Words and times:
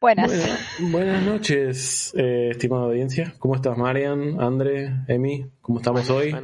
Buenas. 0.00 0.32
buenas 0.80 1.22
noches, 1.22 2.12
eh, 2.16 2.48
estimada 2.50 2.84
audiencia. 2.84 3.34
¿Cómo 3.38 3.54
estás, 3.54 3.78
Marian, 3.78 4.40
André, 4.40 4.90
Emi? 5.06 5.46
¿Cómo 5.60 5.78
estamos 5.78 6.10
hoy? 6.10 6.34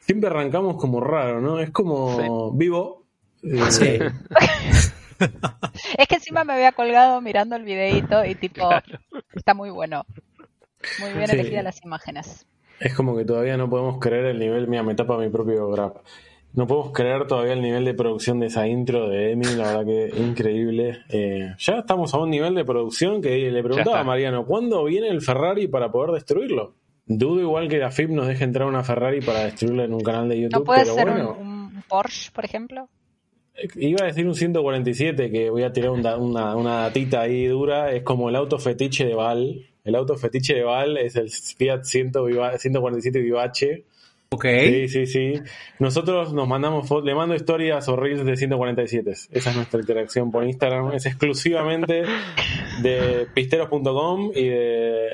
Siempre 0.00 0.28
arrancamos 0.28 0.76
como 0.76 1.00
raro, 1.00 1.40
¿no? 1.40 1.60
Es 1.60 1.70
como 1.70 2.52
vivo. 2.52 3.06
Eh, 3.42 3.70
sí. 3.70 3.98
es 5.98 6.08
que 6.08 6.14
encima 6.16 6.44
me 6.44 6.52
había 6.52 6.72
colgado 6.72 7.20
mirando 7.20 7.56
el 7.56 7.64
videito 7.64 8.24
y 8.24 8.34
tipo, 8.34 8.68
está 9.34 9.54
muy 9.54 9.70
bueno. 9.70 10.04
Muy 10.98 11.12
bien 11.12 11.30
elegidas 11.30 11.64
las 11.64 11.82
imágenes. 11.82 12.46
Es 12.80 12.94
como 12.94 13.16
que 13.16 13.24
todavía 13.24 13.56
no 13.56 13.68
podemos 13.68 13.98
creer 13.98 14.26
el 14.26 14.38
nivel, 14.38 14.66
mira, 14.66 14.82
me 14.82 14.94
tapa 14.94 15.18
mi 15.18 15.28
propio 15.28 15.70
grapa. 15.70 16.00
No 16.52 16.66
podemos 16.66 16.92
creer 16.92 17.26
todavía 17.28 17.52
el 17.52 17.62
nivel 17.62 17.84
de 17.84 17.94
producción 17.94 18.40
de 18.40 18.46
esa 18.46 18.66
intro 18.66 19.08
de 19.08 19.32
Emi, 19.32 19.46
la 19.56 19.68
verdad 19.68 19.86
que 19.86 20.20
increíble. 20.20 20.98
Eh, 21.08 21.54
ya 21.58 21.78
estamos 21.78 22.12
a 22.12 22.18
un 22.18 22.30
nivel 22.30 22.54
de 22.56 22.64
producción 22.64 23.22
que 23.22 23.50
le 23.50 23.62
preguntaba 23.62 24.00
a 24.00 24.04
Mariano, 24.04 24.44
¿cuándo 24.44 24.82
viene 24.84 25.08
el 25.08 25.20
Ferrari 25.20 25.68
para 25.68 25.92
poder 25.92 26.10
destruirlo? 26.10 26.74
Dudo 27.06 27.40
igual 27.40 27.68
que 27.68 27.78
la 27.78 27.90
FIP 27.90 28.10
nos 28.10 28.26
deje 28.26 28.44
entrar 28.44 28.66
una 28.66 28.82
Ferrari 28.82 29.20
para 29.20 29.44
destruirlo 29.44 29.84
en 29.84 29.94
un 29.94 30.00
canal 30.00 30.28
de 30.28 30.40
YouTube. 30.40 30.58
¿No 30.58 30.64
puede 30.64 30.84
ser 30.84 31.08
un, 31.08 31.82
Porsche, 31.88 32.30
por 32.32 32.44
ejemplo? 32.44 32.88
Eh, 33.54 33.68
iba 33.76 34.02
a 34.02 34.06
decir 34.06 34.26
un 34.26 34.34
147, 34.34 35.30
que 35.30 35.50
voy 35.50 35.62
a 35.62 35.72
tirar 35.72 35.90
una, 35.90 36.16
una, 36.16 36.82
datita 36.82 37.22
ahí 37.22 37.46
dura. 37.46 37.92
Es 37.92 38.02
como 38.02 38.28
el 38.28 38.36
auto 38.36 38.58
fetiche 38.58 39.04
de 39.04 39.14
Val. 39.14 39.66
El 39.82 39.94
auto 39.94 40.16
fetiche 40.16 40.54
de 40.54 40.62
Val 40.62 40.98
es 40.98 41.16
el 41.16 41.30
Fiat 41.30 41.82
147 41.84 43.20
Vivace 44.30 44.88
Sí, 44.88 44.88
sí, 44.88 45.06
sí. 45.06 45.42
Nosotros 45.80 46.32
nos 46.32 46.46
mandamos 46.46 46.88
le 47.02 47.14
mando 47.16 47.34
historias 47.34 47.88
o 47.88 47.96
reels 47.96 48.24
de 48.24 48.36
147. 48.36 49.10
Esa 49.10 49.50
es 49.50 49.56
nuestra 49.56 49.80
interacción 49.80 50.30
por 50.30 50.44
Instagram. 50.44 50.92
Es 50.92 51.06
exclusivamente 51.06 52.04
de 52.80 53.26
pisteros.com 53.34 54.30
y 54.32 54.48
de 54.48 55.08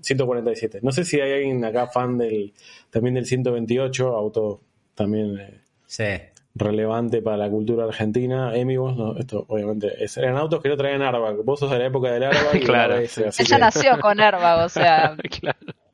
147. 0.00 0.80
No 0.82 0.90
sé 0.90 1.04
si 1.04 1.20
hay 1.20 1.34
alguien 1.34 1.64
acá 1.64 1.86
fan 1.86 2.18
del 2.18 2.54
también 2.90 3.14
del 3.14 3.26
128, 3.26 4.08
auto 4.08 4.62
también 4.96 5.38
eh, 5.38 6.32
relevante 6.56 7.22
para 7.22 7.36
la 7.36 7.48
cultura 7.48 7.84
argentina. 7.84 8.52
Emi, 8.52 8.76
vos, 8.78 8.96
no, 8.96 9.16
esto 9.16 9.44
obviamente 9.46 9.92
eran 10.16 10.36
autos 10.36 10.60
que 10.60 10.70
no 10.70 10.76
traían 10.76 11.02
airbag. 11.02 11.36
Vos 11.44 11.60
sos 11.60 11.70
de 11.70 11.78
la 11.78 11.86
época 11.86 12.10
del 12.10 12.24
airbag. 12.24 12.60
claro. 12.64 12.96
Ella 12.96 13.58
nació 13.58 14.00
con 14.00 14.18
airbag, 14.18 14.64
o 14.64 14.68
sea. 14.68 15.16
claro. 15.40 15.85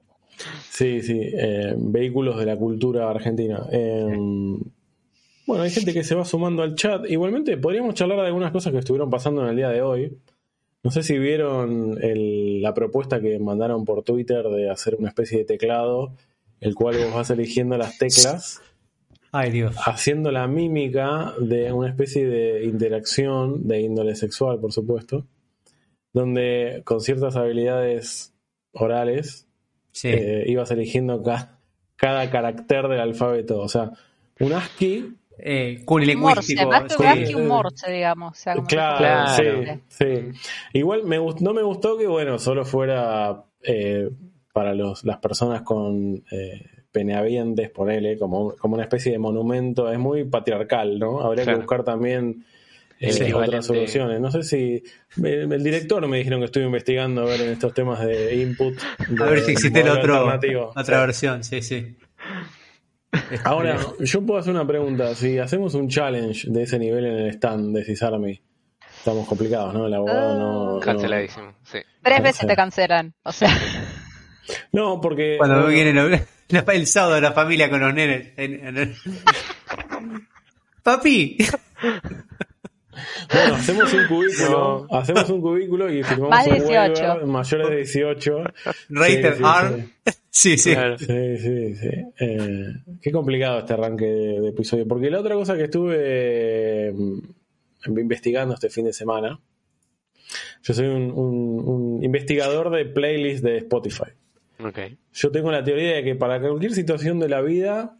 Sí, 0.72 1.02
sí, 1.02 1.20
eh, 1.20 1.74
vehículos 1.76 2.38
de 2.38 2.46
la 2.46 2.56
cultura 2.56 3.10
argentina. 3.10 3.66
Em, 3.70 4.58
bueno, 5.46 5.64
hay 5.64 5.70
gente 5.70 5.92
que 5.92 6.02
se 6.02 6.14
va 6.14 6.24
sumando 6.24 6.62
al 6.62 6.76
chat. 6.76 7.04
Igualmente, 7.10 7.58
podríamos 7.58 7.94
charlar 7.94 8.20
de 8.20 8.28
algunas 8.28 8.52
cosas 8.52 8.72
que 8.72 8.78
estuvieron 8.78 9.10
pasando 9.10 9.42
en 9.42 9.50
el 9.50 9.56
día 9.56 9.68
de 9.68 9.82
hoy. 9.82 10.16
No 10.82 10.90
sé 10.90 11.02
si 11.02 11.18
vieron 11.18 11.98
la 12.00 12.72
propuesta 12.72 13.20
que 13.20 13.38
mandaron 13.38 13.84
por 13.84 14.02
Twitter 14.02 14.48
de 14.48 14.70
hacer 14.70 14.94
una 14.94 15.08
especie 15.08 15.40
de 15.40 15.44
teclado, 15.44 16.14
el 16.58 16.74
cual 16.74 16.96
vos 16.96 17.16
vas 17.16 17.28
eligiendo 17.28 17.76
las 17.76 17.98
teclas. 17.98 18.62
Ay, 19.30 19.50
Dios. 19.50 19.76
Haciendo 19.84 20.30
la 20.30 20.48
mímica 20.48 21.34
de 21.38 21.70
una 21.70 21.90
especie 21.90 22.26
de 22.26 22.64
interacción 22.64 23.68
de 23.68 23.82
índole 23.82 24.14
sexual, 24.14 24.58
por 24.58 24.72
supuesto, 24.72 25.26
donde 26.14 26.80
con 26.86 27.02
ciertas 27.02 27.36
habilidades 27.36 28.32
orales 28.72 29.48
eh, 30.04 30.44
ibas 30.46 30.70
eligiendo 30.70 31.22
cada 31.96 32.30
carácter 32.30 32.88
del 32.88 33.00
alfabeto. 33.00 33.60
O 33.60 33.68
sea, 33.68 33.90
un 34.40 34.52
ASCII. 34.52 35.14
Eh, 35.38 35.84
lingüístico. 35.88 36.66
Morse, 36.66 37.34
un 37.34 37.48
morse, 37.48 37.90
digamos. 37.90 38.44
claro, 38.68 39.74
Sí, 39.88 40.04
Igual 40.72 41.04
me, 41.04 41.16
no 41.16 41.54
me 41.54 41.62
gustó 41.62 41.96
que, 41.98 42.06
bueno, 42.06 42.38
solo 42.38 42.64
fuera 42.64 43.44
eh, 43.62 44.10
para 44.52 44.74
los, 44.74 45.04
las 45.04 45.18
personas 45.18 45.62
con 45.62 46.22
eh, 46.30 46.66
peneavientes, 46.92 47.70
ponele, 47.70 48.18
como, 48.18 48.54
como 48.56 48.74
una 48.74 48.84
especie 48.84 49.12
de 49.12 49.18
monumento. 49.18 49.90
Es 49.90 49.98
muy 49.98 50.24
patriarcal, 50.24 50.98
¿no? 50.98 51.20
Habría 51.20 51.44
que 51.44 51.54
buscar 51.56 51.82
también 51.82 52.44
eh, 53.02 53.34
otras 53.34 53.66
soluciones. 53.66 54.20
No 54.20 54.30
sé 54.30 54.42
si 54.42 54.82
el, 55.22 55.62
director 55.62 56.06
me 56.06 56.18
dijeron 56.18 56.40
que 56.40 56.46
estuve 56.46 56.64
investigando 56.64 57.22
a 57.22 57.24
ver 57.24 57.40
en 57.40 57.50
estos 57.50 57.74
temas 57.74 58.00
de 58.00 58.36
input. 58.36 58.78
a 59.20 59.24
ver 59.24 59.40
si 59.40 59.52
existe 59.52 59.82
otra 59.88 61.00
versión, 61.00 61.42
sí, 61.42 61.62
sí. 61.62 61.96
Ahora, 63.44 63.78
yo 64.00 64.22
puedo 64.22 64.40
hacer 64.40 64.54
una 64.54 64.66
pregunta. 64.66 65.14
Si 65.14 65.38
hacemos 65.38 65.74
un 65.74 65.88
challenge 65.88 66.48
de 66.50 66.62
ese 66.62 66.78
nivel 66.78 67.04
en 67.04 67.14
el 67.14 67.28
stand 67.34 67.76
de 67.76 67.84
Cisarmi, 67.84 68.40
estamos 68.98 69.26
complicados, 69.26 69.74
¿no? 69.74 69.86
El 69.86 69.94
abogado 69.94 70.38
no. 70.38 70.80
Canceladísimo, 70.80 71.54
sí. 71.64 71.78
Tres 72.02 72.22
veces 72.22 72.46
te 72.46 72.56
cancelan, 72.56 73.14
o 73.22 73.32
sea. 73.32 73.50
No, 74.72 75.00
porque. 75.00 75.36
Cuando 75.38 75.66
viene 75.66 75.90
el 76.50 76.86
sábado 76.86 77.14
de 77.14 77.20
la 77.20 77.32
familia 77.32 77.68
con 77.68 77.80
los 77.80 77.94
nenes. 77.94 78.32
Papi. 80.82 81.38
Bueno, 83.32 83.54
hacemos 83.54 83.92
un 83.92 84.06
cubículo, 84.06 84.86
hacemos 84.90 85.30
un 85.30 85.40
cubículo 85.40 85.92
y 85.92 86.02
firmamos 86.02 86.46
un 86.46 86.52
waiver 86.52 87.26
mayores 87.26 87.68
de 87.68 87.76
18. 87.76 88.44
Rated 88.90 89.34
sí, 89.36 90.16
Sí, 90.30 90.56
sí. 90.56 90.74
Sí, 90.98 91.36
sí, 91.38 91.76
sí. 91.76 91.88
Eh, 92.18 92.68
qué 93.00 93.12
complicado 93.12 93.60
este 93.60 93.74
arranque 93.74 94.06
de, 94.06 94.48
episodio. 94.48 94.86
Porque 94.86 95.10
la 95.10 95.20
otra 95.20 95.34
cosa 95.34 95.56
que 95.56 95.64
estuve 95.64 96.92
mm, 96.92 97.98
investigando 97.98 98.54
este 98.54 98.70
fin 98.70 98.86
de 98.86 98.92
semana, 98.92 99.38
yo 100.62 100.74
soy 100.74 100.86
un, 100.86 102.00
investigador 102.02 102.70
de 102.70 102.86
playlists 102.86 103.42
de 103.42 103.58
Spotify. 103.58 104.10
Okay. 104.58 104.96
Yo 105.12 105.30
tengo 105.30 105.50
la 105.50 105.64
teoría 105.64 105.96
de 105.96 106.04
que 106.04 106.14
para 106.14 106.40
cualquier 106.40 106.72
situación 106.72 107.18
de 107.18 107.28
la 107.28 107.40
vida 107.40 107.98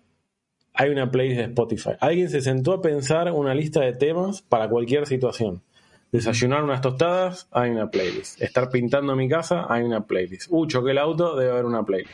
hay 0.75 0.91
una 0.91 1.11
playlist 1.11 1.39
de 1.39 1.47
Spotify. 1.47 1.91
Alguien 2.01 2.31
se 2.31 2.41
sentó 2.41 2.73
a 2.73 2.83
pensar 2.83 3.31
una 3.33 3.55
lista 3.55 3.81
de 3.81 3.93
temas 3.93 4.43
para 4.43 4.69
cualquier 4.69 5.07
situación. 5.07 5.63
Desayunar 6.11 6.63
unas 6.63 6.81
tostadas, 6.81 7.49
hay 7.53 7.71
una 7.71 7.91
playlist. 7.91 8.41
Estar 8.43 8.69
pintando 8.71 9.17
mi 9.17 9.29
casa, 9.29 9.67
hay 9.69 9.83
una 9.83 10.07
playlist. 10.07 10.49
Uh, 10.51 10.67
choqué 10.67 10.91
el 10.91 10.99
auto, 10.99 11.37
debe 11.37 11.53
haber 11.53 11.65
una 11.65 11.85
playlist. 11.85 12.13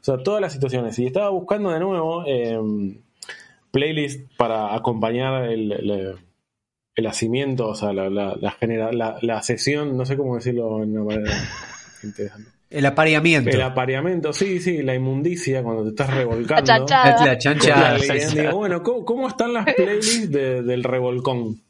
O 0.00 0.04
sea, 0.04 0.18
todas 0.18 0.40
las 0.40 0.52
situaciones. 0.52 0.98
Y 0.98 1.06
estaba 1.06 1.28
buscando 1.30 1.70
de 1.70 1.80
nuevo 1.80 2.24
eh, 2.26 2.58
playlist 3.70 4.30
para 4.36 4.74
acompañar 4.74 5.44
el, 5.44 5.72
el, 5.72 6.18
el, 6.94 7.06
hacimiento, 7.06 7.68
o 7.68 7.74
sea, 7.74 7.92
la, 7.92 8.08
la, 8.08 8.36
la, 8.40 9.18
la, 9.20 9.42
sesión, 9.42 9.96
no 9.96 10.06
sé 10.06 10.16
cómo 10.16 10.36
decirlo 10.36 10.82
en 10.82 10.96
una 10.96 11.04
manera 11.04 11.36
interesante. 12.02 12.53
El 12.74 12.86
apareamiento. 12.86 13.50
El 13.50 13.62
apareamiento, 13.62 14.32
sí, 14.32 14.58
sí, 14.58 14.82
la 14.82 14.96
inmundicia 14.96 15.62
cuando 15.62 15.84
te 15.84 15.90
estás 15.90 16.12
revolcando. 16.12 16.86
La 17.24 17.38
chanchada. 17.38 17.98
Digo, 17.98 18.56
bueno, 18.56 18.82
¿cómo, 18.82 19.28
están 19.28 19.52
las 19.52 19.72
playlists 19.74 20.30
del 20.32 20.82
revolcón? 20.82 21.60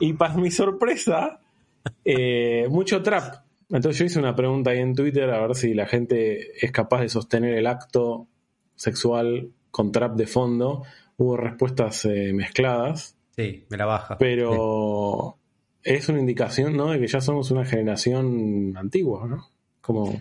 Y 0.00 0.14
para 0.14 0.34
mi 0.34 0.50
sorpresa, 0.50 1.38
eh, 2.04 2.66
mucho 2.68 3.04
trap. 3.04 3.44
Entonces 3.70 4.00
yo 4.00 4.04
hice 4.06 4.18
una 4.18 4.34
pregunta 4.34 4.70
ahí 4.70 4.80
en 4.80 4.96
Twitter 4.96 5.30
a 5.30 5.46
ver 5.46 5.54
si 5.54 5.74
la 5.74 5.86
gente 5.86 6.64
es 6.64 6.72
capaz 6.72 7.02
de 7.02 7.08
sostener 7.08 7.54
el 7.54 7.68
acto 7.68 8.26
sexual 8.74 9.50
con 9.70 9.92
trap 9.92 10.16
de 10.16 10.26
fondo. 10.26 10.82
Hubo 11.18 11.36
respuestas 11.36 12.04
eh, 12.04 12.32
mezcladas. 12.32 13.16
Sí, 13.36 13.64
me 13.68 13.76
la 13.76 13.86
baja. 13.86 14.18
Pero 14.18 15.38
es 15.84 16.08
una 16.08 16.18
indicación, 16.18 16.76
¿no? 16.76 16.90
De 16.90 16.98
que 16.98 17.06
ya 17.06 17.20
somos 17.20 17.52
una 17.52 17.64
generación 17.64 18.76
antigua, 18.76 19.28
¿no? 19.28 19.55
Como 19.86 20.20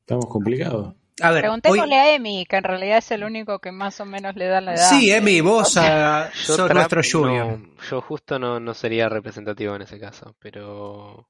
estamos 0.00 0.26
complicados. 0.26 0.94
A 1.22 1.30
ver, 1.30 1.42
Preguntémosle 1.42 1.94
a 1.94 2.14
Emi, 2.14 2.44
que 2.44 2.56
en 2.56 2.64
realidad 2.64 2.98
es 2.98 3.10
el 3.10 3.24
único 3.24 3.58
que 3.58 3.72
más 3.72 3.98
o 4.00 4.04
menos 4.04 4.36
le 4.36 4.48
da 4.48 4.60
la 4.60 4.74
edad. 4.74 4.90
Sí, 4.90 5.10
Emi, 5.10 5.40
vos 5.40 5.78
a... 5.78 6.30
sos 6.34 6.70
nuestro 6.72 7.00
junior. 7.02 7.58
yo 7.90 8.02
justo 8.02 8.38
no, 8.38 8.60
no 8.60 8.74
sería 8.74 9.08
representativo 9.08 9.74
en 9.74 9.82
ese 9.82 9.98
caso, 9.98 10.36
pero 10.38 11.26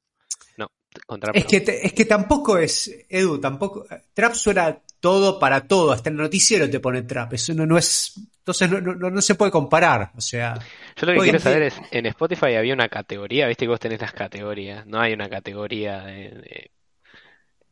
no, 0.58 0.66
contra 1.06 1.30
es 1.32 1.44
que, 1.44 1.62
es 1.82 1.92
que 1.92 2.04
tampoco 2.04 2.58
es, 2.58 3.06
Edu, 3.08 3.38
tampoco, 3.38 3.86
Trap 4.12 4.34
suena 4.34 4.76
todo 4.98 5.38
para 5.38 5.68
todo, 5.68 5.92
hasta 5.92 6.10
el 6.10 6.16
noticiero 6.16 6.68
te 6.68 6.80
pone 6.80 7.02
trap. 7.02 7.34
Eso 7.34 7.54
no, 7.54 7.64
no 7.64 7.78
es. 7.78 8.14
Entonces 8.38 8.68
no, 8.68 8.80
no, 8.80 9.08
no 9.08 9.22
se 9.22 9.36
puede 9.36 9.52
comparar. 9.52 10.10
O 10.16 10.20
sea. 10.20 10.54
Yo 10.96 11.06
lo 11.06 11.12
que 11.12 11.20
quiero 11.20 11.38
en 11.38 11.42
saber 11.44 11.62
es, 11.62 11.80
en 11.92 12.06
Spotify 12.06 12.54
había 12.56 12.74
una 12.74 12.88
categoría, 12.88 13.46
viste 13.46 13.66
que 13.66 13.70
vos 13.70 13.78
tenés 13.78 14.00
las 14.00 14.12
categorías, 14.12 14.84
no 14.84 15.00
hay 15.00 15.12
una 15.12 15.28
categoría 15.28 16.02
de, 16.02 16.30
de 16.30 16.70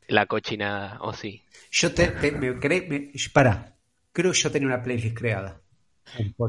la 0.09 0.27
cochinada, 0.27 0.99
o 1.01 1.13
sí. 1.13 1.43
Yo 1.71 1.93
te, 1.93 2.09
te- 2.09 2.33
me, 2.33 2.55
cre- 2.61 2.87
me- 2.89 3.11
para, 3.33 3.77
creo 4.13 4.33
que 4.33 4.39
yo 4.39 4.51
tenía 4.51 4.69
una 4.69 4.83
playlist 4.83 5.17
creada. 5.17 5.61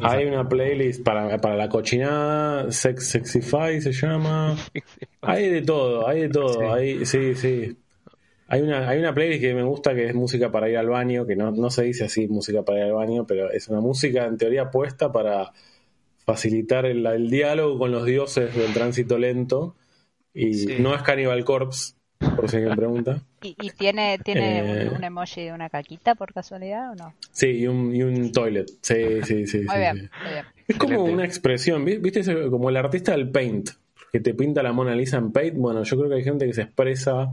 Hay 0.03 0.25
una 0.25 0.47
playlist 0.47 1.03
para, 1.03 1.37
para 1.39 1.55
la 1.55 1.69
cochinada, 1.69 2.71
Sex 2.71 3.07
Sexify 3.07 3.81
se 3.81 3.91
llama. 3.93 4.55
Hay 5.21 5.49
de 5.49 5.61
todo, 5.61 6.07
hay 6.07 6.21
de 6.21 6.29
todo. 6.29 6.59
Sí. 6.59 6.65
Hay, 6.65 7.05
sí, 7.05 7.35
sí. 7.35 7.77
Hay 8.47 8.61
una, 8.61 8.87
hay 8.87 8.99
una 8.99 9.13
playlist 9.13 9.41
que 9.41 9.53
me 9.55 9.63
gusta 9.63 9.95
que 9.95 10.05
es 10.07 10.13
música 10.13 10.51
para 10.51 10.69
ir 10.69 10.77
al 10.77 10.89
baño, 10.89 11.25
que 11.25 11.35
no, 11.35 11.49
no 11.51 11.69
se 11.71 11.83
dice 11.83 12.03
así 12.03 12.27
música 12.27 12.63
para 12.63 12.79
ir 12.79 12.83
al 12.85 12.93
baño, 12.93 13.25
pero 13.25 13.49
es 13.51 13.67
una 13.69 13.79
música 13.79 14.25
en 14.25 14.37
teoría 14.37 14.69
puesta 14.69 15.11
para 15.11 15.51
facilitar 16.25 16.85
el, 16.85 17.05
el 17.07 17.29
diálogo 17.31 17.79
con 17.79 17.91
los 17.91 18.05
dioses 18.05 18.53
del 18.55 18.71
tránsito 18.73 19.17
lento. 19.17 19.75
Y 20.33 20.53
Sí. 20.53 20.75
no 20.79 20.93
es 20.93 21.01
Cannibal 21.01 21.43
Corpse, 21.45 21.94
por 22.19 22.49
si 22.49 22.57
alguien 22.57 22.75
pregunta. 22.75 23.21
¿Y, 23.41 23.55
y 23.61 23.69
tiene, 23.71 24.17
tiene 24.23 24.59
Eh. 24.83 24.89
un, 24.89 24.97
un 24.97 25.03
emoji 25.03 25.43
de 25.45 25.53
una 25.53 25.69
caquita 25.69 26.15
por 26.15 26.33
casualidad 26.33 26.91
o 26.91 26.95
no? 26.95 27.13
Sí, 27.31 27.47
y 27.47 27.67
un, 27.67 27.95
y 27.95 28.03
un 28.03 28.31
toilet. 28.31 28.67
Sí, 28.81 29.21
sí, 29.23 29.47
sí. 29.47 29.57
Muy 29.59 29.67
sí, 29.69 29.77
bien, 29.79 29.95
sí. 29.97 30.09
muy 30.23 30.31
bien. 30.33 30.45
Es 30.67 30.77
como 30.77 30.91
Excelente. 30.93 31.13
una 31.13 31.25
expresión, 31.25 31.85
¿vi- 31.85 31.97
¿viste? 31.97 32.49
Como 32.49 32.69
el 32.69 32.77
artista 32.77 33.11
del 33.11 33.29
paint, 33.29 33.69
que 34.11 34.19
te 34.19 34.33
pinta 34.33 34.63
la 34.63 34.71
Mona 34.73 34.95
Lisa 34.95 35.17
en 35.17 35.31
paint. 35.31 35.55
Bueno, 35.57 35.83
yo 35.83 35.97
creo 35.97 36.09
que 36.09 36.15
hay 36.15 36.23
gente 36.23 36.45
que 36.47 36.53
se 36.53 36.63
expresa 36.63 37.31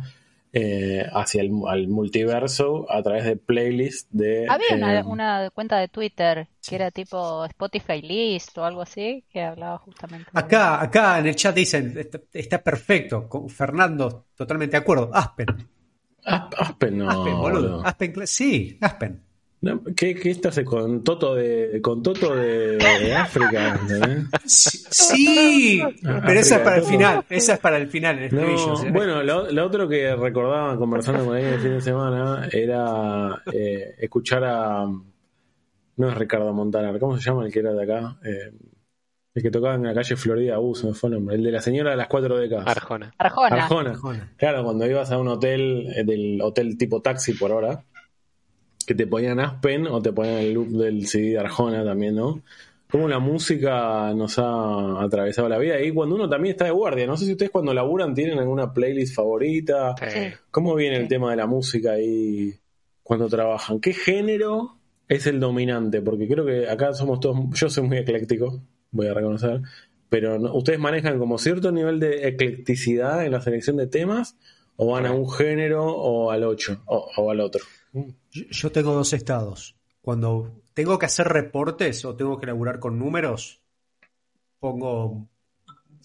eh, 0.52 1.04
hacia 1.12 1.40
el 1.42 1.50
al 1.68 1.88
multiverso 1.88 2.90
a 2.90 3.02
través 3.02 3.24
de 3.24 3.36
playlists 3.36 4.08
de. 4.10 4.46
Había 4.48 4.74
una, 4.76 5.00
eh, 5.00 5.04
una 5.06 5.50
cuenta 5.50 5.78
de 5.78 5.88
Twitter 5.88 6.48
que 6.66 6.74
era 6.76 6.90
tipo 6.90 7.44
Spotify 7.46 8.02
List 8.02 8.56
o 8.58 8.64
algo 8.64 8.82
así, 8.82 9.24
que 9.30 9.42
hablaba 9.42 9.78
justamente 9.78 10.30
de 10.32 10.38
Acá, 10.40 10.80
acá 10.82 11.18
en 11.18 11.26
el 11.26 11.36
chat 11.36 11.54
dicen, 11.54 11.96
está, 11.98 12.20
está 12.32 12.62
perfecto, 12.62 13.28
con 13.28 13.48
Fernando, 13.48 14.26
totalmente 14.34 14.76
de 14.76 14.82
acuerdo. 14.82 15.10
Aspen. 15.12 15.46
Asp- 16.24 16.54
Aspen, 16.58 16.98
no. 16.98 17.08
Aspen, 17.10 17.38
boludo. 17.40 17.82
Aspen, 17.84 18.26
sí, 18.26 18.78
Aspen. 18.80 19.22
No, 19.62 19.80
¿Qué, 19.96 20.16
qué 20.16 20.30
estás 20.30 20.58
con 20.64 21.04
Toto 21.04 21.36
de, 21.36 21.80
con 21.80 22.02
Toto 22.02 22.34
de, 22.34 22.78
de 22.78 23.14
África? 23.14 23.80
Sí, 24.44 24.82
sí, 24.90 25.82
pero 26.02 26.40
esa 26.40 26.56
es 26.56 26.62
para 26.62 26.76
el 26.78 26.82
final, 26.82 27.24
esa 27.30 27.54
es 27.54 27.58
para 27.60 27.76
el 27.76 27.86
final, 27.86 28.18
en 28.18 28.24
el 28.24 28.34
No, 28.34 28.40
estribillo, 28.40 28.76
¿sí? 28.76 28.90
bueno, 28.90 29.22
lo, 29.22 29.52
lo 29.52 29.64
otro 29.64 29.88
que 29.88 30.16
recordaba 30.16 30.76
conversando 30.76 31.24
con 31.24 31.36
alguien 31.36 31.54
el 31.54 31.60
fin 31.60 31.70
de 31.74 31.80
semana 31.80 32.48
era 32.50 33.40
eh, 33.52 33.94
escuchar 34.00 34.42
a. 34.44 34.84
No 35.94 36.08
es 36.08 36.14
Ricardo 36.16 36.52
Montaner, 36.52 36.98
¿cómo 36.98 37.16
se 37.16 37.22
llama 37.22 37.46
el 37.46 37.52
que 37.52 37.60
era 37.60 37.72
de 37.72 37.82
acá? 37.84 38.16
Eh, 38.24 38.50
el 39.34 39.42
que 39.42 39.50
tocaba 39.52 39.76
en 39.76 39.84
la 39.84 39.94
calle 39.94 40.16
Florida, 40.16 40.58
uh, 40.58 40.74
se 40.74 40.88
me 40.88 40.94
fue 40.94 41.08
el 41.08 41.14
nombre. 41.14 41.36
El 41.36 41.44
de 41.44 41.52
la 41.52 41.60
señora 41.60 41.90
de 41.92 41.96
las 41.96 42.08
cuatro 42.08 42.36
décadas. 42.36 42.66
Arjona. 42.66 43.14
Arjona. 43.16 43.56
Arjona. 43.56 43.90
Arjona. 43.90 44.32
Claro, 44.36 44.64
cuando 44.64 44.86
ibas 44.86 45.10
a 45.12 45.18
un 45.18 45.28
hotel, 45.28 45.86
eh, 45.94 46.02
del 46.04 46.40
hotel 46.42 46.76
tipo 46.76 47.00
taxi 47.00 47.34
por 47.34 47.52
hora, 47.52 47.84
que 48.84 48.94
te 48.94 49.06
ponían 49.06 49.40
Aspen 49.40 49.86
o 49.86 50.00
te 50.00 50.12
ponían 50.12 50.36
el 50.38 50.52
loop 50.54 50.68
del 50.68 51.06
CD 51.06 51.30
de 51.30 51.38
Arjona 51.38 51.84
también, 51.84 52.14
¿no? 52.16 52.42
Cómo 52.90 53.08
la 53.08 53.18
música 53.18 54.12
nos 54.14 54.38
ha 54.38 55.02
atravesado 55.02 55.48
la 55.48 55.56
vida 55.58 55.80
y 55.80 55.92
cuando 55.92 56.14
uno 56.14 56.28
también 56.28 56.52
está 56.52 56.66
de 56.66 56.72
guardia. 56.72 57.06
No 57.06 57.16
sé 57.16 57.24
si 57.24 57.32
ustedes 57.32 57.50
cuando 57.50 57.72
laburan 57.72 58.14
tienen 58.14 58.38
alguna 58.38 58.72
playlist 58.74 59.14
favorita. 59.14 59.94
Sí. 59.98 60.20
¿Cómo 60.50 60.74
viene 60.74 60.96
el 60.96 61.08
tema 61.08 61.30
de 61.30 61.36
la 61.38 61.46
música 61.46 61.92
ahí 61.92 62.52
cuando 63.02 63.28
trabajan? 63.28 63.80
¿Qué 63.80 63.94
género 63.94 64.76
es 65.08 65.26
el 65.26 65.40
dominante? 65.40 66.02
Porque 66.02 66.28
creo 66.28 66.44
que 66.44 66.68
acá 66.68 66.92
somos 66.92 67.18
todos, 67.20 67.38
yo 67.54 67.70
soy 67.70 67.84
muy 67.88 67.96
ecléctico, 67.96 68.60
voy 68.90 69.06
a 69.06 69.14
reconocer, 69.14 69.62
pero 70.10 70.38
no- 70.38 70.54
ustedes 70.54 70.78
manejan 70.78 71.18
como 71.18 71.38
cierto 71.38 71.72
nivel 71.72 71.98
de 71.98 72.28
eclecticidad 72.28 73.24
en 73.24 73.32
la 73.32 73.40
selección 73.40 73.78
de 73.78 73.86
temas 73.86 74.36
o 74.76 74.90
van 74.92 75.06
a 75.06 75.12
un 75.12 75.30
género 75.30 75.86
o 75.86 76.30
al 76.30 76.44
ocho 76.44 76.82
o, 76.84 77.08
o 77.16 77.30
al 77.30 77.40
otro. 77.40 77.62
Yo, 78.30 78.72
tengo 78.72 78.92
dos 78.92 79.12
estados. 79.12 79.76
Cuando 80.00 80.62
tengo 80.74 80.98
que 80.98 81.06
hacer 81.06 81.28
reportes 81.28 82.04
o 82.04 82.16
tengo 82.16 82.38
que 82.38 82.46
laburar 82.46 82.78
con 82.78 82.98
números, 82.98 83.62
pongo 84.58 85.28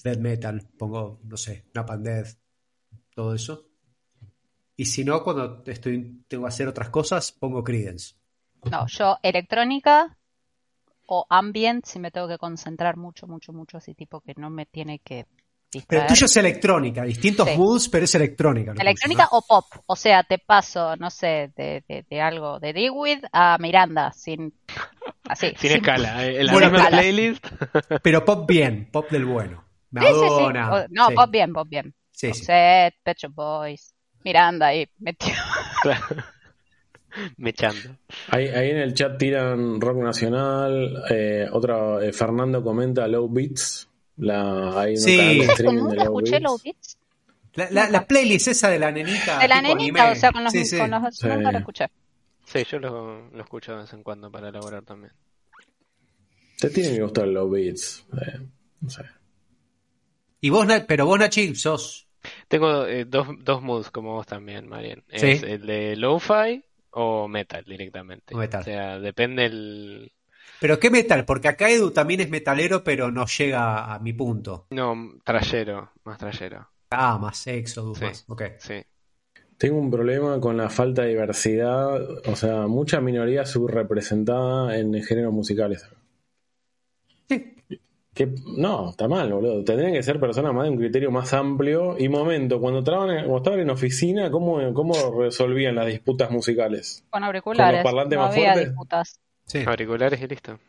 death 0.04 0.20
metal, 0.20 0.68
pongo, 0.78 1.20
no 1.24 1.38
sé, 1.38 1.66
Nap 1.74 1.90
and 1.92 2.06
Death, 2.06 2.38
todo 3.16 3.34
eso. 3.34 3.70
Y 4.76 4.86
si 4.86 5.04
no, 5.04 5.24
cuando 5.24 5.64
estoy, 5.66 6.24
tengo 6.28 6.44
que 6.44 6.50
hacer 6.50 6.68
otras 6.68 6.90
cosas, 6.90 7.32
pongo 7.32 7.64
Credence. 7.64 8.16
No, 8.70 8.86
yo 8.88 9.18
electrónica 9.24 10.18
o 11.08 11.26
ambient 11.30 11.86
si 11.86 12.00
me 12.00 12.12
tengo 12.12 12.28
que 12.28 12.38
concentrar 12.38 12.98
mucho, 12.98 13.28
mucho, 13.28 13.54
mucho, 13.54 13.78
así 13.78 13.96
tipo 13.96 14.22
que 14.22 14.34
no 14.36 14.50
me 14.50 14.66
tiene 14.66 15.00
que 15.00 15.26
Pero 15.88 16.02
el 16.04 16.08
tuyo 16.08 16.26
es 16.26 16.38
electrónica, 16.38 17.04
distintos 17.04 17.48
Sí. 17.50 17.58
moods, 17.58 17.90
pero 17.90 18.06
es 18.06 18.16
electrónica. 18.16 18.72
Electrónica 18.80 19.26
tuyo, 19.26 19.38
o 19.38 19.42
pop, 19.46 19.66
o 19.86 19.96
sea, 19.96 20.24
te 20.24 20.38
paso, 20.40 20.96
no 20.96 21.10
sé, 21.10 21.52
de, 21.56 21.84
de, 21.88 22.06
de 22.10 22.22
algo 22.22 22.60
de 22.60 22.72
Dewey 22.74 23.20
a 23.34 23.58
Miranda, 23.60 24.12
sin 24.14 24.54
así. 25.28 25.54
Sin 25.58 25.72
escala. 25.74 26.26
eh, 26.26 26.38
Bueno, 26.52 26.68
misma 26.72 26.78
escala. 26.78 26.98
playlist. 26.98 27.46
Pero 28.04 28.24
pop 28.26 28.48
bien, 28.48 28.88
pop 28.92 29.10
del 29.12 29.26
bueno. 29.26 29.66
Sí, 29.94 30.00
sí, 30.06 30.14
sí. 30.14 30.20
Madonna. 30.22 30.74
O- 30.74 30.86
no, 30.90 31.08
sí. 31.10 31.16
pop 31.16 31.30
bien, 31.32 31.54
pop 31.54 31.68
bien. 31.70 31.94
Sí, 32.12 32.28
sí. 32.34 32.42
Offset, 32.42 32.96
Pet 33.04 33.18
Shop 33.18 33.34
Boys, 33.34 33.94
Miranda 34.24 34.68
ahí 34.68 34.88
metió. 35.00 35.34
Mechando. 37.38 37.98
Ahí, 38.30 38.48
ahí 38.48 38.70
en 38.72 38.78
el 38.78 38.94
chat 38.94 39.18
tiran 39.18 39.82
rock 39.82 39.98
nacional, 39.98 41.04
eh, 41.10 41.48
otra, 41.52 42.04
eh, 42.04 42.14
Fernando 42.14 42.62
comenta 42.64 43.08
Low 43.08 43.28
Beats, 43.30 43.87
la, 44.18 44.82
hay 44.82 44.98
Sí. 44.98 45.42
nunca 45.64 45.96
Low 45.96 46.04
escuché 46.20 46.40
Beats. 46.40 46.64
Beats. 46.64 46.98
La, 47.54 47.70
la- 47.72 47.90
la 47.90 48.06
playlist 48.08 48.48
esa 48.50 48.70
de 48.70 48.80
la 48.80 48.92
nenita. 48.92 49.40
De 49.40 49.48
la 49.48 49.62
nenita, 49.62 50.04
anime. 50.04 50.12
o 50.12 50.16
sea, 50.16 50.32
con 50.32 50.44
los, 50.44 50.52
Sí, 50.54 50.66
sí. 50.66 50.78
con 50.78 50.92
los 50.92 51.16
Sí. 51.18 51.28
nunca 51.28 51.52
lo 51.52 51.58
escuché. 51.60 51.86
Sí, 52.46 52.64
yo 52.70 52.80
lo, 52.80 53.30
lo 53.32 53.42
escucho 53.44 53.74
de 53.74 53.80
vez 53.82 53.94
en 53.94 54.04
cuando 54.04 54.32
para 54.32 54.50
elaborar 54.50 54.84
también. 54.84 55.12
Te 56.60 56.70
tienen 56.70 56.96
que 56.96 57.02
gustar 57.04 57.28
Low 57.28 57.50
Beats. 57.50 58.06
eh, 58.14 58.40
no 58.82 58.90
sé. 58.90 59.04
Y 60.42 60.50
vos, 60.50 60.66
Na- 60.68 60.86
pero 60.88 61.06
vos, 61.06 61.20
Nachi, 61.20 61.56
sos. 61.56 62.08
Tengo 62.48 62.86
eh, 62.86 63.06
dos, 63.06 63.28
dos 63.40 63.62
moods 63.62 63.90
como 63.92 64.14
vos 64.14 64.26
también, 64.28 64.68
Marian. 64.68 65.04
Sí. 65.14 65.28
Es 65.28 65.44
el 65.44 65.66
de 65.66 65.96
lo-fi 65.96 66.64
o 66.92 67.28
metal 67.28 67.64
directamente. 67.66 68.36
O 68.36 68.38
metal. 68.38 68.62
O 68.62 68.64
sea, 68.64 69.00
depende 69.00 69.46
el... 69.46 70.12
¿Pero 70.60 70.80
qué 70.80 70.90
metal? 70.90 71.26
Porque 71.26 71.48
acá 71.48 71.70
Edu 71.70 71.92
también 71.92 72.20
es 72.22 72.30
metalero, 72.30 72.84
pero 72.84 73.12
no 73.12 73.26
llega 73.26 73.94
a 73.94 74.00
mi 74.00 74.14
punto. 74.14 74.66
No, 74.72 74.96
trayero, 75.24 75.92
más 76.04 76.18
trayero. 76.18 76.68
Ah, 76.90 77.18
más 77.20 77.46
Exodus, 77.48 77.98
Sí. 78.00 78.06
más. 78.06 78.26
Ok. 78.28 78.44
Sí. 78.60 78.76
Tengo 79.58 79.78
un 79.80 79.90
problema 79.92 80.40
con 80.40 80.56
la 80.58 80.70
falta 80.70 81.02
de 81.04 81.10
diversidad, 81.10 82.00
o 82.28 82.36
sea, 82.36 82.68
mucha 82.68 83.02
minoría 83.02 83.46
subrepresentada 83.46 84.78
en 84.78 84.94
géneros 85.04 85.34
musicales. 85.34 85.84
Sí. 87.28 87.56
Que, 88.14 88.34
no, 88.58 88.90
está 88.92 89.08
mal, 89.08 89.32
boludo. 89.32 89.64
Tendrían 89.64 89.94
que 89.94 90.02
ser 90.02 90.20
personas 90.20 90.54
más 90.54 90.64
de 90.66 90.72
un 90.72 90.78
criterio 90.78 91.12
más 91.12 91.34
amplio. 91.34 91.96
Y 92.00 92.10
momento, 92.10 92.60
cuando, 92.60 92.84
trabajan, 92.84 93.18
cuando 93.18 93.38
estaban 93.38 93.60
en 93.60 93.70
oficina, 93.70 94.32
¿cómo, 94.32 94.74
¿cómo 94.74 94.94
resolvían 95.22 95.76
las 95.76 95.86
disputas 95.88 96.32
musicales? 96.32 97.04
Con 97.12 97.24
auriculares. 97.24 97.84
Con 97.84 97.84
los 97.84 97.94
parlantes 97.94 98.18
no 98.18 98.26
más 98.26 98.34
había 98.34 98.54
fuertes. 98.54 98.70
disputas. 98.70 99.20
Sí. 99.48 99.64
Auriculares 99.66 100.22
y 100.22 100.28
listo. 100.28 100.60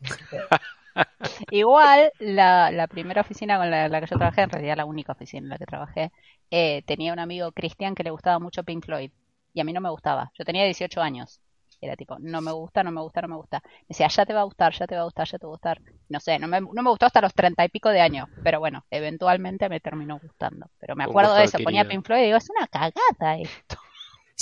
Igual, 1.50 2.12
la, 2.18 2.70
la 2.70 2.86
primera 2.86 3.20
oficina 3.20 3.58
con 3.58 3.70
la, 3.70 3.88
la 3.88 4.00
que 4.00 4.06
yo 4.06 4.16
trabajé, 4.16 4.42
en 4.42 4.50
realidad 4.50 4.76
la 4.76 4.84
única 4.84 5.12
oficina 5.12 5.44
en 5.44 5.48
la 5.50 5.58
que 5.58 5.66
trabajé, 5.66 6.12
eh, 6.50 6.82
tenía 6.86 7.12
un 7.12 7.18
amigo 7.18 7.52
Cristian 7.52 7.94
que 7.94 8.02
le 8.02 8.10
gustaba 8.10 8.38
mucho 8.38 8.64
Pink 8.64 8.84
Floyd. 8.84 9.10
Y 9.52 9.60
a 9.60 9.64
mí 9.64 9.72
no 9.72 9.80
me 9.80 9.90
gustaba. 9.90 10.30
Yo 10.38 10.44
tenía 10.44 10.64
18 10.64 11.00
años. 11.00 11.40
Era 11.80 11.96
tipo, 11.96 12.18
no 12.20 12.40
me 12.40 12.52
gusta, 12.52 12.82
no 12.82 12.92
me 12.92 13.00
gusta, 13.00 13.22
no 13.22 13.28
me 13.28 13.36
gusta. 13.36 13.62
Me 13.64 13.86
decía, 13.88 14.08
ya 14.08 14.26
te 14.26 14.34
va 14.34 14.40
a 14.40 14.44
gustar, 14.44 14.72
ya 14.74 14.86
te 14.86 14.94
va 14.94 15.00
a 15.00 15.04
gustar, 15.04 15.26
ya 15.26 15.38
te 15.38 15.46
va 15.46 15.50
a 15.50 15.54
gustar. 15.54 15.80
No 16.08 16.20
sé, 16.20 16.38
no 16.38 16.46
me, 16.46 16.60
no 16.60 16.82
me 16.82 16.90
gustó 16.90 17.06
hasta 17.06 17.20
los 17.20 17.34
treinta 17.34 17.64
y 17.64 17.68
pico 17.68 17.88
de 17.88 18.00
años. 18.00 18.28
Pero 18.44 18.60
bueno, 18.60 18.84
eventualmente 18.90 19.68
me 19.68 19.80
terminó 19.80 20.18
gustando. 20.18 20.66
Pero 20.78 20.94
me 20.94 21.04
acuerdo 21.04 21.34
de 21.34 21.44
eso. 21.44 21.58
Ponía. 21.58 21.88
Pink 21.88 22.04
Floyd 22.04 22.20
y 22.20 22.24
digo, 22.26 22.36
es 22.36 22.50
una 22.50 22.66
cagada 22.66 23.38
esto. 23.38 23.76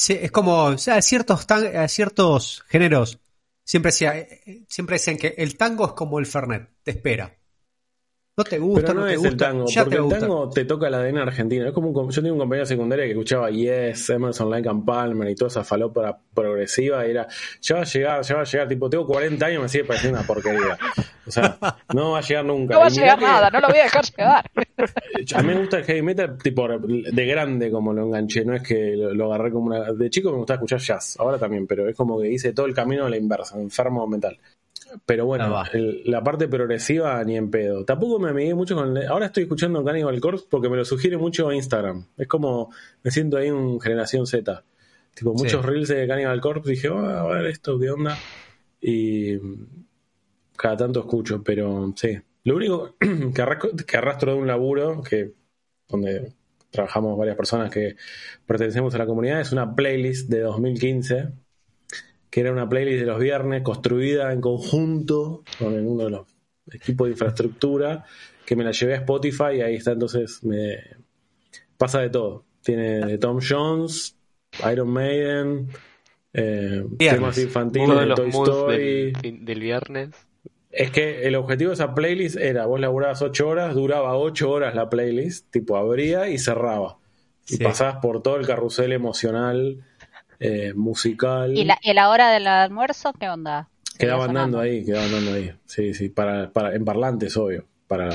Es 0.07 0.31
como, 0.31 0.79
sea, 0.79 1.03
ciertos, 1.03 1.47
a 1.51 1.89
ciertos 1.89 2.65
géneros 2.69 3.21
siempre, 3.69 3.91
decía, 3.91 4.17
eh, 4.17 4.41
eh, 4.47 4.65
siempre 4.67 4.95
decían 4.95 5.19
que 5.19 5.35
el 5.37 5.57
tango 5.59 5.87
es 5.87 5.93
como 5.93 6.19
el 6.19 6.27
Fernet, 6.27 6.71
te 6.83 6.93
espera. 6.93 7.38
No 8.39 8.45
te 8.45 8.59
gusta, 8.61 8.81
Pero 8.83 8.95
no, 8.95 9.01
no, 9.01 9.07
te 9.09 9.13
es 9.15 9.19
gusta. 9.19 9.33
el 9.33 9.37
tango, 9.37 9.65
ya 9.67 9.81
porque 9.83 9.91
te 9.91 9.97
el 9.97 10.03
gusta. 10.05 10.21
tango 10.21 10.51
te 10.51 10.65
toca 10.65 10.87
el 10.87 10.95
ADN 10.95 11.19
argentino. 11.19 11.67
Es 11.67 11.73
como 11.73 11.89
un 11.91 12.11
yo 12.11 12.15
tenía 12.23 12.33
un 12.33 12.39
compañero 12.39 12.63
de 12.63 12.69
secundaria 12.69 13.05
que 13.05 13.11
escuchaba 13.11 13.51
Yes, 13.51 14.11
Emerson, 14.11 14.49
Lake 14.49 14.69
and 14.69 14.85
Palmer 14.85 15.29
y 15.29 15.35
toda 15.35 15.49
esa 15.49 15.65
falopa 15.65 16.21
progresiva 16.33 17.05
y 17.05 17.11
era, 17.11 17.27
ya 17.61 17.75
va 17.75 17.83
a 17.83 17.85
llegar, 17.85 18.23
ya 18.23 18.35
va 18.37 18.41
a 18.43 18.45
llegar, 18.45 18.69
tipo, 18.69 18.89
tengo 18.89 19.07
40 19.07 19.45
años 19.45 19.59
y 19.59 19.63
me 19.63 19.69
sigue 19.69 19.85
pareciendo 19.85 20.19
una 20.21 20.27
porquería. 20.27 20.79
O 21.27 21.31
sea, 21.33 21.59
no 21.93 22.13
va 22.13 22.19
a 22.19 22.23
llegar 22.23 22.45
nunca. 22.45 22.75
No 22.75 22.81
va 22.81 22.87
a 22.87 22.91
llegar 22.91 23.19
que 23.19 23.25
nada, 23.25 23.51
no 23.51 23.61
lo 23.61 23.69
voy 23.69 23.79
a 23.79 23.83
dejar 23.83 24.05
llegar. 24.05 24.51
A 25.35 25.43
mí 25.43 25.49
me 25.49 25.59
gusta 25.61 25.79
el 25.79 25.85
heavy 25.85 26.03
metal 26.03 26.39
tipo 26.41 26.69
de 26.69 27.27
grande 27.27 27.71
como 27.73 27.93
lo 27.93 28.05
enganché, 28.07 28.45
no 28.45 28.55
es 28.55 28.63
que 28.63 28.95
lo, 28.97 29.13
lo 29.13 29.35
agarré 29.35 29.51
como 29.51 29.67
una... 29.67 29.93
De 29.93 30.09
chico 30.11 30.31
me 30.31 30.39
gustaba 30.39 30.55
escuchar 30.59 30.79
jazz, 30.79 31.17
ahora 31.19 31.39
también, 31.39 31.67
pero 31.67 31.89
es 31.89 31.97
como 31.97 32.21
que 32.21 32.31
hice 32.31 32.53
todo 32.53 32.67
el 32.67 32.75
camino 32.75 33.05
a 33.05 33.11
la 33.11 33.17
inversa, 33.17 33.59
enfermo 33.59 34.07
mental. 34.07 34.39
Pero 35.07 35.27
bueno, 35.27 35.63
el- 35.73 36.03
la 36.05 36.23
parte 36.23 36.49
progresiva 36.49 37.23
ni 37.25 37.37
en 37.37 37.51
pedo. 37.51 37.85
Tampoco 37.85 38.19
me 38.19 38.31
amigué 38.31 38.55
mucho 38.55 38.75
con... 38.75 38.97
Ahora 39.07 39.27
estoy 39.27 39.45
escuchando 39.45 39.85
Cannibal 39.85 40.21
Corpse 40.21 40.47
porque 40.49 40.69
me 40.69 40.77
lo 40.77 40.85
sugiere 40.85 41.17
mucho 41.17 41.53
Instagram. 41.53 42.07
Es 42.17 42.27
como, 42.27 42.71
me 43.03 43.11
siento 43.11 43.37
ahí 43.37 43.49
en 43.49 43.81
generación 43.81 44.27
Z. 44.27 44.65
Tipo, 45.15 45.37
Sí. 45.37 45.45
muchos 45.45 45.65
reels 45.65 45.89
de 45.89 46.07
Cannibal 46.07 46.41
Corpse, 46.41 46.71
dije, 46.71 46.89
"Ah, 46.93 47.21
a 47.23 47.27
ver 47.27 47.47
esto, 47.47 47.79
¿qué 47.79 47.91
onda? 47.91 48.17
Y 48.81 49.37
cada 50.57 50.77
tanto 50.77 51.01
escucho, 51.01 51.43
pero 51.43 51.93
sí. 51.97 52.19
Lo 52.45 52.57
único 52.57 52.95
que 53.35 53.43
arrastro, 53.43 53.71
que 53.87 53.97
arrastro 53.97 54.33
de 54.33 54.39
un 54.39 54.47
laburo, 54.47 55.03
que 55.03 55.33
donde 55.89 56.33
trabajamos 56.71 57.19
varias 57.19 57.37
personas 57.37 57.71
que 57.71 57.97
pertenecemos 58.47 58.95
a 58.95 58.99
la 58.99 59.07
comunidad, 59.07 59.41
es 59.41 59.53
una 59.53 59.75
playlist 59.75 60.29
de 60.29 60.41
2015 60.41 61.29
que 62.31 62.41
era 62.41 62.53
una 62.53 62.69
playlist 62.69 63.01
de 63.01 63.07
los 63.07 63.19
viernes 63.19 63.63
construida 63.63 64.33
en 64.33 64.41
conjunto 64.41 65.45
con 65.59 65.75
uno 65.75 66.05
de 66.05 66.11
los 66.11 66.27
equipos 66.71 67.07
de 67.07 67.13
infraestructura, 67.13 68.05
que 68.45 68.57
me 68.57 68.65
la 68.65 68.73
llevé 68.73 68.95
a 68.95 68.99
Spotify 68.99 69.57
y 69.57 69.61
ahí 69.63 69.75
está, 69.77 69.93
entonces 69.93 70.43
me 70.45 70.77
pasa 71.77 72.01
de 72.01 72.11
todo. 72.11 72.45
Tiene 72.63 73.01
de 73.07 73.19
Tom 73.19 73.39
Jones, 73.47 74.17
Iron 74.71 74.89
Maiden, 74.89 75.69
eh, 76.35 76.85
temas 76.99 77.39
infantiles 77.39 77.99
de 78.01 78.07
los 78.07 78.17
Toy 78.17 78.29
Story. 78.29 79.13
del, 79.23 79.61
viernes. 79.61 80.11
Es 80.71 80.91
que 80.91 81.27
el 81.27 81.35
objetivo 81.35 81.71
de 81.71 81.75
esa 81.75 81.95
playlist 81.95 82.37
era, 82.37 82.67
vos 82.67 82.79
laburabas 82.79 83.23
8 83.23 83.49
horas, 83.49 83.75
duraba 83.75 84.17
8 84.19 84.51
horas 84.51 84.75
la 84.75 84.91
playlist, 84.91 85.51
tipo 85.51 85.77
abría 85.77 86.29
y 86.29 86.39
cerraba. 86.39 86.99
Y 87.49 87.57
Sí. 87.57 87.65
pasabas 87.65 87.97
por 88.03 88.23
todo 88.23 88.37
el 88.37 88.47
carrusel 88.47 88.93
emocional, 88.93 89.83
eh, 90.41 90.73
musical. 90.75 91.57
¿Y 91.57 91.65
la, 91.65 91.79
¿Y 91.83 91.93
la 91.95 92.11
hora 92.11 92.31
del 92.31 92.47
almuerzo 92.47 93.13
qué 93.19 93.29
onda? 93.29 93.69
Quedaba 93.99 94.27
andando 94.27 94.61
ahí, 94.61 94.85
quedaba 94.85 95.05
andando 95.07 95.33
ahí. 95.35 95.53
Sí, 95.67 95.93
sí, 95.95 96.09
para, 96.09 96.51
para, 96.51 96.75
en 96.75 96.85
parlantes, 96.85 97.37
obvio. 97.37 97.65
Para 97.89 98.11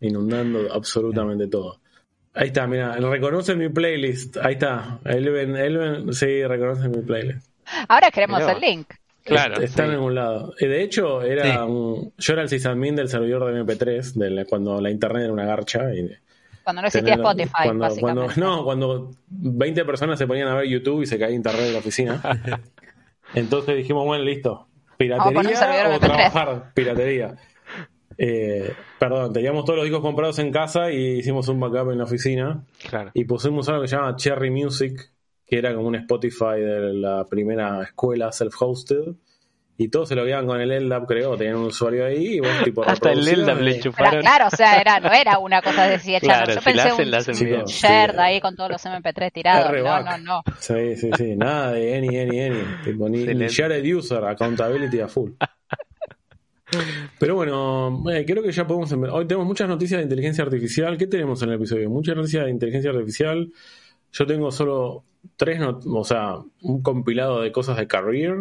inundando 0.00 0.72
absolutamente 0.72 1.46
todo. 1.48 1.80
Ahí 2.34 2.46
está, 2.48 2.66
mira, 2.66 2.96
reconocen 2.96 3.58
mi 3.58 3.68
playlist. 3.68 4.38
Ahí 4.38 4.54
está. 4.54 5.00
Elven, 5.04 5.54
Elven, 5.56 6.12
sí, 6.14 6.44
reconocen 6.44 6.90
mi 6.90 7.02
playlist. 7.02 7.46
Ahora 7.88 8.10
queremos 8.10 8.40
Mirá. 8.40 8.52
el 8.52 8.60
link. 8.60 8.86
Claro. 9.24 9.60
Está 9.60 9.84
en 9.84 9.92
algún 9.92 10.14
lado. 10.14 10.54
Y 10.58 10.66
de 10.66 10.82
hecho, 10.82 11.22
era 11.22 11.44
Sí. 11.44 11.58
un, 11.70 12.12
yo 12.18 12.32
era 12.32 12.42
el 12.42 12.48
sysadmin 12.48 12.96
del 12.96 13.08
servidor 13.08 13.44
de 13.52 13.60
MP3, 13.60 14.14
de 14.14 14.30
la- 14.30 14.44
cuando 14.46 14.80
la 14.80 14.90
internet 14.90 15.24
era 15.24 15.32
una 15.32 15.44
garcha. 15.44 15.94
Y 15.94 16.10
Cuando 16.64 16.82
no 16.82 16.88
existía 16.88 17.14
Spotify, 17.14 17.50
cuando, 17.64 17.88
cuando, 18.00 18.22
básicamente. 18.22 18.40
no, 18.40 18.64
cuando 18.64 19.10
20 19.28 19.84
personas 19.84 20.18
se 20.18 20.26
ponían 20.26 20.48
a 20.48 20.54
ver 20.54 20.68
YouTube 20.68 21.02
y 21.02 21.06
se 21.06 21.18
caía 21.18 21.34
internet 21.34 21.66
de 21.66 21.72
la 21.72 21.78
oficina. 21.78 22.22
Entonces 23.34 23.76
dijimos, 23.76 24.04
bueno, 24.04 24.24
listo. 24.24 24.68
Piratería 24.96 25.40
o 25.40 25.42
MP3. 25.42 26.00
trabajar. 26.00 26.72
Piratería. 26.74 27.36
Eh, 28.18 28.72
perdón, 28.98 29.32
teníamos 29.32 29.64
todos 29.64 29.78
los 29.78 29.84
discos 29.84 30.02
comprados 30.02 30.38
en 30.38 30.52
casa 30.52 30.90
y 30.92 31.18
hicimos 31.18 31.48
un 31.48 31.58
backup 31.58 31.90
en 31.90 31.98
la 31.98 32.04
oficina. 32.04 32.64
Claro. 32.88 33.10
Y 33.14 33.24
pusimos 33.24 33.68
algo 33.68 33.82
que 33.82 33.88
se 33.88 33.96
llama 33.96 34.16
Cherry 34.16 34.50
Music, 34.50 35.10
que 35.46 35.58
era 35.58 35.74
como 35.74 35.88
un 35.88 35.96
Spotify 35.96 36.60
de 36.60 36.92
la 36.94 37.24
primera 37.28 37.82
escuela 37.82 38.28
self-hosted. 38.30 39.16
Y 39.78 39.88
todos 39.88 40.08
se 40.10 40.14
lo 40.14 40.24
guiaban 40.24 40.46
con 40.46 40.60
el 40.60 40.68
LDAP, 40.88 41.06
creo. 41.08 41.36
Tenían 41.36 41.56
un 41.56 41.64
usuario 41.64 42.04
ahí 42.06 42.34
y 42.36 42.40
vos 42.40 42.50
tipo 42.62 42.84
Hasta 42.86 43.10
el 43.12 43.20
LDAP 43.24 43.60
le 43.60 43.70
y- 43.70 43.74
Pero, 43.74 43.82
chuparon. 43.82 44.20
claro, 44.20 44.46
o 44.46 44.56
sea, 44.56 44.80
era, 44.80 45.00
no 45.00 45.10
era 45.12 45.38
una 45.38 45.60
cosa 45.62 45.84
de 45.84 45.98
si. 45.98 46.16
Claro, 46.20 46.46
Yo 46.52 46.60
si 46.60 46.64
pensé 46.64 46.80
hacen, 46.82 47.08
un, 47.08 47.14
hacen 47.14 47.34
Sí, 47.66 47.86
ahí 48.18 48.40
con 48.40 48.54
todos 48.54 48.70
los 48.70 48.84
MP3 48.84 49.32
tirados. 49.32 49.72
No, 49.82 50.02
no, 50.02 50.18
no. 50.18 50.42
Sí, 50.60 50.96
sí, 50.96 51.10
sí. 51.16 51.34
Nada 51.36 51.72
de 51.72 51.96
any, 51.96 52.16
any, 52.18 52.40
any. 52.40 52.62
Tipo, 52.84 53.08
ni, 53.08 53.24
ni 53.24 53.48
shared 53.48 53.82
user, 53.96 54.22
accountability 54.24 55.00
a 55.00 55.08
full. 55.08 55.30
Pero 57.18 57.34
bueno, 57.34 58.02
eh, 58.10 58.24
creo 58.26 58.42
que 58.42 58.50
ya 58.52 58.66
podemos. 58.66 58.90
em- 58.92 59.02
Hoy 59.04 59.26
tenemos 59.26 59.46
muchas 59.46 59.68
noticias 59.68 59.98
de 59.98 60.04
inteligencia 60.04 60.44
artificial. 60.44 60.96
¿Qué 60.96 61.06
tenemos 61.06 61.42
en 61.42 61.50
el 61.50 61.56
episodio? 61.56 61.90
Muchas 61.90 62.16
noticias 62.16 62.44
de 62.44 62.50
inteligencia 62.50 62.90
artificial. 62.90 63.50
Yo 64.12 64.26
tengo 64.26 64.50
solo 64.50 65.04
tres, 65.36 65.60
o 65.62 66.04
sea, 66.04 66.36
un 66.62 66.82
compilado 66.82 67.40
de 67.42 67.52
cosas 67.52 67.76
de 67.76 67.86
career, 67.86 68.36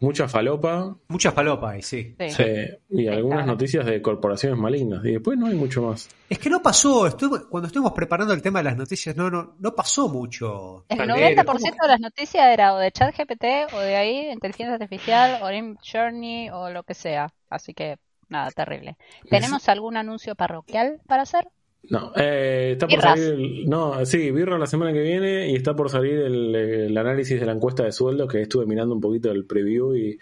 mucha 0.00 0.28
falopa 0.28 0.96
Muchas 1.08 1.32
palopas 1.32 1.74
ahí, 1.74 1.82
sí. 1.82 2.14
Sí. 2.28 2.42
y 2.90 3.06
algunas 3.08 3.38
claro. 3.38 3.52
noticias 3.52 3.86
de 3.86 4.02
corporaciones 4.02 4.58
malignas. 4.58 5.04
Y 5.04 5.12
después 5.12 5.38
no 5.38 5.46
hay 5.46 5.54
mucho 5.54 5.82
más. 5.82 6.08
Es 6.28 6.38
que 6.38 6.50
no 6.50 6.60
pasó, 6.62 7.06
estuve- 7.06 7.48
cuando 7.48 7.68
estuvimos 7.68 7.92
preparando 7.92 8.34
el 8.34 8.42
tema 8.42 8.58
de 8.60 8.64
las 8.64 8.76
noticias, 8.76 9.16
no, 9.16 9.30
no, 9.30 9.54
no 9.58 9.74
pasó 9.74 10.08
mucho. 10.08 10.84
El 10.88 10.98
Tal 10.98 11.08
90% 11.08 11.54
vez. 11.54 11.76
de 11.80 11.88
las 11.88 12.00
noticias 12.00 12.46
era 12.46 12.74
o 12.74 12.78
de 12.78 12.90
ChatGPT 12.92 13.44
o 13.74 13.78
de 13.80 13.96
ahí, 13.96 14.30
inteligencia 14.30 14.74
artificial 14.74 15.40
o 15.42 15.76
Journey 15.82 16.50
o 16.50 16.70
lo 16.70 16.82
que 16.82 16.94
sea. 16.94 17.32
Así 17.48 17.72
que, 17.74 17.96
nada, 18.28 18.50
terrible. 18.50 18.96
¿Tenemos 19.30 19.68
algún 19.68 19.96
anuncio 19.96 20.34
parroquial 20.34 21.00
para 21.06 21.22
hacer? 21.22 21.46
No, 21.90 22.12
eh, 22.16 22.70
está 22.72 22.86
por 22.86 22.96
Birras. 22.98 23.18
salir. 23.20 23.34
el- 23.34 23.68
no, 23.68 24.04
sí, 24.06 24.30
Birra 24.30 24.58
la 24.58 24.66
semana 24.66 24.92
que 24.92 25.00
viene 25.02 25.50
y 25.50 25.54
está 25.54 25.74
por 25.76 25.90
salir 25.90 26.14
el, 26.20 26.54
el 26.54 26.96
análisis 26.98 27.38
de 27.38 27.46
la 27.46 27.52
encuesta 27.52 27.82
de 27.84 27.92
sueldos 27.92 28.28
que 28.30 28.40
estuve 28.42 28.66
mirando 28.66 28.94
un 28.94 29.00
poquito 29.00 29.30
el 29.30 29.44
preview 29.44 29.94
y 29.94 30.18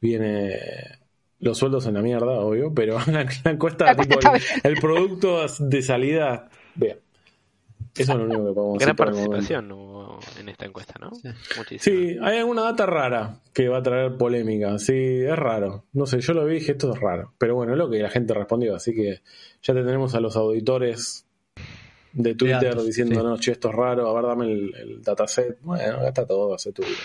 viene 0.00 0.58
los 1.40 1.58
sueldos 1.58 1.86
en 1.86 1.94
la 1.94 2.02
mierda, 2.02 2.40
obvio, 2.40 2.72
pero 2.74 2.98
la, 3.06 3.26
la 3.44 3.50
encuesta, 3.50 3.86
La 3.86 3.96
tipo, 3.96 4.18
el, 4.20 4.40
el 4.62 4.80
producto 4.80 5.44
de 5.60 5.82
salida, 5.82 6.48
vea. 6.74 6.96
Eso 7.96 8.12
es 8.12 8.18
lo 8.18 8.24
único 8.24 8.46
que 8.46 8.52
podemos 8.54 8.78
Gran 8.78 8.96
participación 8.96 9.72
hubo 9.72 10.18
en 10.38 10.48
esta 10.48 10.64
encuesta, 10.64 10.94
¿no? 10.98 11.10
Muchísima. 11.58 11.78
Sí, 11.96 12.16
hay 12.22 12.38
alguna 12.38 12.62
data 12.62 12.86
rara 12.86 13.40
que 13.52 13.68
va 13.68 13.78
a 13.78 13.82
traer 13.82 14.16
polémica. 14.16 14.78
Sí, 14.78 14.94
es 14.94 15.36
raro. 15.36 15.84
No 15.92 16.06
sé, 16.06 16.20
yo 16.20 16.32
lo 16.32 16.44
vi 16.46 16.56
y 16.56 16.58
dije, 16.60 16.72
esto 16.72 16.92
es 16.94 17.00
raro. 17.00 17.34
Pero 17.38 17.54
bueno, 17.54 17.72
es 17.72 17.78
lo 17.78 17.90
que 17.90 17.98
la 17.98 18.08
gente 18.08 18.32
respondió. 18.32 18.74
Así 18.74 18.94
que 18.94 19.20
ya 19.62 19.74
tendremos 19.74 20.14
a 20.14 20.20
los 20.20 20.36
auditores 20.36 21.26
de 22.14 22.34
Twitter 22.34 22.62
datos, 22.70 22.86
diciéndonos, 22.86 23.40
che, 23.40 23.52
esto 23.52 23.68
es 23.70 23.74
raro, 23.74 24.08
a 24.08 24.14
ver, 24.14 24.24
dame 24.24 24.46
el, 24.46 24.74
el 24.74 25.02
dataset. 25.02 25.58
Bueno, 25.60 26.00
ya 26.00 26.08
está 26.08 26.26
todo, 26.26 26.54
hace 26.54 26.72
tu 26.72 26.82
vida. 26.82 26.96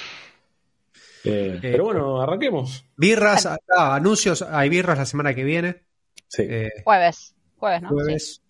Eh, 1.23 1.59
pero 1.61 1.83
bueno, 1.85 2.21
arranquemos. 2.21 2.85
Birras, 2.95 3.45
ah, 3.45 3.95
anuncios, 3.95 4.41
hay 4.41 4.69
birras 4.69 4.97
la 4.97 5.05
semana 5.05 5.33
que 5.33 5.43
viene, 5.43 5.83
Sí. 6.29 6.43
eh, 6.47 6.69
Jueves. 6.83 7.35
Jueves, 7.57 7.81
¿no? 7.81 7.89
Sí. 8.17 8.41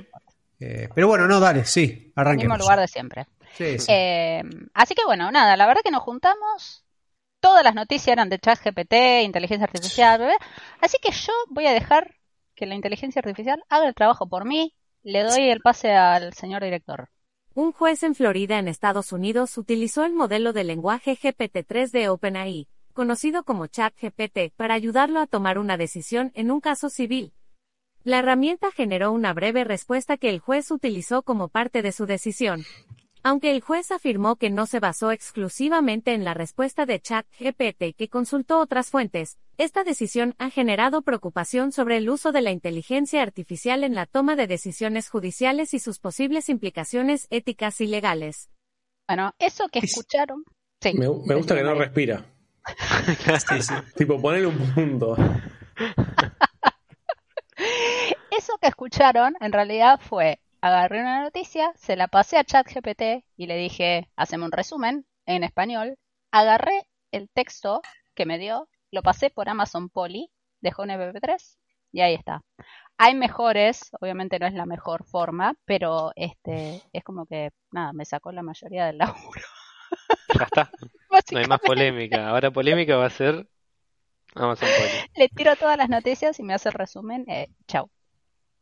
Eh, 0.60 0.90
pero 0.94 1.08
bueno, 1.08 1.28
no, 1.28 1.40
dale, 1.40 1.66
sí, 1.66 1.82
Mismo 1.82 2.14
arranquemos. 2.16 2.60
lugar 2.60 2.80
de 2.80 2.88
siempre. 2.88 3.28
Sí, 3.54 3.80
sí. 3.80 3.92
Eh, 3.92 4.44
así 4.74 4.96
que 4.96 5.06
bueno, 5.06 5.32
nada, 5.32 5.56
la 5.58 5.68
verdad 5.68 5.82
que 5.84 5.92
nos 5.92 6.04
juntamos. 6.04 6.84
Todas 7.40 7.64
las 7.64 7.76
noticias 7.76 8.08
eran 8.08 8.30
de 8.30 8.40
ChatGPT, 8.40 9.24
inteligencia 9.24 9.66
artificial, 9.66 10.20
bla. 10.20 10.36
así 10.82 10.98
que 11.02 11.12
yo 11.12 11.32
voy 11.50 11.68
a 11.68 11.74
dejar 11.74 12.16
que 12.56 12.66
la 12.66 12.76
inteligencia 12.76 13.20
artificial 13.20 13.64
haga 13.70 13.88
el 13.88 13.94
trabajo 13.94 14.28
por 14.28 14.46
mí. 14.46 14.74
Le 15.04 15.24
doy 15.24 15.50
el 15.50 15.62
pase 15.62 15.92
al 15.94 16.34
señor 16.34 16.64
director. 16.64 17.10
Un 17.54 17.72
juez 17.72 18.04
en 18.04 18.14
Florida, 18.16 18.60
en 18.60 18.68
Estados 18.68 19.12
Unidos, 19.12 19.58
utilizó 19.58 20.04
el 20.04 20.14
modelo 20.14 20.54
de 20.54 20.64
lenguaje 20.64 21.18
GPT-3 21.18 21.92
de 21.92 22.10
OpenAI, 22.10 22.68
conocido 22.94 23.44
como 23.44 23.68
ChatGPT, 23.68 24.54
para 24.56 24.74
ayudarlo 24.74 25.20
a 25.20 25.28
tomar 25.28 25.58
una 25.60 25.78
decisión 25.78 26.32
en 26.36 26.52
un 26.52 26.60
caso 26.60 26.90
civil. 26.90 27.34
La 28.08 28.20
herramienta 28.20 28.72
generó 28.72 29.12
una 29.12 29.34
breve 29.34 29.66
respuesta 29.66 30.16
que 30.16 30.30
el 30.30 30.40
juez 30.40 30.72
utilizó 30.72 31.24
como 31.24 31.50
parte 31.50 31.82
de 31.82 31.92
su 31.92 32.06
decisión. 32.06 32.64
Aunque 33.22 33.52
el 33.52 33.60
juez 33.60 33.92
afirmó 33.92 34.38
que 34.38 34.50
no 34.50 34.66
se 34.66 34.80
basó 34.80 35.12
exclusivamente 35.12 36.14
en 36.14 36.24
la 36.24 36.34
respuesta 36.34 36.86
de 36.86 37.02
ChatGPT 37.02 37.98
que 37.98 38.08
consultó 38.08 38.60
otras 38.62 38.92
fuentes, 38.92 39.38
esta 39.58 39.84
decisión 39.84 40.36
ha 40.38 40.50
generado 40.50 41.02
preocupación 41.02 41.74
sobre 41.74 41.98
el 41.98 42.10
uso 42.10 42.32
de 42.32 42.40
la 42.40 42.52
inteligencia 42.52 43.22
artificial 43.24 43.84
en 43.84 43.94
la 43.94 44.06
toma 44.06 44.38
de 44.38 44.48
decisiones 44.48 45.10
judiciales 45.10 45.74
y 45.74 45.80
sus 45.80 46.00
posibles 46.00 46.48
implicaciones 46.48 47.28
éticas 47.30 47.82
y 47.82 47.88
legales. 47.88 48.50
Bueno, 49.06 49.34
eso 49.38 49.68
que 49.68 49.80
Es- 49.80 49.92
escucharon. 49.98 50.46
Sí, 50.82 50.94
Me, 50.94 51.10
me 51.26 51.36
gusta 51.36 51.56
que 51.56 51.64
no 51.64 51.76
respira. 51.76 52.24
Sí, 53.50 53.62
sí. 53.62 53.74
Tipo, 53.98 54.22
ponele 54.22 54.48
un 54.48 54.74
punto. 54.74 55.18
Eso 58.48 58.60
que 58.60 58.70
escucharon 58.70 59.36
en 59.42 59.52
realidad 59.52 60.00
fue, 60.00 60.40
agarré 60.62 61.02
una 61.02 61.22
noticia, 61.22 61.74
se 61.76 61.98
la 61.98 62.08
pasé 62.08 62.38
a 62.38 62.46
ChatGPT 62.46 63.26
y 63.36 63.46
le 63.46 63.58
dije, 63.58 64.10
haceme 64.16 64.46
un 64.46 64.54
resumen 64.54 65.06
en 65.26 65.44
español, 65.44 65.98
agarré 66.32 66.88
el 67.12 67.30
texto 67.30 67.82
que 68.16 68.26
me 68.26 68.40
dio, 68.40 68.70
lo 68.90 69.02
pasé 69.02 69.30
por 69.30 69.50
Amazon 69.50 69.90
Poly, 69.90 70.32
dejó 70.62 70.84
un 70.84 70.92
MP3 70.92 71.58
y 71.92 72.00
ahí 72.00 72.14
está. 72.14 72.42
hay 72.98 73.16
mejores, 73.16 73.92
obviamente 74.00 74.40
no 74.40 74.48
es 74.48 74.54
la 74.54 74.66
mejor 74.66 75.04
forma, 75.04 75.56
pero 75.66 76.14
este 76.16 76.82
es 76.94 77.04
como 77.04 77.26
que, 77.26 77.52
nada, 77.72 77.92
me 77.92 78.06
sacó 78.06 78.32
la 78.32 78.44
mayoría 78.44 78.86
del 78.86 79.00
laburo. 79.00 79.42
Ya 80.34 80.46
está. 80.46 80.72
No 81.34 81.40
hay 81.40 81.48
más 81.48 81.60
polémica. 81.60 82.30
Ahora 82.30 82.52
polémica 82.52 82.96
va 82.96 83.08
a 83.08 83.10
ser 83.10 83.46
Amazon 84.36 84.70
Poly. 84.78 85.10
Le 85.18 85.28
tiro 85.28 85.56
todas 85.58 85.78
las 85.78 85.90
noticias 85.90 86.40
y 86.40 86.44
me 86.44 86.54
hace 86.54 86.70
el 86.70 86.76
resumen. 86.76 87.26
Eh, 87.28 87.50
chau. 87.68 87.90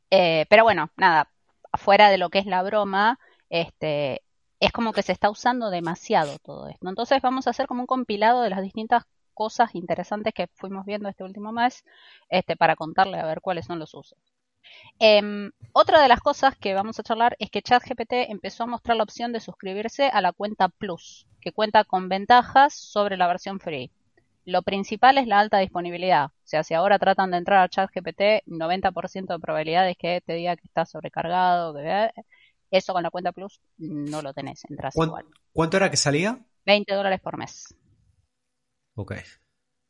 Eh, 0.10 0.46
pero 0.50 0.64
bueno, 0.64 0.92
nada, 0.98 1.30
afuera 1.72 2.10
de 2.10 2.18
lo 2.18 2.30
que 2.30 2.40
es 2.40 2.46
la 2.46 2.64
broma, 2.64 3.20
este, 3.50 4.22
es 4.60 4.72
como 4.72 4.94
que 4.94 5.04
se 5.04 5.12
está 5.12 5.30
usando 5.30 5.70
demasiado 5.70 6.38
todo 6.40 6.68
esto. 6.70 6.90
Entonces 6.90 7.22
vamos 7.22 7.48
a 7.48 7.52
hacer 7.52 7.68
como 7.68 7.82
un 7.82 7.88
compilado 7.88 8.42
de 8.42 8.50
las 8.50 8.62
distintas 8.62 9.04
cosas 9.34 9.76
interesantes 9.76 10.34
que 10.34 10.48
fuimos 10.56 10.86
viendo 10.86 11.10
este 11.10 11.24
último 11.24 11.52
mes 11.52 11.84
este, 12.30 12.56
para 12.56 12.76
contarle 12.76 13.20
a 13.20 13.26
ver 13.26 13.42
cuáles 13.42 13.66
son 13.66 13.80
los 13.80 13.94
usos. 13.94 14.18
Em, 15.00 15.52
otra 15.74 16.02
de 16.02 16.08
las 16.08 16.22
cosas 16.22 16.56
que 16.58 16.74
vamos 16.74 17.00
a 17.00 17.04
charlar 17.04 17.36
es 17.40 17.52
que 17.52 17.62
ChatGPT 17.62 18.14
empezó 18.30 18.64
a 18.64 18.68
mostrar 18.68 18.98
la 18.98 19.04
opción 19.04 19.32
de 19.32 19.40
suscribirse 19.40 20.08
a 20.08 20.22
la 20.22 20.32
cuenta 20.32 20.70
Plus, 20.70 21.28
que 21.42 21.52
cuenta 21.52 21.84
con 21.84 22.10
ventajas 22.10 22.74
sobre 22.74 23.18
la 23.18 23.28
versión 23.28 23.60
free. 23.60 23.92
Lo 24.46 24.62
principal 24.62 25.18
es 25.18 25.28
la 25.28 25.40
alta 25.40 25.58
disponibilidad. 25.58 26.26
O 26.26 26.32
sea, 26.44 26.64
si 26.64 26.76
ahora 26.76 27.00
tratan 27.00 27.32
de 27.32 27.38
entrar 27.38 27.64
a 27.64 27.70
ChatGPT, 27.70 28.46
90% 28.46 29.34
de 29.34 29.40
probabilidades 29.40 29.98
que 29.98 30.22
te 30.22 30.34
diga 30.34 30.56
que 30.56 30.68
está 30.68 30.86
sobrecargado, 30.86 31.74
que 31.74 32.12
eso 32.70 32.94
con 32.94 33.02
la 33.02 33.10
cuenta 33.10 33.32
Plus 33.32 33.60
no 33.78 34.22
lo 34.22 34.34
tenés, 34.34 34.64
entras 34.70 34.96
igual. 34.96 35.26
¿Cuánto 35.52 35.78
era 35.78 35.90
que 35.90 35.98
salía? 35.98 36.40
20 36.66 36.94
dólares 36.94 37.22
por 37.22 37.38
mes. 37.38 37.76
Ok. 38.96 39.16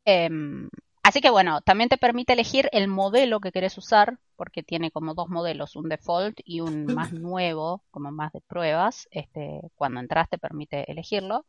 Em, 0.04 0.70
así 1.02 1.20
que 1.20 1.30
bueno, 1.30 1.60
también 1.60 1.88
te 1.88 1.98
permite 1.98 2.32
elegir 2.32 2.68
el 2.72 2.88
modelo 2.88 3.40
que 3.40 3.52
querés 3.52 3.76
usar, 3.76 4.18
porque 4.36 4.62
tiene 4.62 4.90
como 4.90 5.14
dos 5.14 5.28
modelos, 5.28 5.76
un 5.76 5.88
default 5.88 6.40
y 6.44 6.60
un 6.60 6.86
más 6.86 7.12
nuevo, 7.12 7.82
como 7.90 8.10
más 8.10 8.32
de 8.32 8.40
pruebas. 8.40 9.06
Este, 9.10 9.60
cuando 9.74 10.00
entras 10.00 10.30
te 10.30 10.38
permite 10.38 10.90
elegirlo. 10.90 11.44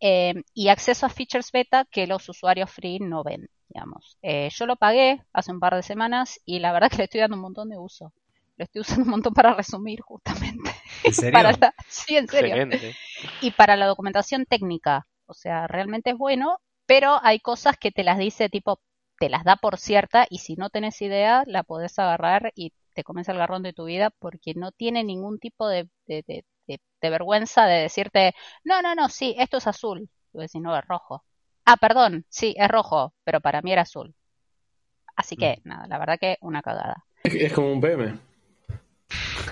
Em, 0.00 0.44
y 0.54 0.68
acceso 0.68 1.06
a 1.06 1.08
features 1.08 1.50
beta 1.50 1.84
que 1.90 2.06
los 2.06 2.28
usuarios 2.28 2.70
free 2.70 3.00
no 3.00 3.24
ven, 3.24 3.48
digamos. 3.68 4.16
Eh, 4.22 4.48
yo 4.52 4.66
lo 4.66 4.76
pagué 4.76 5.24
hace 5.32 5.50
un 5.50 5.58
par 5.58 5.74
de 5.74 5.82
semanas 5.82 6.40
y 6.44 6.60
la 6.60 6.72
verdad 6.72 6.90
que 6.92 6.98
le 6.98 7.04
estoy 7.04 7.20
dando 7.20 7.36
un 7.36 7.42
montón 7.42 7.68
de 7.68 7.78
uso. 7.78 8.12
Lo 8.56 8.64
estoy 8.64 8.80
usando 8.80 9.04
un 9.04 9.10
montón 9.10 9.34
para 9.34 9.54
resumir 9.54 10.00
justamente. 10.00 10.70
¿En 11.04 11.14
serio? 11.14 11.40
Sí, 11.88 12.16
en 12.16 12.28
serio. 12.28 12.68
Y 13.40 13.52
para 13.52 13.76
la 13.76 13.86
documentación 13.86 14.46
técnica. 14.46 15.06
O 15.26 15.34
sea, 15.34 15.66
realmente 15.66 16.10
es 16.10 16.16
bueno, 16.16 16.58
pero 16.86 17.18
hay 17.22 17.38
cosas 17.38 17.76
que 17.76 17.92
te 17.92 18.02
las 18.02 18.18
dice 18.18 18.48
tipo, 18.48 18.80
te 19.18 19.28
las 19.28 19.44
da 19.44 19.56
por 19.56 19.78
cierta 19.78 20.26
y 20.30 20.38
si 20.38 20.56
no 20.56 20.70
tenés 20.70 21.00
idea, 21.02 21.42
la 21.46 21.62
podés 21.62 21.98
agarrar 21.98 22.52
y 22.54 22.72
te 22.94 23.04
comes 23.04 23.28
el 23.28 23.36
garrón 23.36 23.62
de 23.62 23.72
tu 23.72 23.84
vida 23.84 24.10
porque 24.10 24.54
no 24.54 24.72
tiene 24.72 25.04
ningún 25.04 25.38
tipo 25.38 25.68
de, 25.68 25.88
vergüenza 27.00 27.66
de 27.66 27.82
decirte, 27.82 28.34
no, 28.64 28.82
no, 28.82 28.94
no, 28.94 29.08
sí, 29.08 29.34
esto 29.38 29.58
es 29.58 29.66
azul. 29.66 30.08
Tú 30.32 30.38
decís, 30.38 30.60
no, 30.60 30.76
es 30.76 30.84
rojo. 30.86 31.24
Ah, 31.64 31.76
perdón, 31.76 32.24
sí, 32.28 32.54
es 32.56 32.68
rojo, 32.68 33.14
pero 33.24 33.40
para 33.40 33.62
mí 33.62 33.72
era 33.72 33.82
azul. 33.82 34.14
Así 35.16 35.36
que, 35.36 35.60
mm. 35.64 35.68
nada, 35.68 35.86
la 35.86 35.98
verdad 35.98 36.18
que 36.18 36.38
una 36.40 36.62
cagada. 36.62 37.04
Es 37.24 37.52
como 37.52 37.72
un 37.72 37.80
PM. 37.80 38.18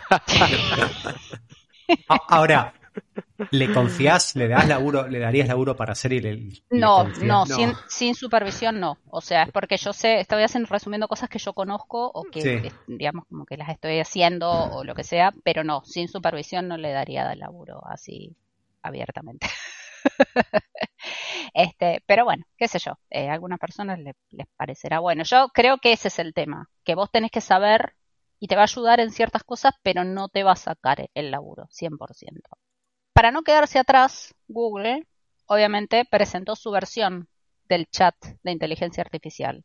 Ahora, 2.29 2.73
¿le 3.51 3.73
confías? 3.73 4.37
¿Le 4.37 4.49
das 4.49 4.67
laburo, 4.69 5.09
le 5.09 5.19
darías 5.19 5.49
laburo 5.49 5.77
para 5.77 5.93
hacer 5.93 6.13
el, 6.13 6.63
no, 6.71 7.05
no, 7.23 7.45
Sin, 7.89 8.15
supervisión 8.15 8.81
no. 8.81 8.99
O 9.11 9.21
sea, 9.21 9.45
es 9.45 9.53
porque 9.53 9.77
yo 9.77 9.93
sé, 9.93 10.21
estoy 10.21 10.43
haciendo, 10.43 10.69
resumiendo 10.69 11.09
cosas 11.09 11.29
que 11.29 11.39
yo 11.39 11.53
conozco 11.53 12.11
o 12.13 12.25
que, 12.25 12.73
digamos, 12.87 13.27
como 13.27 13.47
que 13.47 13.57
las 13.57 13.69
estoy 13.69 13.99
haciendo 13.99 14.51
o 14.51 14.85
lo 14.85 14.95
que 14.95 15.05
sea, 15.05 15.33
pero 15.45 15.65
no, 15.65 15.83
sin 15.85 16.09
supervisión 16.09 16.69
no 16.69 16.77
le 16.77 16.93
daría 16.93 17.35
laburo 17.35 17.83
así 17.87 18.37
abiertamente. 18.83 19.47
este, 21.55 22.03
pero 22.07 22.25
bueno, 22.25 22.45
qué 22.57 22.69
sé 22.69 22.79
yo, 22.79 22.99
eh, 23.11 23.29
a 23.29 23.33
algunas 23.33 23.59
personas 23.59 23.99
les 23.99 24.47
parecerá 24.57 25.01
bueno. 25.01 25.25
Yo 25.25 25.49
creo 25.53 25.79
que 25.79 25.93
ese 25.93 26.09
es 26.09 26.19
el 26.19 26.35
tema, 26.35 26.69
que 26.85 26.95
vos 26.95 27.11
tenés 27.11 27.31
que 27.31 27.41
saber 27.41 27.95
y 28.39 28.49
te 28.49 28.57
va 28.57 28.63
a 28.63 28.65
ayudar 28.65 29.01
en 29.01 29.11
ciertas 29.11 29.45
cosas, 29.45 29.75
pero 29.83 30.05
no 30.05 30.29
te 30.29 30.43
va 30.43 30.53
a 30.53 30.57
sacar 30.57 31.09
el 31.15 31.31
laburo, 31.31 31.69
100%. 31.71 31.97
Para 33.17 33.31
no 33.31 33.45
quedarse 33.45 33.79
atrás, 33.79 34.35
Google 34.47 35.07
obviamente 35.47 36.05
presentó 36.05 36.55
su 36.55 36.71
versión 36.71 37.31
del 37.67 37.87
chat 37.87 38.15
de 38.43 38.53
inteligencia 38.53 39.03
artificial. 39.03 39.65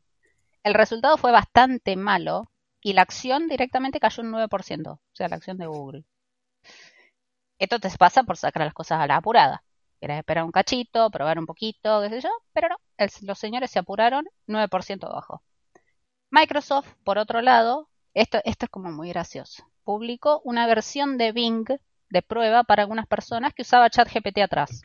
El 0.63 0.74
resultado 0.74 1.17
fue 1.17 1.34
bastante 1.34 1.98
malo 1.98 2.50
y 2.79 2.93
la 2.93 3.01
acción 3.01 3.50
directamente 3.50 4.00
cayó 4.00 4.24
un 4.24 4.31
9%, 4.31 4.93
o 4.93 5.00
sea, 5.12 5.27
la 5.27 5.36
acción 5.36 5.58
de 5.58 5.67
Google. 5.67 6.05
Esto 7.60 7.77
te 7.81 7.89
pasa 8.00 8.24
por 8.24 8.38
sacar 8.38 8.63
las 8.63 8.74
cosas 8.74 9.01
a 9.01 9.08
la 9.08 9.17
apurada. 9.17 9.65
Quieres 10.00 10.20
esperar 10.20 10.46
un 10.46 10.53
cachito, 10.53 11.11
probar 11.11 11.37
un 11.37 11.46
poquito, 11.46 12.01
qué 12.03 12.09
sé 12.09 12.22
yo, 12.22 12.29
pero 12.53 12.70
no, 12.70 12.77
los 13.24 13.37
señores 13.37 13.70
se 13.70 13.79
apuraron 13.79 14.29
9% 14.48 15.03
abajo. 15.03 15.44
Microsoft, 16.29 16.87
por 17.03 17.18
otro 17.18 17.42
lado, 17.42 17.90
esto 18.14 18.40
es 18.46 18.55
como 18.70 18.94
muy 18.94 19.09
gracioso. 19.09 19.70
Publicó 19.83 20.40
una 20.46 20.68
versión 20.68 21.18
de 21.18 21.33
Bing 21.33 21.68
de 22.12 22.22
prueba 22.22 22.64
para 22.64 22.84
algunas 22.84 23.08
personas 23.08 23.54
que 23.54 23.64
usaba 23.64 23.90
ChatGPT 23.90 24.40
atrás. 24.40 24.82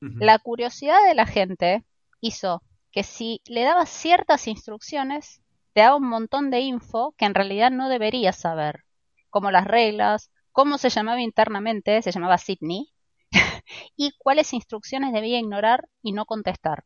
La 0.00 0.38
curiosidad 0.38 0.98
de 1.08 1.14
la 1.14 1.26
gente 1.26 1.84
hizo 2.20 2.62
que 2.92 3.02
si 3.02 3.40
le 3.46 3.62
dabas 3.62 3.88
ciertas 3.88 4.46
instrucciones, 4.46 5.40
te 5.72 5.80
daba 5.80 5.96
un 5.96 6.08
montón 6.08 6.50
de 6.50 6.60
info 6.60 7.14
que 7.16 7.24
en 7.24 7.34
realidad 7.34 7.70
no 7.70 7.88
deberías 7.88 8.36
saber, 8.36 8.84
como 9.30 9.50
las 9.50 9.66
reglas, 9.66 10.30
cómo 10.52 10.78
se 10.78 10.90
llamaba 10.90 11.20
internamente, 11.20 12.02
se 12.02 12.12
llamaba 12.12 12.38
Sydney, 12.38 12.92
y 13.96 14.12
cuáles 14.18 14.52
instrucciones 14.52 15.12
debía 15.12 15.38
ignorar 15.38 15.88
y 16.02 16.12
no 16.12 16.26
contestar. 16.26 16.84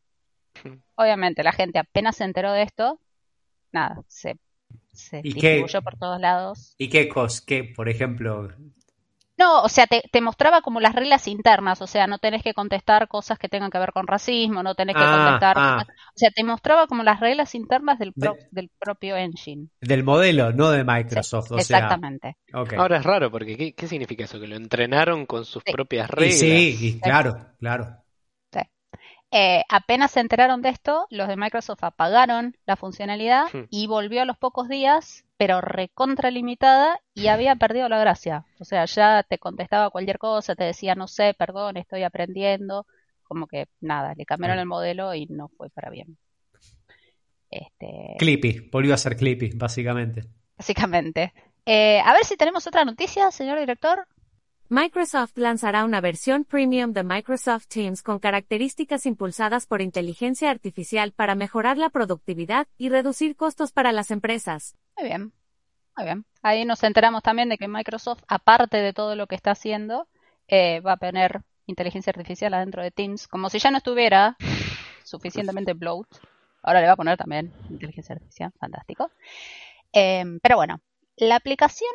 Obviamente 0.95 1.43
la 1.43 1.51
gente 1.51 1.79
apenas 1.79 2.17
se 2.17 2.23
enteró 2.23 2.51
de 2.51 2.63
esto, 2.63 2.99
nada, 3.71 4.03
se 4.07 4.37
se 4.91 5.19
¿Y 5.19 5.33
distribuyó 5.33 5.81
por 5.81 5.97
todos 5.97 6.19
lados. 6.19 6.75
¿Y 6.77 6.89
qué 6.89 7.09
cosas? 7.09 7.41
¿Qué, 7.41 7.63
por 7.63 7.89
ejemplo? 7.89 8.49
No, 9.43 9.61
o 9.61 9.67
sea, 9.67 9.87
te, 9.87 10.21
mostraba 10.21 10.61
como 10.61 10.79
las 10.79 10.95
reglas 10.95 11.27
internas, 11.27 11.81
o 11.81 11.87
sea, 11.87 12.07
no 12.07 12.17
tenés 12.17 12.43
que 12.43 12.53
contestar 12.53 13.09
cosas 13.09 13.37
que 13.37 13.49
tengan 13.49 13.69
que 13.69 13.77
ver 13.77 13.91
con 13.91 14.07
racismo, 14.07 14.63
no 14.63 14.73
tenés 14.73 14.95
que 14.95 15.03
ah, 15.03 15.17
contestar... 15.17 15.55
Ah. 15.57 15.85
O 15.85 16.15
sea, 16.15 16.29
te 16.31 16.45
mostraba 16.45 16.87
como 16.87 17.03
las 17.03 17.19
reglas 17.19 17.53
internas 17.53 17.99
del, 17.99 18.13
del 18.51 18.71
propio 18.79 19.17
engine. 19.17 19.67
Del 19.81 20.05
modelo, 20.05 20.53
no 20.53 20.71
de 20.71 20.85
Microsoft, 20.85 21.51
Exactamente. 21.57 22.37
Ahora 22.53 22.97
es 22.97 23.03
raro, 23.03 23.29
porque 23.29 23.73
¿qué, 23.75 23.87
significa 23.87 24.23
eso? 24.23 24.39
¿Que 24.39 24.47
lo 24.47 24.55
entrenaron 24.55 25.25
con 25.25 25.43
sus 25.43 25.61
propias 25.63 26.09
reglas? 26.09 26.39
sí, 26.39 26.99
claro, 27.03 27.35
claro. 27.59 28.02
Eh, 29.35 29.63
apenas 29.67 30.11
se 30.11 30.19
enteraron 30.19 30.61
de 30.61 30.69
esto, 30.69 31.07
los 31.09 31.27
de 31.27 31.35
Microsoft 31.35 31.83
apagaron 31.83 32.55
la 32.67 32.75
funcionalidad 32.75 33.45
hmm. 33.51 33.63
y 33.71 33.87
volvió 33.87 34.21
a 34.21 34.25
los 34.25 34.37
pocos 34.37 34.69
días, 34.69 35.25
pero 35.37 35.59
recontra 35.59 36.29
limitada 36.29 36.99
y 37.15 37.27
había 37.27 37.55
perdido 37.55 37.89
la 37.89 37.97
gracia. 37.97 38.45
O 38.59 38.63
sea, 38.63 38.85
ya 38.85 39.23
te 39.23 39.39
contestaba 39.39 39.89
cualquier 39.89 40.19
cosa, 40.19 40.53
te 40.53 40.65
decía, 40.65 40.93
no 40.93 41.07
sé, 41.07 41.33
perdón, 41.35 41.77
estoy 41.77 42.03
aprendiendo. 42.03 42.85
Como 43.23 43.47
que 43.47 43.65
nada, 43.81 44.13
le 44.15 44.23
cambiaron 44.25 44.59
el 44.59 44.67
modelo 44.67 45.15
y 45.15 45.25
no 45.25 45.47
fue 45.57 45.71
para 45.71 45.89
bien. 45.89 46.15
Este... 47.49 48.15
Clippy, 48.19 48.69
volvió 48.71 48.93
a 48.93 48.97
ser 48.97 49.17
Clippy, 49.17 49.49
básicamente. 49.55 50.25
Básicamente. 50.55 51.33
Eh, 51.65 51.99
a 52.05 52.13
ver 52.13 52.23
si 52.23 52.37
tenemos 52.37 52.67
otra 52.67 52.85
noticia, 52.85 53.31
señor 53.31 53.59
director. 53.59 54.05
Microsoft 54.73 55.37
lanzará 55.37 55.85
una 55.85 56.01
versión 56.01 56.45
premium 56.45 56.93
de 56.93 57.03
Microsoft 57.03 57.67
Teams 57.67 58.01
con 58.01 58.17
características 58.17 59.05
impulsadas 59.05 59.67
por 59.67 59.83
inteligencia 59.83 60.49
artificial 60.49 61.11
para 61.11 61.35
mejorar 61.35 61.77
la 61.77 61.91
productividad 61.91 62.65
y 62.79 62.89
reducir 62.89 63.35
costos 63.35 63.71
para 63.71 63.91
las 63.91 64.09
empresas. 64.09 64.75
Muy 64.97 65.09
bien, 65.09 65.31
muy 65.95 66.05
bien. 66.05 66.25
Ahí 66.41 66.65
nos 66.65 66.81
enteramos 66.81 67.21
también 67.21 67.49
de 67.49 67.59
que 67.59 67.67
Microsoft, 67.67 68.23
aparte 68.27 68.77
de 68.77 68.93
todo 68.93 69.15
lo 69.15 69.27
que 69.27 69.35
está 69.35 69.51
haciendo, 69.51 70.07
eh, 70.47 70.79
va 70.79 70.93
a 70.93 70.97
poner 70.97 71.43
inteligencia 71.67 72.09
artificial 72.09 72.55
adentro 72.55 72.81
de 72.81 72.89
Teams, 72.89 73.27
como 73.27 73.51
si 73.51 73.59
ya 73.59 73.69
no 73.69 73.77
estuviera 73.77 74.37
suficientemente 75.03 75.73
bloat. 75.73 76.07
Ahora 76.63 76.81
le 76.81 76.87
va 76.87 76.93
a 76.93 76.97
poner 76.97 77.15
también 77.15 77.53
inteligencia 77.69 78.15
artificial, 78.15 78.51
fantástico. 78.59 79.11
Eh, 79.93 80.23
pero 80.41 80.55
bueno, 80.55 80.81
la 81.15 81.35
aplicación 81.35 81.91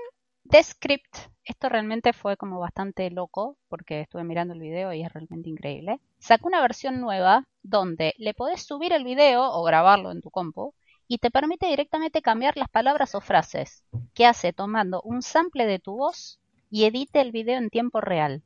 Descript, 0.51 1.15
esto 1.45 1.69
realmente 1.69 2.15
fue 2.15 2.39
como 2.39 2.59
bastante 2.59 3.11
loco 3.11 3.59
porque 3.69 4.01
estuve 4.01 4.25
mirando 4.25 4.55
el 4.55 4.61
video 4.61 4.95
y 4.95 5.03
es 5.03 5.13
realmente 5.13 5.51
increíble. 5.51 6.01
Sacó 6.19 6.49
una 6.49 6.63
versión 6.63 7.03
nueva 7.03 7.47
donde 7.63 8.15
le 8.17 8.33
podés 8.33 8.63
subir 8.63 8.95
el 8.95 9.05
video 9.05 9.43
o 9.43 9.63
grabarlo 9.63 10.11
en 10.11 10.23
tu 10.23 10.31
compu 10.31 10.73
y 11.07 11.19
te 11.19 11.31
permite 11.31 11.67
directamente 11.67 12.23
cambiar 12.23 12.57
las 12.57 12.71
palabras 12.71 13.15
o 13.15 13.21
frases. 13.21 13.85
¿Qué 14.15 14.25
hace? 14.25 14.55
Tomando 14.55 15.03
un 15.03 15.21
sample 15.21 15.67
de 15.67 15.81
tu 15.81 15.99
voz 15.99 16.41
y 16.71 16.85
edite 16.85 17.21
el 17.21 17.31
video 17.31 17.59
en 17.59 17.69
tiempo 17.69 18.01
real. 18.01 18.43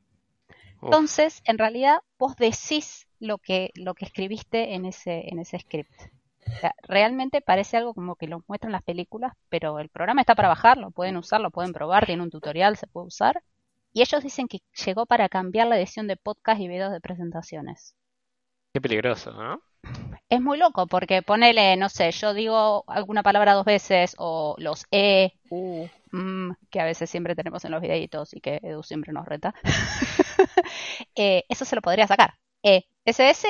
Entonces, 0.81 1.41
en 1.45 1.57
realidad, 1.57 1.99
vos 2.19 2.35
decís 2.35 3.07
lo 3.21 3.37
que, 3.37 3.71
lo 3.75 3.93
que 3.93 4.03
escribiste 4.03 4.73
en 4.73 4.83
ese, 4.83 5.29
en 5.29 5.39
ese 5.39 5.57
script. 5.57 5.93
O 6.55 6.59
sea, 6.59 6.75
realmente 6.83 7.41
parece 7.41 7.77
algo 7.77 7.93
como 7.93 8.15
que 8.15 8.27
lo 8.27 8.43
muestran 8.47 8.71
las 8.71 8.83
películas, 8.83 9.33
pero 9.49 9.79
el 9.79 9.89
programa 9.89 10.21
está 10.21 10.35
para 10.35 10.47
bajar, 10.47 10.77
lo 10.77 10.91
pueden 10.91 11.17
usar, 11.17 11.41
lo 11.41 11.51
pueden 11.51 11.73
probar, 11.73 12.05
tiene 12.05 12.23
un 12.23 12.29
tutorial, 12.29 12.77
se 12.77 12.87
puede 12.87 13.07
usar. 13.07 13.43
Y 13.91 14.01
ellos 14.01 14.23
dicen 14.23 14.47
que 14.47 14.59
llegó 14.85 15.05
para 15.05 15.29
cambiar 15.29 15.67
la 15.67 15.77
edición 15.77 16.07
de 16.07 16.17
podcast 16.17 16.59
y 16.59 16.67
videos 16.67 16.91
de 16.91 17.01
presentaciones. 17.01 17.95
Qué 18.73 18.81
peligroso, 18.81 19.31
¿no? 19.31 19.61
Es 20.29 20.41
muy 20.41 20.57
loco 20.57 20.87
porque 20.87 21.21
ponele, 21.21 21.75
no 21.77 21.89
sé, 21.89 22.09
yo 22.11 22.33
digo 22.33 22.83
alguna 22.87 23.21
palabra 23.21 23.53
dos 23.53 23.65
veces 23.65 24.15
o 24.17 24.55
los 24.57 24.85
E, 24.89 25.33
U, 25.49 25.87
M, 26.11 26.55
que 26.71 26.79
a 26.79 26.85
veces 26.85 27.09
siempre 27.09 27.35
tenemos 27.35 27.63
en 27.65 27.71
los 27.71 27.81
videitos 27.81 28.33
y 28.33 28.41
que 28.41 28.59
Edu 28.63 28.81
siempre 28.83 29.13
nos 29.13 29.25
reta. 29.25 29.53
Eh, 31.15 31.43
eso 31.47 31.63
se 31.63 31.75
lo 31.75 31.81
podría 31.81 32.07
sacar. 32.07 32.33
E, 32.63 32.85
SS, 33.05 33.47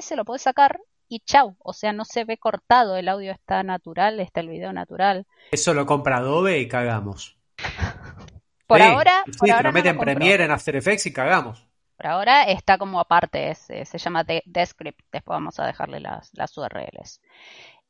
se 0.00 0.16
lo 0.16 0.24
puede 0.24 0.38
sacar 0.38 0.80
y 1.12 1.20
chau. 1.20 1.56
O 1.60 1.72
sea, 1.72 1.92
no 1.92 2.04
se 2.04 2.24
ve 2.24 2.38
cortado, 2.38 2.96
el 2.96 3.08
audio 3.08 3.32
está 3.32 3.62
natural, 3.62 4.20
está 4.20 4.40
el 4.40 4.48
video 4.48 4.72
natural. 4.72 5.26
Eso 5.52 5.72
lo 5.72 5.86
compra 5.86 6.16
Adobe 6.16 6.58
y 6.58 6.66
cagamos. 6.68 7.38
Por 8.66 8.80
Sí, 8.80 8.82
ahora, 8.82 9.24
sí, 9.40 9.50
por 9.50 9.50
ahora 9.50 9.68
lo 9.68 9.72
no 9.72 9.72
mete 9.72 9.88
lo 9.88 9.90
en 9.90 9.94
compro. 9.94 10.04
Premiere, 10.04 10.44
en 10.44 10.50
After 10.50 10.74
Effects 10.76 11.06
y 11.06 11.12
cagamos. 11.12 11.68
Por 11.96 12.06
ahora 12.06 12.42
está 12.44 12.78
como 12.78 13.00
aparte, 13.00 13.50
es- 13.50 13.66
se 13.88 13.98
llama 13.98 14.24
de- 14.24 14.42
Descript, 14.46 15.00
después 15.12 15.36
vamos 15.36 15.58
a 15.60 15.66
dejarle 15.66 16.00
las, 16.00 16.30
las 16.34 16.56
URLs. 16.58 17.20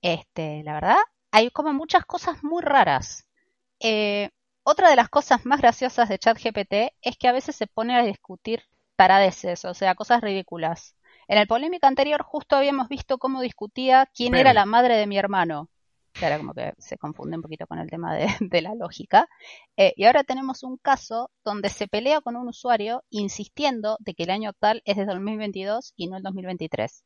Este, 0.02 0.62
la 0.64 0.74
verdad, 0.74 0.96
hay 1.32 1.50
como 1.50 1.72
muchas 1.72 2.04
cosas 2.04 2.42
muy 2.44 2.62
raras. 2.62 3.26
Eh, 3.80 4.30
otra 4.64 4.90
de 4.90 4.96
las 4.96 5.08
cosas 5.08 5.46
más 5.46 5.60
graciosas 5.62 6.08
de 6.08 6.18
ChatGPT 6.18 6.74
es 7.02 7.16
que 7.18 7.28
a 7.28 7.32
veces 7.32 7.56
se 7.56 7.66
pone 7.68 7.96
a 7.96 8.02
discutir 8.04 8.62
taradeces, 8.96 9.64
o 9.64 9.74
sea, 9.74 9.94
cosas 9.94 10.20
ridículas. 10.22 10.96
En 11.32 11.38
el 11.38 11.46
polémica 11.46 11.88
anterior 11.88 12.20
justo 12.20 12.56
habíamos 12.56 12.90
visto 12.90 13.16
cómo 13.16 13.40
discutía 13.40 14.04
quién 14.14 14.32
Pero- 14.32 14.42
era 14.42 14.52
la 14.52 14.66
madre 14.66 14.98
de 14.98 15.06
mi 15.06 15.16
hermano. 15.16 15.70
Que 16.12 16.26
ahora 16.26 16.36
como 16.36 16.52
que 16.52 16.74
se 16.76 16.98
confunde 16.98 17.36
un 17.36 17.42
poquito 17.42 17.66
con 17.66 17.78
el 17.78 17.88
tema 17.88 18.14
de, 18.14 18.26
de 18.38 18.60
la 18.60 18.74
lógica. 18.74 19.26
Eh, 19.78 19.94
y 19.96 20.04
ahora 20.04 20.24
tenemos 20.24 20.62
un 20.62 20.76
caso 20.76 21.30
donde 21.42 21.70
se 21.70 21.88
pelea 21.88 22.20
con 22.20 22.36
un 22.36 22.48
usuario 22.48 23.02
insistiendo 23.08 23.96
de 24.00 24.12
que 24.12 24.24
el 24.24 24.30
año 24.30 24.50
actual 24.50 24.82
es 24.84 24.98
de 24.98 25.06
2022 25.06 25.94
y 25.96 26.08
no 26.08 26.18
el 26.18 26.22
2023. 26.22 27.02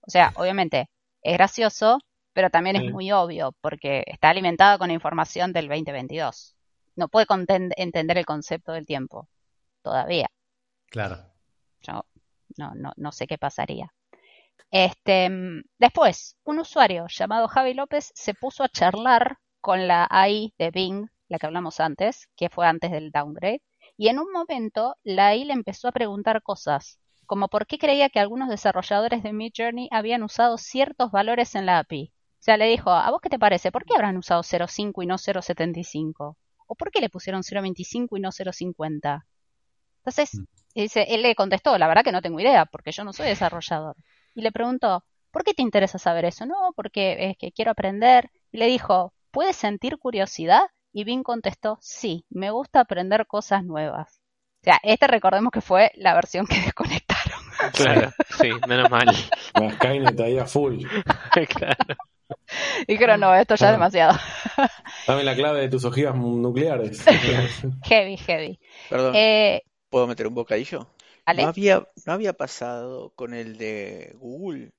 O 0.00 0.10
sea, 0.10 0.32
obviamente 0.34 0.90
es 1.22 1.34
gracioso, 1.34 2.00
pero 2.32 2.50
también 2.50 2.74
es 2.74 2.90
muy 2.90 3.12
obvio 3.12 3.54
porque 3.60 4.02
está 4.08 4.30
alimentada 4.30 4.76
con 4.78 4.90
información 4.90 5.52
del 5.52 5.68
2022. 5.68 6.56
No 6.96 7.06
puede 7.06 7.28
entender 7.76 8.18
el 8.18 8.26
concepto 8.26 8.72
del 8.72 8.86
tiempo 8.86 9.28
todavía. 9.82 10.26
Claro. 10.90 11.28
Yo 11.82 12.04
no, 12.56 12.72
no, 12.74 12.92
no 12.96 13.12
sé 13.12 13.26
qué 13.26 13.38
pasaría. 13.38 13.92
Este, 14.70 15.30
después, 15.78 16.36
un 16.44 16.58
usuario 16.60 17.06
llamado 17.08 17.48
Javi 17.48 17.74
López 17.74 18.12
se 18.14 18.34
puso 18.34 18.64
a 18.64 18.68
charlar 18.68 19.38
con 19.60 19.88
la 19.88 20.06
AI 20.10 20.54
de 20.58 20.70
Bing, 20.70 21.08
la 21.28 21.38
que 21.38 21.46
hablamos 21.46 21.80
antes, 21.80 22.28
que 22.36 22.48
fue 22.50 22.66
antes 22.66 22.90
del 22.90 23.10
downgrade, 23.10 23.62
y 23.96 24.08
en 24.08 24.18
un 24.18 24.30
momento 24.32 24.96
la 25.04 25.28
AI 25.28 25.44
le 25.44 25.52
empezó 25.54 25.88
a 25.88 25.92
preguntar 25.92 26.42
cosas, 26.42 26.98
como 27.26 27.48
por 27.48 27.66
qué 27.66 27.78
creía 27.78 28.08
que 28.10 28.20
algunos 28.20 28.48
desarrolladores 28.48 29.22
de 29.22 29.32
Midjourney 29.32 29.88
habían 29.90 30.22
usado 30.22 30.56
ciertos 30.58 31.10
valores 31.10 31.54
en 31.54 31.66
la 31.66 31.78
API. 31.80 32.12
O 32.40 32.42
sea, 32.42 32.56
le 32.56 32.66
dijo, 32.66 32.90
¿a 32.90 33.10
vos 33.10 33.20
qué 33.22 33.28
te 33.28 33.38
parece? 33.38 33.72
¿Por 33.72 33.84
qué 33.84 33.94
habrán 33.94 34.16
usado 34.16 34.42
0.5 34.42 35.02
y 35.02 35.06
no 35.06 35.18
0.75? 35.18 36.36
¿O 36.66 36.74
por 36.74 36.90
qué 36.90 37.00
le 37.00 37.10
pusieron 37.10 37.42
0.25 37.42 38.16
y 38.16 38.20
no 38.20 38.30
0.50? 38.32 39.26
Entonces, 40.04 40.30
Mm. 40.34 40.44
Y 40.78 40.82
dice, 40.82 41.06
él 41.08 41.22
le 41.22 41.34
contestó, 41.34 41.76
la 41.76 41.88
verdad 41.88 42.04
que 42.04 42.12
no 42.12 42.22
tengo 42.22 42.38
idea, 42.38 42.64
porque 42.66 42.92
yo 42.92 43.02
no 43.02 43.12
soy 43.12 43.26
desarrollador. 43.26 43.96
Y 44.36 44.42
le 44.42 44.52
preguntó, 44.52 45.02
¿por 45.32 45.42
qué 45.42 45.52
te 45.52 45.62
interesa 45.62 45.98
saber 45.98 46.24
eso? 46.24 46.46
No, 46.46 46.72
porque 46.76 47.30
es 47.30 47.36
que 47.36 47.50
quiero 47.50 47.72
aprender. 47.72 48.30
Y 48.52 48.58
le 48.58 48.66
dijo, 48.66 49.12
¿puedes 49.32 49.56
sentir 49.56 49.98
curiosidad? 49.98 50.60
Y 50.92 51.02
Bing 51.02 51.24
contestó, 51.24 51.78
sí, 51.80 52.24
me 52.30 52.52
gusta 52.52 52.78
aprender 52.78 53.26
cosas 53.26 53.64
nuevas. 53.64 54.20
O 54.62 54.64
sea, 54.64 54.78
este 54.84 55.08
recordemos 55.08 55.50
que 55.50 55.60
fue 55.60 55.90
la 55.96 56.14
versión 56.14 56.46
que 56.46 56.60
desconectaron. 56.60 57.40
Claro, 57.72 58.12
sí, 58.40 58.50
menos 58.68 58.88
mal. 58.88 59.08
La 59.54 59.72
Skynet 59.72 60.20
ahí 60.20 60.38
a 60.38 60.46
full. 60.46 60.84
Claro. 61.48 61.96
Dijeron, 62.86 63.20
no, 63.20 63.34
esto 63.34 63.54
ya 63.54 63.66
es 63.68 63.72
demasiado. 63.72 64.16
Dame 65.06 65.24
la 65.24 65.34
clave 65.34 65.60
de 65.62 65.68
tus 65.68 65.84
ojivas 65.84 66.14
nucleares. 66.14 67.02
heavy, 67.84 68.16
heavy. 68.18 68.60
Perdón, 68.90 69.14
Eh, 69.16 69.62
¿puedo 69.90 70.06
meter 70.06 70.26
un 70.26 70.34
bocadillo? 70.34 70.88
Ale, 71.26 71.36
¿No 71.36 71.46
había, 71.46 71.88
no 72.06 72.12
había 72.12 72.32
pasado 72.34 73.10
con 73.14 73.34
el 73.34 73.58
de 73.58 74.14
Google 74.18 74.72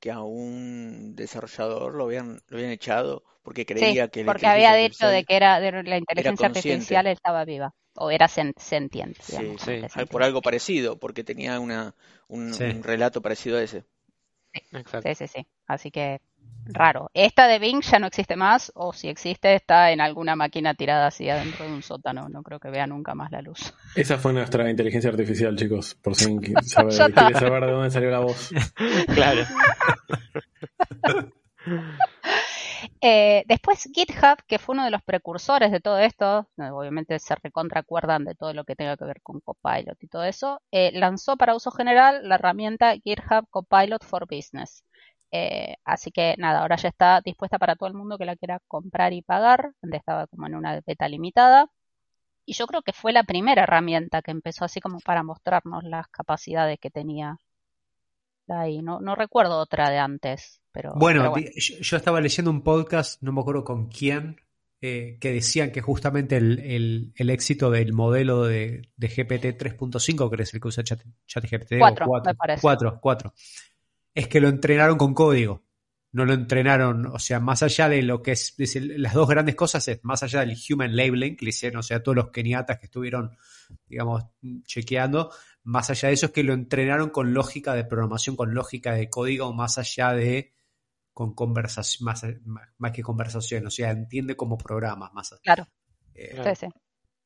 que 0.00 0.10
a 0.10 0.20
un 0.22 1.14
desarrollador 1.16 1.94
lo 1.94 2.04
habían, 2.04 2.40
lo 2.48 2.56
habían 2.58 2.70
echado 2.72 3.24
porque 3.42 3.66
sí, 3.74 3.96
creía 3.96 4.08
que 4.08 4.24
la 4.24 4.34
porque 4.34 4.46
había 4.48 4.74
dicho 4.74 5.06
de 5.06 5.24
que 5.24 5.36
era 5.36 5.60
de 5.60 5.70
la 5.84 5.96
inteligencia 5.98 6.46
artificial 6.48 7.06
estaba 7.06 7.44
viva. 7.44 7.72
O 7.98 8.10
era 8.10 8.26
sen- 8.28 8.52
sentiente, 8.58 9.22
Sí, 9.22 9.56
digamos, 9.58 9.58
sí, 9.58 9.88
por 10.06 10.22
algo 10.22 10.42
parecido, 10.42 10.98
porque 10.98 11.24
tenía 11.24 11.58
una, 11.60 11.94
un, 12.28 12.42
Sí. 12.50 12.64
un 12.64 12.82
relato 12.82 13.20
parecido 13.22 13.58
a 13.58 13.62
ese. 13.62 13.84
Exacto. 14.72 15.14
Sí, 15.14 15.14
sí, 15.14 15.26
sí. 15.28 15.46
Así 15.66 15.90
que 15.90 16.20
raro. 16.66 17.10
Esta 17.14 17.46
de 17.48 17.58
Bing 17.58 17.82
ya 17.82 17.98
no 17.98 18.06
existe 18.06 18.36
más, 18.36 18.72
o 18.74 18.92
si 18.92 19.08
existe, 19.08 19.54
está 19.54 19.90
en 19.92 20.00
alguna 20.00 20.36
máquina 20.36 20.74
tirada 20.74 21.06
así 21.08 21.28
adentro 21.30 21.64
de 21.64 21.72
un 21.72 21.82
sótano. 21.82 22.28
No 22.28 22.42
creo 22.42 22.58
que 22.60 22.70
vea 22.70 22.86
nunca 22.86 23.14
más 23.14 23.30
la 23.30 23.42
luz. 23.42 23.72
Esa 23.94 24.18
fue 24.18 24.32
nuestra 24.32 24.68
inteligencia 24.68 25.10
artificial, 25.10 25.56
chicos. 25.56 25.94
Por 25.94 26.14
si 26.14 26.24
sabe- 26.62 26.90
quiere 26.90 27.34
saber 27.34 27.66
de 27.66 27.72
dónde 27.72 27.90
salió 27.90 28.10
la 28.10 28.20
voz. 28.20 28.50
Claro. 29.14 29.42
Eh, 33.00 33.44
después 33.46 33.88
GitHub, 33.92 34.38
que 34.46 34.58
fue 34.58 34.74
uno 34.74 34.84
de 34.84 34.90
los 34.90 35.02
precursores 35.02 35.72
de 35.72 35.80
todo 35.80 35.98
esto, 35.98 36.48
eh, 36.58 36.70
obviamente 36.70 37.18
se 37.18 37.34
recontracuerdan 37.34 38.24
de 38.24 38.34
todo 38.34 38.52
lo 38.52 38.64
que 38.64 38.76
tenga 38.76 38.96
que 38.96 39.04
ver 39.04 39.20
con 39.22 39.40
Copilot 39.40 40.00
y 40.02 40.06
todo 40.08 40.24
eso, 40.24 40.60
eh, 40.70 40.92
lanzó 40.92 41.36
para 41.36 41.54
uso 41.56 41.70
general 41.70 42.28
la 42.28 42.36
herramienta 42.36 42.94
GitHub 42.96 43.48
Copilot 43.50 44.04
for 44.04 44.26
Business. 44.28 44.84
Eh, 45.32 45.76
así 45.84 46.10
que 46.10 46.34
nada, 46.38 46.60
ahora 46.62 46.76
ya 46.76 46.88
está 46.88 47.20
dispuesta 47.22 47.58
para 47.58 47.76
todo 47.76 47.88
el 47.88 47.94
mundo 47.94 48.18
que 48.18 48.24
la 48.26 48.36
quiera 48.36 48.60
comprar 48.68 49.12
y 49.12 49.22
pagar. 49.22 49.72
Antes 49.82 50.00
estaba 50.00 50.26
como 50.28 50.46
en 50.46 50.54
una 50.54 50.80
beta 50.86 51.08
limitada. 51.08 51.68
Y 52.46 52.54
yo 52.54 52.66
creo 52.66 52.82
que 52.82 52.92
fue 52.92 53.12
la 53.12 53.24
primera 53.24 53.64
herramienta 53.64 54.22
que 54.22 54.32
empezó 54.32 54.64
así 54.64 54.80
como 54.80 55.00
para 55.00 55.22
mostrarnos 55.22 55.84
las 55.84 56.08
capacidades 56.08 56.78
que 56.80 56.90
tenía 56.90 57.38
ahí. 58.48 58.82
No, 58.82 59.00
no 59.00 59.14
recuerdo 59.14 59.58
otra 59.58 59.90
de 59.90 59.98
antes, 59.98 60.60
pero 60.72 60.92
Bueno, 60.94 61.32
pero 61.32 61.46
yo, 61.56 61.76
yo 61.80 61.96
estaba 61.96 62.20
leyendo 62.20 62.50
un 62.50 62.62
podcast, 62.62 63.22
no 63.22 63.32
me 63.32 63.40
acuerdo 63.40 63.64
con 63.64 63.88
quién, 63.88 64.36
eh, 64.80 65.18
que 65.20 65.32
decían 65.32 65.72
que 65.72 65.80
justamente 65.80 66.36
el, 66.36 66.58
el- 66.60 67.12
el 67.16 67.30
éxito 67.30 67.70
del 67.70 67.92
modelo 67.92 68.44
de, 68.44 68.88
de 68.96 69.08
GPT 69.08 69.52
3.5, 69.54 70.30
que 70.30 70.42
es 70.42 70.54
el 70.54 70.60
que 70.60 70.68
usa 70.68 70.84
Chat, 70.84 71.00
ChatGPT, 71.26 71.72
4, 71.78 72.06
me 72.24 72.34
parece. 72.34 72.60
4, 72.62 72.98
4, 73.00 73.32
es 74.16 74.26
que 74.26 74.40
lo 74.40 74.48
entrenaron 74.48 74.98
con 74.98 75.14
código. 75.14 75.62
No 76.12 76.24
lo 76.24 76.32
entrenaron, 76.32 77.06
o 77.06 77.18
sea, 77.18 77.40
más 77.40 77.62
allá 77.62 77.88
de 77.90 78.02
lo 78.02 78.22
que 78.22 78.32
es, 78.32 78.54
es 78.58 78.74
el- 78.76 79.02
las 79.02 79.12
dos 79.12 79.28
grandes 79.28 79.54
cosas 79.54 79.86
es 79.88 80.00
más 80.02 80.22
allá 80.22 80.40
del 80.40 80.56
human 80.70 80.96
labeling 80.96 81.36
que 81.36 81.44
le 81.44 81.50
hicieron, 81.50 81.80
o 81.80 81.82
sea, 81.82 82.02
todos 82.02 82.16
los 82.16 82.30
keniatas 82.30 82.78
que 82.78 82.86
estuvieron, 82.86 83.36
digamos, 83.86 84.24
chequeando, 84.64 85.30
más 85.64 85.90
allá 85.90 86.08
de 86.08 86.14
eso 86.14 86.26
es 86.26 86.32
que 86.32 86.42
lo 86.42 86.54
entrenaron 86.54 87.10
con 87.10 87.34
lógica 87.34 87.74
de 87.74 87.84
programación, 87.84 88.34
con 88.34 88.54
lógica 88.54 88.92
de 88.94 89.10
código, 89.10 89.52
más 89.52 89.76
allá 89.78 90.12
de 90.14 90.54
con 91.12 91.34
conversación, 91.34 92.06
más, 92.06 92.24
más, 92.44 92.68
más 92.78 92.92
que 92.92 93.02
conversación, 93.02 93.66
o 93.66 93.70
sea, 93.70 93.90
entiende 93.90 94.36
como 94.36 94.56
programas, 94.56 95.12
más 95.12 95.34
Claro. 95.42 95.66
eh, 96.14 96.30
Claro. 96.34 96.54
Sí, 96.54 96.66
sí. 96.66 96.72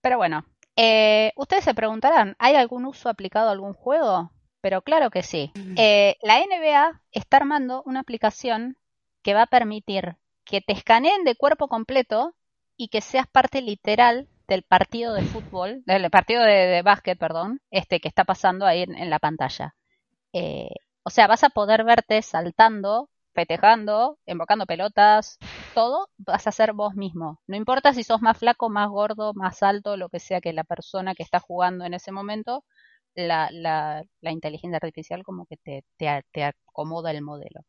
Pero 0.01 0.17
bueno, 0.17 0.45
eh, 0.75 1.33
ustedes 1.37 1.63
se 1.65 1.75
preguntarán, 1.75 2.35
¿hay 2.39 2.57
algún 2.57 2.87
uso 2.87 3.09
aplicado 3.09 3.49
a 3.49 3.53
algún 3.53 3.75
juego? 3.75 4.33
Pero 4.61 4.83
claro 4.83 5.11
que 5.11 5.23
sí. 5.23 5.53
Eh, 5.77 6.17
la 6.23 6.39
NBA 6.39 7.03
está 7.13 7.39
armando 7.39 7.83
una 7.87 8.01
aplicación 8.01 8.77
que 9.23 9.35
va 9.35 9.43
a 9.43 9.47
permitir 9.47 10.17
que 10.45 10.61
te 10.61 10.73
escaneen 10.73 11.25
de 11.25 11.37
cuerpo 11.37 11.69
completo 11.69 12.35
y 12.77 12.89
que 12.89 13.01
seas 13.01 13.27
parte 13.27 13.63
literal 13.63 14.29
del 14.49 14.63
partido 14.63 15.15
de 15.15 15.23
fútbol, 15.23 15.83
del 15.87 16.11
partido 16.11 16.43
de, 16.43 16.67
de 16.67 16.83
básquet, 16.83 17.19
perdón, 17.19 17.61
este 17.71 18.01
que 18.01 18.09
está 18.09 18.25
pasando 18.25 18.67
ahí 18.67 18.83
en, 18.83 18.97
en 18.97 19.09
la 19.09 19.19
pantalla. 19.19 19.75
Eh, 20.33 20.71
o 21.03 21.11
sea, 21.11 21.27
vas 21.27 21.45
a 21.45 21.51
poder 21.51 21.85
verte 21.85 22.21
saltando, 22.23 23.11
festejando, 23.33 24.19
invocando 24.27 24.67
pelotas, 24.67 25.39
todo 25.75 26.09
vas 26.19 26.47
a 26.47 26.53
ser 26.53 26.73
vos 26.73 26.95
mismo. 26.95 27.41
No 27.47 27.57
importa 27.57 27.93
si 27.93 28.03
sos 28.05 28.21
más 28.21 28.39
flaco, 28.39 28.69
más 28.69 28.89
gordo, 28.89 29.33
más 29.35 29.63
alto, 29.63 29.97
lo 29.97 30.09
que 30.09 30.21
sea 30.21 30.41
que 30.41 30.53
la 30.53 30.65
persona 30.65 31.15
que 31.15 31.23
está 31.23 31.39
jugando 31.41 31.85
en 31.85 31.95
ese 31.95 32.13
momento, 32.13 32.65
la, 33.29 33.49
la, 33.53 34.05
la 34.21 34.31
inteligencia 34.33 34.77
artificial 34.77 35.23
como 35.25 35.47
que 35.47 35.57
te, 35.57 35.85
te, 35.97 36.25
te 36.33 36.45
acomoda 36.45 37.11
el 37.11 37.23
modelo. 37.23 37.63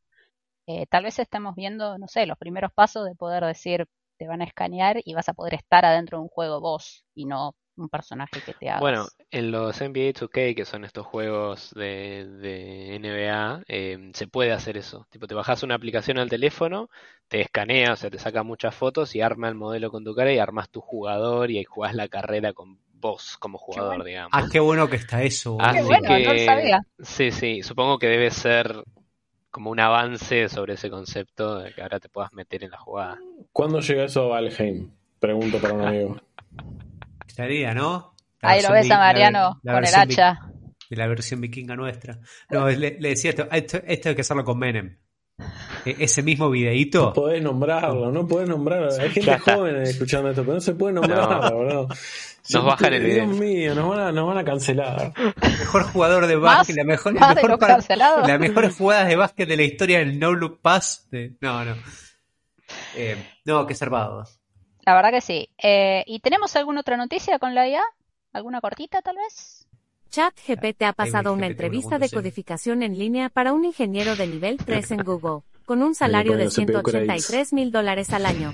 Eh, 0.67 0.85
tal 0.87 1.03
vez 1.03 1.19
estemos 1.19 1.55
viendo, 1.55 1.97
no 1.97 2.07
sé, 2.07 2.25
los 2.25 2.37
primeros 2.37 2.71
pasos 2.73 3.05
de 3.05 3.15
poder 3.15 3.43
decir, 3.45 3.87
te 4.17 4.27
van 4.27 4.41
a 4.41 4.45
escanear 4.45 5.01
y 5.03 5.13
vas 5.13 5.29
a 5.29 5.33
poder 5.33 5.55
estar 5.55 5.85
adentro 5.85 6.17
de 6.19 6.23
un 6.23 6.29
juego 6.29 6.61
vos 6.61 7.05
y 7.15 7.25
no 7.25 7.55
un 7.75 7.89
personaje 7.89 8.39
que 8.41 8.53
te 8.53 8.69
hagas. 8.69 8.81
Bueno, 8.81 9.07
en 9.31 9.51
los 9.51 9.79
NBA 9.81 10.13
2K, 10.13 10.55
que 10.55 10.65
son 10.65 10.85
estos 10.85 11.05
juegos 11.05 11.71
de, 11.75 12.27
de 12.41 12.95
NBA, 12.95 13.63
eh, 13.67 14.11
se 14.13 14.27
puede 14.27 14.51
hacer 14.51 14.77
eso. 14.77 15.07
Tipo, 15.09 15.27
te 15.27 15.35
bajas 15.35 15.63
una 15.63 15.75
aplicación 15.75 16.19
al 16.19 16.29
teléfono, 16.29 16.89
te 17.27 17.41
escanea, 17.41 17.93
o 17.93 17.95
sea, 17.95 18.09
te 18.09 18.19
saca 18.19 18.43
muchas 18.43 18.75
fotos 18.75 19.15
y 19.15 19.21
arma 19.21 19.49
el 19.49 19.55
modelo 19.55 19.89
con 19.91 20.03
tu 20.03 20.13
cara 20.15 20.31
y 20.33 20.39
armas 20.39 20.69
tu 20.69 20.81
jugador 20.81 21.51
y 21.51 21.57
ahí 21.57 21.63
jugás 21.63 21.95
la 21.95 22.07
carrera 22.07 22.53
con 22.53 22.79
vos 23.01 23.35
como 23.39 23.57
jugador, 23.57 23.89
bueno. 23.89 24.03
digamos. 24.05 24.31
Ah, 24.33 24.45
qué 24.51 24.59
bueno 24.59 24.87
que 24.89 24.95
está 24.95 25.21
eso. 25.23 25.57
Así 25.59 25.79
Qué 25.79 25.83
bueno, 25.83 26.09
no 26.09 26.19
lo 26.19 26.31
que- 26.31 26.45
sabía. 26.45 26.81
Sí, 26.99 27.31
sí, 27.31 27.63
supongo 27.63 27.97
que 27.99 28.07
debe 28.07 28.31
ser 28.31 28.83
como 29.49 29.69
un 29.71 29.79
avance 29.81 30.47
sobre 30.47 30.75
ese 30.75 30.89
concepto 30.89 31.59
de 31.59 31.73
que 31.73 31.81
ahora 31.81 31.99
te 31.99 32.07
puedas 32.07 32.31
meter 32.31 32.63
en 32.63 32.71
la 32.71 32.77
jugada. 32.77 33.17
¿Cuándo 33.51 33.79
llega 33.81 34.05
eso 34.05 34.23
a 34.33 34.39
Valheim? 34.39 34.89
Pregunto 35.19 35.57
para 35.59 35.73
un 35.73 35.81
amigo. 35.85 36.17
Estaría, 37.27 37.73
¿no? 37.73 38.13
La 38.41 38.49
Ahí 38.51 38.61
lo 38.61 38.71
ves 38.71 38.85
a 38.85 38.95
la- 38.95 38.97
Mariano 38.99 39.59
la 39.63 39.73
con 39.73 39.85
el 39.85 39.93
hacha. 39.95 40.39
de 40.89 40.95
la 40.97 41.07
versión 41.07 41.41
vikinga 41.41 41.75
nuestra. 41.75 42.19
No, 42.49 42.67
le, 42.69 42.97
le 42.99 43.09
decía 43.09 43.31
esto, 43.31 43.47
esto, 43.51 43.77
esto 43.85 44.09
hay 44.09 44.15
que 44.15 44.21
hacerlo 44.21 44.43
con 44.43 44.57
Menem. 44.59 44.97
E- 45.85 45.95
ese 45.99 46.21
mismo 46.23 46.45
No 46.45 46.51
videíto, 46.51 47.13
podés 47.13 47.41
nombrarlo, 47.41 48.11
no 48.11 48.27
podés 48.27 48.47
nombrarlo. 48.49 48.89
Hay 48.99 49.09
gente 49.09 49.37
joven 49.39 49.81
escuchando 49.83 50.29
esto, 50.29 50.41
pero 50.43 50.55
no 50.55 50.61
se 50.61 50.73
puede 50.73 50.93
nombrar, 50.93 51.53
boludo. 51.53 51.87
Nos 52.53 52.65
bajan 52.65 52.93
el 52.93 53.03
video. 53.03 53.25
Dios 53.27 53.39
mío, 53.39 53.75
nos 53.75 53.87
van 53.89 53.99
a, 53.99 54.11
nos 54.11 54.27
van 54.27 54.37
a 54.39 54.43
cancelar. 54.43 55.13
mejor 55.41 55.83
jugador 55.83 56.27
de 56.27 56.35
básquet, 56.35 56.75
la 56.75 56.83
mejor, 56.83 57.13
de 57.13 57.19
mejor 57.19 57.59
para- 57.59 57.77
las 58.27 58.39
mejores 58.39 58.75
jugadas 58.75 59.07
de 59.07 59.15
básquet 59.15 59.47
de 59.47 59.57
la 59.57 59.63
historia 59.63 59.99
del 59.99 60.19
No 60.19 60.33
Look 60.33 60.59
Pass. 60.61 61.07
de- 61.11 61.33
no, 61.39 61.63
no. 61.63 61.75
Eh, 62.95 63.15
no, 63.45 63.65
qué 63.67 63.75
zarpado. 63.75 64.25
La 64.85 64.95
verdad 64.95 65.11
que 65.11 65.21
sí. 65.21 65.49
Eh, 65.61 66.03
¿Y 66.07 66.19
tenemos 66.19 66.55
alguna 66.55 66.81
otra 66.81 66.97
noticia 66.97 67.37
con 67.39 67.53
la 67.53 67.67
IA? 67.67 67.83
¿Alguna 68.33 68.59
cortita 68.61 69.01
tal 69.01 69.17
vez? 69.17 69.67
ChatGPT 70.09 70.83
ha 70.83 70.93
pasado 70.93 71.31
una 71.33 71.47
entrevista 71.47 71.97
de 71.99 72.07
1.0. 72.07 72.13
codificación 72.15 72.83
en 72.83 72.97
línea 72.97 73.29
para 73.29 73.53
un 73.53 73.63
ingeniero 73.65 74.15
de 74.15 74.27
nivel 74.27 74.57
3 74.57 74.91
en 74.91 75.03
Google, 75.03 75.41
con 75.65 75.81
un 75.83 75.95
salario 75.95 76.33
de 76.33 76.45
ponen 76.45 76.45
los 76.45 76.55
CPU 76.55 76.83
credits. 76.83 77.25
183 77.25 77.53
mil 77.53 77.71
dólares 77.71 78.11
al 78.13 78.25
año. 78.25 78.53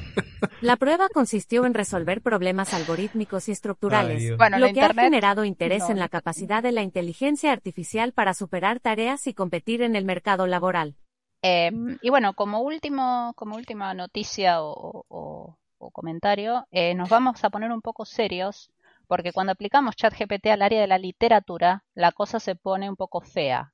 La 0.62 0.76
prueba 0.76 1.08
consistió 1.10 1.65
en 1.65 1.74
resolver 1.74 2.22
problemas 2.22 2.74
algorítmicos 2.74 3.48
y 3.50 3.52
estructurales. 3.52 4.38
Bueno, 4.38 4.60
lo 4.60 4.72
que 4.74 4.82
ha 4.82 4.93
generado 4.93 5.43
interés 5.46 5.84
no. 5.84 5.91
en 5.91 6.00
la 6.00 6.10
capacidad 6.10 6.62
de 6.63 6.72
la 6.72 6.82
inteligencia 6.84 7.52
artificial 7.52 8.12
para 8.12 8.34
superar 8.34 8.80
tareas 8.80 9.28
y 9.28 9.34
competir 9.34 9.82
en 9.82 9.96
el 9.96 10.06
mercado 10.06 10.48
laboral. 10.48 10.96
Eh, 11.43 11.72
y 12.02 12.10
bueno, 12.10 12.34
como 12.34 12.62
último, 12.62 13.34
como 13.36 13.56
última 13.56 13.93
noticia 13.93 14.62
o, 14.63 15.06
o- 15.08 15.58
o 15.80 15.91
comentario, 15.91 16.65
eh, 16.72 16.96
nos 16.96 17.08
vamos 17.10 17.43
a 17.43 17.52
poner 17.52 17.72
un 17.72 17.82
poco 17.82 18.04
serios, 18.06 18.72
porque 19.08 19.32
cuando 19.32 19.52
aplicamos 19.54 19.96
ChatGPT 19.96 20.48
al 20.48 20.63
área 20.63 20.82
de 20.82 20.88
la 20.88 20.98
literatura, 20.98 21.84
la 21.93 22.12
cosa 22.12 22.39
se 22.39 22.56
pone 22.56 22.89
un 22.89 22.96
poco 22.96 23.22
fea. 23.22 23.74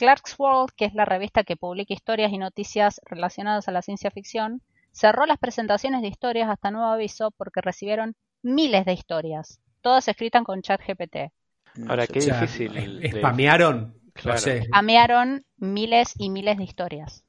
Clarkesworld, 0.00 0.70
que 0.74 0.86
es 0.86 0.94
la 0.94 1.04
revista 1.04 1.44
que 1.44 1.56
publica 1.58 1.92
historias 1.92 2.32
y 2.32 2.38
noticias 2.38 3.02
relacionadas 3.04 3.68
a 3.68 3.72
la 3.72 3.82
ciencia 3.82 4.10
ficción, 4.10 4.62
cerró 4.92 5.26
las 5.26 5.36
presentaciones 5.36 6.00
de 6.00 6.08
historias 6.08 6.48
hasta 6.48 6.70
nuevo 6.70 6.86
aviso 6.88 7.32
porque 7.32 7.60
recibieron 7.60 8.16
miles 8.42 8.86
de 8.86 8.94
historias, 8.94 9.60
todas 9.82 10.08
escritas 10.08 10.42
con 10.42 10.62
ChatGPT. 10.62 11.16
Ahora, 11.86 12.06
qué 12.06 12.22
sé. 12.22 12.30
O 12.30 12.34
sea, 12.34 12.40
difícil. 12.40 13.00
de- 13.00 13.12
spamearon. 13.12 13.94
Claro. 14.14 14.36
No 14.36 14.40
sé. 14.40 14.66
Amearon 14.72 15.44
miles 15.58 16.14
y 16.16 16.30
miles 16.30 16.56
de 16.56 16.64
historias. 16.64 17.22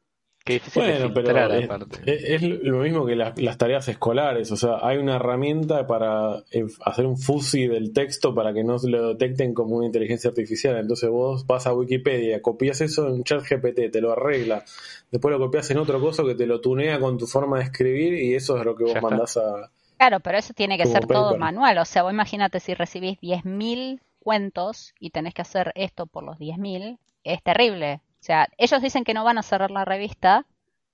Qué 0.43 0.54
difícil 0.54 0.82
de 0.84 0.89
Bueno, 0.91 1.13
pero 1.13 1.27
filtrar, 1.27 1.51
es, 1.51 1.65
aparte. 1.65 1.97
es- 2.12 2.23
es 2.23 2.41
lo 2.63 2.77
mismo 2.80 3.06
que 3.06 3.15
las, 3.15 3.39
las 3.39 3.58
tareas 3.60 3.88
escolares. 3.88 4.51
O 4.51 4.58
sea, 4.58 4.80
hay 4.82 4.97
una 4.97 5.17
herramienta 5.17 5.86
para 5.86 6.43
eh, 6.51 6.65
hacer 6.84 7.06
un 7.06 7.17
fuzzy 7.17 7.67
del 7.67 7.93
texto 7.93 8.34
para 8.34 8.51
que 8.51 8.63
no 8.63 8.77
lo 8.84 9.10
detecten 9.10 9.54
como 9.54 9.75
una 9.77 9.86
inteligencia 9.86 10.30
artificial. 10.30 10.77
Entonces 10.77 11.10
vos 11.12 11.45
vas 11.45 11.67
a 11.67 11.73
Wikipedia, 11.75 12.41
copias 12.41 12.82
eso 12.82 13.08
en 13.08 13.23
ChatGPT, 13.23 13.91
te 13.91 14.01
lo 14.01 14.12
arregla. 14.13 14.63
Después 15.12 15.32
lo 15.32 15.39
copias 15.39 15.69
en 15.69 15.77
otro 15.77 15.99
coso 16.01 16.25
que 16.25 16.34
te 16.36 16.47
lo 16.47 16.60
tunea 16.60 16.99
con 16.99 17.17
tu 17.19 17.27
forma 17.27 17.60
de 17.60 17.65
escribir 17.65 18.13
y 18.15 18.34
eso 18.34 18.58
es 18.58 18.65
lo 18.65 18.75
que 18.75 18.84
vos 18.86 18.93
Ya 18.93 18.99
está. 18.99 19.10
mandás 19.10 19.38
a. 19.38 19.71
Claro, 19.97 20.19
pero 20.21 20.39
eso 20.39 20.54
tiene 20.56 20.77
que 20.80 20.88
ser 20.88 21.06
todo 21.06 21.38
manual. 21.38 21.77
O 21.77 21.86
sea, 21.86 22.01
vos 22.01 22.12
imagínate 22.12 22.60
si 22.60 22.73
recibís 22.73 23.19
10.000 23.21 23.99
cuentos 24.23 24.93
y 24.99 25.12
tenés 25.12 25.34
que 25.36 25.43
hacer 25.43 25.71
esto 25.75 26.08
por 26.08 26.23
los 26.23 26.39
10.000, 26.39 26.97
es 27.23 27.43
terrible. 27.43 28.01
O 28.21 28.23
sea, 28.23 28.47
ellos 28.57 28.81
dicen 28.81 29.03
que 29.03 29.13
no 29.15 29.23
van 29.23 29.39
a 29.39 29.43
cerrar 29.43 29.71
la 29.71 29.84
revista 29.84 30.45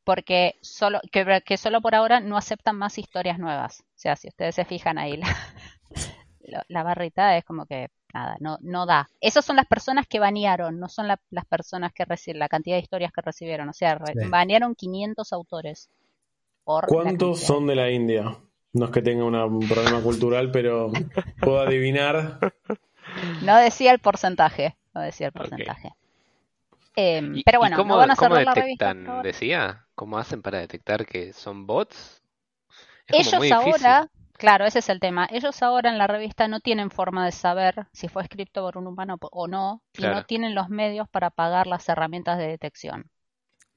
porque 0.06 0.56
solo, 0.62 1.02
que, 1.12 1.42
que 1.46 1.58
solo 1.58 1.82
por 1.82 1.94
ahora 1.94 2.22
no 2.22 2.38
aceptan 2.38 2.78
más 2.78 2.98
historias 2.98 3.38
nuevas. 3.38 3.82
O 3.82 4.00
sea, 4.00 4.16
si 4.16 4.30
ustedes 4.30 4.56
se 4.56 4.64
fijan 4.64 4.98
ahí, 4.98 5.18
la, 6.40 6.66
la- 6.70 6.84
barrita 6.84 7.36
es 7.38 7.44
como 7.44 7.66
que 7.66 7.90
nada, 8.14 8.38
no, 8.40 8.58
no 8.62 8.86
da. 8.86 9.10
Esas 9.20 9.44
son 9.44 9.58
las 9.58 9.66
personas 9.68 10.08
que 10.08 10.20
banearon, 10.20 10.80
no 10.80 10.88
son 10.88 11.10
la- 11.10 11.20
las 11.30 11.46
personas 11.46 11.92
que 11.92 12.06
reciben, 12.06 12.40
la 12.40 12.48
cantidad 12.48 12.78
de 12.78 12.84
historias 12.84 13.12
que 13.12 13.22
recibieron. 13.22 13.68
O 13.68 13.74
sea, 13.74 13.96
re- 13.96 14.14
Sí. 14.14 14.30
banearon 14.30 14.74
500 14.76 15.34
autores. 15.34 15.90
Por 16.64 16.88
¿Cuántos 16.88 17.42
son 17.42 17.68
de 17.68 17.76
la 17.76 17.90
India? 17.92 18.38
No 18.72 18.86
es 18.86 18.92
que 18.92 19.02
tenga 19.02 19.26
una- 19.26 19.46
un 19.46 19.68
problema 19.68 20.02
cultural, 20.02 20.50
pero 20.52 20.92
puedo 21.42 21.60
adivinar. 21.60 22.40
No 23.42 23.58
decía 23.58 23.92
el 23.92 24.00
porcentaje, 24.00 24.78
no 24.94 25.02
decía 25.02 25.28
el 25.28 25.34
porcentaje. 25.34 25.92
¿Y- 27.34 27.44
pero 27.44 27.60
y 27.60 27.70
bueno, 27.70 27.78
cómo, 27.78 27.96
no 27.96 27.98
van 27.98 28.12
a 28.12 28.16
cómo 28.16 28.36
cerrar 28.36 28.44
la 28.44 28.56
revista. 28.56 28.96
detectan? 28.96 29.22
Decía, 29.22 29.88
¿cómo 29.96 30.18
hacen 30.18 30.42
para 30.42 30.60
detectar 30.60 31.06
que 31.06 31.34
son 31.34 31.66
bots? 31.68 32.24
Es 33.08 33.16
como 33.16 33.32
Ellos 33.32 33.52
ahora, 33.52 34.08
claro, 34.38 34.66
ese 34.66 34.80
es 34.80 34.88
el 34.88 35.02
tema. 35.02 35.28
Ellos 35.30 35.62
ahora 35.62 35.90
en 35.90 35.98
la 35.98 36.08
revista 36.08 36.48
no 36.48 36.62
tienen 36.62 36.90
forma 36.90 37.26
de 37.26 37.34
saber 37.34 37.88
si 37.92 38.08
fue 38.08 38.24
escrito 38.24 38.62
por 38.64 38.78
un 38.78 38.88
humano 38.88 39.18
o 39.20 39.48
no, 39.50 39.84
y 39.98 40.08
no 40.08 40.22
tienen 40.22 40.56
los 40.56 40.70
medios 40.70 41.10
para 41.10 41.30
pagar 41.30 41.68
las 41.68 41.90
herramientas 41.90 42.38
de 42.38 42.48
detección. 42.48 43.12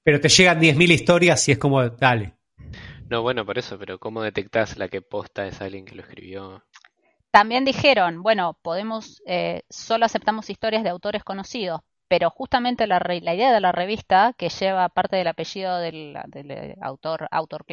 Pero 0.04 0.20
te 0.20 0.28
llegan 0.28 0.60
10.000 0.60 0.90
historias 0.90 1.48
y 1.48 1.52
es 1.52 1.58
como, 1.58 1.82
dale. 1.88 2.34
No, 3.10 3.22
bueno, 3.22 3.46
por 3.46 3.58
eso, 3.58 3.78
pero 3.78 3.98
¿cómo 3.98 4.22
detectas 4.22 4.78
la 4.78 4.88
que 4.88 5.02
posta 5.02 5.46
es 5.46 5.60
alguien 5.60 5.84
que 5.86 5.94
lo 5.96 6.02
escribió? 6.02 6.64
También 7.30 7.64
dijeron, 7.64 8.22
bueno, 8.22 8.58
podemos, 8.62 9.22
eh, 9.26 9.62
solo 9.70 10.04
aceptamos 10.06 10.50
historias 10.50 10.82
de 10.82 10.90
autores 10.90 11.22
conocidos, 11.24 11.80
pero 12.10 12.28
justamente 12.28 12.88
la, 12.88 12.98
re- 12.98 13.20
la 13.20 13.36
idea 13.36 13.52
de 13.52 13.60
la 13.60 13.70
revista, 13.70 14.34
que 14.36 14.48
lleva 14.48 14.88
parte 14.88 15.14
del 15.14 15.28
apellido 15.28 15.78
del, 15.78 16.18
del, 16.26 16.50
eh, 16.50 16.76
autor, 16.80 17.28
autor 17.30 17.64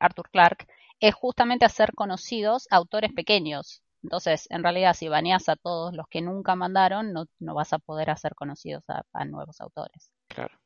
Arthur 0.00 0.30
Clarke, 0.30 0.66
es 0.98 1.14
justamente 1.14 1.66
hacer 1.66 1.92
conocidos 1.94 2.66
autores 2.70 3.12
pequeños. 3.12 3.82
Entonces, 4.02 4.46
en 4.48 4.62
realidad, 4.62 4.94
si 4.94 5.08
baneas 5.08 5.50
a 5.50 5.56
todos 5.56 5.92
los 5.92 6.08
que 6.08 6.22
nunca 6.22 6.56
mandaron, 6.56 7.12
no, 7.12 7.26
no 7.38 7.54
vas 7.54 7.74
a 7.74 7.78
poder 7.78 8.08
hacer 8.08 8.34
conocidos 8.34 8.88
a, 8.88 9.02
a 9.12 9.26
nuevos 9.26 9.60
autores. 9.60 10.10
Claro. 10.28 10.58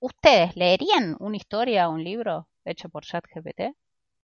¿Ustedes 0.00 0.56
leerían 0.56 1.16
una 1.20 1.36
historia 1.36 1.90
o 1.90 1.92
un 1.92 2.02
libro 2.02 2.48
hecho 2.64 2.88
por 2.88 3.04
ChatGPT? 3.04 3.76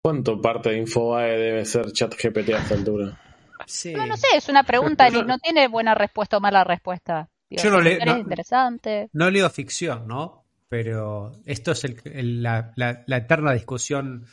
¿Cuánto 0.04 0.40
parte 0.40 0.70
de 0.70 0.78
Infobae 0.78 1.36
debe 1.36 1.66
ser 1.66 1.92
ChatGPT 1.92 2.50
a 2.50 2.60
esta 2.60 2.76
altura? 2.76 3.20
Sí. 3.66 3.92
No, 3.92 4.06
no 4.06 4.16
sé, 4.18 4.28
es 4.36 4.50
una 4.50 4.62
pregunta, 4.62 5.10
no 5.26 5.40
tiene 5.40 5.68
buena 5.68 5.96
respuesta 5.96 6.38
o 6.38 6.42
mala 6.42 6.64
respuesta. 6.64 7.28
Digo, 7.50 7.64
Yo 7.64 7.70
no 7.72 7.82
le- 7.82 8.04
no- 8.04 8.14
es 8.14 8.20
interesante. 8.20 9.10
No 9.14 9.30
leo 9.30 9.50
ficción, 9.50 10.08
¿no? 10.08 10.46
Pero 10.68 11.32
esto 11.46 11.72
es 11.74 11.84
el- 11.84 12.02
el- 12.06 12.44
la, 12.44 12.72
la- 12.76 13.04
la 13.06 13.18
eterna 13.18 13.54
discusión 13.54 14.26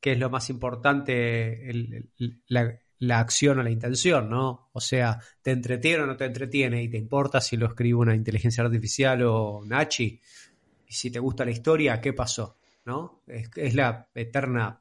que 0.00 0.12
es 0.12 0.18
lo 0.18 0.30
más 0.30 0.48
importante, 0.50 1.68
el- 1.70 2.10
la, 2.46 2.78
la 3.00 3.18
acción 3.20 3.58
o 3.58 3.62
la 3.62 3.70
intención, 3.70 4.30
¿no? 4.30 4.70
O 4.72 4.80
sea, 4.80 5.18
¿te 5.42 5.50
entretiene 5.50 6.04
o 6.04 6.06
no 6.06 6.16
te 6.16 6.24
entretiene? 6.24 6.82
¿Y 6.82 6.88
te 6.88 6.96
importa 6.96 7.40
si 7.40 7.56
lo 7.56 7.66
escribe 7.66 7.98
una 7.98 8.14
inteligencia 8.14 8.64
artificial 8.64 9.22
o 9.24 9.62
Nachi? 9.66 10.20
Y 10.86 10.92
si 10.92 11.10
te 11.10 11.18
gusta 11.18 11.44
la 11.44 11.50
historia, 11.50 12.00
¿qué 12.00 12.12
pasó? 12.12 12.56
¿No? 12.86 13.22
Es, 13.26 13.50
es 13.56 13.74
la 13.74 14.08
eterna 14.14 14.80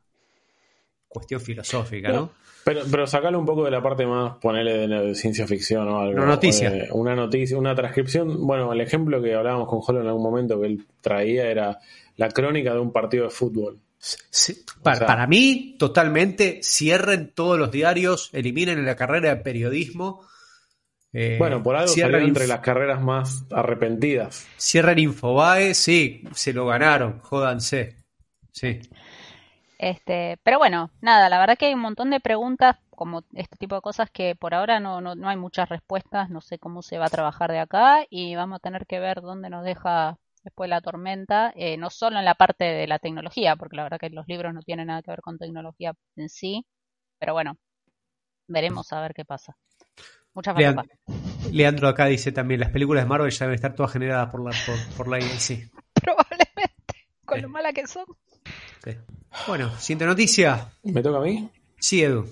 cuestión 1.18 1.42
filosófica, 1.42 2.10
¿no? 2.10 2.32
Pero, 2.64 2.82
pero 2.92 3.08
sacale 3.08 3.38
un 3.38 3.46
poco 3.46 3.64
de 3.64 3.72
la 3.72 3.82
parte 3.82 4.06
más, 4.06 4.38
ponele 4.42 4.74
de, 4.74 4.88
de 4.88 5.16
ciencia 5.16 5.48
ficción 5.48 5.88
o 5.88 6.00
algo. 6.02 6.18
Una 6.18 6.26
noticia. 6.26 6.70
Eh, 6.70 6.90
una 6.92 7.16
noticia, 7.16 7.58
una 7.58 7.74
transcripción. 7.74 8.46
Bueno, 8.46 8.74
el 8.74 8.82
ejemplo 8.82 9.22
que 9.22 9.34
hablábamos 9.36 9.70
con 9.70 9.80
Jolo 9.80 10.02
en 10.02 10.08
algún 10.08 10.24
momento 10.24 10.60
que 10.60 10.68
él 10.68 10.86
traía 11.00 11.48
era 11.50 11.80
la 12.18 12.30
crónica 12.30 12.74
de 12.74 12.80
un 12.80 12.92
partido 12.92 13.24
de 13.24 13.30
fútbol. 13.30 13.80
Sí, 14.00 14.64
para, 14.84 14.98
sea- 14.98 15.08
para 15.08 15.28
mí, 15.28 15.76
totalmente, 15.80 16.60
cierren 16.62 17.32
todos 17.34 17.58
los 17.58 17.72
diarios, 17.72 18.30
eliminen 18.34 18.86
la 18.86 18.96
carrera 18.98 19.30
de 19.30 19.38
periodismo. 19.42 20.28
eh, 21.14 21.38
Bueno, 21.40 21.64
por 21.64 21.76
algo 21.78 21.88
cierren, 21.88 22.14
salió 22.16 22.28
entre 22.28 22.48
las 22.48 22.60
carreras 22.60 23.02
más 23.02 23.46
arrepentidas. 23.50 24.46
cierren 24.58 25.00
Infobae, 25.00 25.74
sí, 25.74 26.22
se 26.34 26.52
lo 26.54 26.66
ganaron, 26.68 27.20
jódanse. 27.20 27.96
Sí. 28.52 28.80
Este, 29.80 30.38
pero 30.44 30.58
bueno, 30.58 30.90
nada, 31.02 31.30
la 31.30 31.40
verdad 31.40 31.58
que 31.58 31.68
hay 31.68 31.74
un 31.74 31.82
montón 31.82 32.10
de 32.10 32.20
preguntas, 32.20 32.78
como 32.90 33.24
este 33.34 33.58
tipo 33.58 33.76
de 33.76 33.82
cosas 33.82 34.10
que 34.10 34.36
por 34.36 34.56
ahora 34.56 34.80
no, 34.80 35.02
no, 35.02 35.14
no 35.16 35.30
hay 35.30 35.38
muchas 35.38 35.70
respuestas, 35.70 36.30
no 36.32 36.42
sé 36.42 36.58
cómo 36.58 36.82
se 36.82 36.98
va 36.98 37.06
a 37.06 37.10
trabajar 37.10 37.52
de 37.52 37.60
acá 37.60 38.06
y 38.10 38.36
vamos 38.36 38.58
a 38.58 38.60
tener 38.60 38.88
que 38.88 39.00
ver 39.00 39.22
dónde 39.22 39.50
nos 39.52 39.64
deja 39.64 40.18
después 40.44 40.70
la 40.70 40.82
tormenta, 40.82 41.54
eh, 41.56 41.78
no 41.78 41.90
solo 41.92 42.18
en 42.18 42.26
la 42.26 42.34
parte 42.36 42.64
de 42.66 42.88
la 42.88 42.98
tecnología, 43.00 43.56
porque 43.56 43.76
la 43.76 43.84
verdad 43.84 44.00
que 44.00 44.10
los 44.10 44.28
libros 44.28 44.54
no 44.54 44.62
tienen 44.62 44.88
nada 44.88 45.04
que 45.04 45.12
ver 45.12 45.22
con 45.22 45.38
tecnología 45.38 45.94
en 46.16 46.30
sí, 46.30 46.66
pero 47.20 47.34
bueno, 47.34 47.58
veremos 48.48 48.92
a 48.94 49.02
ver 49.02 49.14
qué 49.14 49.26
pasa. 49.26 49.56
Mucha 50.34 50.54
Lean- 50.54 50.76
falopa. 50.76 50.86
Leandro 51.52 51.88
acá 51.88 52.06
dice 52.06 52.32
también, 52.32 52.60
las 52.60 52.72
películas 52.72 53.04
de 53.04 53.10
Marvel 53.10 53.32
ya 53.32 53.46
deben 53.46 53.56
estar 53.56 53.76
todas 53.76 53.92
generadas 53.94 54.30
por 54.30 54.44
la, 54.44 54.52
por, 54.52 54.98
por 54.98 55.08
la 55.08 55.22
sí. 55.40 55.64
Probablemente, 55.94 57.08
con 57.26 57.42
lo 57.42 57.50
mala 57.50 57.74
que 57.74 57.88
son. 57.88 58.06
Bueno, 59.48 59.70
siguiente 59.78 60.06
noticia. 60.06 60.72
¿Me 60.84 61.02
toca 61.02 61.20
a 61.20 61.22
mí? 61.22 61.50
Sí, 61.80 62.04
Edu. 62.04 62.26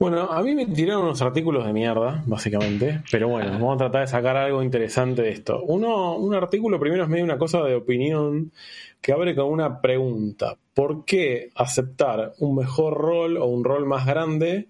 Bueno, 0.00 0.30
a 0.30 0.42
mí 0.42 0.54
me 0.54 0.66
tiraron 0.66 1.04
unos 1.04 1.20
artículos 1.22 1.66
de 1.66 1.72
mierda, 1.72 2.22
básicamente. 2.26 3.02
Pero 3.10 3.28
bueno, 3.28 3.50
vamos 3.52 3.74
a 3.74 3.78
tratar 3.78 4.00
de 4.02 4.06
sacar 4.06 4.36
algo 4.36 4.62
interesante 4.62 5.22
de 5.22 5.30
esto. 5.30 5.60
Uno, 5.64 6.16
un 6.16 6.34
artículo 6.36 6.78
primero 6.78 7.02
es 7.02 7.08
medio 7.08 7.24
una 7.24 7.36
cosa 7.36 7.62
de 7.64 7.74
opinión 7.74 8.52
que 9.00 9.12
abre 9.12 9.34
con 9.34 9.46
una 9.46 9.80
pregunta. 9.80 10.56
¿Por 10.72 11.04
qué 11.04 11.50
aceptar 11.56 12.34
un 12.38 12.54
mejor 12.56 12.94
rol 12.94 13.36
o 13.38 13.46
un 13.46 13.64
rol 13.64 13.86
más 13.86 14.06
grande 14.06 14.68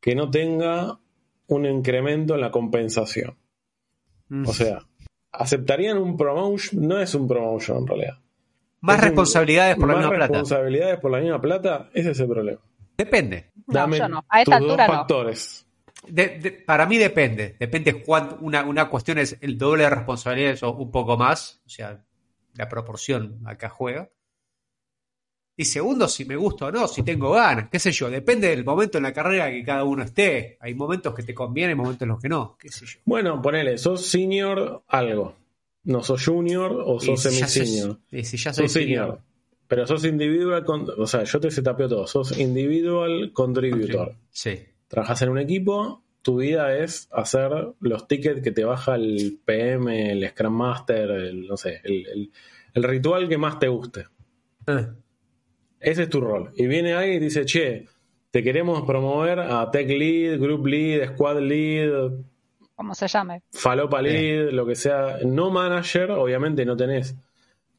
que 0.00 0.14
no 0.14 0.30
tenga 0.30 1.00
un 1.48 1.66
incremento 1.66 2.36
en 2.36 2.40
la 2.40 2.52
compensación? 2.52 3.36
Mm. 4.28 4.46
O 4.46 4.52
sea, 4.52 4.78
¿aceptarían 5.32 5.98
un 5.98 6.16
promotion? 6.16 6.86
No 6.86 7.00
es 7.00 7.16
un 7.16 7.26
promotion 7.26 7.78
en 7.78 7.86
realidad. 7.88 8.18
Más 8.80 9.00
responsabilidades 9.00 9.76
por 9.76 9.88
la 9.88 9.94
¿Más 9.94 10.02
misma 10.04 10.16
plata. 10.16 10.32
responsabilidades 10.32 11.00
por 11.00 11.10
la 11.10 11.18
misma 11.18 11.40
plata? 11.40 11.90
Ese 11.92 12.10
es 12.12 12.20
el 12.20 12.28
problema. 12.28 12.60
Depende. 12.96 13.50
No, 13.66 13.94
yo 13.94 14.08
no. 14.08 14.24
A 14.28 14.40
esta 14.42 14.58
tus 14.58 14.66
altura 14.68 14.86
dos 14.86 14.92
no. 14.94 14.98
factores. 15.00 15.66
De- 16.06 16.38
de- 16.38 16.50
para 16.52 16.86
mí 16.86 16.96
depende. 16.96 17.56
Depende 17.58 18.02
cuánto. 18.02 18.38
Una, 18.40 18.64
una 18.64 18.88
cuestión 18.88 19.18
es 19.18 19.36
el 19.40 19.58
doble 19.58 19.84
de 19.84 19.90
responsabilidades 19.90 20.62
o 20.62 20.72
un 20.72 20.90
poco 20.90 21.16
más. 21.16 21.60
O 21.66 21.68
sea, 21.68 22.04
la 22.54 22.68
proporción 22.68 23.40
acá 23.44 23.68
juega. 23.68 24.08
Y 25.56 25.64
segundo, 25.64 26.06
si 26.06 26.24
me 26.24 26.36
gusta 26.36 26.66
o 26.66 26.70
no, 26.72 26.86
si 26.86 27.02
tengo 27.02 27.32
ganas, 27.32 27.68
qué 27.68 27.80
sé 27.80 27.90
yo. 27.90 28.08
Depende 28.08 28.48
del 28.48 28.64
momento 28.64 28.98
en 28.98 29.02
la 29.04 29.12
carrera 29.12 29.50
que 29.50 29.64
cada 29.64 29.82
uno 29.82 30.04
esté. 30.04 30.56
Hay 30.60 30.72
momentos 30.74 31.12
que 31.14 31.24
te 31.24 31.34
conviene 31.34 31.72
y 31.72 31.74
momentos 31.74 32.02
en 32.02 32.08
los 32.10 32.20
que 32.20 32.28
no. 32.28 32.56
Qué 32.56 32.68
sé 32.68 32.86
yo. 32.86 33.00
Bueno, 33.04 33.42
ponele, 33.42 33.76
sos 33.76 34.06
senior 34.06 34.84
algo. 34.86 35.34
No 35.88 36.02
sos 36.02 36.24
junior 36.24 36.82
o 36.84 37.00
sos 37.00 37.22
semi-senior. 37.22 37.98
y 38.12 38.22
si 38.24 38.36
ya 38.36 38.52
soy 38.52 38.64
Sos 38.66 38.72
senior. 38.72 39.20
Pero 39.66 39.86
sos 39.86 40.04
individual, 40.04 40.64
con- 40.64 40.86
o 40.96 41.06
sea, 41.06 41.24
yo 41.24 41.40
te 41.40 41.50
setapeo 41.50 41.88
todo. 41.88 42.06
Sos 42.06 42.38
individual 42.38 43.32
contributor. 43.32 44.14
Sí. 44.30 44.58
Trabajas 44.86 45.22
en 45.22 45.30
un 45.30 45.38
equipo, 45.38 46.02
tu 46.22 46.36
vida 46.36 46.76
es 46.78 47.08
hacer 47.12 47.50
los 47.80 48.06
tickets 48.06 48.42
que 48.42 48.50
te 48.52 48.64
baja 48.64 48.94
el 48.96 49.38
PM, 49.44 50.12
el 50.12 50.28
Scrum 50.28 50.54
Master, 50.54 51.10
el, 51.10 51.46
no 51.46 51.56
sé, 51.56 51.80
el, 51.84 52.06
el- 52.06 52.30
el 52.74 52.82
ritual 52.82 53.28
que 53.28 53.38
más 53.38 53.58
te 53.58 53.68
guste. 53.68 54.04
Ah, 54.66 54.90
Ese 55.80 56.02
es 56.04 56.08
tu 56.10 56.20
rol. 56.20 56.52
Y 56.56 56.66
viene 56.66 56.92
alguien 56.92 57.16
y 57.22 57.24
dice, 57.26 57.44
che, 57.46 57.86
te 58.30 58.42
queremos 58.42 58.82
promover 58.86 59.40
a 59.40 59.70
Tech 59.70 59.88
Lead, 59.88 60.38
Group 60.38 60.66
Lead, 60.66 61.14
Squad 61.14 61.40
Lead, 61.40 62.10
Como 62.78 62.94
se 62.94 63.08
llame. 63.08 63.42
Falopa 63.50 64.00
Lead, 64.00 64.50
lo 64.52 64.64
que 64.64 64.76
sea. 64.76 65.18
No 65.26 65.50
manager, 65.50 66.12
obviamente 66.12 66.64
no 66.64 66.76
tenés 66.76 67.16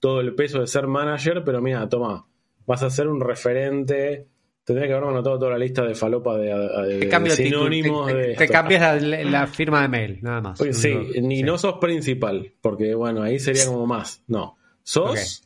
todo 0.02 0.20
el 0.20 0.36
peso 0.36 0.60
de 0.60 0.68
ser 0.68 0.88
manager, 0.88 1.42
pero 1.46 1.62
mira, 1.62 1.88
toma, 1.88 2.28
vas 2.66 2.84
a 2.84 2.90
ser 2.90 3.08
un 3.08 3.22
referente. 3.22 4.28
Tendría 4.66 4.88
que 4.90 4.94
haberme 4.96 5.12
anotado 5.14 5.40
toda 5.40 5.52
la 5.52 5.58
lista 5.58 5.84
de 5.86 5.96
falopa 5.96 6.38
de, 6.38 6.48
de- 6.54 7.00
Te 7.00 7.06
de 7.06 7.08
cambio 7.10 7.32
el 7.32 7.38
título, 7.38 7.60
sinónimos 7.60 8.08
te, 8.08 8.14
de 8.18 8.36
te- 8.36 8.48
cambias 8.50 9.02
la, 9.02 9.24
la 9.24 9.48
firma 9.48 9.82
de 9.84 9.88
mail, 9.88 10.20
nada 10.22 10.42
más. 10.42 10.60
Oye, 10.60 10.74
sí, 10.74 10.94
No, 10.94 11.28
ni 11.28 11.38
sí. 11.38 11.44
no 11.44 11.58
sos 11.58 11.76
principal, 11.80 12.52
porque 12.60 12.94
bueno, 12.94 13.24
ahí 13.24 13.40
sería 13.40 13.66
como 13.68 13.88
más. 13.88 14.22
No, 14.28 14.58
sos 14.84 15.44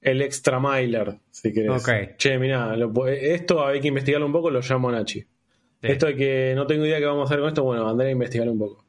el 0.00 0.22
extra 0.22 0.60
miler, 0.60 1.18
si 1.32 1.52
querés. 1.52 1.82
Ok. 1.82 2.16
Che, 2.16 2.38
mirá, 2.38 2.76
lo- 2.76 3.08
esto 3.08 3.66
hay 3.66 3.80
que 3.80 3.88
investigarlo 3.88 4.24
un 4.26 4.32
poco, 4.32 4.50
lo 4.50 4.60
llamo 4.60 4.88
a 4.90 4.92
Nachi. 4.92 5.20
Sí. 5.20 5.26
Esto 5.82 6.06
de 6.06 6.14
que 6.16 6.52
no 6.54 6.66
tengo 6.66 6.86
idea 6.86 6.98
qué 7.00 7.04
vamos 7.06 7.22
a 7.22 7.24
hacer 7.24 7.40
con 7.40 7.48
esto, 7.48 7.64
bueno, 7.64 7.86
andré 7.88 8.08
a 8.08 8.12
investigar 8.12 8.48
un 8.48 8.58
poco. 8.58 8.83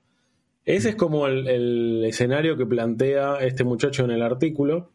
Ese 0.66 0.90
es 0.90 0.96
como 0.96 1.28
el, 1.28 1.48
el 1.48 2.06
escenario 2.06 2.58
que 2.58 2.66
plantea 2.66 3.38
este 3.40 3.64
muchacho 3.64 4.04
en 4.04 4.12
el 4.12 4.22
artículo. 4.24 4.92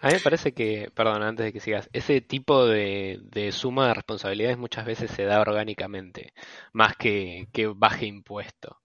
A 0.00 0.08
mí 0.08 0.14
me 0.14 0.20
parece 0.20 0.52
que, 0.52 0.90
perdón, 0.94 1.22
antes 1.22 1.44
de 1.46 1.52
que 1.52 1.60
sigas, 1.60 1.88
ese 1.92 2.20
tipo 2.20 2.66
de, 2.66 3.20
de 3.22 3.52
suma 3.52 3.88
de 3.88 3.94
responsabilidades 3.94 4.58
muchas 4.58 4.86
veces 4.86 5.10
se 5.10 5.24
da 5.24 5.40
orgánicamente, 5.40 6.32
más 6.72 6.96
que, 6.96 7.48
que 7.52 7.66
baje 7.66 8.06
impuesto. 8.06 8.80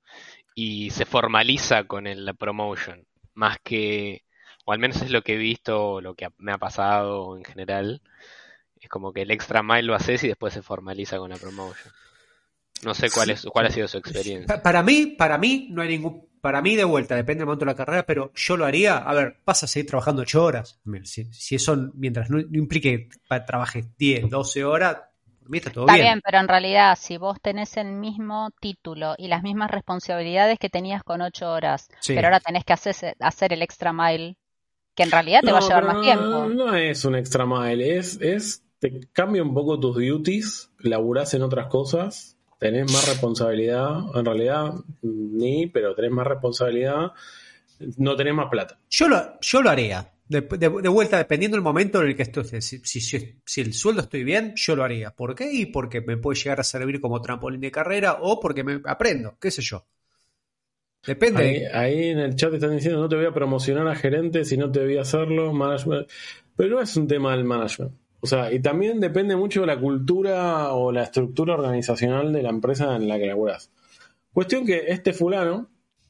Y 0.55 0.89
se 0.91 1.05
formaliza 1.05 1.85
con 1.85 2.07
el, 2.07 2.25
la 2.25 2.33
promotion, 2.33 3.07
más 3.33 3.57
que, 3.63 4.23
o 4.65 4.73
al 4.73 4.79
menos 4.79 5.01
es 5.01 5.11
lo 5.11 5.21
que 5.23 5.33
he 5.35 5.37
visto, 5.37 5.93
o 5.93 6.01
lo 6.01 6.15
que 6.15 6.27
me 6.37 6.51
ha 6.51 6.57
pasado 6.57 7.37
en 7.37 7.43
general, 7.43 8.01
es 8.75 8.89
como 8.89 9.13
que 9.13 9.21
el 9.23 9.31
extra 9.31 9.63
mile 9.63 9.83
lo 9.83 9.95
haces 9.95 10.23
y 10.23 10.27
después 10.27 10.53
se 10.53 10.61
formaliza 10.61 11.17
con 11.17 11.29
la 11.29 11.37
promotion. 11.37 11.93
No 12.83 12.93
sé 12.93 13.09
cuál 13.11 13.29
es, 13.31 13.45
cuál 13.45 13.65
ha 13.67 13.71
sido 13.71 13.87
su 13.87 13.97
experiencia. 13.97 14.47
Pa- 14.47 14.61
Para 14.63 14.81
mí, 14.83 15.07
para 15.17 15.37
mí, 15.37 15.67
no 15.71 15.81
hay 15.81 15.89
ningún. 15.89 16.27
Para 16.41 16.61
mí, 16.63 16.75
de 16.75 16.83
vuelta, 16.83 17.15
depende 17.15 17.39
del 17.41 17.45
momento 17.45 17.65
de 17.65 17.71
la 17.71 17.75
carrera, 17.75 18.03
pero 18.03 18.31
yo 18.33 18.57
lo 18.57 18.65
haría. 18.65 18.97
A 18.97 19.13
ver, 19.13 19.37
vas 19.45 19.63
a 19.63 19.67
seguir 19.67 19.87
trabajando 19.87 20.23
8 20.23 20.43
horas. 20.43 20.79
Si, 21.03 21.25
si 21.31 21.53
eso, 21.55 21.91
mientras 21.93 22.31
no, 22.31 22.37
no 22.37 22.57
implique 22.57 23.09
que 23.29 23.39
trabajes 23.41 23.85
10, 23.97 24.27
12 24.27 24.63
horas, 24.63 24.97
por 25.39 25.49
mí 25.51 25.59
está 25.59 25.69
todo 25.71 25.83
Está 25.85 25.93
bien. 25.93 26.05
bien, 26.07 26.21
pero 26.25 26.39
en 26.39 26.47
realidad, 26.47 26.97
si 26.99 27.17
vos 27.17 27.37
tenés 27.39 27.77
el 27.77 27.91
mismo 27.91 28.49
título 28.59 29.13
y 29.19 29.27
las 29.27 29.43
mismas 29.43 29.69
responsabilidades 29.69 30.57
que 30.57 30.69
tenías 30.69 31.03
con 31.03 31.21
ocho 31.21 31.51
horas, 31.51 31.89
Sí. 31.99 32.15
pero 32.15 32.27
ahora 32.27 32.39
tenés 32.39 32.65
que 32.65 32.73
hacer, 32.73 33.15
hacer 33.19 33.53
el 33.53 33.61
extra 33.61 33.93
mile, 33.93 34.35
que 34.95 35.03
en 35.03 35.11
realidad 35.11 35.41
te 35.41 35.51
va 35.51 35.59
a 35.59 35.61
No, 35.61 35.67
llevar 35.67 35.85
más 35.85 35.95
no- 35.97 36.01
tiempo. 36.01 36.45
No 36.47 36.75
es 36.75 37.05
un 37.05 37.15
extra 37.15 37.45
mile, 37.45 37.97
es, 37.97 38.19
es 38.19 38.63
te 38.79 38.99
cambia 39.13 39.43
un 39.43 39.53
poco 39.53 39.79
tus 39.79 39.95
duties, 39.95 40.71
laburás 40.79 41.35
en 41.35 41.43
otras 41.43 41.67
cosas, 41.67 42.30
tenés 42.61 42.85
más 42.93 43.07
responsabilidad, 43.09 43.89
en 44.15 44.25
realidad 44.25 44.73
ni, 45.01 45.67
pero 45.67 45.95
tenés 45.95 46.11
más 46.11 46.27
responsabilidad, 46.27 47.11
no 47.97 48.15
tenés 48.15 48.33
más 48.35 48.49
plata. 48.49 48.79
Yo 48.89 49.07
lo, 49.09 49.39
yo 49.41 49.61
lo 49.61 49.69
haría. 49.69 50.07
De, 50.27 50.41
de- 50.41 50.69
de 50.69 50.89
vuelta, 50.89 51.17
dependiendo 51.17 51.57
del 51.57 51.63
momento 51.63 52.01
en 52.01 52.07
el 52.09 52.15
que 52.15 52.23
estoy. 52.23 52.45
Si, 52.61 52.79
si, 52.79 53.01
si- 53.01 53.35
si 53.45 53.61
el 53.61 53.73
sueldo 53.73 54.01
estoy 54.01 54.23
bien, 54.23 54.53
yo 54.55 54.75
lo 54.77 54.83
haría. 54.85 55.11
¿Por 55.11 55.35
qué? 55.35 55.51
Y 55.51 55.65
porque 55.65 56.01
me 56.01 56.17
puede 56.17 56.39
llegar 56.39 56.61
a 56.61 56.63
servir 56.63 57.01
como 57.01 57.21
trampolín 57.21 57.59
de 57.61 57.71
carrera 57.71 58.19
o 58.21 58.39
porque 58.39 58.63
me 58.63 58.79
aprendo, 58.85 59.37
qué 59.41 59.51
sé 59.51 59.61
yo. 59.61 59.85
Depende. 61.05 61.41
Ahí, 61.43 61.65
ahí 61.73 62.09
en 62.09 62.19
el 62.19 62.35
chat 62.35 62.53
están 62.53 62.75
diciendo 62.75 62.99
no 63.01 63.09
te 63.09 63.15
voy 63.15 63.25
a 63.25 63.33
promocionar 63.33 63.87
a 63.87 63.95
gerente 63.95 64.45
si 64.45 64.55
no 64.55 64.71
te 64.71 64.81
voy 64.85 64.97
a 64.97 65.01
hacerlo, 65.01 65.51
management. 65.51 66.07
Pero 66.55 66.75
no 66.75 66.81
es 66.81 66.95
un 66.95 67.07
tema 67.07 67.35
del 67.35 67.43
management. 67.43 67.91
O 68.21 68.27
sea, 68.27 68.53
y 68.53 68.59
también 68.59 68.99
depende 68.99 69.35
mucho 69.35 69.61
de 69.61 69.67
la 69.67 69.79
cultura 69.79 70.73
o 70.73 70.91
la 70.91 71.03
estructura 71.03 71.55
organizacional 71.55 72.31
de 72.31 72.43
la 72.43 72.49
empresa 72.49 72.95
en 72.95 73.07
la 73.07 73.17
que 73.17 73.25
laburas. 73.25 73.71
Cuestión 74.31 74.65
que 74.65 74.85
este 74.89 75.11
fulano 75.11 75.69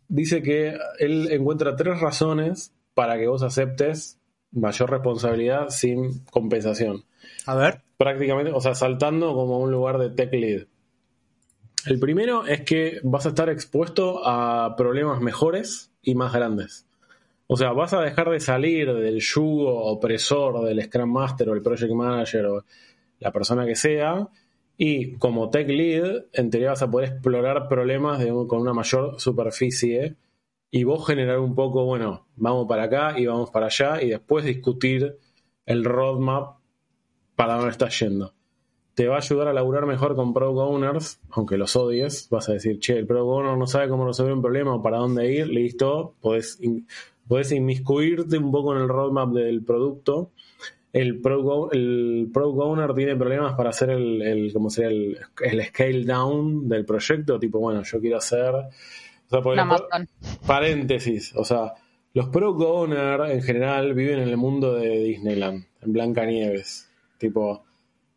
dice 0.09 0.43
que 0.43 0.77
él 0.99 1.29
encuentra 1.31 1.75
tres 1.75 2.01
razones 2.01 2.73
para 2.93 3.17
que 3.17 3.27
vos 3.27 3.43
aceptes 3.43 4.19
mayor 4.51 4.91
responsabilidad 4.91 5.69
sin 5.69 6.25
compensación. 6.25 7.05
A 7.45 7.55
ver. 7.55 7.81
Prácticamente, 7.97 8.51
o 8.51 8.59
sea, 8.59 8.75
saltando 8.75 9.33
como 9.33 9.55
a 9.55 9.59
un 9.59 9.71
lugar 9.71 9.97
de 9.97 10.09
tech 10.09 10.33
lead. 10.33 10.67
El 11.85 11.99
primero 11.99 12.45
es 12.45 12.61
que 12.61 12.99
vas 13.03 13.25
a 13.25 13.29
estar 13.29 13.49
expuesto 13.49 14.27
a 14.27 14.75
problemas 14.75 15.21
mejores 15.21 15.91
y 16.01 16.15
más 16.15 16.33
grandes. 16.33 16.85
O 17.53 17.57
sea, 17.57 17.73
vas 17.73 17.91
a 17.91 17.99
dejar 17.99 18.29
de 18.29 18.39
salir 18.39 18.93
del 18.93 19.19
yugo 19.19 19.83
opresor 19.83 20.63
del 20.63 20.81
Scrum 20.83 21.11
Master 21.11 21.49
o 21.49 21.53
el 21.53 21.61
Project 21.61 21.91
Manager 21.91 22.45
o 22.45 22.63
la 23.19 23.33
persona 23.33 23.65
que 23.65 23.75
sea. 23.75 24.29
Y 24.77 25.17
como 25.17 25.49
Tech 25.49 25.67
Lead, 25.67 26.27
en 26.31 26.49
teoría 26.49 26.69
vas 26.69 26.81
a 26.81 26.89
poder 26.89 27.09
explorar 27.09 27.67
problemas 27.67 28.25
con 28.47 28.61
una 28.61 28.71
mayor 28.71 29.19
superficie 29.19 30.15
y 30.71 30.85
vos 30.85 31.05
generar 31.05 31.39
un 31.39 31.53
poco, 31.53 31.83
bueno, 31.83 32.25
vamos 32.37 32.67
para 32.69 32.83
acá 32.83 33.19
y 33.19 33.25
vamos 33.25 33.49
para 33.51 33.65
allá 33.65 34.01
y 34.01 34.07
después 34.07 34.45
discutir 34.45 35.17
el 35.65 35.83
roadmap 35.83 36.59
para 37.35 37.55
dónde 37.55 37.71
estás 37.71 37.99
yendo. 37.99 38.33
Te 38.93 39.09
va 39.09 39.15
a 39.15 39.19
ayudar 39.19 39.49
a 39.49 39.53
laburar 39.53 39.85
mejor 39.85 40.15
con 40.15 40.33
Product 40.33 40.57
Owners, 40.57 41.19
aunque 41.31 41.57
los 41.57 41.75
odies. 41.75 42.29
Vas 42.29 42.47
a 42.47 42.53
decir, 42.53 42.79
che, 42.79 42.97
el 42.97 43.05
Product 43.05 43.27
Owner 43.27 43.57
no 43.57 43.67
sabe 43.67 43.89
cómo 43.89 44.07
resolver 44.07 44.33
un 44.33 44.41
problema 44.41 44.73
o 44.73 44.81
para 44.81 44.99
dónde 44.99 45.33
ir, 45.33 45.47
listo. 45.47 46.15
Podés, 46.21 46.57
podés 47.27 47.51
inmiscuirte 47.51 48.37
un 48.37 48.51
poco 48.51 48.75
en 48.75 48.81
el 48.81 48.87
roadmap 48.89 49.31
del 49.33 49.63
producto. 49.63 50.31
El 50.93 51.21
Product, 51.21 51.47
O- 51.49 51.71
el 51.71 52.29
Product 52.33 52.59
Owner 52.61 52.93
tiene 52.93 53.15
problemas 53.15 53.53
para 53.53 53.69
hacer 53.69 53.91
el, 53.91 54.21
el, 54.21 54.51
¿cómo 54.51 54.69
sería? 54.69 54.89
El, 54.89 55.17
el 55.41 55.63
scale 55.65 56.03
down 56.03 56.67
del 56.67 56.83
proyecto. 56.85 57.39
Tipo, 57.39 57.59
bueno, 57.59 57.81
yo 57.83 57.99
quiero 58.01 58.17
hacer. 58.17 58.53
O 58.53 58.69
sea, 59.29 59.61
Amazon. 59.61 60.09
paréntesis, 60.45 61.33
o 61.37 61.45
sea, 61.45 61.73
los 62.13 62.27
product 62.27 62.61
owner 62.61 63.21
en 63.31 63.41
general 63.41 63.93
viven 63.93 64.19
en 64.19 64.27
el 64.27 64.35
mundo 64.35 64.73
de 64.73 64.89
Disneyland, 64.99 65.63
en 65.81 65.93
Blancanieves, 65.93 66.89
tipo, 67.17 67.63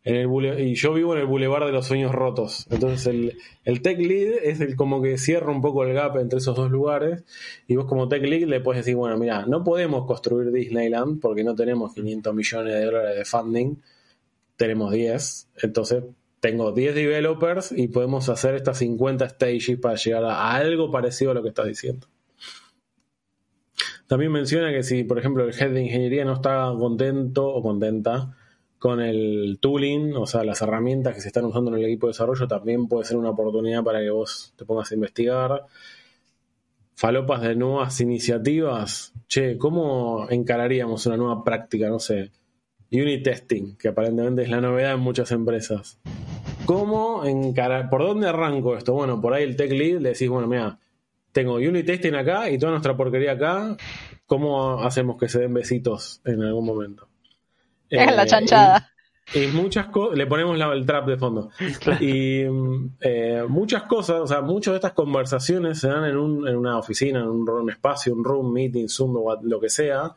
en 0.05 0.15
el 0.15 0.59
y 0.59 0.75
yo 0.75 0.93
vivo 0.93 1.15
en 1.15 1.21
el 1.21 1.25
bulevar 1.25 1.65
de 1.65 1.71
los 1.71 1.87
sueños 1.87 2.13
rotos, 2.13 2.67
entonces 2.69 3.07
el, 3.07 3.37
el 3.63 3.81
tech 3.81 3.97
lead 3.97 4.35
es 4.43 4.61
el 4.61 4.75
como 4.75 5.01
que 5.01 5.17
cierra 5.17 5.51
un 5.51 5.61
poco 5.61 5.83
el 5.83 5.93
gap 5.93 6.17
entre 6.17 6.37
esos 6.37 6.55
dos 6.55 6.69
lugares, 6.69 7.23
y 7.67 7.75
vos 7.75 7.85
como 7.85 8.07
tech 8.07 8.21
lead 8.21 8.47
le 8.47 8.61
puedes 8.61 8.85
decir, 8.85 8.95
bueno, 8.95 9.17
mira, 9.17 9.47
no 9.47 9.63
podemos 9.63 10.05
construir 10.05 10.51
Disneyland 10.51 11.19
porque 11.19 11.43
no 11.43 11.55
tenemos 11.55 11.95
500 11.95 12.35
millones 12.35 12.73
de 12.75 12.85
dólares 12.85 13.17
de 13.17 13.25
funding, 13.25 13.75
tenemos 14.55 14.91
10, 14.91 15.49
entonces 15.63 16.03
tengo 16.39 16.71
10 16.71 16.93
developers 16.93 17.71
y 17.71 17.87
podemos 17.87 18.29
hacer 18.29 18.53
estas 18.53 18.77
50 18.77 19.27
stages 19.29 19.79
para 19.79 19.95
llegar 19.95 20.23
a 20.25 20.51
algo 20.51 20.91
parecido 20.91 21.31
a 21.31 21.33
lo 21.33 21.41
que 21.41 21.49
estás 21.49 21.65
diciendo. 21.65 22.05
También 24.05 24.31
menciona 24.31 24.71
que 24.71 24.83
si, 24.83 25.03
por 25.03 25.17
ejemplo, 25.17 25.43
el 25.43 25.59
head 25.59 25.71
de 25.71 25.81
ingeniería 25.81 26.23
no 26.25 26.33
está 26.33 26.71
contento 26.77 27.47
o 27.47 27.63
contenta 27.63 28.37
con 28.85 29.01
el 29.01 29.57
tooling, 29.59 30.15
o 30.15 30.27
sea, 30.27 30.43
las 30.43 30.61
herramientas 30.61 31.15
que 31.15 31.21
se 31.21 31.29
están 31.29 31.43
usando 31.45 31.71
en 31.71 31.79
el 31.79 31.85
equipo 31.85 32.05
de 32.05 32.11
desarrollo, 32.11 32.47
también 32.47 32.87
puede 32.87 33.03
ser 33.03 33.17
una 33.17 33.31
oportunidad 33.31 33.83
para 33.83 33.99
que 33.99 34.11
vos 34.11 34.53
te 34.55 34.63
pongas 34.63 34.91
a 34.91 34.93
investigar. 34.93 35.63
Falopas 36.93 37.41
de 37.41 37.55
nuevas 37.55 37.99
iniciativas. 38.01 39.11
Che, 39.27 39.57
¿cómo 39.57 40.27
encararíamos 40.29 41.03
una 41.07 41.17
nueva 41.17 41.43
práctica? 41.43 41.89
No 41.89 41.97
sé. 41.97 42.29
Unit 42.91 43.23
testing, 43.23 43.75
que 43.75 43.87
aparentemente 43.87 44.43
es 44.43 44.49
la 44.49 44.61
novedad 44.61 44.93
en 44.93 44.99
muchas 44.99 45.31
empresas. 45.31 45.99
¿Cómo 46.67 47.25
encarar? 47.25 47.89
¿Por 47.89 48.03
dónde 48.03 48.27
arranco 48.27 48.77
esto? 48.77 48.93
Bueno, 48.93 49.19
por 49.19 49.33
ahí 49.33 49.45
el 49.45 49.55
tech 49.55 49.71
lead 49.71 49.99
le 49.99 50.09
decís, 50.09 50.29
bueno, 50.29 50.45
mira, 50.45 50.77
tengo 51.31 51.55
unit 51.55 51.87
testing 51.87 52.13
acá 52.13 52.51
y 52.51 52.59
toda 52.59 52.73
nuestra 52.73 52.95
porquería 52.95 53.31
acá. 53.31 53.77
¿Cómo 54.27 54.83
hacemos 54.83 55.17
que 55.17 55.27
se 55.27 55.39
den 55.39 55.55
besitos 55.55 56.21
en 56.23 56.43
algún 56.43 56.67
momento? 56.67 57.07
Es 57.89 58.05
la 58.15 58.23
Eh, 58.23 58.27
chanchada. 58.27 58.91
y, 59.33 59.43
y 59.43 59.47
muchas 59.47 59.87
cosas, 59.87 60.17
le 60.17 60.27
ponemos 60.27 60.57
la- 60.57 60.73
el 60.73 60.85
trap 60.85 61.07
de 61.07 61.17
fondo. 61.17 61.49
Y 62.01 62.41
eh, 63.01 63.43
muchas 63.47 63.83
cosas, 63.83 64.21
o 64.21 64.27
sea, 64.27 64.41
muchas 64.41 64.73
de 64.73 64.77
estas 64.77 64.93
conversaciones 64.93 65.79
se 65.79 65.87
dan 65.87 66.05
en, 66.05 66.17
un- 66.17 66.47
en 66.47 66.55
una 66.55 66.77
oficina, 66.77 67.19
en 67.21 67.27
un, 67.27 67.49
un 67.49 67.69
espacio, 67.69 68.13
un 68.13 68.23
room, 68.23 68.51
meeting, 68.53 68.87
Zoom, 68.87 69.15
o 69.17 69.39
lo 69.41 69.59
que 69.59 69.69
sea, 69.69 70.13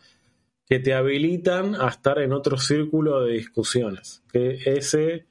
que 0.67 0.79
te 0.81 0.93
habilitan 0.93 1.75
a 1.81 1.89
estar 1.89 2.19
en 2.19 2.33
otro 2.35 2.59
círculo 2.59 3.23
de 3.23 3.33
discusiones. 3.35 4.23
Que 4.31 4.59
ese 4.67 5.27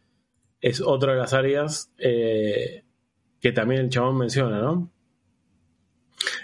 es 0.62 0.82
otra 0.82 1.14
de 1.14 1.20
las 1.20 1.34
áreas 1.34 1.92
eh, 2.00 2.84
que 3.40 3.52
también 3.52 3.82
el 3.82 3.90
chabón 3.92 4.18
menciona, 4.18 4.60
¿no? 4.60 4.90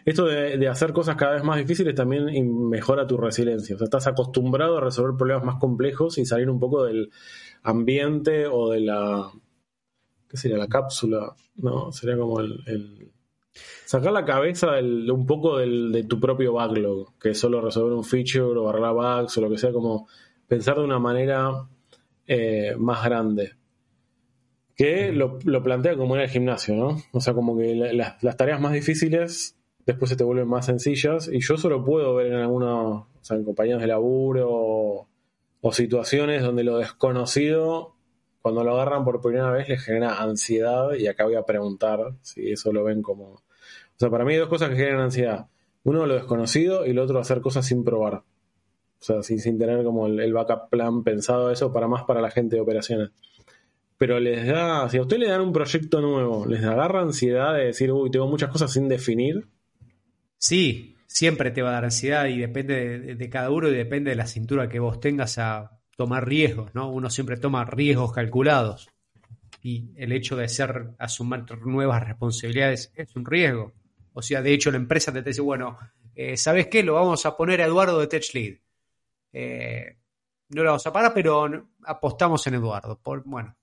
Esto 0.05 0.25
de, 0.25 0.67
hacer 0.67 0.93
cosas 0.93 1.15
cada 1.15 1.33
vez 1.33 1.43
más 1.43 1.57
difíciles 1.57 1.95
también 1.95 2.69
mejora 2.69 3.07
tu 3.07 3.17
resiliencia. 3.17 3.75
O 3.75 3.77
sea, 3.79 3.85
estás 3.85 4.07
acostumbrado 4.07 4.77
a 4.77 4.81
resolver 4.81 5.17
problemas 5.17 5.45
más 5.45 5.55
complejos 5.59 6.17
y 6.17 6.25
salir 6.25 6.49
un 6.49 6.59
poco 6.59 6.83
del 6.83 7.09
ambiente 7.63 8.45
o 8.47 8.69
de 8.69 8.81
la. 8.81 9.31
¿Qué 10.29 10.37
sería? 10.37 10.57
La 10.57 10.67
cápsula. 10.67 11.35
No, 11.55 11.91
sería 11.91 12.17
como 12.17 12.39
el. 12.39 13.11
sacar 13.85 14.11
la 14.11 14.25
cabeza 14.25 14.79
un 14.81 15.25
poco 15.25 15.57
del- 15.57 15.91
de 15.91 16.03
tu 16.03 16.19
propio 16.19 16.53
backlog, 16.53 17.17
que 17.19 17.29
es 17.31 17.39
solo 17.39 17.61
resolver 17.61 17.93
un 17.93 18.03
feature 18.03 18.41
o 18.59 18.69
arreglar 18.69 18.93
bugs 18.93 19.37
o 19.37 19.41
lo 19.41 19.49
que 19.49 19.57
sea, 19.57 19.71
como 19.71 20.07
pensar 20.47 20.77
de 20.77 20.83
una 20.83 20.99
manera 20.99 21.67
eh, 22.27 22.75
más 22.77 23.03
grande 23.05 23.53
que 24.75 25.11
lo, 25.11 25.37
lo 25.43 25.61
plantea 25.61 25.95
como 25.95 26.15
en 26.15 26.21
el 26.23 26.29
gimnasio, 26.29 26.75
¿no? 26.75 26.97
O 27.11 27.19
sea, 27.21 27.33
como 27.35 27.55
que 27.57 27.75
la- 27.75 27.93
la- 27.93 28.17
las 28.21 28.37
tareas 28.37 28.59
más 28.59 28.73
difíciles 28.73 29.55
después 29.85 30.09
se 30.09 30.15
te 30.15 30.23
vuelven 30.23 30.47
más 30.47 30.65
sencillas 30.65 31.29
y 31.31 31.39
yo 31.39 31.57
solo 31.57 31.83
puedo 31.83 32.15
ver 32.15 32.27
en 32.27 32.39
algunos, 32.39 33.03
o 33.03 33.19
sea, 33.21 33.37
en 33.37 33.43
compañías 33.43 33.81
de 33.81 33.87
laburo 33.87 34.49
o, 34.49 35.07
situaciones 35.71 36.43
donde 36.43 36.63
lo 36.63 36.77
desconocido, 36.77 37.95
cuando 38.41 38.63
lo 38.63 38.73
agarran 38.73 39.05
por 39.05 39.21
primera 39.21 39.49
vez, 39.49 39.69
les 39.69 39.81
genera 39.81 40.21
ansiedad 40.21 40.93
y 40.93 41.07
acá 41.07 41.23
voy 41.23 41.35
a 41.35 41.43
preguntar 41.43 42.15
si 42.21 42.51
eso 42.51 42.73
lo 42.73 42.83
ven 42.83 43.01
como... 43.01 43.25
O 43.33 43.41
sea, 43.97 44.09
para 44.09 44.25
mí 44.25 44.33
hay 44.33 44.39
dos 44.39 44.49
cosas 44.49 44.69
que 44.69 44.75
generan 44.75 44.99
ansiedad. 44.99 45.47
Uno, 45.83 46.05
lo 46.05 46.15
desconocido 46.15 46.85
y 46.85 46.91
lo 46.91 47.03
otro, 47.03 47.17
hacer 47.19 47.39
cosas 47.39 47.65
sin 47.65 47.85
probar. 47.85 48.15
O 48.15 49.05
sea, 49.05 49.23
sin, 49.23 49.39
sin 49.39 49.57
tener 49.57 49.83
como 49.85 50.07
el, 50.07 50.19
el 50.19 50.33
backup 50.33 50.69
plan 50.69 51.03
pensado 51.03 51.49
eso 51.49 51.71
para 51.71 51.87
más 51.87 52.03
para 52.03 52.21
la 52.21 52.29
gente 52.29 52.57
de 52.57 52.61
operaciones 52.61 53.11
pero 54.03 54.19
les 54.19 54.45
da, 54.45 54.89
si 54.89 54.97
a 54.97 55.01
usted 55.01 55.17
le 55.17 55.29
dan 55.29 55.39
un 55.39 55.53
proyecto 55.53 56.01
nuevo, 56.01 56.45
les 56.45 56.61
agarra 56.61 56.99
ansiedad 56.99 57.53
de 57.53 57.67
decir, 57.67 57.89
uy, 57.89 58.11
tengo 58.11 58.27
muchas 58.27 58.49
cosas 58.49 58.69
sin 58.73 58.89
definir. 58.89 59.47
Sí, 60.43 60.97
siempre 61.07 61.51
te 61.51 61.61
va 61.61 61.69
a 61.69 61.73
dar 61.75 61.85
ansiedad 61.85 62.25
y 62.25 62.37
depende 62.37 63.15
de, 63.15 63.29
cada 63.29 63.49
uno 63.49 63.69
y 63.69 63.73
depende 63.73 64.09
de 64.09 64.17
la 64.17 64.27
cintura 64.27 64.67
que 64.67 64.77
vos 64.77 64.99
tengas 64.99 65.37
a 65.37 65.79
tomar 65.95 66.27
riesgos, 66.27 66.75
¿no? 66.75 66.91
Uno 66.91 67.09
siempre 67.09 67.37
toma 67.37 67.63
riesgos 67.63 68.11
calculados 68.11 68.89
y 69.61 69.93
el 69.95 70.11
hecho 70.11 70.35
de 70.35 70.49
ser 70.49 70.95
asumir 70.99 71.45
nuevas 71.65 72.05
responsabilidades 72.05 72.91
es 72.93 73.15
un 73.15 73.25
riesgo. 73.25 73.71
O 74.11 74.21
sea, 74.21 74.41
de 74.41 74.53
hecho 74.53 74.69
la 74.69 74.75
empresa 74.75 75.13
te 75.13 75.21
dice, 75.21 75.39
bueno, 75.39 75.77
eh, 76.13 76.35
¿sabes 76.35 76.67
qué? 76.67 76.83
Lo 76.83 76.95
vamos 76.95 77.25
a 77.25 77.37
poner 77.37 77.61
a 77.61 77.67
Eduardo 77.67 78.01
de 78.01 78.07
Tech 78.07 78.25
Lead. 78.33 78.55
Eh, 79.31 79.95
no 80.49 80.63
lo 80.63 80.71
vamos 80.71 80.85
a 80.85 80.91
parar, 80.91 81.13
pero 81.13 81.69
apostamos 81.85 82.45
en 82.47 82.55
Eduardo. 82.55 82.99
Por, 83.01 83.23
bueno, 83.23 83.55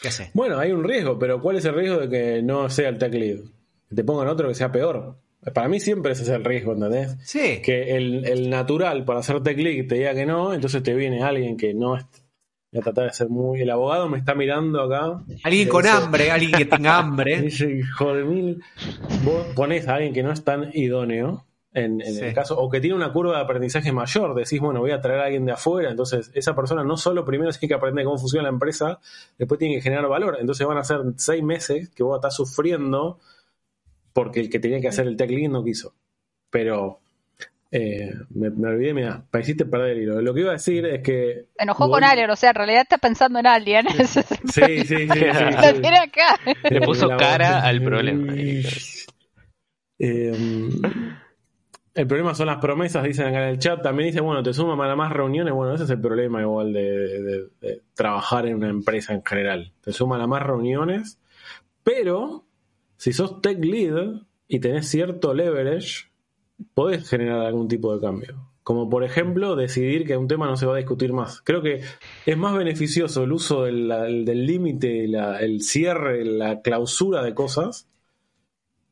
¿qué 0.00 0.06
haces? 0.06 0.30
Bueno, 0.32 0.60
hay 0.60 0.70
un 0.70 0.84
riesgo, 0.84 1.18
pero 1.18 1.42
¿cuál 1.42 1.56
es 1.56 1.64
el 1.64 1.74
riesgo 1.74 1.98
de 1.98 2.08
que 2.08 2.40
no 2.40 2.70
sea 2.70 2.88
el 2.88 2.98
tech 2.98 3.12
lead? 3.14 3.40
Que 3.88 3.96
te 3.96 4.04
pongan 4.04 4.28
otro 4.28 4.46
que 4.46 4.54
sea 4.54 4.70
peor. 4.70 5.18
Para 5.54 5.68
mí 5.68 5.80
siempre 5.80 6.12
ese 6.12 6.22
es 6.24 6.28
el 6.28 6.44
riesgo, 6.44 6.74
¿entendés? 6.74 7.16
Sí, 7.22 7.62
Que 7.62 7.96
el, 7.96 8.24
el 8.26 8.50
natural 8.50 9.04
para 9.04 9.20
hacer 9.20 9.42
tech 9.42 9.56
lead 9.58 9.86
te 9.88 9.94
diga 9.96 10.14
que 10.14 10.26
no, 10.26 10.52
entonces 10.52 10.82
te 10.82 10.94
viene 10.94 11.22
alguien 11.22 11.56
que 11.56 11.72
no 11.74 11.96
es... 11.96 12.04
Voy 12.72 12.80
a 12.80 12.84
tratar 12.84 13.04
de 13.06 13.12
ser 13.14 13.28
muy... 13.30 13.60
El 13.62 13.70
abogado 13.70 14.08
me 14.08 14.18
está 14.18 14.34
mirando 14.34 14.80
acá. 14.82 15.24
alguien 15.42 15.68
con 15.68 15.84
hambre, 15.86 16.30
alguien 16.30 16.52
que 16.52 16.66
tenga 16.66 16.98
hambre. 16.98 17.40
Dice, 17.42 17.68
hijo 17.68 18.14
de 18.14 18.24
mil. 18.24 18.62
Vos 19.24 19.46
pones 19.56 19.88
a 19.88 19.94
alguien 19.96 20.12
que 20.12 20.22
no 20.22 20.30
es 20.30 20.44
tan 20.44 20.70
idóneo, 20.74 21.46
en, 21.72 22.00
en 22.00 22.14
Sí. 22.14 22.24
el 22.24 22.34
caso, 22.34 22.58
o 22.60 22.68
que 22.70 22.80
tiene 22.80 22.94
una 22.94 23.12
curva 23.12 23.36
de 23.38 23.42
aprendizaje 23.42 23.90
mayor, 23.92 24.34
decís, 24.36 24.60
bueno, 24.60 24.80
voy 24.80 24.90
a 24.92 25.00
traer 25.00 25.20
a 25.20 25.24
alguien 25.24 25.46
de 25.46 25.52
afuera, 25.52 25.90
entonces 25.90 26.30
esa 26.34 26.54
persona 26.54 26.84
no 26.84 26.96
solo 26.96 27.24
primero 27.24 27.50
tiene 27.52 27.68
que 27.68 27.74
aprender 27.74 28.04
cómo 28.04 28.18
funciona 28.18 28.44
la 28.44 28.48
empresa, 28.50 29.00
después 29.38 29.58
tiene 29.58 29.74
que 29.76 29.80
generar 29.80 30.06
valor. 30.08 30.36
Entonces 30.40 30.64
van 30.66 30.78
a 30.78 30.84
ser 30.84 31.00
seis 31.16 31.42
meses 31.42 31.88
que 31.90 32.02
vos 32.04 32.18
estás 32.18 32.34
sufriendo 32.36 33.18
porque 34.12 34.40
el 34.40 34.50
que 34.50 34.58
tenía 34.60 34.80
que 34.80 34.88
hacer 34.88 35.06
el 35.06 35.16
tech 35.16 35.30
lead 35.30 35.50
no 35.50 35.64
quiso. 35.64 35.94
Pero 36.50 37.00
eh, 37.70 38.12
me, 38.30 38.50
me 38.50 38.68
olvidé, 38.68 38.92
mira, 38.94 39.24
me 39.32 39.40
hiciste 39.40 39.64
perder 39.64 39.90
el 39.96 40.02
hilo. 40.02 40.20
Lo 40.20 40.34
que 40.34 40.40
iba 40.40 40.50
a 40.50 40.54
decir 40.54 40.84
es 40.86 41.02
que. 41.02 41.46
Se 41.56 41.62
enojó 41.62 41.88
con 41.90 42.02
Alien, 42.04 42.28
o 42.30 42.36
sea, 42.36 42.50
en 42.50 42.56
realidad 42.56 42.82
está 42.82 42.98
pensando 42.98 43.38
en 43.38 43.46
Alien. 43.46 43.86
El 43.88 44.06
Sí, 44.06 44.24
sí, 44.24 44.84
sí. 44.84 45.06
sí, 45.06 45.06
Lo 45.08 45.74
sí. 45.74 45.80
tiene 45.80 45.98
acá. 45.98 46.36
Le 46.68 46.80
puso 46.80 47.06
La- 47.06 47.16
cara 47.16 47.60
al 47.64 47.82
problema. 47.82 48.34
Eh, 50.02 50.32
el 51.94 52.06
problema 52.06 52.34
son 52.34 52.46
las 52.46 52.56
promesas, 52.58 53.04
dicen 53.04 53.26
acá 53.26 53.42
en 53.42 53.48
el 53.50 53.58
chat. 53.58 53.82
También 53.82 54.08
dice, 54.08 54.20
bueno, 54.20 54.42
te 54.42 54.54
suman 54.54 54.80
a 54.90 54.96
más 54.96 55.12
reuniones. 55.12 55.52
Bueno, 55.52 55.74
ese 55.74 55.84
es 55.84 55.90
el 55.90 56.00
problema 56.00 56.40
igual 56.40 56.72
de, 56.72 56.80
de- 57.22 57.48
de 57.60 57.82
trabajar 57.94 58.46
en 58.46 58.54
una 58.56 58.68
empresa 58.70 59.12
en 59.12 59.22
general. 59.24 59.72
Te 59.82 59.92
suman 59.92 60.20
a 60.22 60.26
más 60.26 60.42
reuniones, 60.42 61.18
pero 61.82 62.44
si 63.00 63.14
sos 63.14 63.40
tech 63.40 63.64
lead 63.64 64.20
y 64.46 64.60
tenés 64.60 64.88
cierto 64.88 65.32
leverage, 65.32 66.10
podés 66.74 67.08
generar 67.08 67.40
algún 67.46 67.66
tipo 67.66 67.94
de 67.94 68.00
cambio. 68.00 68.46
Como 68.62 68.90
por 68.90 69.04
ejemplo, 69.04 69.56
decidir 69.56 70.06
que 70.06 70.18
un 70.18 70.28
tema 70.28 70.46
no 70.46 70.56
se 70.58 70.66
va 70.66 70.74
a 70.74 70.76
discutir 70.76 71.14
más. 71.14 71.40
Creo 71.40 71.62
que 71.62 71.80
es 72.26 72.36
más 72.36 72.54
beneficioso 72.54 73.24
el 73.24 73.32
uso 73.32 73.62
del 73.64 74.46
límite, 74.46 75.04
el 75.06 75.62
cierre, 75.62 76.26
la 76.26 76.60
clausura 76.60 77.22
de 77.22 77.32
cosas 77.34 77.88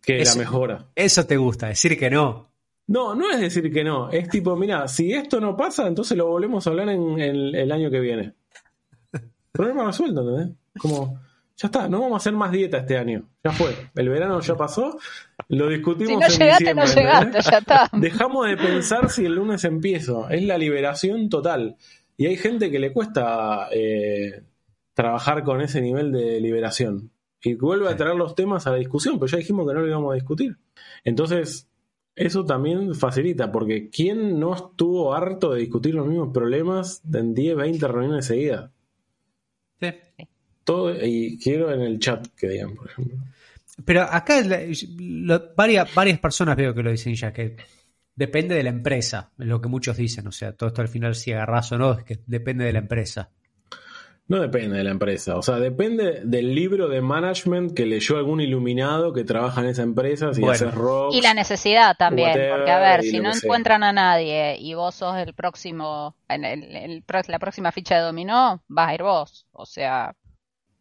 que 0.01 0.25
la 0.25 0.35
mejora. 0.37 0.87
Eso 0.95 1.27
te 1.27 1.37
gusta, 1.37 1.69
decir 1.69 1.99
que 1.99 2.09
no. 2.09 2.49
No, 2.87 3.15
no 3.15 3.31
es 3.31 3.41
decir 3.41 3.71
que 3.71 3.85
no. 3.85 4.09
Es 4.11 4.31
tipo, 4.31 4.57
mira, 4.57 4.89
si 4.89 5.13
esto 5.13 5.39
no 5.39 5.55
pasa, 5.55 5.87
entonces 5.87 6.17
lo 6.17 6.27
volvemos 6.29 6.67
a 6.67 6.71
hablar 6.71 6.89
en, 6.89 7.21
el- 7.21 7.55
el 7.55 7.71
año 7.71 7.91
que 7.91 8.01
viene. 8.01 8.33
Problema 9.53 9.85
resuelto, 9.85 10.23
¿entendés? 10.23 10.57
Como, 10.81 11.21
ya 11.61 11.67
está, 11.67 11.89
no 11.89 11.99
vamos 12.01 12.15
a 12.15 12.17
hacer 12.19 12.35
más 12.35 12.53
dieta 12.53 12.79
este 12.79 12.97
año. 12.97 13.29
Ya 13.43 13.51
fue. 13.51 13.75
El 13.97 14.09
verano 14.09 14.41
ya 14.41 14.57
pasó. 14.57 14.97
Lo 15.49 15.69
discutimos 15.69 16.13
Si 16.13 16.17
no 16.17 16.27
en 16.27 16.39
llegaste, 16.39 16.75
no 16.75 16.83
diciembre, 16.83 17.03
llegaste, 17.03 17.51
ya 17.51 17.59
está. 17.59 17.91
Dejamos 17.99 18.47
de 18.47 18.57
pensar 18.57 19.11
si 19.11 19.25
el 19.25 19.35
lunes 19.35 19.65
empiezo. 19.65 20.31
Es 20.31 20.45
la 20.45 20.57
liberación 20.57 21.29
total. 21.29 21.77
Y 22.17 22.27
hay 22.27 22.37
gente 22.37 22.71
que 22.71 22.79
le 22.79 22.93
cuesta 22.93 23.69
eh, 23.73 24.45
trabajar 24.95 25.43
con 25.43 25.61
ese 25.61 25.81
nivel 25.81 26.13
de 26.13 26.41
liberación. 26.41 27.11
Y 27.43 27.55
vuelve 27.55 27.89
a 27.89 27.97
traer 27.97 28.15
los 28.15 28.37
temas 28.37 28.69
a 28.69 28.71
la 28.71 28.77
discusión, 28.77 29.19
pero 29.19 29.27
ya 29.27 29.39
dijimos 29.39 29.67
que 29.67 29.75
no 29.75 29.81
lo 29.81 29.89
íbamos 29.89 30.13
a 30.13 30.15
discutir. 30.15 30.59
Entonces, 31.03 31.69
eso 32.15 32.45
también 32.45 32.95
facilita, 32.95 33.51
porque 33.51 33.91
¿quién 33.91 34.39
no 34.39 34.55
estuvo 34.55 35.13
harto 35.13 35.55
de 35.55 35.61
discutir 35.61 35.97
los 35.97 36.07
mismos 36.07 36.31
problemas 36.33 37.03
en 37.13 37.35
10, 37.35 37.57
20 37.57 37.89
reuniones 37.89 38.27
seguidas? 38.27 38.71
Sí. 39.81 39.89
Todo, 40.69 40.95
y 41.03 41.39
quiero 41.43 41.73
en 41.73 41.81
el 41.81 41.99
chat 41.99 42.27
que 42.37 42.47
digan, 42.47 42.75
por 42.75 42.91
ejemplo. 42.91 43.17
Pero 43.87 44.03
acá 44.03 44.43
lo- 44.99 45.55
varias, 45.57 45.95
varias 45.95 46.19
personas 46.19 46.57
veo 46.59 46.75
que 46.75 46.83
lo 46.83 46.91
dicen 46.91 47.15
ya, 47.15 47.33
que 47.33 47.57
depende 48.15 48.55
de 48.55 48.63
la 48.65 48.69
empresa, 48.69 49.31
es 49.39 49.47
lo 49.47 49.63
que 49.63 49.69
muchos 49.71 49.97
dicen. 49.97 50.27
O 50.27 50.33
sea, 50.33 50.53
todo 50.53 50.69
esto 50.69 50.83
al 50.83 50.89
final 50.89 51.15
si 51.15 51.33
agarrás 51.33 51.73
o 51.73 51.79
no, 51.79 51.93
es 51.95 52.05
que 52.05 52.19
depende 52.27 52.67
de 52.67 52.75
la 52.75 52.81
empresa. 52.81 53.31
No 54.27 54.41
depende 54.43 54.77
de 54.77 54.85
la 54.85 54.91
empresa, 54.91 55.37
o 55.39 55.43
sea, 55.43 55.57
depende 55.57 56.21
del 56.23 56.55
libro 56.55 56.87
de 56.89 57.01
management 57.01 57.73
que 57.73 57.87
leyó 57.87 58.19
algún 58.19 58.43
iluminado 58.43 59.15
que 59.15 59.25
trabaja 59.25 59.63
en 59.63 59.69
esa 59.69 59.85
empresa, 59.85 60.35
si 60.35 60.43
Bueno. 60.43 60.71
rock. 60.71 61.15
Y 61.15 61.23
la 61.23 61.33
necesidad 61.33 61.97
también, 61.97 62.29
Whatever, 62.33 62.51
porque 62.59 62.71
a 62.71 62.79
ver, 62.79 63.03
si 63.05 63.21
no 63.21 63.33
sea. 63.33 63.41
encuentran 63.47 63.83
a 63.85 63.93
nadie 63.95 64.59
y 64.61 64.75
vos 64.75 64.97
sos 64.97 65.17
el 65.17 65.33
próximo, 65.33 66.15
en 66.29 66.45
el, 66.45 67.03
la 67.27 67.39
próxima 67.39 67.73
ficha 67.73 67.95
de 67.97 68.03
dominó, 68.03 68.63
vas 68.69 68.89
a 68.91 68.95
ir 68.95 69.03
vos. 69.03 69.47
O 69.53 69.65
sea, 69.65 70.15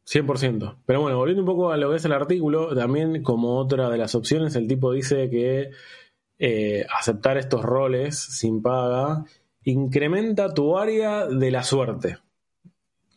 100%. 0.08 0.78
Pero 0.86 1.02
bueno, 1.02 1.18
volviendo 1.18 1.42
un 1.42 1.48
poco 1.48 1.72
a 1.72 1.78
lo 1.78 1.90
que 1.90 1.98
es 1.98 2.06
el 2.06 2.14
artículo, 2.14 2.74
también 2.74 3.24
como 3.24 3.58
otra 3.58 3.90
de 3.90 3.98
las 3.98 4.16
opciones, 4.16 4.56
el 4.56 4.68
tipo 4.68 4.92
dice 4.94 5.30
que 5.30 5.72
eh, 6.40 6.86
aceptar 6.98 7.38
estos 7.38 7.64
roles 7.64 8.18
sin 8.18 8.62
paga 8.62 9.26
incrementa 9.64 10.54
tu 10.54 10.78
área 10.78 11.26
de 11.26 11.52
la 11.52 11.64
suerte. 11.64 12.20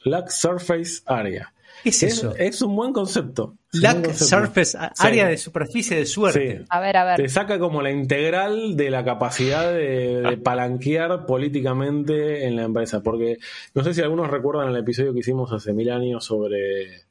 Luck 0.04 0.28
Surface 0.28 1.02
Area. 1.06 1.52
¿Qué 1.82 1.88
es 1.90 2.02
eso? 2.02 2.34
Es 2.36 2.60
un 2.62 2.76
buen 2.76 2.92
concepto. 2.92 3.56
Concepto. 3.72 4.12
Surface, 4.14 4.78
Sí. 4.78 5.06
área 5.06 5.28
de 5.28 5.36
superficie 5.36 5.96
de 5.96 6.06
suerte. 6.06 6.58
Sí. 6.58 6.64
A 6.68 6.80
ver, 6.80 6.96
a 6.96 7.14
Te 7.16 7.22
ver. 7.22 7.30
saca 7.30 7.58
como 7.58 7.82
la 7.82 7.90
integral 7.90 8.76
de 8.76 8.90
la 8.90 9.04
capacidad 9.04 9.72
de, 9.72 10.20
de 10.22 10.36
palanquear 10.36 11.26
políticamente 11.26 12.46
en 12.46 12.56
la 12.56 12.62
empresa. 12.64 13.02
Porque 13.02 13.38
no 13.74 13.84
sé 13.84 13.94
si 13.94 14.02
algunos 14.02 14.30
recuerdan 14.30 14.68
el 14.68 14.76
episodio 14.76 15.12
que 15.12 15.20
hicimos 15.20 15.52
hace 15.52 15.72
mil 15.72 15.90
años 15.90 16.24
sobre 16.24 17.02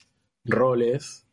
roles. 0.46 1.26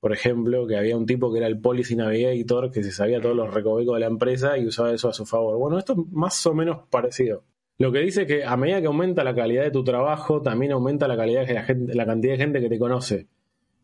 Por 0.00 0.12
ejemplo, 0.12 0.66
que 0.66 0.76
había 0.76 0.96
un 0.98 1.06
tipo 1.06 1.32
que 1.32 1.38
era 1.38 1.46
el 1.46 1.58
Policy 1.60 1.96
Navigator, 1.96 2.70
que 2.70 2.82
se 2.84 2.92
sabía 2.92 3.22
todos 3.22 3.34
los 3.34 3.52
recovecos 3.54 3.94
de 3.94 4.00
la 4.00 4.06
empresa 4.06 4.58
y 4.58 4.66
usaba 4.66 4.92
eso 4.92 5.08
a 5.08 5.14
su 5.14 5.24
favor. 5.24 5.56
Bueno, 5.56 5.78
esto 5.78 5.94
es 5.94 5.98
más 6.12 6.44
o 6.46 6.52
menos 6.52 6.80
parecido. 6.90 7.42
Lo 7.78 7.90
que 7.90 7.98
dice 8.00 8.26
que 8.26 8.44
a 8.44 8.56
medida 8.56 8.80
que 8.80 8.86
aumenta 8.86 9.24
la 9.24 9.34
calidad 9.34 9.64
de 9.64 9.70
tu 9.70 9.82
trabajo, 9.82 10.40
también 10.42 10.72
aumenta 10.72 11.08
la 11.08 11.16
calidad 11.16 11.46
de 11.46 11.54
la, 11.54 11.62
gente, 11.64 11.94
la 11.94 12.06
cantidad 12.06 12.34
de 12.34 12.38
gente 12.38 12.60
que 12.60 12.68
te 12.68 12.78
conoce. 12.78 13.26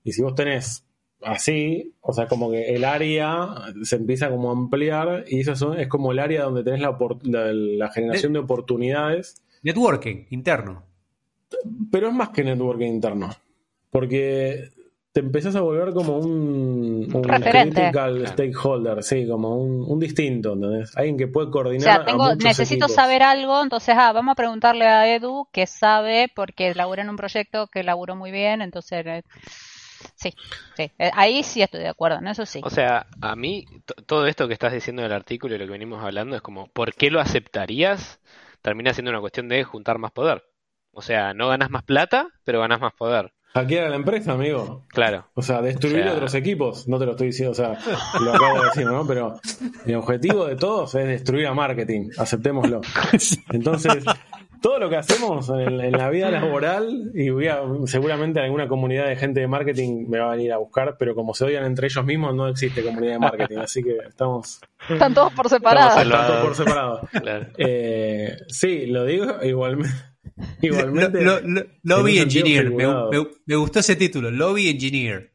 Y 0.05 0.13
si 0.13 0.23
vos 0.23 0.35
tenés 0.35 0.85
así, 1.23 1.93
o 2.01 2.13
sea, 2.13 2.27
como 2.29 2.51
que 2.51 2.75
el 2.75 2.85
área 2.85 3.49
se 3.83 3.97
empieza 3.97 4.31
como 4.31 4.49
a 4.51 4.53
ampliar 4.53 5.25
y 5.29 5.41
eso 5.41 5.55
son- 5.57 5.79
es 5.79 5.89
como 5.89 6.13
el 6.13 6.19
área 6.21 6.45
donde 6.45 6.63
tenés 6.65 6.81
la, 6.81 6.97
opor- 6.97 7.21
la- 7.25 7.53
la 7.53 7.91
generación 7.93 8.33
de 8.33 8.39
oportunidades, 8.39 9.43
Networking 9.63 10.25
interno. 10.31 10.85
pero 11.91 12.09
es 12.09 12.15
más 12.15 12.31
que 12.31 12.45
networking 12.45 12.87
interno, 12.87 13.29
porque 13.91 14.71
te 15.13 15.21
empezás 15.21 15.57
a 15.57 15.61
volver 15.63 15.93
como 15.93 16.19
un, 16.19 17.09
un 17.15 17.25
Referente. 17.33 17.45
critical 17.49 18.27
stakeholder, 18.27 19.03
sí, 19.03 19.27
como 19.29 19.57
un, 19.57 19.83
un 19.91 19.99
distinto, 20.01 20.53
¿entendés? 20.55 20.97
Alguien 20.97 21.17
que 21.19 21.29
puede 21.29 21.51
O 21.79 21.83
coordinar. 21.83 21.83
sea, 21.83 22.03
a 22.03 22.05
tengo, 22.05 22.35
necesito 22.37 22.89
equipos. 22.89 22.99
saber 22.99 23.23
algo, 23.23 23.63
entonces, 23.63 23.95
ah, 23.99 24.13
vamos 24.13 24.33
a 24.33 24.35
preguntarle 24.37 24.87
a 24.87 25.13
Edu 25.15 25.49
que 25.53 25.67
sabe 25.67 26.31
porque 26.35 26.75
labura 26.75 27.03
en 27.03 27.11
un 27.11 27.17
proyecto 27.17 27.67
que 27.69 27.83
laburó 27.83 28.17
muy 28.17 28.31
bien, 28.31 28.61
entonces, 28.63 29.05
eh, 29.07 29.23
sí, 30.17 30.35
sí, 30.77 30.93
Eh, 30.99 31.11
ahí 31.15 31.43
sí 31.45 31.63
estoy 31.63 31.81
de 31.81 31.89
acuerdo, 31.89 32.19
en 32.19 32.29
eso 32.29 32.47
sí. 32.47 32.63
O 32.63 32.71
sea, 32.71 33.07
a 33.21 33.37
mí 33.37 33.65
to- 33.87 33.95
todo 34.07 34.27
esto 34.27 34.47
que 34.47 34.53
estás 34.55 34.73
diciendo 34.73 35.03
del 35.03 35.13
artículo 35.13 35.55
y 35.55 35.59
lo 35.59 35.65
que 35.67 35.73
venimos 35.73 36.03
hablando 36.05 36.37
es 36.37 36.43
como, 36.43 36.69
¿por 36.73 36.95
qué 36.95 37.11
lo 37.11 37.21
aceptarías? 37.21 38.21
Termina 38.63 38.93
siendo 38.93 39.11
una 39.11 39.21
cuestión 39.21 39.49
de 39.49 39.65
juntar 39.65 39.99
más 39.99 40.13
poder. 40.13 40.45
O 40.93 41.01
sea, 41.03 41.33
no 41.35 41.49
ganas 41.49 41.71
más 41.71 41.85
plata, 41.85 42.29
pero 42.45 42.61
ganas 42.61 42.81
más 42.81 42.93
poder. 42.95 43.33
Hackear 43.53 43.87
a 43.87 43.91
la 43.91 43.97
empresa, 43.97 44.33
amigo. 44.33 44.85
Claro. 44.89 45.27
O 45.35 45.43
sea, 45.43 45.61
destruir 45.61 46.01
O 46.01 46.03
sea- 46.05 46.13
otros 46.15 46.35
equipos, 46.35 46.87
no 46.87 46.99
te 46.99 47.07
lo 47.07 47.13
estoy 47.13 47.29
diciendo, 47.29 47.51
o 47.53 47.55
sea, 47.55 47.77
lo 48.21 48.33
acabo 48.33 48.61
de 48.61 48.65
decir, 48.67 48.87
¿no? 48.87 49.05
Pero 49.07 49.41
el 49.87 49.95
objetivo 49.97 50.47
de 50.47 50.57
todos 50.57 50.95
es 50.95 51.07
destruir 51.07 51.47
a 51.49 51.55
marketing, 51.55 52.11
aceptémoslo. 52.17 52.81
Entonces, 53.51 54.05
todo 54.63 54.79
lo 54.79 54.89
que 54.89 54.97
hacemos 54.99 55.49
en, 55.49 55.81
en 55.81 55.93
la 55.93 56.11
vida 56.11 56.31
laboral, 56.31 57.11
y 57.15 57.31
voy 57.31 57.49
a, 57.49 57.61
seguramente 57.87 58.39
alguna 58.41 58.69
comunidad 58.69 59.07
de 59.09 59.17
gente 59.17 59.41
de 59.41 59.49
marketing 59.49 60.07
me 60.09 60.19
va 60.21 60.29
a 60.33 60.37
venir 60.37 60.53
a 60.53 60.59
buscar, 60.59 60.97
pero 60.99 61.15
como 61.17 61.35
se 61.35 61.45
odian 61.47 61.65
entre 61.65 61.89
ellos 61.89 62.05
mismos, 62.05 62.35
no 62.35 62.47
existe 62.47 62.85
comunidad 62.85 63.15
de 63.15 63.19
marketing, 63.19 63.59
así 63.59 63.83
que 63.83 63.97
estamos, 64.09 64.61
Están 64.89 65.13
todos 65.13 65.33
por 65.33 65.49
separado. 65.49 65.91
salvados. 65.99 66.47
por 66.47 66.55
separado. 66.55 67.01
Claro. 67.21 67.47
Eh, 67.59 68.37
sí, 68.49 68.87
lo 68.87 69.05
digo 69.07 69.43
igualmente. 69.43 69.91
Igualmente 70.63 71.23
lo- 71.23 71.41
lo- 71.41 71.67
lobby 71.83 72.19
Engineer. 72.19 72.71
Me, 72.71 73.19
me- 73.19 73.27
me 73.47 73.57
gustó 73.57 73.79
ese 73.81 73.97
título. 73.97 74.31
Lobby 74.31 74.69
Engineer. 74.69 75.31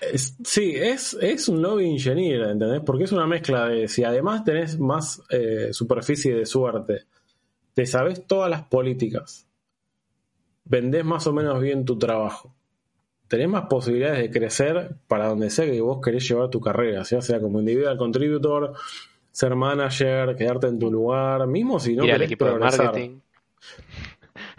Es- 0.00 0.36
sí, 0.44 0.72
es, 0.76 1.16
es 1.20 1.48
un 1.48 1.60
lobby 1.60 1.90
engineer, 1.90 2.42
¿entendés? 2.42 2.80
Porque 2.86 3.04
es 3.04 3.12
una 3.12 3.26
mezcla 3.26 3.66
de 3.68 3.88
si 3.88 4.04
además 4.04 4.44
tenés 4.44 4.78
más 4.78 5.20
eh, 5.30 5.68
superficie 5.72 6.32
de 6.34 6.46
suerte, 6.46 7.02
te 7.72 7.84
sabes 7.84 8.24
todas 8.24 8.48
las 8.48 8.62
políticas, 8.62 9.48
vendés 10.64 11.04
más 11.04 11.26
o 11.26 11.32
menos 11.32 11.60
bien 11.60 11.84
tu 11.84 11.98
trabajo, 11.98 12.54
tenés 13.26 13.48
más 13.48 13.64
posibilidades 13.68 14.20
de 14.20 14.30
crecer 14.30 14.96
para 15.08 15.26
donde 15.28 15.50
sea 15.50 15.64
que 15.66 15.80
vos 15.80 15.98
querés 16.00 16.28
llevar 16.28 16.50
tu 16.50 16.60
carrera, 16.60 17.02
ya 17.02 17.20
sea 17.20 17.40
como 17.40 17.58
individual 17.58 17.98
contributor, 17.98 18.74
ser 19.32 19.56
manager, 19.56 20.36
quedarte 20.36 20.68
en 20.68 20.78
tu 20.78 20.88
lugar, 20.88 21.48
mismo 21.48 21.80
si 21.80 21.96
no 21.96 22.04
querés 22.12 22.26
equipo 22.26 22.44
de 22.44 22.50
progresar, 22.52 22.84
marketing. 22.86 23.18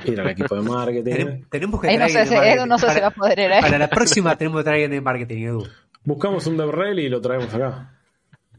Ir 0.06 0.20
al 0.22 0.30
equipo 0.30 0.56
de 0.56 0.62
marketing. 0.62 1.14
Tenem- 1.14 1.46
tenemos 1.50 1.82
que 1.82 1.88
no 1.88 1.94
traer 2.08 2.12
sé, 2.12 2.26
si- 2.28 2.36
Edu 2.36 2.66
no 2.66 2.78
sé 2.78 2.88
si 2.88 2.94
para, 2.94 3.02
va 3.02 3.08
a 3.08 3.12
poder 3.12 3.40
ir, 3.40 3.52
¿eh? 3.52 3.62
para 3.62 3.78
la 3.78 3.88
próxima 3.90 4.36
tenemos 4.38 4.60
que 4.60 4.64
traer 4.64 4.76
alguien 4.84 4.92
de 4.92 5.02
marketing, 5.02 5.44
Edu. 5.44 5.68
Buscamos 6.04 6.46
un 6.48 6.58
DevRel 6.58 7.00
y 7.00 7.10
lo 7.10 7.20
traemos 7.22 7.54
acá. 7.54 7.92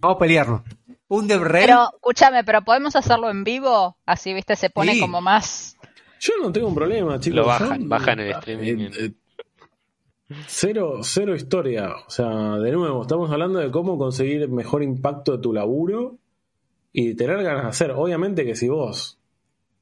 Vamos 0.00 0.16
a 0.16 0.18
pelearnos. 0.18 0.62
Un 1.08 1.28
DevRel. 1.28 1.66
Pero, 1.66 1.90
escúchame, 1.94 2.42
pero 2.44 2.62
podemos 2.62 2.96
hacerlo 2.96 3.30
en 3.30 3.44
vivo, 3.44 3.96
así, 4.04 4.34
viste, 4.34 4.56
se 4.56 4.70
pone 4.70 4.94
Sí. 4.94 5.00
como 5.00 5.20
más... 5.20 5.76
Yo 6.18 6.32
no 6.42 6.50
tengo 6.50 6.66
un 6.68 6.74
problema, 6.74 7.20
chicos. 7.20 7.36
Lo 7.36 7.46
bajan, 7.46 7.82
Yo- 7.82 7.88
bajan 7.88 8.18
el 8.20 8.30
streaming. 8.32 8.78
Eh, 8.80 8.90
eh, 8.98 9.12
Cero, 10.48 11.00
cero 11.02 11.36
historia. 11.36 11.94
O 12.06 12.10
sea, 12.10 12.26
de 12.58 12.72
nuevo, 12.72 13.02
estamos 13.02 13.30
hablando 13.30 13.60
de 13.60 13.70
cómo 13.70 13.96
conseguir 13.96 14.48
mejor 14.48 14.82
impacto 14.82 15.36
de 15.36 15.38
tu 15.42 15.52
laburo 15.52 16.18
y 16.92 17.14
tener 17.14 17.42
ganas 17.44 17.62
de 17.62 17.68
hacer. 17.68 17.90
Obviamente 17.92 18.44
que 18.44 18.56
si 18.56 18.68
vos 18.68 19.18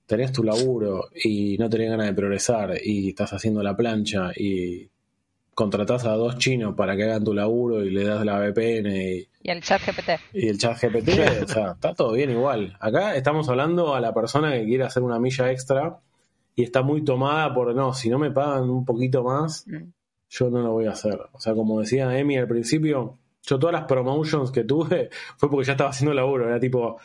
tenés 0.07 0.33
tu 0.33 0.43
laburo 0.45 1.09
y 1.25 1.57
no 1.59 1.69
tenés 1.71 1.91
ganas 1.91 2.07
de 2.07 2.15
progresar 2.15 2.75
y 2.83 3.09
estás 3.11 3.33
haciendo 3.33 3.63
la 3.63 3.77
plancha 3.77 4.31
y 4.37 4.89
contratás 5.55 6.05
a 6.05 6.13
dos 6.13 6.37
chinos 6.39 6.75
para 6.75 6.97
que 6.97 7.05
hagan 7.05 7.23
tu 7.25 7.33
laburo 7.33 7.85
y 7.85 7.91
le 7.91 8.05
das 8.05 8.25
la 8.25 8.39
VPN 8.41 8.87
y, 8.97 9.29
Y 9.43 9.51
el 9.51 9.63
chat 9.63 9.81
GPT. 9.87 10.11
y 10.35 10.49
el 10.49 10.59
chat 10.59 10.77
GPT, 10.83 11.43
o 11.45 11.49
sea, 11.49 11.73
está 11.73 11.95
todo 11.95 12.13
bien 12.13 12.31
igual. 12.31 12.77
Acá 12.81 13.15
estamos 13.17 13.49
hablando 13.49 13.95
a 13.95 14.01
la 14.01 14.13
persona 14.13 14.53
que 14.53 14.65
quiere 14.65 14.85
hacer 14.85 15.03
una 15.03 15.19
milla 15.21 15.51
extra 15.53 15.99
y 16.57 16.63
está 16.65 16.83
muy 16.83 17.03
tomada 17.05 17.55
por, 17.55 17.75
no, 17.75 17.95
si 17.95 18.09
no 18.11 18.19
me 18.19 18.31
pagan 18.31 18.69
un 18.71 18.85
poquito 18.85 19.23
más, 19.23 19.65
Mm. 19.67 19.91
yo 20.29 20.51
no 20.51 20.61
lo 20.63 20.73
voy 20.73 20.87
a 20.87 20.91
hacer. 20.91 21.19
O 21.33 21.41
sea, 21.41 21.55
como 21.55 21.81
decía 21.81 22.19
Emi 22.19 22.37
al 22.37 22.49
principio, 22.49 23.19
yo 23.43 23.59
todas 23.59 23.73
las 23.75 23.85
promotions 23.85 24.51
que 24.51 24.65
tuve 24.65 25.09
fue 25.37 25.49
porque 25.51 25.67
ya 25.67 25.73
estaba 25.73 25.91
haciendo 25.91 26.15
laburo, 26.15 26.49
era 26.49 26.59
tipo, 26.59 26.99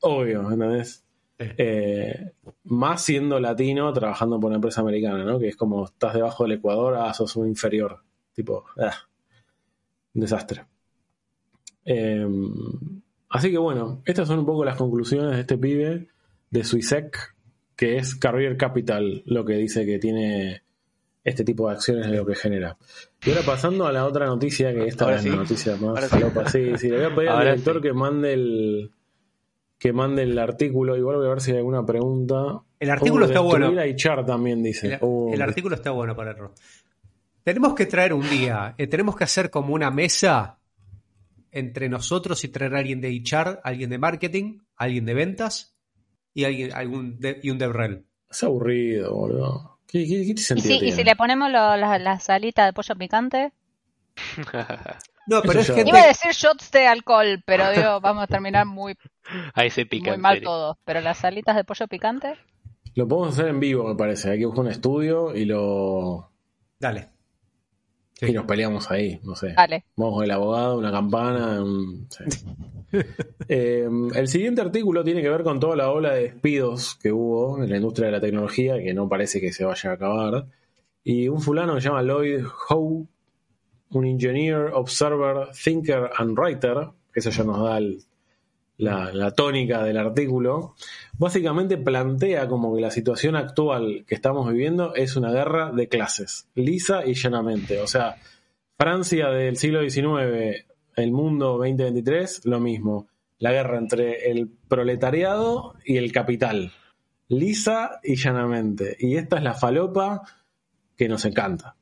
obvio, 0.00 0.42
¿entendés? 0.52 1.02
Eh, 1.40 2.32
más 2.64 3.02
siendo 3.02 3.40
latino 3.40 3.90
trabajando 3.92 4.38
por 4.38 4.48
una 4.48 4.56
empresa 4.56 4.82
americana, 4.82 5.24
¿no? 5.24 5.38
Que 5.38 5.48
es 5.48 5.56
como 5.56 5.86
estás 5.86 6.14
debajo 6.14 6.44
del 6.44 6.58
Ecuador, 6.58 6.96
ah, 6.96 7.14
sos 7.14 7.34
un 7.36 7.48
inferior. 7.48 7.98
Tipo, 8.34 8.66
ah, 8.78 8.94
un 10.14 10.20
desastre. 10.20 10.64
Eh, 11.84 12.26
así 13.30 13.50
que 13.50 13.58
bueno, 13.58 14.02
estas 14.04 14.28
son 14.28 14.40
un 14.40 14.46
poco 14.46 14.64
las 14.64 14.76
conclusiones 14.76 15.32
de 15.32 15.40
este 15.40 15.56
pibe 15.56 16.08
de 16.50 16.64
Suisec, 16.64 17.34
que 17.74 17.96
es 17.96 18.14
Career 18.14 18.56
Capital, 18.56 19.22
lo 19.24 19.44
que 19.44 19.54
dice 19.54 19.86
que 19.86 19.98
tiene 19.98 20.62
este 21.24 21.44
tipo 21.44 21.68
de 21.68 21.74
acciones 21.74 22.10
de 22.10 22.16
lo 22.16 22.26
que 22.26 22.34
genera. 22.34 22.76
Y 23.24 23.30
ahora 23.30 23.42
pasando 23.42 23.86
a 23.86 23.92
la 23.92 24.06
otra 24.06 24.26
noticia, 24.26 24.74
que 24.74 24.86
esta 24.86 25.04
Ahora 25.04 25.16
es 25.16 25.22
sí. 25.22 25.30
la 25.30 25.36
noticia 25.36 25.76
más 25.76 26.08
falopa. 26.08 26.48
Sí, 26.48 26.72
sí, 26.76 26.88
le 26.88 26.96
voy 26.96 27.06
a 27.06 27.14
pedir 27.14 27.28
al 27.30 27.44
director 27.44 27.76
sí. 27.76 27.82
que 27.82 27.92
mande 27.92 28.32
el 28.34 28.90
que 29.80 29.92
mande 29.94 30.22
el 30.24 30.38
artículo. 30.38 30.94
Igual 30.96 31.16
voy 31.16 31.26
a 31.26 31.30
ver 31.30 31.40
si 31.40 31.52
hay 31.52 31.56
alguna 31.56 31.84
pregunta. 31.86 32.60
El 32.78 32.90
artículo 32.90 33.24
Uh, 33.24 33.28
está 33.28 33.40
bueno. 33.40 33.72
también 34.26 34.62
dice. 34.62 34.94
El, 34.94 34.98
Uh, 35.00 35.32
el 35.32 35.40
artículo 35.42 35.74
está 35.74 35.90
bueno 35.90 36.14
para 36.14 36.32
error. 36.32 36.52
Tenemos 37.42 37.74
que 37.74 37.86
traer 37.86 38.12
un 38.12 38.28
día, 38.28 38.74
eh, 38.76 38.86
tenemos 38.86 39.16
que 39.16 39.24
hacer 39.24 39.48
como 39.50 39.72
una 39.74 39.90
mesa 39.90 40.58
entre 41.50 41.88
nosotros 41.88 42.44
y 42.44 42.48
traer 42.48 42.74
a 42.76 42.78
alguien 42.80 43.00
de 43.00 43.08
HR, 43.08 43.58
alguien 43.64 43.88
de 43.88 43.98
marketing, 43.98 44.58
alguien 44.76 45.06
de 45.06 45.14
ventas 45.14 45.74
y 46.34 46.44
alguien 46.44 46.72
algún 46.74 47.18
de- 47.18 47.40
y 47.42 47.48
un 47.50 47.56
DevRel. 47.58 48.04
Es 48.30 48.44
aburrido, 48.44 49.14
boludo. 49.14 49.78
¿Qué, 49.86 50.00
qué, 50.06 50.26
qué 50.26 50.32
¿Y 50.32 50.36
sentido 50.36 50.68
si, 50.68 50.76
y 50.76 50.78
tiene? 50.80 50.96
si 50.96 51.04
le 51.04 51.16
ponemos 51.16 51.50
lo- 51.50 51.76
la, 51.78 51.98
la 51.98 52.20
salita 52.20 52.66
de 52.66 52.72
pollo 52.74 52.94
picante? 52.96 53.52
No, 55.30 55.42
pero 55.42 55.60
es 55.60 55.66
gente, 55.68 55.88
Iba 55.88 56.02
a 56.02 56.06
decir 56.08 56.32
shots 56.32 56.70
de 56.72 56.86
alcohol, 56.86 57.42
pero 57.46 57.70
digo, 57.76 58.00
vamos 58.00 58.24
a 58.24 58.26
terminar 58.26 58.66
muy, 58.66 58.96
Ahí 59.54 59.70
se 59.70 59.86
pica. 59.86 60.10
muy 60.10 60.14
en 60.16 60.20
mal 60.20 60.40
todos. 60.42 60.76
Pero 60.84 61.00
las 61.00 61.18
salitas 61.18 61.54
de 61.56 61.64
pollo 61.64 61.86
picante, 61.88 62.34
Lo 62.94 63.06
podemos 63.06 63.34
hacer 63.38 63.48
en 63.48 63.60
vivo, 63.60 63.88
me 63.88 63.94
parece. 63.94 64.30
Hay 64.30 64.38
que 64.40 64.46
buscar 64.46 64.64
un 64.64 64.70
estudio 64.70 65.34
y 65.34 65.44
lo 65.44 66.30
Dale. 66.78 67.08
Sí. 68.14 68.26
y 68.26 68.32
nos 68.32 68.44
peleamos 68.44 68.90
ahí, 68.90 69.18
no 69.22 69.34
sé. 69.34 69.54
dale. 69.54 69.84
Vamos 69.96 70.16
con 70.16 70.24
el 70.24 70.30
abogado, 70.30 70.76
una 70.76 70.90
campana. 70.90 71.62
un- 71.62 72.06
sí. 72.10 72.24
Eh, 73.48 73.88
el 74.16 74.26
siguiente 74.26 74.60
artículo 74.60 75.04
tiene 75.04 75.22
que 75.22 75.28
ver 75.28 75.44
con 75.44 75.60
toda 75.60 75.76
la 75.76 75.90
ola 75.92 76.12
de 76.12 76.22
despidos 76.24 76.96
que 76.96 77.12
hubo 77.12 77.62
en 77.62 77.70
la 77.70 77.76
industria 77.76 78.06
de 78.06 78.12
la 78.12 78.20
tecnología, 78.20 78.78
que 78.82 78.92
no 78.92 79.08
parece 79.08 79.40
que 79.40 79.52
se 79.52 79.64
vaya 79.64 79.90
a 79.90 79.94
acabar. 79.94 80.46
Y 81.04 81.28
un 81.28 81.40
fulano 81.40 81.74
que 81.76 81.80
se 81.82 81.88
llama 81.88 82.02
Lloyd 82.02 82.44
Howe, 82.68 83.06
un 83.90 84.06
engineer, 84.06 84.70
observer, 84.72 85.48
thinker 85.52 86.10
and 86.16 86.38
writer, 86.38 86.88
que 87.12 87.20
eso 87.20 87.30
ya 87.30 87.44
nos 87.44 87.62
da 87.62 87.80
la, 88.78 89.12
la 89.12 89.30
tónica 89.32 89.82
del 89.82 89.98
artículo, 89.98 90.74
básicamente 91.18 91.76
plantea 91.76 92.48
como 92.48 92.74
que 92.74 92.80
la 92.80 92.90
situación 92.90 93.36
actual 93.36 94.04
que 94.06 94.14
estamos 94.14 94.50
viviendo 94.50 94.94
es 94.94 95.16
una 95.16 95.30
guerra 95.30 95.70
de 95.70 95.88
clases, 95.88 96.48
lisa 96.54 97.04
y 97.04 97.14
llanamente. 97.14 97.80
O 97.80 97.86
sea, 97.86 98.16
Francia 98.78 99.28
del 99.28 99.56
siglo 99.58 99.82
XIX, 99.82 100.64
el 100.96 101.12
mundo 101.12 101.58
2023, 101.58 102.46
lo 102.46 102.60
mismo. 102.60 103.08
La 103.38 103.52
guerra 103.52 103.78
entre 103.78 104.30
el 104.30 104.48
proletariado 104.48 105.74
y 105.84 105.96
el 105.96 106.12
capital. 106.12 106.72
Lisa 107.28 108.00
y 108.02 108.16
llanamente. 108.16 108.96
Y 108.98 109.16
esta 109.16 109.36
es 109.36 109.42
la 109.42 109.54
falopa 109.54 110.22
que 110.96 111.08
nos 111.08 111.24
encanta. 111.24 111.76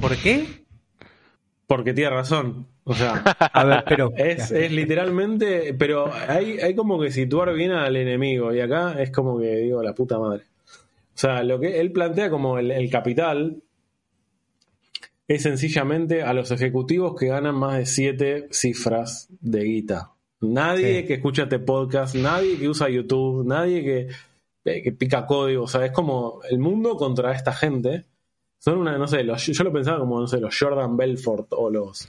¿Por 0.00 0.16
qué? 0.16 0.63
Porque 1.66 1.94
tiene 1.94 2.10
razón. 2.10 2.66
O 2.84 2.94
sea, 2.94 3.14
A 3.52 3.64
ver, 3.64 3.84
pero. 3.88 4.12
es, 4.16 4.50
es 4.50 4.70
literalmente, 4.70 5.74
pero 5.74 6.12
hay, 6.28 6.58
hay 6.58 6.74
como 6.74 7.00
que 7.00 7.10
situar 7.10 7.52
bien 7.54 7.72
al 7.72 7.96
enemigo 7.96 8.52
y 8.54 8.60
acá 8.60 9.00
es 9.00 9.10
como 9.10 9.38
que 9.38 9.56
digo 9.56 9.82
la 9.82 9.94
puta 9.94 10.18
madre. 10.18 10.44
O 10.66 11.16
sea, 11.18 11.42
lo 11.42 11.58
que 11.60 11.80
él 11.80 11.92
plantea 11.92 12.28
como 12.28 12.58
el, 12.58 12.70
el 12.70 12.90
capital 12.90 13.62
es 15.26 15.42
sencillamente 15.42 16.22
a 16.22 16.34
los 16.34 16.50
ejecutivos 16.50 17.14
que 17.18 17.28
ganan 17.28 17.54
más 17.54 17.78
de 17.78 17.86
siete 17.86 18.48
cifras 18.50 19.28
de 19.40 19.64
guita. 19.64 20.10
Nadie 20.40 21.00
Sí. 21.00 21.06
que 21.06 21.14
escucha 21.14 21.44
este 21.44 21.58
podcast, 21.60 22.14
nadie 22.16 22.58
que 22.58 22.68
usa 22.68 22.90
YouTube, 22.90 23.46
nadie 23.46 23.82
que, 23.82 24.08
eh, 24.70 24.82
que 24.82 24.92
pica 24.92 25.24
código. 25.26 25.62
O 25.64 25.68
sea, 25.68 25.86
es 25.86 25.92
como 25.92 26.40
el 26.50 26.58
mundo 26.58 26.96
contra 26.96 27.32
esta 27.32 27.52
gente. 27.52 28.04
Son 28.64 28.78
una, 28.78 28.96
no 28.96 29.06
sé, 29.06 29.22
los- 29.24 29.44
yo 29.46 29.62
lo 29.64 29.72
pensaba 29.72 29.98
como, 29.98 30.18
no 30.20 30.26
sé, 30.26 30.40
los 30.40 30.56
Jordan 30.58 30.96
Belfort 30.96 31.48
o 31.50 31.68
los, 31.68 32.08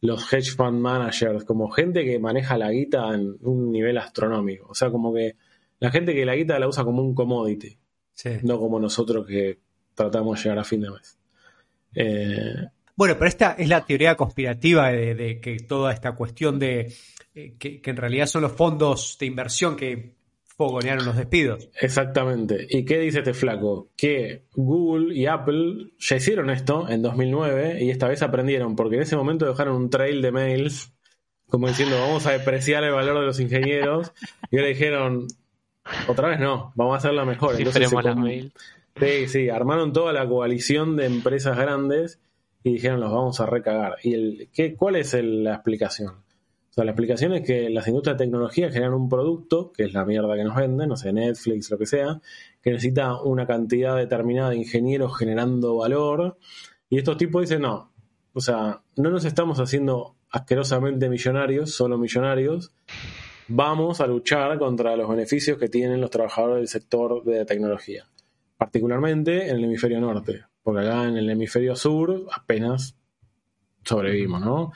los 0.00 0.32
hedge 0.32 0.50
fund 0.56 0.80
managers, 0.80 1.44
como 1.44 1.70
gente 1.70 2.04
que 2.04 2.18
maneja 2.18 2.58
la 2.58 2.72
guita 2.72 3.14
en 3.14 3.36
un 3.42 3.70
nivel 3.70 3.96
astronómico. 3.98 4.66
O 4.70 4.74
sea, 4.74 4.90
como 4.90 5.14
que 5.14 5.36
la 5.78 5.92
gente 5.92 6.12
que 6.12 6.24
la 6.26 6.34
guita 6.34 6.58
la 6.58 6.66
usa 6.66 6.82
como 6.82 7.02
un 7.02 7.14
commodity, 7.14 7.78
Sí. 8.14 8.30
no 8.42 8.58
como 8.58 8.80
nosotros 8.80 9.24
que 9.26 9.60
tratamos 9.94 10.38
de 10.38 10.42
llegar 10.42 10.58
a 10.58 10.64
fin 10.64 10.80
de 10.80 10.90
mes. 10.90 11.18
Eh, 11.94 12.66
Bueno, 12.96 13.14
pero 13.14 13.28
esta 13.28 13.52
es 13.52 13.68
la 13.68 13.84
teoría 13.86 14.16
conspirativa 14.16 14.90
de, 14.90 15.14
de 15.14 15.40
que 15.40 15.56
toda 15.60 15.92
esta 15.92 16.16
cuestión 16.16 16.58
de 16.58 16.92
eh, 17.34 17.54
que, 17.58 17.80
que 17.80 17.90
en 17.90 17.96
realidad 17.96 18.26
son 18.26 18.42
los 18.42 18.52
fondos 18.52 19.16
de 19.20 19.26
inversión 19.26 19.76
que 19.76 20.16
fogonearon 20.66 21.04
los 21.04 21.16
despidos. 21.16 21.68
Exactamente. 21.80 22.66
¿Y 22.70 22.84
qué 22.84 22.98
dice 23.00 23.18
este 23.18 23.34
flaco? 23.34 23.88
Que 23.96 24.44
Google 24.54 25.14
y 25.14 25.26
Apple 25.26 25.92
ya 25.98 26.16
hicieron 26.16 26.50
esto 26.50 26.88
en 26.88 27.02
2009 27.02 27.78
y 27.82 27.90
esta 27.90 28.08
vez 28.08 28.22
aprendieron, 28.22 28.76
porque 28.76 28.96
en 28.96 29.02
ese 29.02 29.16
momento 29.16 29.46
dejaron 29.46 29.74
un 29.76 29.90
trail 29.90 30.22
de 30.22 30.32
mails 30.32 30.92
como 31.48 31.68
diciendo 31.68 31.98
vamos 31.98 32.26
a 32.26 32.32
depreciar 32.32 32.82
el 32.84 32.92
valor 32.92 33.18
de 33.20 33.26
los 33.26 33.38
ingenieros 33.38 34.12
y 34.50 34.56
ahora 34.56 34.68
dijeron 34.68 35.26
otra 36.08 36.28
vez 36.28 36.40
no, 36.40 36.72
vamos 36.76 36.94
a 36.94 36.98
hacerla 36.98 37.24
mejor. 37.26 37.56
Entonces 37.58 37.88
se 37.90 38.02
las 38.02 38.16
mail. 38.16 38.52
Sí, 38.98 39.26
sí, 39.28 39.48
armaron 39.50 39.92
toda 39.92 40.12
la 40.12 40.26
coalición 40.28 40.96
de 40.96 41.06
empresas 41.06 41.56
grandes 41.58 42.20
y 42.62 42.74
dijeron 42.74 43.00
los 43.00 43.10
vamos 43.12 43.40
a 43.40 43.46
recagar. 43.46 43.96
¿Y 44.02 44.14
el, 44.14 44.48
qué, 44.54 44.74
cuál 44.76 44.96
es 44.96 45.12
el- 45.14 45.44
la 45.44 45.54
explicación? 45.54 46.14
O 46.72 46.74
sea, 46.74 46.84
la 46.84 46.92
explicación 46.92 47.34
es 47.34 47.42
que 47.42 47.68
las 47.68 47.86
industrias 47.86 48.16
de 48.16 48.24
tecnología 48.24 48.70
generan 48.70 48.94
un 48.94 49.08
producto, 49.08 49.72
que 49.72 49.84
es 49.84 49.92
la 49.92 50.06
mierda 50.06 50.34
que 50.34 50.44
nos 50.44 50.56
venden, 50.56 50.88
no 50.88 50.96
sé, 50.96 51.12
Netflix, 51.12 51.70
lo 51.70 51.76
que 51.76 51.84
sea, 51.84 52.20
que 52.62 52.70
necesita 52.70 53.20
una 53.20 53.46
cantidad 53.46 53.96
determinada 53.96 54.50
de 54.50 54.56
ingenieros 54.56 55.16
generando 55.16 55.76
valor. 55.76 56.38
Y 56.88 56.96
estos 56.96 57.18
tipos 57.18 57.42
dicen, 57.42 57.62
no, 57.62 57.92
o 58.32 58.40
sea, 58.40 58.82
no 58.96 59.10
nos 59.10 59.26
estamos 59.26 59.60
haciendo 59.60 60.16
asquerosamente 60.30 61.10
millonarios, 61.10 61.74
solo 61.74 61.98
millonarios. 61.98 62.72
Vamos 63.48 64.00
a 64.00 64.06
luchar 64.06 64.58
contra 64.58 64.96
los 64.96 65.08
beneficios 65.10 65.58
que 65.58 65.68
tienen 65.68 66.00
los 66.00 66.10
trabajadores 66.10 66.56
del 66.56 66.68
sector 66.68 67.22
de 67.22 67.44
tecnología 67.44 68.06
particularmente 68.62 69.50
en 69.50 69.56
el 69.56 69.64
hemisferio 69.64 70.00
norte, 70.00 70.44
porque 70.62 70.82
acá 70.82 71.08
en 71.08 71.16
el 71.16 71.28
hemisferio 71.28 71.74
sur 71.74 72.26
apenas 72.32 72.96
sobrevivimos, 73.82 74.40
¿no? 74.40 74.72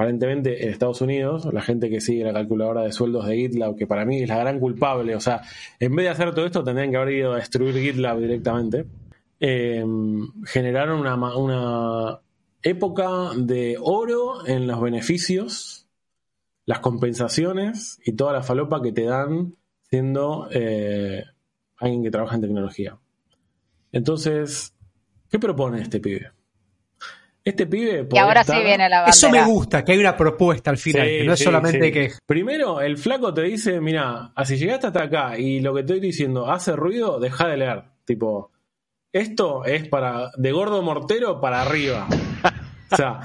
Aparentemente 0.00 0.64
en 0.64 0.70
Estados 0.70 1.02
Unidos, 1.02 1.46
la 1.52 1.60
gente 1.60 1.90
que 1.90 2.00
sigue 2.00 2.24
la 2.24 2.32
calculadora 2.32 2.80
de 2.80 2.90
sueldos 2.90 3.26
de 3.26 3.36
GitLab, 3.36 3.76
que 3.76 3.86
para 3.86 4.06
mí 4.06 4.22
es 4.22 4.30
la 4.30 4.38
gran 4.38 4.58
culpable, 4.58 5.14
o 5.14 5.20
sea, 5.20 5.42
en 5.78 5.94
vez 5.94 6.06
de 6.06 6.08
hacer 6.08 6.34
todo 6.34 6.46
esto 6.46 6.64
tendrían 6.64 6.90
que 6.90 6.96
haber 6.96 7.14
ido 7.16 7.34
a 7.34 7.36
destruir 7.36 7.74
GitLab 7.74 8.18
directamente, 8.18 8.86
eh, 9.40 9.84
generaron 10.46 11.00
una, 11.00 12.20
época 12.62 13.32
de 13.36 13.76
oro 13.78 14.46
en 14.46 14.66
los 14.66 14.80
beneficios, 14.80 15.86
las 16.64 16.78
compensaciones 16.78 18.00
y 18.02 18.12
toda 18.12 18.32
la 18.32 18.42
falopa 18.42 18.80
que 18.80 18.92
te 18.92 19.04
dan 19.04 19.54
siendo 19.82 20.48
eh, 20.50 21.24
alguien 21.76 22.02
que 22.02 22.10
trabaja 22.10 22.36
en 22.36 22.40
tecnología. 22.40 22.98
Entonces, 23.92 24.74
¿qué 25.28 25.38
propone 25.38 25.82
este 25.82 26.00
pibe? 26.00 26.39
Este 27.44 27.66
pibe. 27.66 28.06
Y 28.12 28.18
ahora 28.18 28.44
sí 28.44 28.52
viene 28.52 28.88
la 28.88 28.98
bandera. 29.02 29.10
Eso 29.10 29.30
me 29.30 29.44
gusta, 29.44 29.82
que 29.84 29.92
hay 29.92 29.98
una 29.98 30.16
propuesta 30.16 30.70
al 30.70 30.76
final, 30.78 31.06
Sí, 31.06 31.18
que 31.18 31.24
no 31.24 31.32
es 31.32 31.38
sí, 31.38 31.44
solamente 31.44 31.86
sí. 31.86 31.92
que. 31.92 32.10
Primero, 32.26 32.80
el 32.80 32.98
flaco 32.98 33.32
te 33.32 33.42
dice: 33.42 33.80
Mira, 33.80 34.32
si 34.44 34.56
llegaste 34.56 34.88
hasta 34.88 35.04
acá 35.04 35.38
y 35.38 35.60
lo 35.60 35.72
que 35.74 35.82
te 35.82 35.94
estoy 35.94 36.00
diciendo 36.00 36.50
hace 36.50 36.76
ruido, 36.76 37.18
deja 37.18 37.48
de 37.48 37.56
leer. 37.56 37.82
Tipo, 38.04 38.50
esto 39.12 39.64
es 39.64 39.88
para. 39.88 40.30
de 40.36 40.52
gordo 40.52 40.82
mortero 40.82 41.40
para 41.40 41.62
arriba. 41.62 42.06
O 42.92 42.96
sea, 42.96 43.20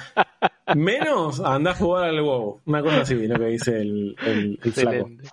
menos 0.76 1.40
anda 1.42 1.72
a 1.72 1.76
jugar 1.76 2.06
al 2.10 2.22
WoW. 2.22 2.62
Una 2.66 2.82
cosa 2.82 3.02
así, 3.02 3.16
lo 3.28 3.38
que 3.40 3.46
dice 3.48 3.80
el, 3.82 4.16
el- 4.26 4.60
el 4.64 4.72
flaco. 4.74 4.92
Excelente. 4.98 5.30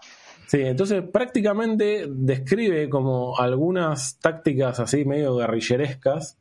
Sí, 0.46 0.60
entonces 0.60 1.02
prácticamente 1.10 2.06
describe 2.08 2.88
como 2.90 3.38
algunas 3.38 4.18
tácticas 4.20 4.80
así 4.80 5.04
medio 5.06 5.36
guerrillerescas, 5.36 6.36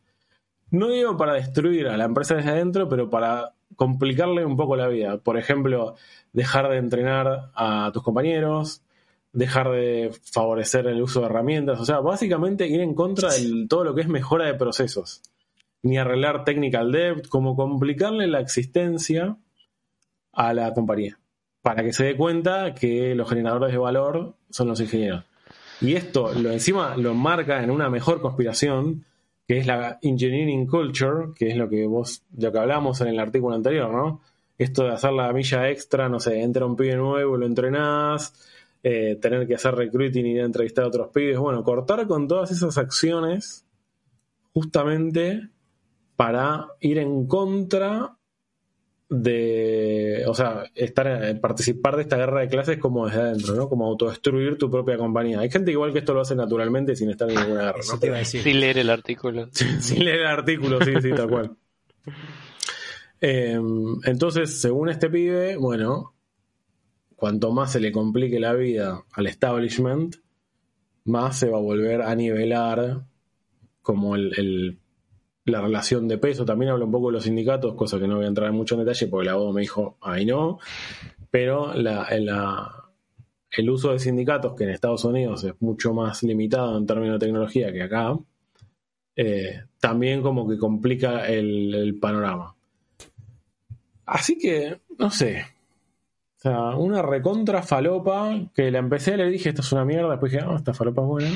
no 0.71 0.89
digo 0.89 1.17
para 1.17 1.33
destruir 1.33 1.87
a 1.87 1.97
la 1.97 2.05
empresa 2.05 2.35
desde 2.35 2.51
adentro, 2.51 2.89
pero 2.89 3.09
para 3.09 3.53
complicarle 3.75 4.45
un 4.45 4.57
poco 4.57 4.75
la 4.75 4.87
vida. 4.87 5.17
Por 5.17 5.37
ejemplo, 5.37 5.95
dejar 6.33 6.69
de 6.69 6.77
entrenar 6.77 7.51
a 7.55 7.91
tus 7.93 8.03
compañeros, 8.03 8.81
dejar 9.33 9.69
de 9.71 10.11
favorecer 10.23 10.87
el 10.87 11.01
uso 11.01 11.21
de 11.21 11.27
herramientas, 11.27 11.79
o 11.79 11.85
sea, 11.85 11.99
básicamente 11.99 12.67
ir 12.67 12.81
en 12.81 12.95
contra 12.95 13.29
de 13.29 13.67
todo 13.69 13.83
lo 13.83 13.95
que 13.95 14.01
es 14.01 14.07
mejora 14.07 14.45
de 14.45 14.55
procesos, 14.55 15.21
ni 15.83 15.97
arreglar 15.97 16.43
technical 16.43 16.91
debt, 16.91 17.27
como 17.27 17.55
complicarle 17.55 18.27
la 18.27 18.39
existencia 18.39 19.37
a 20.33 20.53
la 20.53 20.73
compañía 20.73 21.21
para 21.61 21.83
que 21.83 21.93
se 21.93 22.05
dé 22.05 22.17
cuenta 22.17 22.73
que 22.73 23.15
los 23.15 23.29
generadores 23.29 23.71
de 23.71 23.77
valor 23.77 24.35
son 24.49 24.67
los 24.67 24.79
ingenieros. 24.79 25.23
Y 25.79 25.95
esto 25.95 26.33
lo 26.33 26.51
encima 26.51 26.95
lo 26.97 27.11
enmarca 27.11 27.63
en 27.63 27.71
una 27.71 27.89
mejor 27.89 28.21
conspiración, 28.21 29.05
que 29.51 29.57
es 29.57 29.67
la 29.67 29.99
engineering 30.01 30.65
culture, 30.65 31.33
que 31.35 31.49
es 31.49 31.57
lo 31.57 31.67
que 31.67 31.85
vos, 31.85 32.23
lo 32.37 32.53
que 32.53 32.57
hablamos 32.57 33.01
en 33.01 33.09
el 33.09 33.19
artículo 33.19 33.53
anterior, 33.53 33.93
¿no? 33.93 34.21
Esto 34.57 34.85
de 34.85 34.91
hacer 34.91 35.11
la 35.11 35.33
milla 35.33 35.69
extra, 35.69 36.07
no 36.07 36.21
sé, 36.21 36.41
entra 36.41 36.65
un 36.65 36.77
pibe 36.77 36.95
nuevo, 36.95 37.35
lo 37.35 37.45
entrenás, 37.45 38.33
eh, 38.81 39.17
tener 39.21 39.45
que 39.45 39.55
hacer 39.55 39.75
recruiting 39.75 40.25
y 40.25 40.31
ir 40.35 40.41
a 40.41 40.45
entrevistar 40.45 40.85
a 40.85 40.87
otros 40.87 41.09
pibes. 41.09 41.37
Bueno, 41.37 41.65
cortar 41.65 42.07
con 42.07 42.29
todas 42.29 42.49
esas 42.49 42.77
acciones 42.77 43.65
justamente 44.53 45.49
para 46.15 46.67
ir 46.79 46.99
en 46.99 47.27
contra 47.27 48.15
de, 49.13 50.23
o 50.25 50.33
sea, 50.33 50.63
estar 50.73 51.37
participar 51.41 51.97
de 51.97 52.03
esta 52.03 52.15
guerra 52.15 52.39
de 52.39 52.47
clases 52.47 52.77
como 52.77 53.07
desde 53.07 53.19
adentro, 53.19 53.55
¿no? 53.55 53.67
Como 53.67 53.85
autodestruir 53.85 54.57
tu 54.57 54.71
propia 54.71 54.97
compañía. 54.97 55.41
Hay 55.41 55.51
gente 55.51 55.69
igual 55.71 55.91
que 55.91 55.99
esto 55.99 56.13
lo 56.13 56.21
hace 56.21 56.33
naturalmente 56.33 56.95
sin 56.95 57.09
estar 57.09 57.29
en 57.29 57.35
ninguna 57.35 57.63
guerra, 57.65 57.79
¿no? 57.91 57.99
te 57.99 58.07
iba 58.07 58.15
a 58.15 58.19
decir. 58.19 58.41
Sin 58.41 58.61
leer 58.61 58.77
el 58.77 58.89
artículo. 58.89 59.49
sin 59.81 60.05
leer 60.05 60.21
el 60.21 60.27
artículo, 60.27 60.79
sí, 60.83 60.93
sí, 61.01 61.09
tal 61.11 61.29
cual. 61.29 61.51
Eh, 63.23 63.59
entonces, 64.05 64.59
según 64.59 64.89
este 64.89 65.07
pibe, 65.07 65.55
bueno, 65.55 66.15
cuanto 67.15 67.51
más 67.51 67.71
se 67.71 67.79
le 67.79 67.91
complique 67.91 68.39
la 68.39 68.53
vida 68.53 69.03
al 69.13 69.27
establishment, 69.27 70.15
más 71.05 71.37
se 71.37 71.47
va 71.47 71.59
a 71.59 71.61
volver 71.61 72.01
a 72.01 72.15
nivelar 72.15 73.03
como 73.83 74.15
el, 74.15 74.33
el- 74.39 74.79
la 75.51 75.61
relación 75.61 76.07
de 76.07 76.17
peso. 76.17 76.45
También 76.45 76.71
habla 76.71 76.85
un 76.85 76.91
poco 76.91 77.07
de 77.07 77.13
los 77.13 77.23
sindicatos, 77.23 77.75
cosa 77.75 77.99
que 77.99 78.07
no 78.07 78.15
voy 78.15 78.25
a 78.25 78.29
entrar 78.29 78.51
mucho 78.51 78.75
en 78.75 78.85
detalle 78.85 79.07
porque 79.07 79.25
la 79.25 79.33
abogado 79.33 79.53
me 79.53 79.61
dijo, 79.61 79.97
ay 80.01 80.25
no, 80.25 80.59
pero 81.29 81.73
el 81.73 83.69
uso 83.69 83.91
de 83.91 83.99
sindicatos, 83.99 84.55
que 84.55 84.63
en 84.63 84.71
Estados 84.71 85.05
Unidos 85.05 85.43
es 85.43 85.53
mucho 85.59 85.93
más 85.93 86.23
limitado 86.23 86.77
en 86.77 86.85
términos 86.85 87.19
de 87.19 87.25
tecnología 87.25 87.71
que 87.71 87.83
acá, 87.83 88.17
eh, 89.15 89.63
también 89.79 90.21
como 90.21 90.47
que 90.47 90.57
complica 90.57 91.27
el 91.27 91.97
panorama. 92.01 92.55
Así 94.05 94.37
que, 94.37 94.79
no 94.97 95.09
sé. 95.09 95.45
O 96.43 96.49
sea, 96.49 96.75
una 96.75 97.03
recontra 97.03 97.61
falopa 97.61 98.31
que 98.55 98.71
la 98.71 98.79
empecé, 98.79 99.15
le 99.15 99.29
dije 99.29 99.49
esto 99.49 99.61
es 99.61 99.71
una 99.73 99.85
mierda, 99.85 100.09
después 100.09 100.31
dije, 100.31 100.43
ah, 100.43 100.55
esta 100.57 100.73
falopa 100.73 101.03
es 101.03 101.07
buena. 101.07 101.29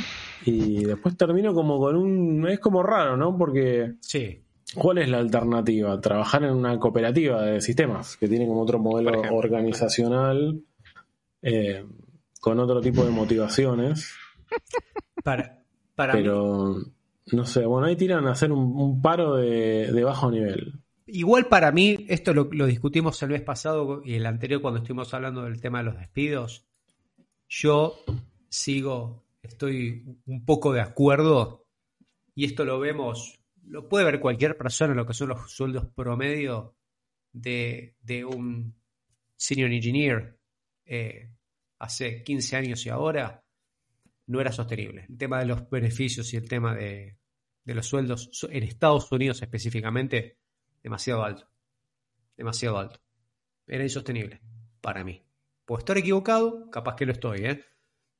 Y 0.45 0.83
después 0.83 1.15
termino 1.15 1.53
como 1.53 1.77
con 1.77 1.95
un. 1.95 2.47
Es 2.47 2.59
como 2.59 2.81
raro, 2.81 3.15
¿no? 3.15 3.37
Porque, 3.37 3.93
Sí. 3.99 4.41
¿cuál 4.73 4.97
es 4.97 5.07
la 5.09 5.19
alternativa? 5.19 6.01
Trabajar 6.01 6.43
en 6.45 6.53
una 6.55 6.79
cooperativa 6.79 7.43
de 7.43 7.61
sistemas 7.61 8.17
que 8.17 8.27
tiene 8.27 8.47
como 8.47 8.63
otro 8.63 8.79
modelo 8.79 9.11
ejemplo, 9.11 9.35
organizacional. 9.37 10.61
eh, 11.43 11.85
con 12.41 12.59
otro 12.59 12.81
tipo 12.81 13.05
de 13.05 13.11
motivaciones. 13.11 14.11
Para, 15.23 15.61
para 15.95 16.13
mí- 16.15 16.19
Pero 16.21 16.75
no 17.31 17.45
sé, 17.45 17.65
bueno, 17.65 17.85
ahí 17.87 17.95
tiran 17.95 18.25
a 18.27 18.31
hacer 18.31 18.51
un, 18.51 18.75
un 18.79 19.01
paro 19.03 19.35
de, 19.35 19.91
de 19.91 20.03
bajo 20.03 20.31
nivel. 20.31 20.73
Igual 21.07 21.47
para 21.47 21.71
mí, 21.71 22.05
esto 22.09 22.33
lo, 22.33 22.45
discutimos 22.65 23.21
el 23.21 23.29
mes 23.29 23.41
pasado 23.41 24.01
y 24.03 24.15
el 24.15 24.25
anterior 24.25 24.61
cuando 24.61 24.79
estuvimos 24.79 25.13
hablando 25.13 25.43
del 25.43 25.61
tema 25.61 25.79
de 25.79 25.83
los 25.83 25.97
despidos. 25.97 26.65
Yo 27.47 28.03
sigo, 28.49 29.23
estoy 29.43 30.03
un 30.25 30.45
poco 30.45 30.73
de 30.73 30.81
acuerdo 30.81 31.67
y 32.33 32.45
esto 32.45 32.65
lo 32.65 32.79
vemos, 32.79 33.39
lo 33.67 33.87
puede 33.87 34.05
ver 34.05 34.19
cualquier 34.19 34.57
persona 34.57 34.95
lo 34.95 35.05
que 35.05 35.13
son 35.13 35.29
los 35.29 35.51
sueldos 35.51 35.85
promedio 35.93 36.75
de, 37.31 37.95
de 38.01 38.25
un 38.25 38.73
senior 39.35 39.71
engineer 39.71 40.39
eh, 40.85 41.29
hace 41.77 42.23
15 42.23 42.55
años 42.55 42.85
y 42.85 42.89
ahora 42.89 43.43
no 44.25 44.41
era 44.41 44.51
sostenible. 44.51 45.05
El 45.07 45.17
tema 45.19 45.37
de 45.37 45.45
los 45.45 45.69
beneficios 45.69 46.33
y 46.33 46.37
el 46.37 46.49
tema 46.49 46.73
de, 46.73 47.19
de 47.63 47.75
los 47.75 47.85
sueldos 47.85 48.31
en 48.49 48.63
Estados 48.63 49.11
Unidos 49.11 49.39
específicamente 49.43 50.39
demasiado 50.85 51.23
alto. 51.23 51.47
Demasiado 52.37 52.77
alto. 52.77 52.99
Era 53.67 53.83
insostenible 53.83 54.39
para 54.81 55.03
mí. 55.03 55.23
Puedo 55.65 55.79
estar 55.79 55.97
equivocado, 55.97 56.69
capaz 56.69 56.95
que 56.95 57.05
lo 57.07 57.11
estoy, 57.11 57.39
¿eh? 57.45 57.65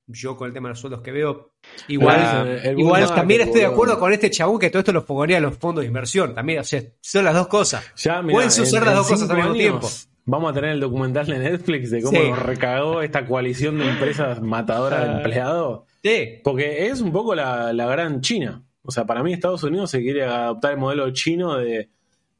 Yo 0.07 0.36
con 0.36 0.47
el 0.47 0.53
tema 0.53 0.68
de 0.70 0.72
los 0.74 0.80
sueldos 0.80 1.01
que 1.01 1.11
veo, 1.11 1.53
igual, 1.88 2.18
Ah, 2.20 2.45
igual 2.76 3.07
también 3.13 3.41
estoy 3.41 3.61
de 3.61 3.68
acuerdo 3.68 3.99
con 3.99 4.11
este 4.13 4.30
chabón 4.32 4.59
que 4.59 4.70
todo 4.70 4.80
esto 4.80 4.91
lo 4.91 5.01
fogonea 5.03 5.38
a 5.38 5.41
los 5.41 5.57
fondos 5.57 5.84
de 5.84 5.88
inversión. 5.88 6.34
También, 6.34 6.59
o 6.59 6.63
sea, 6.63 6.82
son 7.01 7.26
las 7.26 7.34
dos 7.36 7.47
cosas. 7.47 7.86
Ya, 7.97 8.22
mirá, 8.24 8.34
Pueden 8.36 8.49
en- 8.51 8.57
las 8.57 8.74
en 8.74 8.95
dos 8.95 9.07
cosas 9.07 9.30
al 9.30 9.38
mismo 9.38 9.53
tiempo. 9.53 9.88
Vamos 10.26 10.51
a 10.51 10.53
tener 10.55 10.72
el 10.72 10.80
documental 10.80 11.28
de 11.28 11.38
Netflix 11.38 11.91
de 11.91 12.01
cómo 12.01 12.20
Sí. 12.20 12.30
nos 12.30 12.39
recagó 12.39 13.01
esta 13.03 13.28
coalición 13.28 13.78
de 13.78 13.88
empresas 13.89 14.41
matadoras 14.41 15.03
de 15.03 15.09
Ah. 15.09 15.18
empleados. 15.18 15.84
Sí, 16.03 16.39
Porque 16.43 16.88
es 16.88 16.99
un 17.01 17.11
poco 17.11 17.36
la, 17.36 17.74
la 17.74 17.86
gran 17.88 18.22
China. 18.22 18.63
O 18.82 18.91
sea, 18.91 19.05
para 19.05 19.22
mí 19.24 19.34
Estados 19.34 19.61
Unidos 19.63 19.89
se 19.91 20.01
quiere 20.01 20.24
adoptar 20.26 20.72
el 20.74 20.78
modelo 20.80 21.11
chino 21.11 21.57
de, 21.57 21.89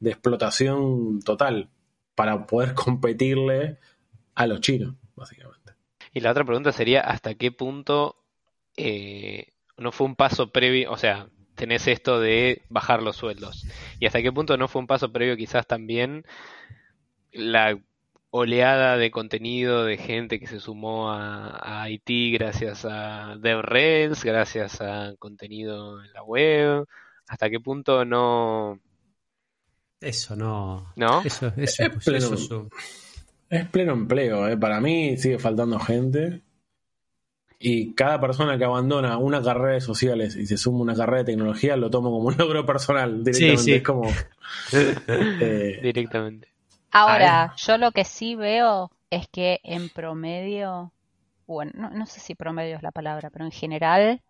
de 0.00 0.10
explotación 0.10 1.20
total 1.22 1.70
para 2.14 2.46
poder 2.46 2.74
competirle 2.74 3.78
a 4.34 4.46
los 4.46 4.60
chinos, 4.60 4.94
básicamente. 5.14 5.72
Y 6.12 6.20
la 6.20 6.30
otra 6.30 6.44
pregunta 6.44 6.72
sería, 6.72 7.00
¿hasta 7.00 7.34
qué 7.34 7.52
punto 7.52 8.16
eh, 8.76 9.52
no 9.76 9.92
fue 9.92 10.06
un 10.06 10.16
paso 10.16 10.50
previo, 10.50 10.90
o 10.90 10.96
sea, 10.96 11.28
tenés 11.54 11.86
esto 11.86 12.20
de 12.20 12.62
bajar 12.68 13.02
los 13.02 13.16
sueldos? 13.16 13.66
¿Y 14.00 14.06
hasta 14.06 14.22
qué 14.22 14.32
punto 14.32 14.56
no 14.56 14.68
fue 14.68 14.80
un 14.80 14.86
paso 14.86 15.12
previo 15.12 15.36
quizás 15.36 15.66
también 15.66 16.24
la 17.32 17.78
oleada 18.30 18.96
de 18.96 19.10
contenido 19.10 19.84
de 19.84 19.96
gente 19.96 20.38
que 20.40 20.46
se 20.46 20.60
sumó 20.60 21.10
a, 21.10 21.86
IT 21.88 22.34
gracias 22.34 22.84
a 22.84 23.36
DevRels, 23.38 24.24
gracias 24.24 24.80
a 24.80 25.14
contenido 25.18 26.02
en 26.02 26.12
la 26.12 26.22
web? 26.22 26.86
¿Hasta 27.26 27.50
qué 27.50 27.60
punto 27.60 28.04
no... 28.04 28.80
eso 30.00 30.36
no. 30.36 30.92
¿No? 30.96 31.22
Eso, 31.22 31.52
eso, 31.56 31.82
Es 31.84 31.90
pues, 31.90 32.04
pleno. 32.04 32.18
eso 32.26 32.34
es 32.34 32.50
un- 32.50 32.70
Es 33.48 33.68
pleno 33.68 33.92
empleo, 33.92 34.48
¿eh? 34.48 34.56
para 34.56 34.80
mí 34.80 35.16
sigue 35.16 35.38
faltando 35.38 35.78
gente. 35.78 36.42
Y 37.58 37.94
cada 37.94 38.20
persona 38.20 38.58
que 38.58 38.64
abandona 38.64 39.16
una 39.16 39.40
carrera 39.42 39.72
de 39.74 39.80
sociales 39.80 40.36
y 40.36 40.46
se 40.46 40.58
suma 40.58 40.80
a 40.80 40.82
una 40.82 40.94
carrera 40.94 41.18
de 41.20 41.24
tecnología 41.32 41.74
lo 41.76 41.88
tomo 41.90 42.10
como 42.10 42.28
un 42.28 42.36
logro 42.36 42.66
personal 42.66 43.24
directamente. 43.24 43.62
sí. 43.62 43.72
Es 43.72 43.82
como. 43.82 44.10
eh, 44.72 45.78
Directamente. 45.82 46.48
Ahora, 46.90 47.54
yo 47.56 47.78
lo 47.78 47.92
que 47.92 48.04
sí 48.04 48.34
veo 48.34 48.90
es 49.10 49.26
que 49.28 49.60
en 49.64 49.88
promedio, 49.88 50.92
bueno, 51.46 51.72
no, 51.74 51.90
no 51.90 52.06
sé 52.06 52.20
si 52.20 52.34
promedio 52.34 52.76
es 52.76 52.82
la 52.82 52.92
palabra, 52.92 53.30
pero 53.30 53.44
en 53.44 53.52
general, 53.52 54.22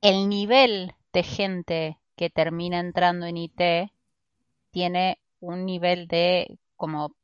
el 0.00 0.28
nivel 0.28 0.94
de 1.12 1.22
gente 1.22 1.98
que 2.16 2.30
termina 2.30 2.80
entrando 2.80 3.26
en 3.26 3.36
IT 3.36 3.90
tiene 4.72 5.18
un 5.40 5.66
nivel 5.66 6.08
de 6.08 6.58
como, 6.76 7.14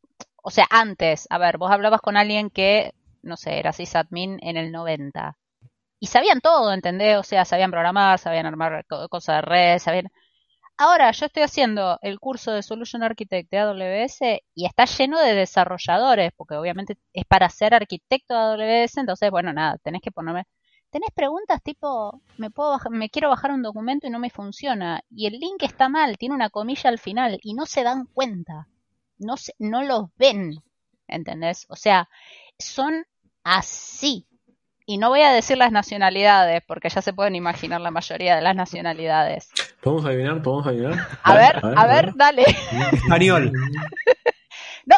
o 0.42 0.50
sea, 0.50 0.66
antes, 0.70 1.26
a 1.30 1.38
ver, 1.38 1.58
vos 1.58 1.70
hablabas 1.72 2.00
con 2.02 2.16
alguien 2.16 2.50
que, 2.50 2.94
no 3.22 3.36
sé, 3.36 3.58
era 3.58 3.72
sysadmin 3.72 4.38
en 4.42 4.56
el 4.56 4.72
90 4.72 5.36
y 6.00 6.08
sabían 6.08 6.40
todo, 6.40 6.72
¿entendés? 6.72 7.16
O 7.18 7.22
sea, 7.24 7.44
sabían 7.44 7.70
programar, 7.70 8.18
sabían 8.18 8.46
armar 8.46 8.84
co- 8.88 9.08
cosas 9.08 9.36
de 9.38 9.42
red, 9.42 9.78
sabían... 9.78 10.08
Ahora 10.78 11.10
yo 11.12 11.26
estoy 11.26 11.42
haciendo 11.44 11.98
el 12.02 12.18
curso 12.20 12.52
de 12.52 12.62
Solution 12.62 13.02
Architect 13.02 13.50
de 13.50 13.58
AWS 13.58 14.42
y 14.54 14.66
está 14.66 14.84
lleno 14.86 15.18
de 15.20 15.34
desarrolladores, 15.34 16.32
porque 16.36 16.56
obviamente 16.56 16.98
es 17.12 17.24
para 17.26 17.48
ser 17.50 17.74
arquitecto 17.74 18.34
de 18.34 18.40
AWS, 18.40 19.00
entonces, 19.00 19.30
bueno, 19.30 19.52
nada, 19.52 19.78
tenés 19.78 20.02
que 20.02 20.10
ponerme... 20.12 20.44
Tenés 20.92 21.10
preguntas 21.14 21.62
tipo, 21.62 22.20
me 22.36 22.50
puedo 22.50 22.70
bajar- 22.72 22.92
me 22.92 23.08
quiero 23.08 23.30
bajar 23.30 23.50
un 23.50 23.62
documento 23.62 24.06
y 24.06 24.10
no 24.10 24.18
me 24.18 24.28
funciona, 24.30 25.02
y 25.10 25.26
el 25.26 25.40
link 25.40 25.62
está 25.62 25.88
mal, 25.88 26.18
tiene 26.18 26.34
una 26.34 26.50
comilla 26.50 26.90
al 26.90 26.98
final, 26.98 27.38
y 27.42 27.54
no 27.54 27.64
se 27.66 27.82
dan 27.82 28.04
cuenta, 28.12 28.68
no, 29.18 29.36
se, 29.38 29.54
no 29.58 29.82
los 29.82 30.14
ven, 30.18 30.62
¿entendés? 31.08 31.64
O 31.70 31.76
sea, 31.76 32.08
son 32.58 33.06
así. 33.42 34.26
Y 34.84 34.98
no 34.98 35.08
voy 35.08 35.22
a 35.22 35.32
decir 35.32 35.56
las 35.56 35.72
nacionalidades, 35.72 36.62
porque 36.66 36.90
ya 36.90 37.00
se 37.00 37.12
pueden 37.14 37.36
imaginar 37.36 37.80
la 37.80 37.90
mayoría 37.90 38.36
de 38.36 38.42
las 38.42 38.54
nacionalidades. 38.54 39.48
¿Podemos 39.80 40.04
adivinar? 40.04 40.42
¿Podemos 40.42 40.66
adivinar? 40.66 41.08
A 41.22 41.34
ver, 41.34 41.60
a 41.62 41.86
ver, 41.86 42.12
dale. 42.16 42.44
Español. 42.92 43.50
No. 44.84 44.96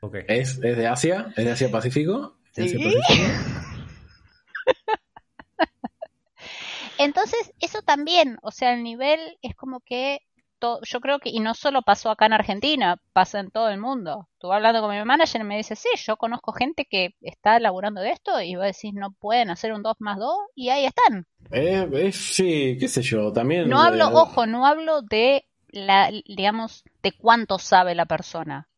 Ok. 0.00 0.14
¿Es, 0.28 0.58
¿Es 0.62 0.76
de 0.76 0.86
Asia? 0.86 1.26
¿Es 1.36 1.44
de 1.44 1.50
Asia 1.50 1.70
Pacífico? 1.70 2.36
¿Es 2.54 2.54
de 2.54 2.62
Asia 2.64 2.78
Sí. 2.78 2.84
Pacífico? 2.84 3.75
Entonces, 6.98 7.52
eso 7.60 7.82
también, 7.82 8.38
o 8.42 8.50
sea, 8.50 8.72
el 8.74 8.82
nivel 8.82 9.20
es 9.42 9.54
como 9.54 9.80
que 9.80 10.20
to- 10.58 10.80
yo 10.82 11.00
creo 11.00 11.18
que, 11.18 11.30
y 11.30 11.40
no 11.40 11.54
solo 11.54 11.82
pasó 11.82 12.10
acá 12.10 12.26
en 12.26 12.32
Argentina, 12.32 12.98
pasa 13.12 13.40
en 13.40 13.50
todo 13.50 13.68
el 13.68 13.78
mundo. 13.78 14.28
Estuve 14.34 14.54
hablando 14.54 14.80
con 14.80 14.96
mi 14.96 15.04
manager 15.04 15.40
y 15.40 15.44
me 15.44 15.56
dice, 15.56 15.76
sí, 15.76 15.88
yo 15.96 16.16
conozco 16.16 16.52
gente 16.52 16.86
que 16.88 17.14
está 17.20 17.58
laburando 17.60 18.00
de 18.00 18.10
esto 18.10 18.40
y 18.40 18.56
vos 18.56 18.64
decís, 18.64 18.92
no 18.94 19.10
pueden 19.12 19.50
hacer 19.50 19.72
un 19.72 19.82
2 19.82 19.96
más 19.98 20.18
2 20.18 20.36
y 20.54 20.70
ahí 20.70 20.86
están. 20.86 21.26
Eh, 21.50 21.88
eh, 21.92 22.12
sí, 22.12 22.76
qué 22.78 22.88
sé 22.88 23.02
yo, 23.02 23.32
también... 23.32 23.68
No 23.68 23.80
hablo, 23.80 24.06
eh, 24.06 24.12
ojo, 24.14 24.46
no 24.46 24.66
hablo 24.66 25.02
de 25.02 25.44
la, 25.68 26.10
digamos, 26.26 26.84
de 27.02 27.12
cuánto 27.12 27.58
sabe 27.58 27.94
la 27.94 28.06
persona. 28.06 28.68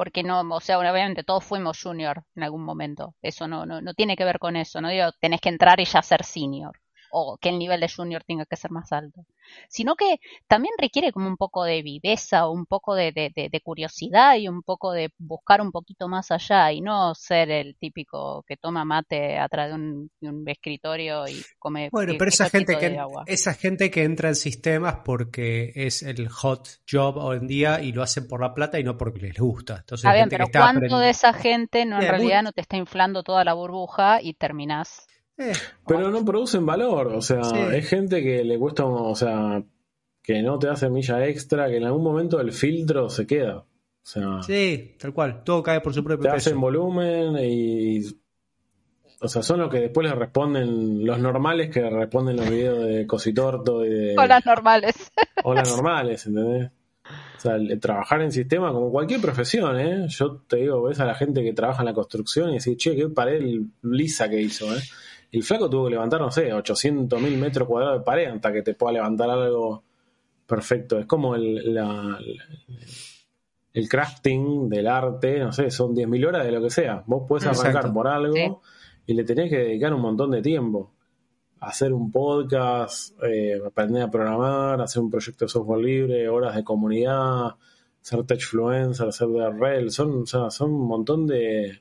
Porque 0.00 0.22
no, 0.22 0.40
o 0.40 0.60
sea, 0.60 0.78
obviamente 0.78 1.24
todos 1.24 1.44
fuimos 1.44 1.82
junior 1.82 2.24
en 2.34 2.42
algún 2.44 2.64
momento. 2.64 3.14
Eso 3.20 3.46
no, 3.46 3.66
no, 3.66 3.82
no 3.82 3.92
tiene 3.92 4.16
que 4.16 4.24
ver 4.24 4.38
con 4.38 4.56
eso. 4.56 4.80
No 4.80 4.88
digo, 4.88 5.12
tenés 5.20 5.42
que 5.42 5.50
entrar 5.50 5.78
y 5.78 5.84
ya 5.84 6.00
ser 6.00 6.24
senior. 6.24 6.80
O 7.10 7.36
que 7.38 7.48
el 7.50 7.58
nivel 7.58 7.80
de 7.80 7.88
junior 7.88 8.22
tenga 8.24 8.46
que 8.46 8.56
ser 8.56 8.70
más 8.70 8.92
alto. 8.92 9.24
Sino 9.68 9.96
que 9.96 10.20
también 10.46 10.74
requiere 10.78 11.12
como 11.12 11.28
un 11.28 11.36
poco 11.36 11.64
de 11.64 11.82
viveza, 11.82 12.48
un 12.48 12.66
poco 12.66 12.94
de, 12.94 13.12
de, 13.12 13.30
de- 13.34 13.48
de 13.50 13.60
curiosidad 13.60 14.36
y 14.36 14.48
un 14.48 14.62
poco 14.62 14.92
de 14.92 15.12
buscar 15.18 15.60
un 15.60 15.72
poquito 15.72 16.08
más 16.08 16.30
allá 16.30 16.72
y 16.72 16.80
no 16.80 17.14
ser 17.14 17.50
el 17.50 17.76
típico 17.76 18.42
que 18.46 18.56
toma 18.56 18.84
mate 18.84 19.38
atrás 19.38 19.68
de 19.70 19.74
un, 19.74 20.10
escritorio 20.46 21.28
y 21.28 21.46
come 21.58 21.90
Bueno, 21.90 22.14
pero 22.16 22.28
esa 22.28 22.46
gente 22.46 22.78
que 22.78 22.98
agua. 22.98 23.26
esa 23.26 23.54
gente 23.54 23.90
que 23.90 24.02
entra 24.04 24.28
en 24.28 24.34
sistemas 24.36 24.96
porque 25.04 25.72
es 25.74 26.02
el 26.02 26.28
hot 26.28 26.68
job 26.90 27.16
hoy 27.18 27.36
en 27.38 27.46
día 27.46 27.80
y 27.82 27.92
lo 27.92 28.02
hacen 28.02 28.26
por 28.28 28.40
la 28.40 28.54
plata 28.54 28.78
y 28.80 28.84
no 28.84 28.96
porque 28.96 29.20
les 29.20 29.36
gusta. 29.38 29.78
Entonces, 29.78 30.14
pero 30.30 30.48
¿cuánto 30.48 30.98
de 30.98 31.10
esa 31.10 31.32
gente 31.32 31.84
no 31.86 31.98
en 31.98 32.06
Bien, 32.06 32.06
realidad 32.06 32.42
no 32.42 32.52
te 32.52 32.60
está 32.60 32.76
inflando 32.76 33.22
toda 33.22 33.44
la 33.44 33.54
burbuja 33.54 34.20
y 34.20 34.34
terminás? 34.34 35.09
Eh, 35.40 35.52
Pero 35.86 36.10
no 36.10 36.24
producen 36.24 36.66
valor, 36.66 37.08
o 37.08 37.22
sea, 37.22 37.42
Sí. 37.44 37.56
es 37.72 37.88
gente 37.88 38.22
que 38.22 38.44
le 38.44 38.58
cuesta, 38.58 38.84
o 38.84 39.14
sea, 39.16 39.62
que 40.22 40.42
no 40.42 40.58
te 40.58 40.68
hace 40.68 40.90
milla 40.90 41.26
extra, 41.26 41.68
que 41.68 41.78
en 41.78 41.84
algún 41.84 42.02
momento 42.04 42.40
el 42.40 42.52
filtro 42.52 43.08
se 43.08 43.26
queda. 43.26 43.56
O 43.58 43.66
sea, 44.02 44.42
sí, 44.42 44.96
tal 44.98 45.12
cual. 45.14 45.42
Todo 45.44 45.62
cae 45.62 45.80
por 45.80 45.92
su 45.94 46.02
propio 46.04 46.24
te 46.24 46.34
peso. 46.34 46.50
hacen 46.50 46.60
volumen 46.60 47.36
y. 47.42 48.00
O 49.22 49.28
sea, 49.28 49.42
son 49.42 49.60
los 49.60 49.70
que 49.70 49.78
después 49.80 50.06
les 50.08 50.16
responden, 50.18 51.04
los 51.04 51.18
normales 51.18 51.68
que 51.70 51.88
responden 51.90 52.36
los 52.36 52.48
videos 52.48 52.84
de 52.86 53.06
Cositorto 53.06 53.84
y 53.84 53.90
de. 53.90 54.16
O 54.18 54.24
las 54.26 54.44
normales. 54.46 54.94
o 55.44 55.54
las 55.54 55.68
normales, 55.70 56.26
¿entendés? 56.26 56.70
O 57.36 57.40
sea, 57.40 57.56
el- 57.56 57.70
el 57.72 57.80
trabajar 57.80 58.22
en 58.22 58.32
sistema, 58.32 58.72
como 58.72 58.90
cualquier 58.90 59.20
profesión, 59.20 59.78
¿eh? 59.80 60.06
Yo 60.08 60.36
te 60.48 60.56
digo, 60.56 60.82
ves 60.82 61.00
a 61.00 61.04
la 61.06 61.14
gente 61.14 61.42
que 61.42 61.52
trabaja 61.52 61.82
en 61.82 61.86
la 61.86 61.94
construcción 61.94 62.50
y 62.50 62.58
decís, 62.58 62.76
che, 62.78 62.94
qué 62.96 63.08
pared 63.08 63.42
lisa 63.82 64.28
que 64.28 64.40
hizo, 64.40 64.66
¿eh? 64.74 64.80
El 65.32 65.42
flaco 65.44 65.70
tuvo 65.70 65.84
que 65.84 65.90
levantar, 65.92 66.20
no 66.20 66.30
sé, 66.30 66.52
800 66.52 67.20
mil 67.20 67.36
metros 67.38 67.68
cuadrados 67.68 68.00
de 68.00 68.04
pared 68.04 68.26
hasta 68.28 68.52
que 68.52 68.62
te 68.62 68.74
pueda 68.74 68.94
levantar 68.94 69.30
algo 69.30 69.84
perfecto. 70.46 70.98
Es 70.98 71.06
como 71.06 71.34
el, 71.36 71.72
la- 71.74 72.18
el 73.72 73.88
crafting 73.88 74.68
del 74.68 74.88
arte, 74.88 75.38
no 75.38 75.52
sé, 75.52 75.70
son 75.70 75.94
10.000 75.94 76.26
horas 76.26 76.44
de 76.44 76.52
lo 76.52 76.60
que 76.60 76.70
sea. 76.70 77.04
Vos 77.06 77.24
podés 77.28 77.46
arrancar 77.46 77.68
Exacto. 77.70 77.92
por 77.94 78.08
algo 78.08 78.34
Sí. 78.34 78.48
y 79.06 79.14
le 79.14 79.24
tenés 79.24 79.48
que 79.50 79.58
dedicar 79.58 79.94
un 79.94 80.00
montón 80.00 80.30
de 80.32 80.42
tiempo. 80.42 80.92
Hacer 81.60 81.92
un 81.92 82.10
podcast, 82.10 83.14
eh, 83.22 83.60
aprender 83.64 84.02
a 84.02 84.10
programar, 84.10 84.80
hacer 84.80 85.02
un 85.02 85.10
proyecto 85.10 85.44
de 85.44 85.48
software 85.50 85.80
libre, 85.84 86.28
horas 86.28 86.56
de 86.56 86.64
comunidad, 86.64 87.54
ser 88.00 88.24
techfluencer, 88.24 89.12
ser 89.12 89.28
de 89.28 89.50
rel, 89.50 89.90
son, 89.92 90.22
o 90.22 90.26
sea, 90.26 90.50
son 90.50 90.72
un 90.72 90.88
montón 90.88 91.26
de, 91.26 91.80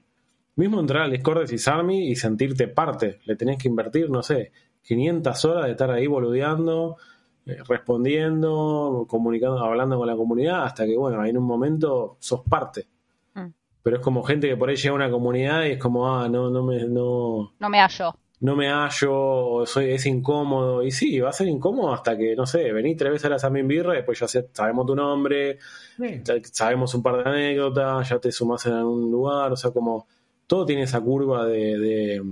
mismo 0.59 0.79
entrar 0.79 1.03
al 1.03 1.11
Discord 1.11 1.39
de 1.41 1.47
Cisarmi 1.47 2.09
y 2.09 2.15
sentirte 2.15 2.67
parte. 2.67 3.19
Le 3.25 3.35
tenés 3.35 3.57
que 3.57 3.67
invertir, 3.67 4.09
no 4.09 4.21
sé, 4.21 4.51
500 4.83 5.45
horas 5.45 5.65
de 5.65 5.71
estar 5.71 5.89
ahí 5.91 6.05
boludeando, 6.07 6.97
eh, 7.45 7.57
respondiendo, 7.67 9.05
comunicando, 9.07 9.59
hablando 9.59 9.97
con 9.97 10.07
la 10.07 10.15
comunidad, 10.15 10.63
hasta 10.65 10.85
que, 10.85 10.95
bueno, 10.97 11.21
ahí 11.21 11.29
en 11.31 11.37
un 11.37 11.45
momento 11.45 12.17
sos 12.19 12.41
parte. 12.47 12.87
Mm. 13.33 13.47
Pero 13.83 13.97
es 13.97 14.01
como 14.03 14.23
gente 14.23 14.47
que 14.47 14.57
por 14.57 14.69
ahí 14.69 14.75
llega 14.75 14.91
a 14.91 14.95
una 14.95 15.09
comunidad 15.11 15.65
y 15.65 15.71
es 15.71 15.77
como, 15.79 16.13
ah, 16.13 16.27
no, 16.29 16.49
no 16.49 16.63
me, 16.63 16.85
no, 16.85 17.53
No 17.59 17.69
me 17.69 17.79
hallo. 17.79 18.13
no 18.41 18.55
me 18.55 18.67
hallo, 18.69 19.11
o 19.13 19.65
soy, 19.65 19.91
es 19.91 20.05
incómodo. 20.05 20.83
Y 20.83 20.91
sí, 20.91 21.19
va 21.19 21.29
a 21.29 21.33
ser 21.33 21.47
incómodo 21.47 21.93
hasta 21.93 22.17
que, 22.17 22.35
no 22.35 22.45
sé, 22.45 22.71
vení 22.71 22.95
tres 22.95 23.11
veces 23.13 23.25
a 23.25 23.29
la 23.29 23.39
Samin 23.39 23.67
Birra, 23.67 23.93
después 23.93 24.19
ya 24.19 24.27
sé- 24.27 24.49
sabemos 24.53 24.85
tu 24.85 24.95
nombre, 24.95 25.59
ya 25.97 26.35
sabemos 26.51 26.93
un 26.95 27.03
par 27.03 27.23
de 27.23 27.29
anécdotas, 27.29 28.09
ya 28.09 28.19
te 28.19 28.31
sumás 28.31 28.65
en 28.65 28.73
algún 28.73 29.09
lugar, 29.11 29.51
o 29.51 29.55
sea, 29.55 29.71
como 29.71 30.07
todo 30.49 30.65
tiene 30.65 30.81
esa 30.81 30.99
curva 30.99 31.45
de, 31.45 31.77
de, 31.77 32.25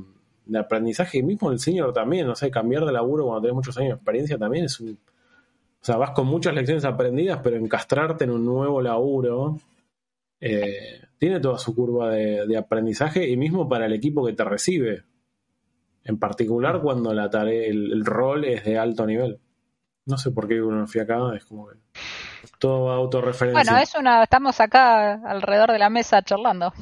de 0.48 0.60
aprendizaje, 0.60 1.20
y 1.20 1.24
mismo 1.24 1.52
el 1.52 1.60
senior 1.60 1.94
también, 1.94 2.26
no 2.26 2.36
sé, 2.36 2.50
cambiar 2.50 2.84
de 2.84 2.92
laburo 2.92 3.26
cuando 3.26 3.42
tenés 3.42 3.56
muchos 3.56 3.78
años 3.78 3.90
de 3.90 3.96
experiencia 3.96 4.40
también 4.40 4.66
es 4.66 4.80
un... 4.80 4.98
O 5.80 5.86
sea, 5.88 5.98
vas 5.98 6.12
con 6.12 6.26
muchas 6.26 6.56
lecciones 6.56 6.84
aprendidas, 6.84 7.40
pero 7.44 7.58
encastrarte 7.58 8.24
en 8.24 8.32
un 8.32 8.44
nuevo 8.44 8.82
laburo 8.82 9.60
eh, 10.42 11.04
tiene 11.20 11.40
toda 11.40 11.60
su 11.60 11.76
curva 11.76 12.10
de, 12.10 12.48
de 12.48 12.58
aprendizaje 12.58 13.30
y 13.30 13.38
mismo 13.38 13.70
para 13.70 13.86
el 13.86 13.94
equipo 13.94 14.26
que 14.26 14.34
te 14.34 14.44
recibe. 14.44 15.04
En 16.04 16.18
particular 16.18 16.82
cuando 16.82 17.14
la 17.14 17.30
tarea, 17.30 17.68
el, 17.68 17.94
el 17.94 18.04
rol 18.04 18.46
es 18.46 18.66
de 18.66 18.80
alto 18.80 19.06
nivel. 19.06 19.40
No 20.08 20.18
sé 20.18 20.32
por 20.32 20.48
qué 20.48 20.60
uno 20.60 20.88
fui 20.88 21.02
acá, 21.02 21.36
es 21.36 21.46
como 21.46 21.68
que 21.68 21.76
todo 22.58 22.90
autorreferencia. 22.90 23.64
Bueno, 23.64 23.78
es 23.80 23.94
una, 23.94 24.24
estamos 24.24 24.60
acá 24.60 25.14
alrededor 25.24 25.72
de 25.72 25.80
la 25.80 25.92
mesa 25.92 26.24
charlando. 26.24 26.74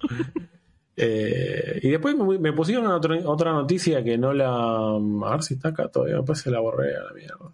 Eh, 0.96 1.80
y 1.82 1.90
después 1.90 2.14
me, 2.16 2.52
pusieron 2.52 2.86
otra, 2.86 3.18
otra 3.24 3.52
noticia 3.52 4.02
que 4.04 4.16
no 4.16 4.32
la. 4.32 4.48
A 4.48 5.30
ver 5.30 5.42
si 5.42 5.54
está 5.54 5.70
acá 5.70 5.88
todavía, 5.88 6.16
después 6.16 6.40
se 6.40 6.50
la 6.50 6.60
borré 6.60 6.96
a 6.96 7.02
la 7.02 7.12
mierda. 7.12 7.52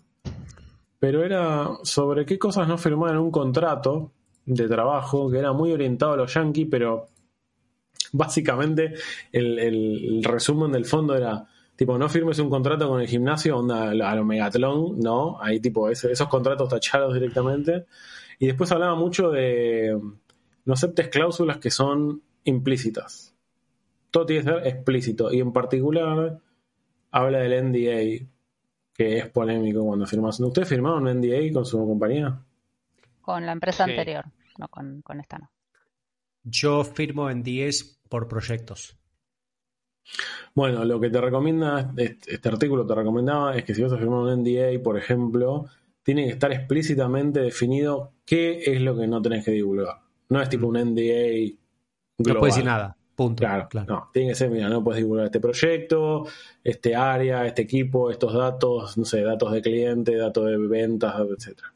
Pero 0.99 1.25
era 1.25 1.69
sobre 1.83 2.27
qué 2.27 2.39
cosas 2.39 2.69
no 2.69 2.77
firmaban 2.77 3.17
un 3.17 3.31
contrato 3.31 4.13
de 4.45 4.69
trabajo 4.69 5.31
que 5.31 5.39
era 5.39 5.53
muy 5.53 5.73
orientado 5.73 6.13
a 6.13 6.17
los 6.17 6.35
yankees, 6.35 6.69
pero 6.71 7.09
básicamente 8.13 8.95
el, 9.33 10.23
resumen 10.23 10.73
del 10.73 10.85
fondo 10.85 11.17
era. 11.17 11.47
Tipo, 11.77 11.97
no 11.97 12.11
firmes 12.11 12.39
un 12.39 12.51
contrato 12.51 12.87
con 12.91 13.01
el 13.01 13.09
gimnasio, 13.09 13.57
onda 13.57 13.89
a 13.89 14.15
lo 14.15 14.23
Megatlón, 14.23 15.01
no, 15.01 15.41
ahí 15.41 15.61
tipo 15.61 15.89
esos 15.89 16.29
contratos 16.29 16.69
tachados 16.69 17.15
directamente. 17.15 17.87
Y 18.39 18.49
después 18.49 18.71
hablaba 18.71 18.95
mucho 18.97 19.31
de 19.31 19.99
no 20.67 20.75
aceptes 20.75 21.09
cláusulas 21.09 21.57
que 21.57 21.71
son 21.71 22.23
implícitas. 22.45 23.30
Todo 24.11 24.27
tiene 24.27 24.43
que 24.45 24.51
ser 24.51 24.67
explícito. 24.67 25.33
Y 25.33 25.41
en 25.41 25.53
particular 25.53 26.39
habla 27.11 27.39
del 27.39 27.71
NDA, 27.71 28.27
que 28.95 29.19
es 29.19 29.29
polémico 29.29 29.85
cuando 29.85 30.07
firmas. 30.07 30.39
¿Ustedes 30.41 30.69
firmaron 30.69 31.07
un 31.07 31.21
NDA 31.21 31.53
con 31.53 31.65
su 31.65 31.79
compañía? 31.79 32.41
Con 33.21 33.47
la 33.47 33.53
empresa 33.53 33.85
Sí. 33.85 33.91
anterior, 33.91 34.25
no 34.59 34.69
con, 34.69 35.01
con 35.03 35.21
esta 35.21 35.39
no. 35.39 35.51
Yo 36.43 36.85
firmo 36.85 37.33
10 37.33 38.01
por 38.09 38.27
proyectos. 38.29 38.97
Bueno, 40.55 40.85
lo 40.85 40.99
que 40.99 41.11
te 41.11 41.21
recomienda, 41.21 41.93
este, 41.97 42.35
este 42.35 42.49
artículo 42.49 42.85
te 42.87 42.95
recomendaba, 42.95 43.57
es 43.57 43.65
que 43.65 43.75
si 43.75 43.83
vas 43.83 43.93
a 43.93 43.99
firmar 43.99 44.21
un 44.21 44.43
NDA, 44.43 44.83
por 44.83 44.97
ejemplo, 44.99 45.67
tiene 46.03 46.25
que 46.25 46.31
estar 46.33 46.51
explícitamente 46.53 47.41
definido 47.41 48.15
qué 48.25 48.63
es 48.67 48.81
lo 48.81 48.97
que 48.97 49.07
no 49.07 49.23
tenés 49.23 49.45
que 49.45 49.53
divulgar. 49.53 50.01
No 50.31 50.41
es 50.41 50.49
tipo 50.49 50.67
un 50.67 50.77
NDA 50.77 51.55
No 52.19 52.25
global. 52.25 52.39
puedes 52.41 52.55
decir 52.57 52.65
nada. 52.65 52.97
Punto. 53.21 53.43
Claro, 53.43 53.69
no, 53.87 54.09
tiene 54.15 54.31
que 54.31 54.35
ser, 54.35 54.49
mira, 54.49 54.71
no 54.71 54.83
puedes 54.83 55.03
divulgar 55.03 55.27
este 55.27 55.41
proyecto, 55.41 56.25
este 56.65 56.97
área, 56.97 57.45
este 57.45 57.61
equipo, 57.61 58.11
estos 58.11 58.33
datos, 58.33 58.97
no 58.97 59.05
sé, 59.05 59.21
datos 59.21 59.53
de 59.53 59.61
cliente, 59.61 60.17
datos 60.17 60.47
de 60.47 60.57
ventas, 60.57 61.17
etcétera. 61.29 61.75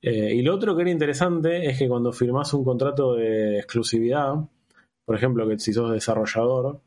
Eh, 0.00 0.34
y 0.36 0.42
lo 0.42 0.54
otro 0.54 0.76
que 0.76 0.82
era 0.82 0.90
interesante 0.92 1.68
es 1.68 1.80
que 1.80 1.88
cuando 1.88 2.12
firmás 2.12 2.54
un 2.54 2.62
contrato 2.62 3.16
de 3.16 3.58
exclusividad, 3.58 4.34
por 5.04 5.16
ejemplo, 5.16 5.48
que 5.48 5.58
si 5.58 5.72
sos 5.72 5.90
desarrollador 5.90 6.80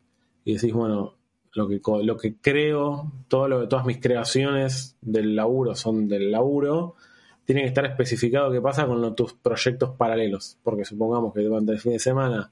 y 0.46 0.54
decís, 0.54 0.72
bueno, 0.72 1.16
lo 1.52 1.68
que, 1.68 1.82
lo 2.02 2.16
que 2.16 2.38
creo, 2.38 3.12
todo 3.28 3.50
lo, 3.50 3.68
todas 3.68 3.86
mis 3.86 4.00
creaciones 4.00 4.96
del 5.02 5.36
laburo 5.36 5.76
son 5.76 6.08
del 6.08 6.32
laburo, 6.32 6.96
tiene 7.44 7.64
que 7.64 7.68
estar 7.68 7.86
especificado 7.86 8.54
qué 8.54 8.62
pasa 8.62 8.88
con 8.88 9.14
tus 9.16 9.34
proyectos 9.34 9.90
paralelos. 9.98 10.58
Porque 10.64 10.86
supongamos 10.86 11.34
que 11.34 11.42
durante 11.42 11.74
el 11.74 11.80
fin 11.80 11.92
de 11.92 12.00
semana 12.00 12.52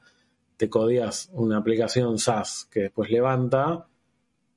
te 0.60 0.70
codías 0.70 1.30
una 1.32 1.58
aplicación 1.58 2.20
SaaS 2.20 2.68
que 2.70 2.82
después 2.82 3.10
levanta, 3.10 3.88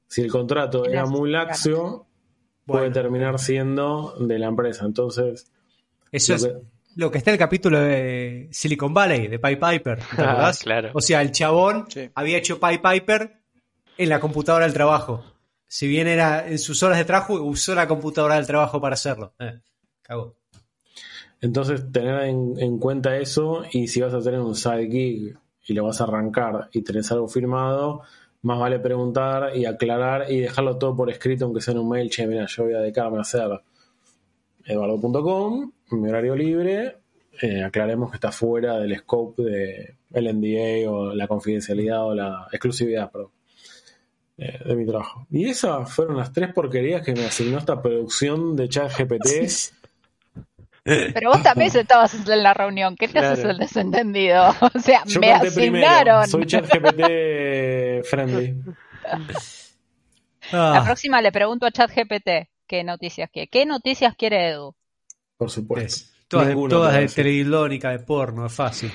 si 0.09 0.21
el 0.23 0.31
contrato 0.33 0.85
era 0.85 1.07
muy 1.07 1.31
laxo, 1.31 2.09
puede 2.67 2.87
Bueno. 2.89 2.93
terminar 2.95 3.39
siendo 3.39 4.17
de 4.19 4.37
la 4.41 4.49
empresa. 4.49 4.85
Entonces, 4.85 5.47
Eso 6.11 6.33
lo 6.33 6.37
es 6.37 6.45
que- 6.47 6.59
lo 6.97 7.11
que 7.13 7.19
está 7.19 7.31
en 7.31 7.35
el 7.35 7.39
capítulo 7.39 7.79
de 7.81 8.49
Silicon 8.51 8.93
Valley, 8.93 9.29
de 9.29 9.39
Pie 9.39 9.57
Piper. 9.57 9.99
¿Te 10.01 10.05
Ah, 10.19 10.53
claro. 10.61 10.91
O 10.93 11.01
sea, 11.01 11.23
el 11.23 11.31
chabón 11.31 11.87
Sí. 11.89 12.11
había 12.17 12.37
hecho 12.39 12.59
Pie 12.59 12.81
Piper 12.81 13.41
en 13.97 14.09
la 14.09 14.19
computadora 14.19 14.65
del 14.65 14.75
trabajo. 14.75 15.25
Si 15.69 15.87
bien 15.87 16.09
era 16.09 16.49
en 16.49 16.59
sus 16.59 16.83
horas 16.83 16.99
de 16.99 17.05
trabajo, 17.05 17.41
usó 17.43 17.77
la 17.77 17.87
computadora 17.87 18.35
del 18.35 18.47
trabajo 18.49 18.81
para 18.81 18.95
hacerlo. 18.95 19.35
Eh, 19.39 19.61
cagó. 20.03 20.35
Entonces, 21.41 21.91
tener 21.91 22.25
en, 22.25 22.55
en 22.59 22.79
cuenta 22.79 23.17
eso 23.17 23.63
y 23.73 23.89
si 23.89 24.01
vas 24.01 24.13
a 24.15 24.21
tener 24.21 24.41
un 24.41 24.55
side 24.55 24.89
gig 24.91 25.37
y 25.67 25.75
lo 25.75 25.85
vas 25.85 26.01
a 26.01 26.05
arrancar 26.05 26.69
y 26.73 26.83
tenés 26.83 27.11
algo 27.13 27.29
firmado, 27.29 28.03
más 28.43 28.59
vale 28.59 28.79
preguntar 28.81 29.57
y 29.57 29.65
aclarar 29.67 30.31
y 30.31 30.41
dejarlo 30.41 30.77
todo 30.79 30.97
por 30.97 31.11
escrito, 31.11 31.45
aunque 31.45 31.61
sea 31.61 31.73
en 31.73 31.81
un 31.81 31.89
mail, 31.89 32.11
che, 32.11 32.27
mira, 32.27 32.47
yo 32.47 32.65
voy 32.65 32.75
a 32.75 32.81
dedicarme 32.81 33.19
a 33.19 33.23
hacer 33.23 33.61
eduardo.com, 34.65 35.73
mi 35.93 36.09
horario 36.09 36.35
libre, 36.35 36.97
eh, 37.41 37.63
aclaremos 37.63 38.11
que 38.11 38.17
está 38.17 38.33
fuera 38.33 38.79
del 38.79 38.97
scope 38.99 39.43
de 39.43 39.97
NDA 40.11 40.91
o 40.91 41.15
la 41.15 41.27
confidencialidad 41.27 42.07
o 42.07 42.15
la 42.15 42.49
exclusividad, 42.53 43.11
perdón, 43.11 43.31
eh, 44.39 44.59
de 44.65 44.77
mi 44.77 44.87
trabajo. 44.87 45.27
Y 45.31 45.47
esas 45.47 45.93
fueron 45.93 46.17
las 46.17 46.33
tres 46.33 46.53
porquerías 46.53 47.03
que 47.03 47.15
me 47.15 47.25
asignó 47.25 47.59
esta 47.59 47.81
producción 47.81 48.57
de 48.57 48.69
ChatGPT. 48.69 49.27
Pero 50.85 51.31
vos 51.31 51.43
también 51.43 51.71
estabas 51.77 52.15
en 52.15 52.43
la 52.43 52.55
reunión. 52.55 52.97
¿Qué 52.97 53.09
te 53.09 53.19
haces 53.21 53.41
Claro. 53.41 53.51
el 53.51 53.59
desentendido? 53.59 54.55
O 54.75 54.79
sea, 54.79 55.03
Yo 55.07 55.21
me 55.21 55.33
primero. 55.55 56.17
asignaron. 56.19 56.29
Soy 56.29 56.47
ChatGPT 56.47 58.05
friendly. 58.09 58.55
La 60.51 60.79
Ah, 60.81 60.83
próxima 60.85 61.23
le 61.23 61.33
pregunto 61.33 61.67
a 61.67 61.71
ChatGPT 61.71 62.49
qué 62.67 62.85
noticias 62.85 63.31
quiere. 63.31 63.49
¿Qué 63.49 63.65
noticias 63.65 64.15
quiere 64.17 64.49
Edu? 64.51 64.75
Por 65.37 65.51
supuesto. 65.51 65.87
es. 65.87 66.09
Todas, 66.29 66.49
de, 66.49 66.55
todas 66.55 66.95
de 66.95 67.07
teledilónica, 67.09 67.91
de 67.91 67.99
porno, 67.99 68.47
es 68.47 68.53
fácil. 68.55 68.91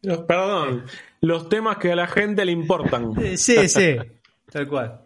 Perdón, 0.00 0.84
los 1.20 1.48
temas 1.48 1.76
que 1.78 1.90
a 1.92 1.96
la 1.96 2.06
gente 2.06 2.44
le 2.44 2.52
importan. 2.52 3.12
Eh, 3.20 3.36
Sí, 3.36 3.68
sí, 3.68 3.96
tal 4.50 4.68
cual. 4.68 5.00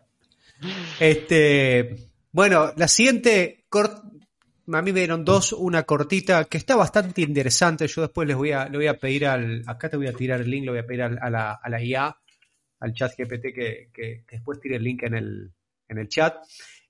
Este, 0.98 1.96
bueno, 2.32 2.72
la 2.76 2.86
siguiente 2.88 3.64
cort- 3.70 4.02
a 4.72 4.82
mí 4.82 4.92
me 4.92 5.00
dieron 5.00 5.24
dos, 5.24 5.52
una 5.52 5.82
cortita 5.84 6.44
que 6.44 6.58
está 6.58 6.76
bastante 6.76 7.22
interesante. 7.22 7.86
Yo 7.86 8.02
después 8.02 8.26
les 8.28 8.36
voy 8.36 8.52
a, 8.52 8.68
le 8.68 8.78
voy 8.78 8.86
a 8.86 8.98
pedir 8.98 9.26
al, 9.26 9.62
acá 9.66 9.88
te 9.88 9.96
voy 9.96 10.06
a 10.08 10.12
tirar 10.12 10.40
el 10.40 10.50
link, 10.50 10.64
le 10.64 10.70
voy 10.70 10.80
a 10.80 10.86
pedir 10.86 11.02
al- 11.02 11.18
a, 11.20 11.30
la, 11.30 11.52
a 11.52 11.68
la 11.68 11.82
IA, 11.82 12.16
al 12.80 12.92
chat 12.94 13.12
GPT 13.16 13.52
que, 13.54 13.90
que- 13.92 14.24
después 14.30 14.60
tire 14.60 14.76
el 14.76 14.84
link 14.84 15.02
en 15.04 15.14
el, 15.14 15.52
en 15.88 15.98
el 15.98 16.08
chat. 16.08 16.36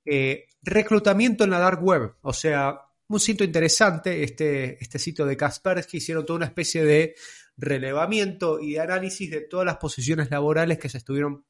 Eh, 0.04 0.46
reclutamiento 0.62 1.44
en 1.44 1.50
la 1.50 1.58
dark 1.58 1.82
web, 1.82 2.14
o 2.22 2.32
sea, 2.32 2.80
un 3.08 3.20
sitio 3.20 3.44
interesante, 3.44 4.22
este, 4.22 4.82
este 4.82 4.98
sitio 4.98 5.26
de 5.26 5.36
Kaspersky 5.36 5.96
hicieron 5.98 6.24
toda 6.24 6.38
una 6.38 6.46
especie 6.46 6.84
de 6.84 7.14
relevamiento 7.56 8.60
y 8.60 8.72
de 8.74 8.80
análisis 8.80 9.30
de 9.30 9.42
todas 9.42 9.66
las 9.66 9.76
posiciones 9.76 10.30
laborales 10.30 10.78
que 10.78 10.88
se 10.88 10.98
estuvieron, 10.98 11.44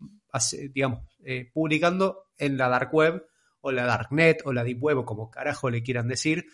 digamos, 0.72 1.01
eh, 1.24 1.51
publicando 1.53 2.31
en 2.39 2.57
la 2.57 2.68
dark 2.68 2.93
web 2.95 3.24
o 3.61 3.73
la 3.73 3.85
darknet 3.85 4.43
o 4.45 4.53
la 4.53 4.65
deep 4.65 4.83
web 4.83 4.99
o 4.99 5.05
como 5.05 5.31
carajo 5.31 5.71
le 5.71 5.83
quieran 5.83 6.09
decir, 6.09 6.47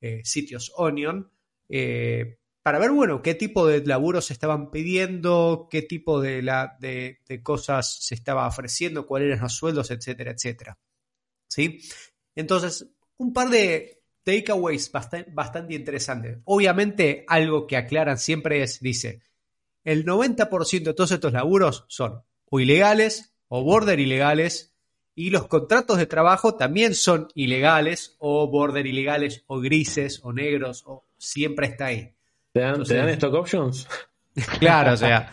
eh, 0.00 0.20
sitios 0.24 0.72
onion, 0.76 1.30
eh, 1.68 2.38
para 2.62 2.78
ver, 2.78 2.90
bueno, 2.90 3.22
qué 3.22 3.34
tipo 3.34 3.66
de 3.66 3.84
laburos 3.86 4.26
se 4.26 4.32
estaban 4.34 4.70
pidiendo, 4.70 5.68
qué 5.70 5.82
tipo 5.82 6.20
de, 6.20 6.42
la, 6.42 6.76
de, 6.78 7.18
cosas 7.42 8.04
se 8.04 8.14
estaba 8.14 8.46
ofreciendo, 8.46 9.06
cuáles 9.06 9.28
eran 9.28 9.42
los 9.42 9.54
sueldos, 9.54 9.90
etcétera, 9.90 10.32
etcétera. 10.32 10.78
¿Sí? 11.48 11.80
Entonces, 12.34 12.86
un 13.16 13.32
par 13.32 13.48
de 13.48 14.02
takeaways 14.24 14.92
bastante, 14.92 15.30
bastante 15.32 15.74
interesantes. 15.74 16.38
Obviamente, 16.44 17.24
algo 17.28 17.66
que 17.66 17.76
aclaran 17.76 18.18
siempre 18.18 18.62
es, 18.62 18.80
dice, 18.80 19.22
el 19.82 20.04
90% 20.04 20.82
de 20.82 20.94
todos 20.94 21.12
estos 21.12 21.32
laburos 21.32 21.86
son 21.88 22.22
o 22.50 22.60
ilegales 22.60 23.34
o 23.48 23.62
border 23.62 24.00
ilegales 24.00 24.69
y 25.26 25.30
los 25.30 25.46
contratos 25.46 25.98
de 25.98 26.06
trabajo 26.06 26.54
también 26.54 26.94
son 26.94 27.28
ilegales 27.34 28.16
o 28.18 28.46
border 28.48 28.86
ilegales 28.86 29.44
o 29.46 29.60
grises 29.60 30.20
o 30.22 30.32
negros 30.32 30.82
o 30.86 31.04
siempre 31.18 31.66
está 31.66 31.86
ahí. 31.86 32.12
¿Te 32.52 32.60
dan, 32.60 32.70
Entonces- 32.70 32.94
¿te 32.96 33.00
dan 33.00 33.08
stock 33.10 33.34
options? 33.34 33.88
Claro, 34.60 34.92
o 34.92 34.96
sea, 34.96 35.32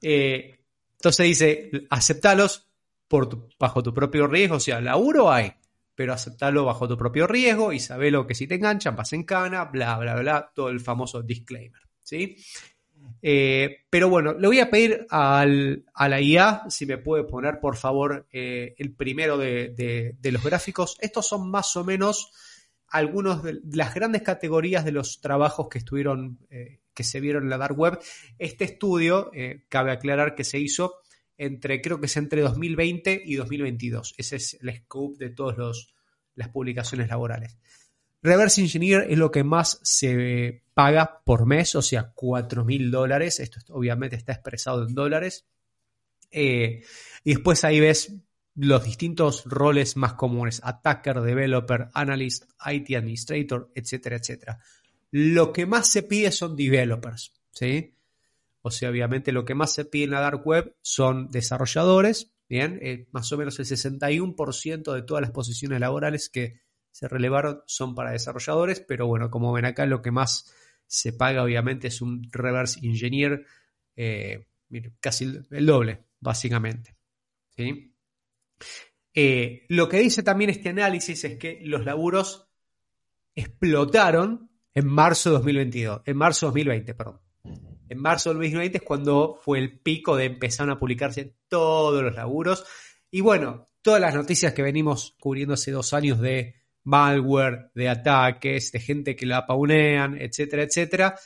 eh, 0.00 0.58
Entonces 0.94 1.26
dice, 1.26 1.70
aceptalos 1.90 2.66
por 3.08 3.28
tu- 3.28 3.48
bajo 3.58 3.82
tu 3.82 3.92
propio 3.94 4.26
riesgo, 4.26 4.56
o 4.56 4.60
sea, 4.60 4.80
laburo 4.80 5.30
hay, 5.32 5.52
pero 5.94 6.12
aceptalo 6.12 6.64
bajo 6.64 6.86
tu 6.88 6.96
propio 6.96 7.26
riesgo 7.26 7.72
y 7.72 7.80
sabelo 7.80 8.26
que 8.26 8.34
si 8.34 8.46
te 8.46 8.54
enganchan 8.56 8.96
vas 8.96 9.12
en 9.12 9.24
cana, 9.24 9.64
bla, 9.66 9.98
bla, 9.98 10.14
bla, 10.16 10.50
todo 10.54 10.68
el 10.70 10.80
famoso 10.80 11.22
disclaimer, 11.22 11.82
¿sí? 12.02 12.36
Eh, 13.22 13.84
pero 13.88 14.08
bueno, 14.08 14.32
le 14.34 14.46
voy 14.48 14.58
a 14.60 14.70
pedir 14.70 15.06
al- 15.10 15.84
a 15.94 16.08
la 16.08 16.20
IA 16.20 16.64
si 16.68 16.86
me 16.86 16.98
puede 16.98 17.24
poner, 17.24 17.60
por 17.60 17.76
favor, 17.76 18.26
eh, 18.32 18.74
el 18.78 18.94
primero 18.94 19.38
de, 19.38 19.68
de- 20.20 20.32
los 20.32 20.42
gráficos. 20.42 20.96
Estos 21.00 21.28
son 21.28 21.50
más 21.50 21.76
o 21.76 21.84
menos 21.84 22.32
algunos 22.88 23.42
de 23.42 23.60
las 23.72 23.94
grandes 23.94 24.22
categorías 24.22 24.84
de 24.84 24.92
los 24.92 25.20
trabajos 25.20 25.68
que 25.68 25.78
estuvieron, 25.78 26.38
eh, 26.50 26.80
que 26.94 27.04
se 27.04 27.20
vieron 27.20 27.44
en 27.44 27.50
la 27.50 27.58
dark 27.58 27.78
web. 27.78 27.98
Este 28.38 28.64
estudio, 28.64 29.30
cabe 29.68 29.92
aclarar 29.92 30.34
que 30.34 30.44
se 30.44 30.58
hizo 30.58 30.96
entre, 31.38 31.80
creo 31.80 32.00
que 32.00 32.06
es 32.06 32.16
entre 32.16 32.42
2020 32.42 33.22
y 33.24 33.34
2022. 33.36 34.14
Ese 34.18 34.36
es 34.36 34.58
el 34.60 34.76
scope 34.76 35.24
de 35.24 35.30
todas 35.30 35.88
las 36.34 36.48
publicaciones 36.48 37.08
laborales. 37.08 37.56
Reverse 38.22 38.60
Engineer 38.60 39.06
es 39.10 39.18
lo 39.18 39.30
que 39.30 39.42
más 39.44 39.80
se 39.82 40.62
paga 40.74 41.22
por 41.24 41.44
mes, 41.46 41.74
o 41.74 41.82
sea, 41.82 42.12
4 42.14 42.64
mil 42.64 42.90
dólares. 42.90 43.40
Esto 43.40 43.58
es- 43.58 43.70
obviamente 43.70 44.16
está 44.16 44.32
expresado 44.32 44.86
en 44.86 44.94
dólares. 44.94 45.44
Eh, 46.30 46.82
y 47.24 47.34
después 47.34 47.64
ahí 47.64 47.80
ves 47.80 48.14
los 48.54 48.84
distintos 48.84 49.44
roles 49.44 49.96
más 49.96 50.14
comunes: 50.14 50.60
attacker, 50.64 51.20
developer, 51.20 51.88
analyst, 51.94 52.44
IT 52.64 52.96
administrator, 52.96 53.70
etcétera, 53.74 54.16
etcétera. 54.16 54.58
Lo 55.10 55.52
que 55.52 55.66
más 55.66 55.88
se 55.88 56.02
pide 56.04 56.30
son 56.32 56.56
developers, 56.56 57.34
¿sí? 57.50 57.94
O 58.62 58.70
sea, 58.70 58.90
obviamente 58.90 59.32
lo 59.32 59.44
que 59.44 59.54
más 59.54 59.72
se 59.74 59.84
pide 59.84 60.04
en 60.04 60.10
la 60.12 60.20
dark 60.20 60.46
web 60.46 60.74
son 60.80 61.28
desarrolladores, 61.30 62.30
¿bien? 62.48 62.78
Eh, 62.80 63.08
más 63.10 63.30
o 63.32 63.36
menos 63.36 63.58
el 63.58 63.66
61% 63.66 64.94
de 64.94 65.02
todas 65.02 65.20
las 65.22 65.32
posiciones 65.32 65.80
laborales 65.80 66.28
que 66.28 66.60
se 66.92 67.08
relevaron 67.08 67.62
son 67.66 67.94
para 67.94 68.12
desarrolladores, 68.12 68.80
pero 68.80 69.06
bueno, 69.06 69.30
como 69.30 69.52
ven 69.52 69.64
acá, 69.64 69.86
lo 69.86 70.02
que 70.02 70.12
más 70.12 70.54
se 70.86 71.12
paga 71.12 71.42
obviamente 71.42 71.88
es 71.88 72.00
un 72.00 72.28
reverse 72.30 72.78
engineer, 72.86 73.44
eh, 73.96 74.46
casi 75.00 75.24
el, 75.24 75.46
el 75.50 75.66
doble, 75.66 76.04
básicamente. 76.20 76.96
¿sí? 77.56 77.92
Eh, 79.14 79.66
lo 79.68 79.88
que 79.88 79.98
dice 79.98 80.22
también 80.22 80.50
este 80.50 80.70
análisis 80.70 81.24
es 81.24 81.38
que 81.38 81.60
los 81.64 81.84
laburos 81.84 82.48
explotaron 83.34 84.50
en 84.74 84.86
marzo 84.86 85.30
de 85.30 85.36
2022, 85.36 86.02
en 86.06 86.16
marzo 86.16 86.46
de 86.46 86.48
2020, 86.48 86.94
perdón. 86.94 87.20
En 87.88 87.98
marzo 87.98 88.30
de 88.30 88.36
2020 88.36 88.78
es 88.78 88.84
cuando 88.84 89.38
fue 89.42 89.58
el 89.58 89.78
pico 89.78 90.16
de 90.16 90.24
empezaron 90.24 90.70
a 90.70 90.78
publicarse 90.78 91.36
todos 91.48 92.02
los 92.02 92.14
laburos. 92.14 92.64
Y 93.10 93.20
bueno, 93.20 93.68
todas 93.82 94.00
las 94.00 94.14
noticias 94.14 94.54
que 94.54 94.62
venimos 94.62 95.14
cubriendo 95.20 95.54
hace 95.54 95.72
dos 95.72 95.92
años 95.92 96.18
de 96.18 96.61
malware, 96.84 97.70
de 97.74 97.88
ataques, 97.88 98.72
de 98.72 98.80
gente 98.80 99.16
que 99.16 99.26
la 99.26 99.46
paunean, 99.46 100.16
etcétera, 100.20 100.62
etcétera, 100.64 101.18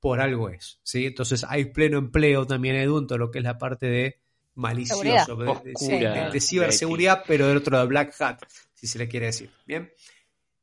por 0.00 0.20
algo 0.20 0.48
es. 0.50 0.80
¿sí? 0.82 1.06
Entonces 1.06 1.44
hay 1.48 1.66
pleno 1.66 1.98
empleo 1.98 2.46
también, 2.46 2.76
Edu, 2.76 2.98
en 2.98 3.06
todo 3.06 3.18
lo 3.18 3.30
que 3.30 3.38
es 3.38 3.44
la 3.44 3.58
parte 3.58 3.86
de 3.86 4.20
malicioso, 4.54 5.02
de, 5.36 5.44
de- 5.46 5.50
Oscura, 5.74 6.26
de- 6.26 6.30
de 6.32 6.40
ciberseguridad, 6.40 7.24
pero 7.26 7.48
del 7.48 7.56
otro 7.58 7.78
de 7.78 7.86
Black 7.86 8.14
Hat, 8.20 8.42
si 8.74 8.86
se 8.86 8.98
le 8.98 9.08
quiere 9.08 9.26
decir. 9.26 9.50
Bien. 9.66 9.90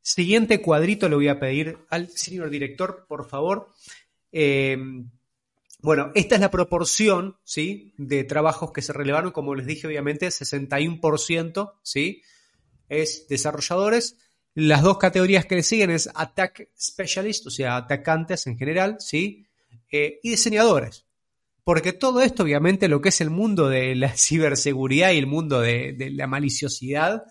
Siguiente 0.01 0.61
cuadrito 0.61 1.07
le 1.09 1.15
voy 1.15 1.27
a 1.27 1.39
pedir 1.39 1.77
al 1.89 2.09
señor 2.09 2.49
director, 2.49 3.05
por 3.07 3.27
favor. 3.29 3.69
Eh, 4.31 4.77
bueno, 5.81 6.11
esta 6.15 6.35
es 6.35 6.41
la 6.41 6.51
proporción, 6.51 7.37
¿sí? 7.43 7.93
De 7.97 8.23
trabajos 8.23 8.71
que 8.71 8.81
se 8.81 8.91
relevaron, 8.93 9.31
como 9.31 9.55
les 9.55 9.65
dije, 9.65 9.87
obviamente, 9.87 10.27
61%, 10.27 11.73
¿sí? 11.83 12.21
Es 12.89 13.27
desarrolladores. 13.29 14.17
Las 14.55 14.81
dos 14.81 14.97
categorías 14.97 15.45
que 15.45 15.55
le 15.55 15.63
siguen 15.63 15.91
es 15.91 16.09
Attack 16.13 16.69
Specialist, 16.77 17.47
o 17.47 17.49
sea, 17.49 17.77
atacantes 17.77 18.47
en 18.47 18.57
general, 18.57 18.97
¿sí? 18.99 19.45
Eh, 19.91 20.19
y 20.23 20.31
diseñadores. 20.31 21.05
Porque 21.63 21.93
todo 21.93 22.21
esto, 22.21 22.43
obviamente, 22.43 22.87
lo 22.87 22.99
que 22.99 23.09
es 23.09 23.21
el 23.21 23.29
mundo 23.29 23.69
de 23.69 23.95
la 23.95 24.09
ciberseguridad 24.17 25.11
y 25.11 25.17
el 25.17 25.27
mundo 25.27 25.61
de, 25.61 25.95
la 26.13 26.27
maliciosidad, 26.27 27.23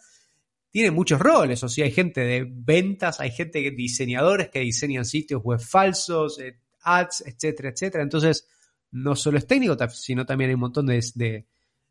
tiene 0.70 0.90
muchos 0.90 1.18
roles. 1.18 1.62
O 1.64 1.68
sea, 1.68 1.86
hay 1.86 1.90
gente 1.92 2.20
de 2.20 2.46
ventas, 2.48 3.20
hay 3.20 3.30
gente, 3.32 3.62
que, 3.62 3.72
diseñadores 3.72 4.48
que 4.48 4.60
diseñan 4.60 5.04
sitios 5.04 5.42
web 5.42 5.60
falsos, 5.60 6.38
eh, 6.38 6.60
ads, 6.82 7.24
etcétera, 7.26 7.70
etcétera. 7.70 8.02
Entonces, 8.04 8.46
no 8.92 9.16
solo 9.16 9.38
es 9.38 9.46
técnico, 9.46 9.76
sino 9.90 10.24
también 10.24 10.50
hay 10.50 10.54
un 10.54 10.60
montón 10.60 10.86
de, 10.86 11.04
de- 11.14 11.46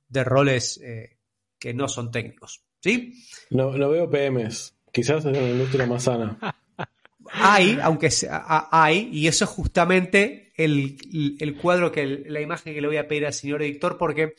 de 0.10 0.24
roles 0.24 0.80
eh, 0.82 1.18
que 1.60 1.74
no 1.74 1.88
son 1.90 2.12
técnicos. 2.12 2.64
¿Sí? 2.80 3.14
No, 3.50 3.76
no 3.78 3.90
veo 3.90 4.10
PMs. 4.10 4.77
Quizás 4.92 5.20
es 5.20 5.26
una 5.26 5.40
industria 5.50 5.86
más 5.86 6.04
sana. 6.04 6.38
Hay, 7.34 7.78
aunque 7.84 8.10
sea- 8.10 8.70
hay, 8.72 9.10
y 9.12 9.28
eso 9.28 9.44
es 9.44 9.50
justamente 9.50 10.54
el, 10.56 10.98
el 11.40 11.58
cuadro, 11.58 11.92
que 11.92 12.06
la 12.06 12.40
imagen 12.40 12.74
que 12.74 12.80
le 12.80 12.88
voy 12.88 12.96
a 12.96 13.08
pedir 13.08 13.26
al 13.26 13.34
señor 13.34 13.62
editor, 13.64 13.98
porque 13.98 14.36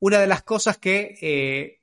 una 0.00 0.18
de 0.18 0.26
las 0.26 0.42
cosas 0.42 0.78
que, 0.78 1.14
eh, 1.22 1.82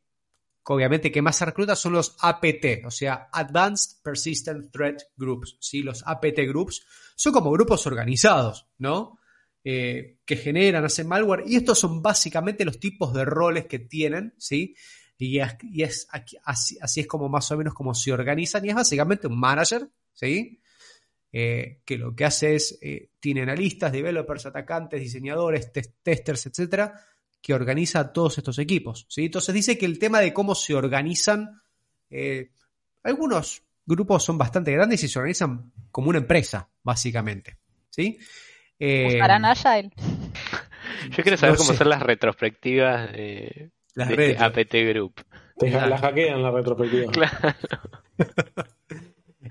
obviamente 0.65 1.09
que 1.09 1.21
más 1.21 1.37
se 1.37 1.45
recluta 1.45 1.73
son 1.77 1.93
los 1.93 2.17
APT, 2.19 2.85
o 2.85 2.91
sea, 2.91 3.29
Advanced 3.31 4.01
Persistent 4.03 4.73
Threat 4.73 5.01
Groups, 5.15 5.55
¿sí? 5.61 5.83
Los 5.83 6.03
APT 6.05 6.39
Groups 6.49 6.85
son 7.15 7.31
como 7.31 7.49
grupos 7.51 7.87
organizados, 7.87 8.67
¿no? 8.77 9.19
Eh, 9.63 10.17
que 10.25 10.35
generan, 10.35 10.83
hacen 10.83 11.07
malware, 11.07 11.43
y 11.47 11.55
estos 11.55 11.79
son 11.79 12.01
básicamente 12.01 12.65
los 12.65 12.77
tipos 12.77 13.13
de 13.13 13.23
roles 13.23 13.67
que 13.67 13.79
tienen, 13.79 14.33
¿sí? 14.37 14.75
Y, 15.23 15.39
es, 15.39 15.55
y 15.61 15.83
es 15.83 16.07
aquí- 16.11 16.37
así, 16.43 16.77
así 16.81 17.01
es 17.01 17.07
como 17.07 17.29
más 17.29 17.49
o 17.51 17.57
menos 17.57 17.73
como 17.73 17.93
se 17.93 18.11
organizan, 18.11 18.65
y 18.65 18.69
es 18.69 18.75
básicamente 18.75 19.27
un 19.27 19.39
manager, 19.39 19.87
¿sí? 20.13 20.59
Eh, 21.31 21.79
que 21.85 21.97
lo 21.97 22.13
que 22.15 22.25
hace 22.25 22.55
es, 22.55 22.77
eh, 22.81 23.09
tiene 23.19 23.43
analistas, 23.43 23.91
developers, 23.91 24.45
atacantes, 24.47 24.99
diseñadores, 24.99 25.71
tes- 25.71 25.93
testers, 26.03 26.45
etcétera, 26.47 26.93
que 27.41 27.53
organiza 27.53 27.99
a 27.99 28.11
todos 28.13 28.37
estos 28.37 28.59
equipos, 28.59 29.05
¿sí? 29.09 29.25
Entonces 29.25 29.53
dice 29.55 29.77
que 29.77 29.85
el 29.85 29.97
tema 29.99 30.19
de 30.19 30.33
cómo 30.33 30.55
se 30.55 30.73
organizan, 30.75 31.61
eh, 32.09 32.51
algunos 33.03 33.63
grupos 33.85 34.23
son 34.23 34.37
bastante 34.37 34.71
grandes 34.73 35.03
y 35.03 35.07
se 35.07 35.19
organizan 35.19 35.71
como 35.91 36.09
una 36.09 36.19
empresa, 36.19 36.67
básicamente, 36.83 37.57
¿sí? 37.89 38.17
Eh, 38.77 39.07
¿Usarán 39.15 39.45
Agile? 39.45 39.91
Yo 41.11 41.23
quiero 41.23 41.37
saber 41.37 41.53
No 41.53 41.57
cómo 41.59 41.71
sé. 41.71 41.77
son 41.77 41.89
las 41.89 42.01
retrospectivas 42.01 43.11
de, 43.13 43.71
Las 43.95 44.09
de 44.09 44.15
redes. 44.15 44.31
este 44.41 44.43
APT 44.43 44.73
Group. 44.93 45.13
Te 45.57 45.69
Claro. 45.69 45.89
la 45.89 45.97
hackean 45.97 46.41
la 46.43 46.51
retrospectiva. 46.51 47.11
Claro. 47.11 47.55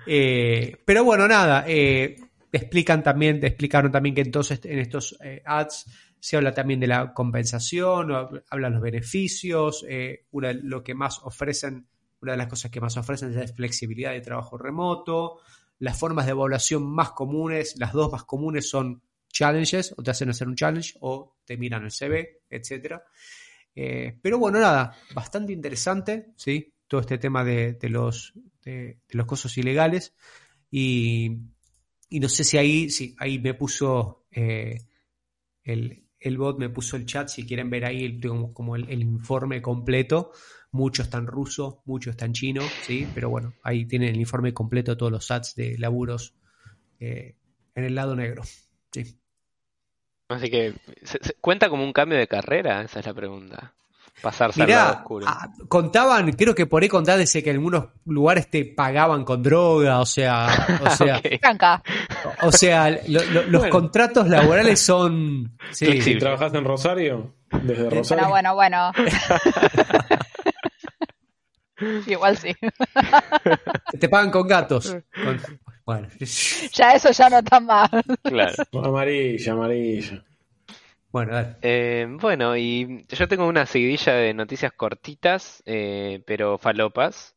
Eh, 0.07 0.77
pero 0.85 1.05
bueno, 1.05 1.27
nada, 1.29 1.65
eh, 1.67 2.17
explican 2.53 3.03
también, 3.03 3.45
explicaron 3.45 3.91
también 3.93 4.15
que 4.15 4.21
entonces 4.23 4.61
en 4.65 4.79
estos 4.79 5.17
eh, 5.23 5.43
ads 5.45 5.87
se 6.19 6.37
habla 6.37 6.53
también 6.55 6.81
de 6.81 6.87
la 6.87 7.13
compensación, 7.13 8.11
o 8.11 8.15
hab- 8.15 8.45
hablan 8.51 8.75
los 8.75 8.83
beneficios, 8.83 9.85
eh, 9.89 10.27
una, 10.31 10.49
de 10.49 10.55
lo 10.63 10.83
que 10.85 10.95
más 10.95 11.19
ofrecen, 11.23 11.87
una 12.21 12.33
de 12.33 12.39
las 12.39 12.47
cosas 12.47 12.71
que 12.71 12.81
más 12.81 12.97
ofrecen 12.97 13.31
es 13.31 13.37
la 13.37 13.47
flexibilidad 13.49 14.13
de 14.13 14.21
trabajo 14.21 14.57
remoto, 14.59 15.41
las 15.81 15.99
formas 15.99 16.27
de 16.27 16.33
evaluación 16.33 16.85
más 16.85 17.11
comunes, 17.13 17.75
las 17.79 17.93
dos 17.93 18.13
más 18.13 18.25
comunes 18.25 18.69
son 18.69 19.03
challenges, 19.29 19.95
o 19.97 20.03
te 20.03 20.11
hacen 20.13 20.29
hacer 20.31 20.47
un 20.49 20.57
challenge, 20.57 20.95
o 21.01 21.37
te 21.45 21.57
miran 21.57 21.85
el 21.85 21.91
CV, 21.91 22.43
etcétera. 22.49 23.03
Eh, 23.75 24.19
pero 24.23 24.39
bueno, 24.39 24.61
nada, 24.61 24.97
bastante 25.15 25.53
interesante, 25.53 26.33
¿sí? 26.37 26.75
Todo 26.89 27.01
este 27.01 27.19
tema 27.19 27.45
de, 27.45 27.75
de 27.75 27.89
los, 27.89 28.33
de, 28.65 28.99
los 29.11 29.27
costos 29.27 29.57
ilegales. 29.59 30.15
Y, 30.71 31.39
y 32.11 32.21
no 32.21 32.29
sé 32.29 32.45
si 32.45 32.59
ahí, 32.59 32.91
si 32.91 33.15
ahí 33.19 33.39
me 33.39 33.55
puso 33.55 34.27
eh, 34.31 34.79
el, 35.65 36.07
el 36.19 36.39
bot, 36.39 36.59
me 36.59 36.71
puso 36.71 36.97
el 36.97 37.07
chat, 37.07 37.29
si 37.29 37.47
quieren 37.47 37.71
ver 37.71 37.85
ahí 37.85 38.05
el- 38.05 38.21
como, 38.53 38.77
el, 38.77 38.89
el 38.91 39.03
informe 39.03 39.63
completo. 39.63 40.33
Mucho 40.73 41.03
está 41.03 41.19
en 41.19 41.27
ruso, 41.27 41.83
mucho 41.87 42.11
está 42.11 42.31
chino, 42.33 42.77
¿sí? 42.81 43.07
Pero 43.09 43.29
bueno, 43.31 43.55
ahí 43.65 43.87
tienen 43.87 44.11
el 44.11 44.21
informe 44.21 44.55
completo 44.55 44.93
de 44.93 44.97
todos 44.97 45.13
los 45.13 45.31
ads 45.31 45.55
de 45.57 45.77
laburos 45.79 46.37
eh, 47.01 47.37
en 47.75 47.85
el 47.85 47.95
lado 47.97 48.17
negro. 48.17 48.43
Sí. 48.93 49.20
Así 50.31 50.51
que, 50.51 50.75
¿se- 51.03 51.19
se- 51.23 51.35
¿cuenta 51.41 51.69
como 51.69 51.83
un 51.85 51.93
cambio 51.93 52.19
de 52.19 52.27
carrera? 52.29 52.83
Esa 52.83 53.01
es 53.01 53.07
la 53.07 53.15
pregunta. 53.15 53.73
Pasarse 54.23 54.63
al 54.63 54.69
lado 54.69 54.89
Mirá, 54.91 54.99
oscuro. 55.01 55.27
ah, 55.29 55.49
contaban, 55.69 56.31
creo 56.33 56.55
que 56.55 56.67
por 56.67 56.83
ahí 56.83 56.89
contaban 56.91 57.25
que 57.25 57.41
en 57.51 57.57
algunos 57.57 57.87
lugares 58.05 58.51
te 58.51 58.67
pagaban 58.67 59.25
con 59.25 59.43
droga, 59.43 59.99
o 60.01 60.05
sea, 60.07 60.47
o 60.85 60.91
sea, 60.97 61.17
Ok. 61.19 61.41
Tranca. 61.41 61.83
o 62.43 62.53
sea, 62.53 62.91
lo- 63.09 63.25
lo- 63.25 63.43
los 63.45 63.63
Bueno. 63.63 63.71
contratos 63.71 64.29
laborales 64.29 64.79
son 64.81 65.57
sí, 65.71 65.87
Si 65.87 65.87
Flexible. 65.87 66.21
trabajas 66.21 66.53
en 66.55 66.65
Rosario, 66.65 67.35
desde 67.63 67.89
Rosario. 67.89 68.29
Bueno, 68.29 68.55
bueno, 68.55 68.93
bueno. 68.95 69.09
Igual 72.07 72.37
sí. 72.37 72.55
te 73.99 74.09
pagan 74.11 74.31
con 74.31 74.47
gatos. 74.47 74.95
Con- 75.25 75.41
bueno, 75.91 76.09
Ya 76.73 76.93
eso 76.93 77.11
ya 77.11 77.29
no 77.29 77.39
está 77.39 77.59
mal. 77.59 77.91
Claro. 78.23 78.55
Amarilla, 78.85 79.53
amarilla. 79.53 80.25
Bueno, 81.11 81.33
dale. 81.33 81.57
Eh, 81.63 82.07
bueno, 82.09 82.57
y 82.57 83.05
yo 83.09 83.27
tengo 83.27 83.49
una 83.49 83.67
seguidilla 83.67 84.13
de 84.15 84.33
noticias 84.33 84.73
cortitas, 84.73 85.61
eh, 85.67 86.23
pero 86.25 86.59
falopas. 86.59 87.35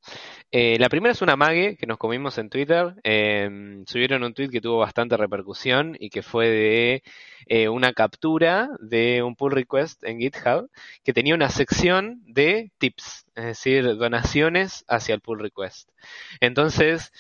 Eh, 0.52 0.78
la 0.78 0.90
primera 0.90 1.14
es 1.14 1.24
una 1.24 1.36
mague 1.36 1.76
que 1.78 1.88
nos 1.88 1.98
comimos 1.98 2.38
en 2.38 2.52
Twitter. 2.52 2.94
Eh, 3.04 3.82
subieron 3.88 4.24
un 4.24 4.36
tweet 4.36 4.50
que 4.50 4.62
tuvo 4.62 4.78
bastante 4.78 5.18
repercusión 5.18 5.98
y 6.00 6.12
que 6.12 6.22
fue 6.22 6.48
de 6.48 7.04
eh, 7.48 7.70
una 7.70 7.94
captura 7.94 8.70
de 8.80 9.24
un 9.24 9.36
pull 9.36 9.52
request 9.52 10.04
en 10.04 10.20
GitHub 10.20 10.70
que 11.04 11.14
tenía 11.14 11.34
una 11.34 11.50
sección 11.50 12.22
de 12.28 12.72
tips, 12.78 13.26
es 13.36 13.46
decir, 13.46 13.98
donaciones 13.98 14.86
hacia 14.88 15.16
el 15.16 15.22
pull 15.22 15.40
request. 15.40 15.90
Entonces, 16.40 17.12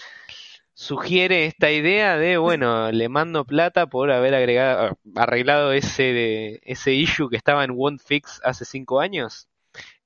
sugiere 0.73 1.45
esta 1.45 1.71
idea 1.71 2.17
de, 2.17 2.37
bueno, 2.37 2.91
le 2.91 3.09
mando 3.09 3.45
plata 3.45 3.87
por 3.87 4.11
haber 4.11 4.35
agregado, 4.35 4.97
arreglado 5.15 5.73
ese, 5.73 6.59
ese 6.63 6.93
issue 6.93 7.29
que 7.29 7.37
estaba 7.37 7.63
en 7.63 7.71
WonFix 7.71 8.41
hace 8.43 8.65
cinco 8.65 8.99
años. 8.99 9.49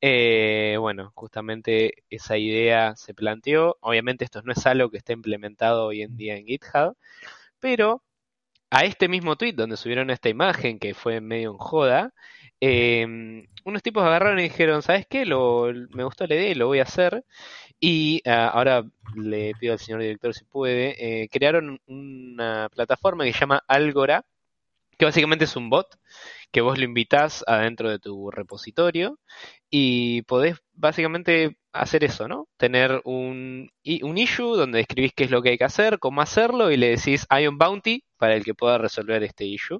Eh, 0.01 0.77
bueno, 0.79 1.11
justamente 1.15 2.03
esa 2.09 2.37
idea 2.37 2.95
se 2.95 3.13
planteó. 3.13 3.77
Obviamente 3.81 4.25
esto 4.25 4.41
no 4.43 4.53
es 4.53 4.65
algo 4.65 4.89
que 4.91 4.97
esté 4.97 5.13
implementado 5.13 5.85
hoy 5.87 6.01
en 6.03 6.15
día 6.17 6.37
en 6.37 6.45
GitHub, 6.45 6.95
pero 7.59 8.03
a 8.69 8.83
este 8.85 9.07
mismo 9.07 9.35
tweet 9.35 9.53
donde 9.53 9.77
subieron 9.77 10.09
esta 10.09 10.29
imagen 10.29 10.79
que 10.79 10.93
fue 10.93 11.21
medio 11.21 11.51
en 11.51 11.57
joda, 11.57 12.13
eh, 12.59 13.05
unos 13.65 13.83
tipos 13.83 14.03
agarraron 14.03 14.39
y 14.39 14.43
dijeron, 14.43 14.81
¿sabes 14.81 15.05
qué? 15.09 15.25
Lo, 15.25 15.67
me 15.91 16.03
gustó 16.03 16.25
la 16.27 16.35
idea 16.35 16.51
y 16.51 16.55
lo 16.55 16.67
voy 16.67 16.79
a 16.79 16.83
hacer. 16.83 17.25
Y 17.79 18.21
ah, 18.25 18.47
ahora 18.47 18.83
le 19.15 19.53
pido 19.59 19.73
al 19.73 19.79
señor 19.79 20.01
director 20.01 20.33
si 20.33 20.45
puede, 20.45 21.23
eh, 21.23 21.29
crearon 21.29 21.79
una 21.85 22.69
plataforma 22.69 23.23
que 23.25 23.33
se 23.33 23.39
llama 23.39 23.63
Algora, 23.67 24.25
que 24.97 25.05
básicamente 25.05 25.45
es 25.45 25.55
un 25.55 25.69
bot 25.69 25.87
que 26.51 26.61
vos 26.61 26.77
lo 26.77 26.85
invitás 26.85 27.43
adentro 27.47 27.89
de 27.89 27.99
tu 27.99 28.31
repositorio 28.31 29.19
y 29.69 30.23
podés 30.23 30.57
básicamente 30.73 31.57
hacer 31.81 32.03
eso, 32.03 32.27
¿no? 32.27 32.47
Tener 32.57 33.01
un, 33.05 33.71
un 34.03 34.17
issue 34.17 34.55
donde 34.55 34.81
escribís 34.81 35.13
qué 35.15 35.25
es 35.25 35.31
lo 35.31 35.41
que 35.41 35.49
hay 35.49 35.57
que 35.57 35.63
hacer, 35.65 35.99
cómo 35.99 36.21
hacerlo 36.21 36.71
y 36.71 36.77
le 36.77 36.89
decís 36.89 37.25
hay 37.29 37.47
un 37.47 37.57
bounty 37.57 38.03
para 38.17 38.35
el 38.35 38.43
que 38.43 38.53
pueda 38.55 38.77
resolver 38.77 39.23
este 39.23 39.45
issue 39.45 39.79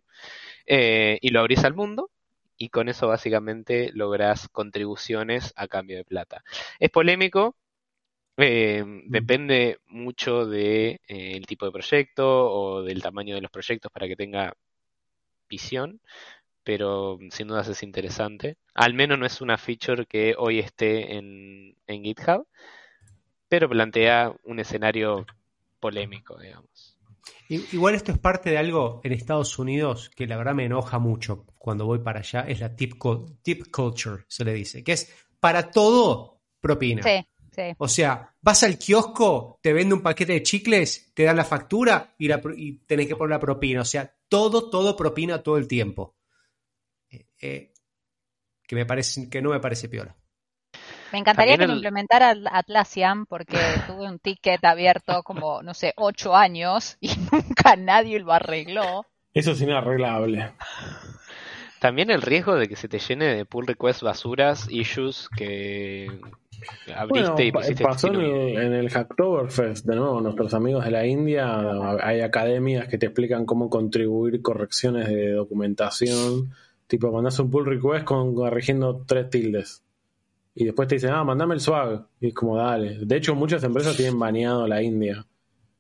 eh, 0.66 1.20
y 1.22 1.30
lo 1.30 1.40
abrís 1.42 1.64
al 1.66 1.76
mundo 1.76 2.12
y 2.58 2.70
con 2.70 2.90
eso 2.90 3.08
básicamente 3.08 3.92
lográs 3.94 4.50
contribuciones 4.50 5.54
a 5.56 5.68
cambio 5.68 5.98
de 5.98 6.06
plata. 6.06 6.44
Es 6.80 6.90
polémico, 6.90 7.56
eh, 8.38 8.84
depende 9.08 9.80
mucho 9.88 10.46
de, 10.46 11.02
eh, 11.08 11.34
el 11.38 11.46
tipo 11.48 11.66
de 11.66 11.72
proyecto 11.72 12.52
o 12.52 12.84
del 12.84 13.02
tamaño 13.02 13.36
de 13.36 13.42
los 13.42 13.52
proyectos 13.52 13.92
para 13.92 14.08
que 14.08 14.16
tenga 14.16 14.54
visión, 15.50 16.02
pero 16.68 17.18
sin 17.32 17.48
dudas 17.48 17.70
es 17.70 17.82
interesante. 17.82 18.58
Al 18.74 18.94
menos 18.94 19.18
no 19.18 19.26
es 19.26 19.40
una 19.40 19.58
feature 19.58 20.06
que 20.06 20.36
hoy 20.38 20.60
esté 20.60 21.16
en, 21.16 21.78
en 21.88 22.04
GitHub, 22.04 22.46
pero 23.48 23.70
plantea 23.70 24.36
un 24.44 24.60
escenario 24.60 25.26
polémico, 25.80 26.38
digamos. 26.38 27.00
Igual 27.48 27.96
esto 27.96 28.12
es 28.12 28.18
parte 28.18 28.50
de 28.50 28.58
algo 28.58 29.00
en 29.06 29.14
Estados 29.14 29.58
Unidos 29.58 30.12
que 30.14 30.28
la 30.28 30.36
verdad 30.36 30.56
me 30.56 30.66
enoja 30.66 31.00
mucho 31.00 31.46
cuando 31.58 31.86
voy 31.86 32.00
para 32.00 32.20
allá, 32.20 32.42
es 32.42 32.60
la 32.60 32.76
tip, 32.76 32.96
tip 33.42 33.72
culture, 33.72 34.26
se 34.28 34.44
le 34.44 34.52
dice, 34.52 34.84
que 34.84 34.92
es 34.92 35.16
para 35.40 35.72
todo 35.72 36.42
propina. 36.60 37.02
Sí, 37.02 37.26
sí. 37.56 37.76
O 37.78 37.88
sea, 37.88 38.36
vas 38.42 38.64
al 38.64 38.78
kiosco, 38.78 39.58
te 39.62 39.72
vende 39.72 39.96
un 39.96 40.02
paquete 40.02 40.34
de 40.34 40.44
chicles, 40.44 41.14
te 41.14 41.24
dan 41.24 41.38
la 41.38 41.46
factura 41.46 42.14
y, 42.18 42.28
la 42.28 42.42
y 42.58 42.80
tenés 42.80 43.08
que 43.08 43.16
poner 43.16 43.38
la 43.38 43.40
propina. 43.40 43.84
O 43.84 43.86
sea, 43.86 44.14
todo, 44.28 44.70
todo 44.70 44.98
propina 44.98 45.42
todo 45.42 45.56
el 45.56 45.70
tiempo. 45.70 46.17
Eh, 47.42 47.74
que 48.68 48.76
me 48.76 48.86
parece, 48.86 49.30
que 49.30 49.42
no 49.42 49.52
me 49.52 49.60
parece 49.60 49.90
piola. 49.90 50.16
Me 51.12 51.18
encantaría 51.20 51.58
También 51.58 51.58
que 51.58 51.68
lo 51.68 51.74
el- 51.74 51.74
implementara 51.74 52.32
Atl- 52.34 52.48
Atlassian 52.50 53.26
porque 53.26 53.58
tuve 53.86 54.08
un 54.08 54.20
ticket 54.20 54.64
abierto 54.64 55.22
como, 55.24 55.62
no 55.62 55.74
sé, 55.74 55.94
ocho 55.98 56.34
años 56.34 56.96
y 57.02 57.10
nunca 57.30 57.76
nadie 57.76 58.20
lo 58.22 58.32
arregló. 58.32 59.06
Eso 59.34 59.52
es 59.52 59.62
inarreglable. 59.62 60.52
También 61.80 62.10
el 62.10 62.22
riesgo 62.22 62.56
de 62.56 62.68
que 62.68 62.76
se 62.76 62.88
te 62.88 63.00
llene 63.00 63.26
de 63.36 63.46
pull 63.46 63.68
request 63.68 64.02
basuras, 64.02 64.68
issues 64.70 65.30
que 65.30 66.10
abriste 66.96 67.44
Bueno, 67.44 67.46
y 67.46 67.52
pusiste 67.52 67.84
pasó 67.84 68.08
en 68.10 68.16
el, 68.16 68.58
en 68.58 68.74
el 68.74 68.90
Hacktoberfest, 68.90 69.86
de 69.86 69.96
nuevo, 69.96 70.20
nuestros 70.22 70.54
amigos 70.56 70.86
de 70.86 70.92
la 70.92 71.06
India, 71.06 71.48
hay 72.02 72.22
academias 72.22 72.88
que 72.88 72.98
te 72.98 73.06
explican 73.08 73.46
cómo 73.46 73.70
contribuir 73.70 74.42
correcciones 74.42 75.08
de 75.08 75.32
documentación, 75.34 76.52
tipo 76.88 77.12
mandas 77.12 77.40
un 77.40 77.50
pull 77.50 77.66
request 77.66 78.06
con 78.06 78.34
corrigiendo 78.34 79.04
tres 79.06 79.30
tildes. 79.30 79.84
Y 80.56 80.66
después 80.66 80.88
te 80.88 80.96
dicen, 80.96 81.12
ah, 81.12 81.24
mandame 81.24 81.54
el 81.54 81.60
swag. 81.60 82.08
Y 82.20 82.30
es 82.30 82.34
como, 82.34 82.58
dale. 82.58 83.06
De 83.06 83.18
hecho, 83.18 83.36
muchas 83.36 83.64
empresas 83.64 83.96
tienen 83.96 84.18
baneado 84.18 84.68
la 84.68 84.82
India. 84.82 85.24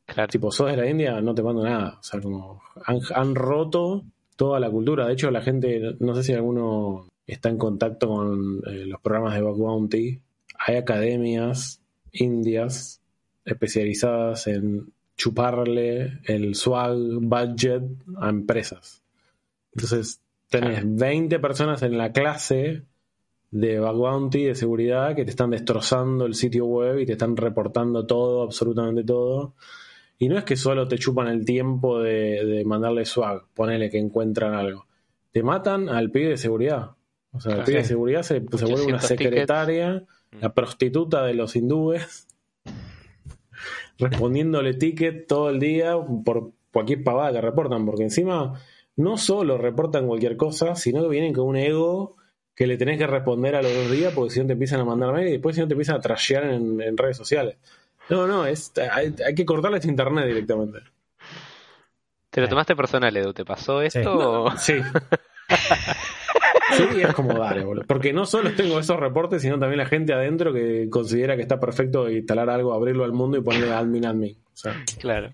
Claro. 0.05 0.30
Tipo, 0.30 0.51
sos 0.51 0.70
de 0.70 0.78
la 0.78 0.88
India, 0.88 1.20
no 1.20 1.34
te 1.34 1.41
mando 1.41 1.64
nada. 1.64 1.97
O 1.99 2.03
sea, 2.03 2.22
como 2.22 2.62
han, 2.86 2.99
han 3.16 3.34
roto 3.34 4.05
toda 4.36 4.60
la 4.60 4.70
cultura. 4.70 5.08
De 5.08 5.14
hecho, 5.14 5.32
la 5.32 5.41
gente, 5.41 5.95
no 5.99 6.14
sé 6.14 6.24
si 6.24 6.34
alguno 6.34 7.08
está 7.26 7.49
en 7.49 7.58
contacto 7.58 8.08
con 8.08 8.62
eh, 8.68 8.86
los 8.86 9.01
programas 9.01 9.34
de 9.34 9.41
Bug 9.41 9.58
Bounty. 9.58 10.22
Hay 10.60 10.76
academias 10.76 11.82
indias 12.12 13.01
especializadas 13.45 14.47
en 14.47 14.93
chuparle 15.18 16.20
el 16.26 16.53
swag 16.55 16.97
budget 17.20 17.84
a 18.18 18.30
empresas. 18.30 19.01
Entonces, 19.74 20.22
tenés 20.50 20.82
20 20.84 21.39
personas 21.39 21.82
en 21.84 21.98
la 21.98 22.12
clase 22.12 22.84
de 23.52 23.80
Bug 23.80 23.98
Bounty, 23.98 24.43
de 24.45 24.56
seguridad, 24.56 25.16
que 25.16 25.24
te 25.24 25.32
están 25.32 25.52
destrozando 25.52 26.26
el 26.26 26.36
sitio 26.36 26.66
web 26.66 27.00
y 27.00 27.06
te 27.06 27.14
están 27.14 27.38
reportando 27.38 28.06
todo, 28.06 28.43
absolutamente 28.43 29.04
todo. 29.04 29.56
Y 30.20 30.30
no 30.30 30.38
es 30.38 30.43
que 30.43 30.56
solo 30.56 30.88
te 30.88 30.98
chupan 30.98 31.28
el 31.28 31.45
tiempo 31.45 32.00
de, 32.00 32.43
de 32.43 32.66
mandarle 32.66 33.06
swag, 33.06 33.45
ponele 33.54 33.89
que 33.89 34.00
encuentran 34.00 34.54
algo. 34.54 34.86
Te 35.32 35.43
matan 35.43 35.89
al 35.89 36.12
pibe 36.12 36.30
de 36.30 36.38
seguridad. 36.38 36.91
O 37.32 37.39
sea, 37.39 37.58
el 37.58 37.64
pibe 37.64 37.80
de 37.80 37.84
seguridad 37.84 38.24
se, 38.24 38.36
se 38.36 38.66
vuelve 38.66 38.86
una 38.86 38.98
800 38.98 39.08
tickets. 39.10 39.30
secretaria, 39.30 40.04
la 40.41 40.54
prostituta 40.54 41.24
de 41.24 41.34
los 41.36 41.56
hindúes, 41.56 42.28
respondiéndole 44.00 44.74
ticket 44.74 45.28
todo 45.28 45.50
el 45.50 45.60
día 45.60 45.95
por 46.26 46.52
cualquier 46.72 47.04
pavada 47.04 47.34
que 47.34 47.41
reportan, 47.41 47.86
porque 47.86 48.04
encima 48.04 48.60
no 48.98 49.18
solo 49.18 49.58
reportan 49.58 50.08
cualquier 50.08 50.36
cosa, 50.38 50.76
sino 50.76 51.02
que 51.04 51.10
vienen 51.10 51.34
con 51.34 51.45
un 51.48 51.56
ego 51.56 52.16
que 52.56 52.68
le 52.68 52.78
tenés 52.78 52.98
que 52.98 53.08
responder 53.08 53.56
a 53.56 53.62
los 53.62 53.74
dos 53.74 53.91
días, 53.91 54.14
porque 54.14 54.34
si 54.34 54.39
no 54.39 54.48
te 54.48 54.54
empiezan 54.54 54.80
a 54.82 54.86
mandar 54.86 55.14
mail 55.14 55.28
y 55.28 55.32
después 55.34 55.56
si 55.56 55.62
no 55.62 55.68
te 55.68 55.74
empiezan 55.74 55.98
a 55.98 56.02
trashear 56.02 56.43
en, 56.45 56.82
en 56.82 56.98
redes 56.98 57.16
sociales. 57.16 57.58
No, 58.10 58.26
no, 58.26 58.45
es, 58.45 58.74
hay, 58.91 59.14
hay 59.26 59.36
que 59.36 59.45
cortarles 59.45 59.86
internet 59.86 60.26
directamente. 60.26 60.80
¿Te 62.30 62.41
lo 62.41 62.48
tomaste 62.50 62.76
personal, 62.76 63.16
Edu? 63.16 63.34
¿Te 63.34 63.45
pasó 63.45 63.82
esto? 63.82 64.52
Sí. 64.58 64.74
Sí. 64.74 64.82
Sí, 66.76 67.02
es 67.02 67.14
como 67.14 67.34
dale, 67.39 67.64
boludo. 67.64 67.86
Porque 67.88 68.12
no 68.12 68.26
solo 68.26 68.52
tengo 68.54 68.78
esos 68.78 69.00
reportes, 69.00 69.41
sino 69.41 69.58
también 69.58 69.78
la 69.78 69.86
gente 69.86 70.14
adentro 70.14 70.54
que 70.54 70.89
considera 70.89 71.38
que 71.38 71.41
está 71.43 71.60
perfecto 71.60 72.10
instalar 72.10 72.50
algo, 72.50 72.74
abrirlo 72.74 73.06
al 73.06 73.14
mundo 73.14 73.38
y 73.38 73.41
ponerle 73.41 73.72
admin 73.74 74.06
admin. 74.06 74.38
O 74.54 74.58
sea, 74.58 74.84
Claro. 75.00 75.34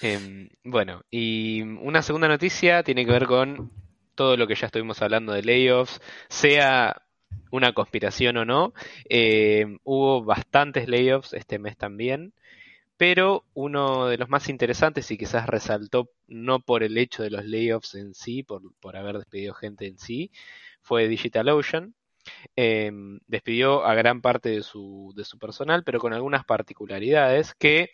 Em, 0.00 0.48
bueno, 0.64 1.04
y 1.10 1.62
una 1.62 2.02
segunda 2.02 2.28
noticia 2.28 2.82
tiene 2.82 3.04
que 3.04 3.12
ver 3.12 3.26
con 3.26 3.70
todo 4.14 4.36
lo 4.36 4.46
que 4.46 4.54
ya 4.54 4.66
estuvimos 4.66 5.02
hablando 5.02 5.32
de 5.32 5.42
layoffs, 5.42 6.00
sea 6.28 7.02
una 7.50 7.72
conspiración 7.72 8.36
o 8.38 8.44
no. 8.44 8.72
em, 9.08 9.78
hubo 9.84 10.24
bastantes 10.24 10.88
layoffs 10.88 11.32
este 11.34 11.58
mes 11.58 11.76
también, 11.76 12.32
pero 12.96 13.44
uno 13.54 14.06
de 14.06 14.18
los 14.18 14.28
más 14.28 14.48
interesantes 14.48 15.10
y 15.10 15.18
quizás 15.18 15.46
resaltó 15.46 16.10
no 16.28 16.60
por 16.60 16.82
el 16.82 16.98
hecho 16.98 17.22
de 17.22 17.30
los 17.30 17.44
layoffs 17.44 17.94
en 17.94 18.14
sí, 18.14 18.42
por, 18.42 18.62
por 18.80 18.96
haber 18.96 19.18
despedido 19.18 19.54
gente 19.54 19.86
en 19.86 19.98
sí, 19.98 20.30
fue 20.82 21.08
DigitalOcean. 21.08 21.94
Em, 22.56 23.20
despidió 23.28 23.84
a 23.84 23.94
gran 23.94 24.20
parte 24.20 24.48
de 24.50 24.62
su, 24.62 25.12
de 25.16 25.24
su 25.24 25.38
personal, 25.38 25.84
pero 25.84 26.00
con 26.00 26.12
algunas 26.12 26.44
particularidades 26.44 27.54
que 27.54 27.90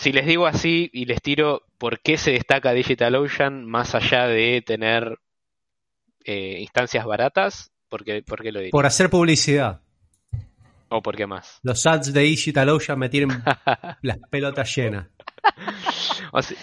si 0.00 0.12
les 0.12 0.24
digo 0.24 0.46
así 0.46 0.88
y 0.94 1.04
les 1.04 1.20
tiro 1.20 1.66
por 1.76 2.00
qué 2.00 2.16
se 2.16 2.30
destaca 2.30 2.72
DigitalOcean 2.72 3.66
más 3.66 3.94
allá 3.94 4.26
de 4.26 4.62
tener 4.64 5.18
eh, 6.24 6.56
instancias 6.60 7.04
baratas, 7.04 7.70
¿por 7.90 8.02
qué, 8.02 8.22
por 8.22 8.40
qué 8.42 8.50
lo 8.50 8.60
digo? 8.60 8.70
Por 8.70 8.86
hacer 8.86 9.10
publicidad. 9.10 9.82
¿O 10.88 11.02
por 11.02 11.16
qué 11.16 11.26
más? 11.26 11.60
Los 11.62 11.86
ads 11.86 12.14
de 12.14 12.22
DigitalOcean 12.22 12.98
me 12.98 13.10
tienen 13.10 13.42
las 14.00 14.16
pelotas 14.30 14.74
llenas. 14.74 15.08
O 16.32 16.40
sea, 16.40 16.56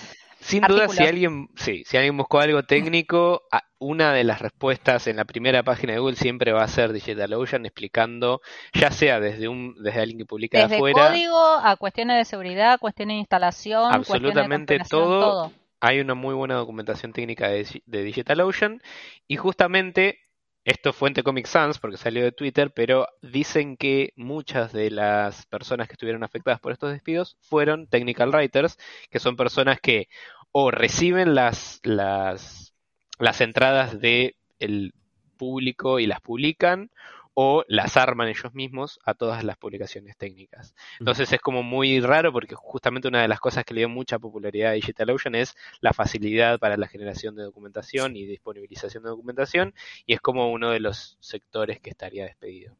sin 0.47 0.61
duda, 0.63 0.87
si 0.87 1.03
alguien, 1.03 1.49
sí, 1.55 1.83
si 1.85 1.97
alguien 1.97 2.15
buscó 2.17 2.39
algo 2.39 2.63
técnico, 2.63 3.43
una 3.79 4.13
de 4.13 4.23
las 4.23 4.41
respuestas 4.41 5.05
en 5.07 5.17
la 5.17 5.25
primera 5.25 5.61
página 5.63 5.93
de 5.93 5.99
Google 5.99 6.15
siempre 6.15 6.51
va 6.51 6.63
a 6.63 6.67
ser 6.67 6.93
DigitalOcean 6.93 7.65
explicando, 7.65 8.41
ya 8.73 8.89
sea 8.91 9.19
desde 9.19 9.47
un, 9.47 9.75
desde 9.83 10.01
alguien 10.01 10.17
que 10.19 10.25
publica 10.25 10.57
de 10.57 10.63
Desde 10.63 10.75
afuera, 10.77 11.09
código 11.09 11.37
a 11.37 11.75
cuestiones 11.75 12.17
de 12.17 12.25
seguridad, 12.25 12.79
cuestiones 12.79 13.15
de 13.15 13.19
instalación, 13.19 13.93
Absolutamente 13.93 14.73
de 14.75 14.79
compilación, 14.79 15.19
todo. 15.19 15.51
hay 15.81 15.99
una 15.99 16.15
muy 16.15 16.33
buena 16.33 16.55
documentación 16.55 17.13
técnica 17.13 17.49
de, 17.49 17.65
Digi- 17.65 17.83
de 17.85 18.03
DigitalOcean 18.03 18.81
y 19.27 19.35
justamente 19.35 20.19
esto 20.65 20.89
es 20.89 20.95
fuente 20.97 21.23
Comic 21.23 21.45
Sans 21.45 21.79
porque 21.79 21.95
salió 21.95 22.23
de 22.25 22.33
Twitter, 22.33 22.71
pero 22.73 23.07
dicen 23.21 23.77
que 23.77 24.11
muchas 24.17 24.73
de 24.73 24.91
las 24.91 25.45
personas 25.45 25.87
que 25.87 25.93
estuvieron 25.93 26.25
afectadas 26.25 26.59
por 26.59 26.73
estos 26.73 26.91
despidos 26.91 27.37
fueron 27.39 27.87
technical 27.87 28.31
writers, 28.35 28.77
que 29.09 29.19
son 29.19 29.37
personas 29.37 29.79
que 29.79 30.09
o 30.59 30.71
reciben 30.71 31.35
las, 31.35 31.79
las, 31.83 32.73
las 33.19 33.41
entradas 33.41 34.01
del 34.01 34.91
público 35.37 35.99
y 35.99 36.07
las 36.07 36.19
publican, 36.19 36.89
o 37.35 37.63
las 37.67 37.95
arman 37.95 38.27
ellos 38.27 38.55
mismos 38.55 38.99
a 39.05 39.13
todas 39.13 39.43
las 39.43 39.55
publicaciones 39.55 40.17
técnicas. 40.17 40.73
Entonces 40.99 41.31
es 41.31 41.39
como 41.41 41.61
muy 41.61 41.99
raro 41.99 42.33
porque 42.33 42.55
justamente 42.55 43.07
una 43.07 43.21
de 43.21 43.27
las 43.27 43.39
cosas 43.39 43.65
que 43.65 43.75
le 43.75 43.81
dio 43.81 43.89
mucha 43.89 44.17
popularidad 44.17 44.71
a 44.71 44.73
DigitalOcean 44.73 45.35
es 45.35 45.55
la 45.79 45.93
facilidad 45.93 46.57
para 46.57 46.75
la 46.75 46.87
generación 46.87 47.35
de 47.35 47.43
documentación 47.43 48.15
y 48.15 48.25
disponibilización 48.25 49.03
de 49.03 49.09
documentación 49.09 49.75
y 50.07 50.13
es 50.13 50.21
como 50.21 50.51
uno 50.51 50.71
de 50.71 50.79
los 50.79 51.19
sectores 51.19 51.79
que 51.79 51.91
estaría 51.91 52.23
despedido. 52.23 52.75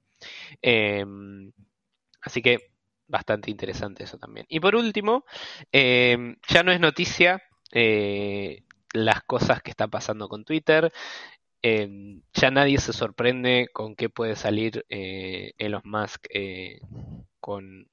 Eh, 0.63 1.05
así 2.23 2.41
que 2.41 2.71
bastante 3.07 3.51
interesante 3.51 4.03
eso 4.03 4.17
también. 4.17 4.47
Y 4.49 4.59
por 4.59 4.75
último, 4.75 5.25
eh, 5.71 6.35
ya 6.47 6.63
no 6.63 6.71
es 6.71 6.79
noticia 6.79 7.43
eh, 7.72 8.64
las 8.94 9.23
cosas 9.23 9.61
que 9.61 9.72
está 9.72 9.88
pasando 9.88 10.27
con 10.30 10.45
Twitter. 10.45 10.91
Eh, 11.64 12.19
ya 12.34 12.52
nadie 12.52 12.77
se 12.80 12.94
sorprende 12.94 13.68
con 13.73 13.95
qué 13.95 14.10
puede 14.10 14.35
salir 14.35 14.85
eh, 14.89 15.53
Elon 15.57 15.81
Musk 15.85 16.27
eh, 16.30 16.80
con, 17.39 17.88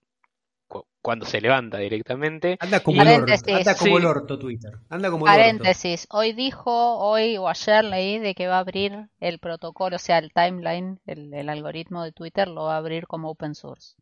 cu- 0.68 0.86
cuando 1.00 1.24
se 1.26 1.40
levanta 1.40 1.78
directamente. 1.78 2.56
Anda 2.60 2.80
como, 2.80 3.02
el 3.02 3.08
orto, 3.08 3.20
Paréntesis. 3.26 3.56
anda 3.56 3.74
como 3.74 3.96
Sí. 3.96 4.02
el 4.02 4.06
orto 4.06 4.38
Twitter. 4.38 4.72
Anda 4.90 5.10
como 5.10 5.26
el 5.26 5.32
orto. 5.32 5.40
Paréntesis, 5.40 6.06
hoy 6.10 6.32
dijo, 6.34 6.98
hoy 6.98 7.36
o 7.38 7.48
ayer 7.48 7.84
leí 7.84 8.18
de 8.18 8.34
que 8.34 8.46
va 8.48 8.56
a 8.56 8.60
abrir 8.60 9.08
el 9.18 9.38
protocolo, 9.38 9.96
o 9.96 9.98
sea, 9.98 10.18
el 10.18 10.32
timeline, 10.32 11.00
el, 11.06 11.32
el 11.34 11.48
algoritmo 11.48 12.04
de 12.04 12.12
Twitter 12.12 12.48
lo 12.48 12.64
va 12.64 12.74
a 12.74 12.78
abrir 12.78 13.06
como 13.06 13.30
open 13.30 13.54
source. 13.54 13.96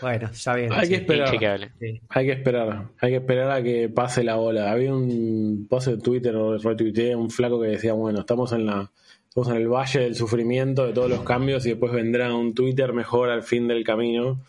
Bueno, 0.00 0.28
está 0.32 0.54
bien. 0.54 0.72
Hay 0.72 0.86
sí. 0.86 0.88
que 0.88 0.96
esperar. 0.96 1.70
Sí. 1.78 2.00
Hay 2.08 2.26
que 2.26 2.32
esperar, 2.32 2.88
hay 3.00 3.10
que 3.10 3.16
esperar 3.16 3.50
a 3.50 3.62
que 3.62 3.88
pase 3.88 4.24
la 4.24 4.38
ola. 4.38 4.70
Había 4.70 4.94
un 4.94 5.66
post 5.68 5.88
de 5.88 5.98
Twitter 5.98 6.34
o 6.36 6.56
retuiteé 6.56 7.14
un 7.14 7.30
flaco 7.30 7.60
que 7.60 7.68
decía, 7.68 7.92
bueno, 7.92 8.20
estamos 8.20 8.52
en 8.52 8.66
la 8.66 8.90
estamos 9.28 9.48
en 9.48 9.56
el 9.56 9.68
valle 9.68 10.00
del 10.00 10.16
sufrimiento 10.16 10.86
de 10.86 10.92
todos 10.92 11.08
los 11.08 11.22
cambios 11.22 11.64
y 11.64 11.70
después 11.70 11.92
vendrá 11.92 12.34
un 12.34 12.52
Twitter 12.52 12.92
mejor 12.92 13.30
al 13.30 13.42
fin 13.42 13.68
del 13.68 13.84
camino. 13.84 14.40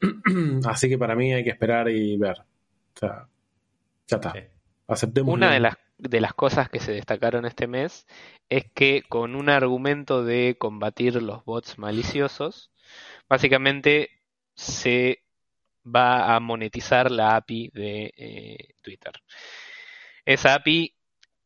Así 0.64 0.88
que 0.88 0.98
para 0.98 1.14
mí 1.14 1.32
hay 1.34 1.44
que 1.44 1.50
esperar 1.50 1.90
y 1.90 2.16
ver. 2.16 2.38
O 2.38 2.98
sea, 2.98 3.26
ya 4.06 4.16
está. 4.16 4.32
Sí. 4.32 4.38
Aceptemos. 4.88 5.34
Una 5.34 5.52
de 5.52 5.60
las, 5.60 5.74
de 5.98 6.20
las 6.20 6.32
cosas 6.32 6.70
que 6.70 6.80
se 6.80 6.92
destacaron 6.92 7.44
este 7.44 7.66
mes 7.66 8.06
es 8.48 8.64
que 8.72 9.02
con 9.08 9.34
un 9.34 9.48
argumento 9.48 10.24
de 10.24 10.56
combatir 10.58 11.20
los 11.20 11.44
bots 11.44 11.78
maliciosos, 11.78 12.70
básicamente 13.28 14.10
se 14.56 15.22
va 15.84 16.34
a 16.36 16.40
monetizar 16.40 17.10
la 17.10 17.36
API 17.36 17.70
de 17.74 18.14
eh, 18.16 18.74
Twitter. 18.82 19.12
Esa 20.24 20.54
API 20.54 20.94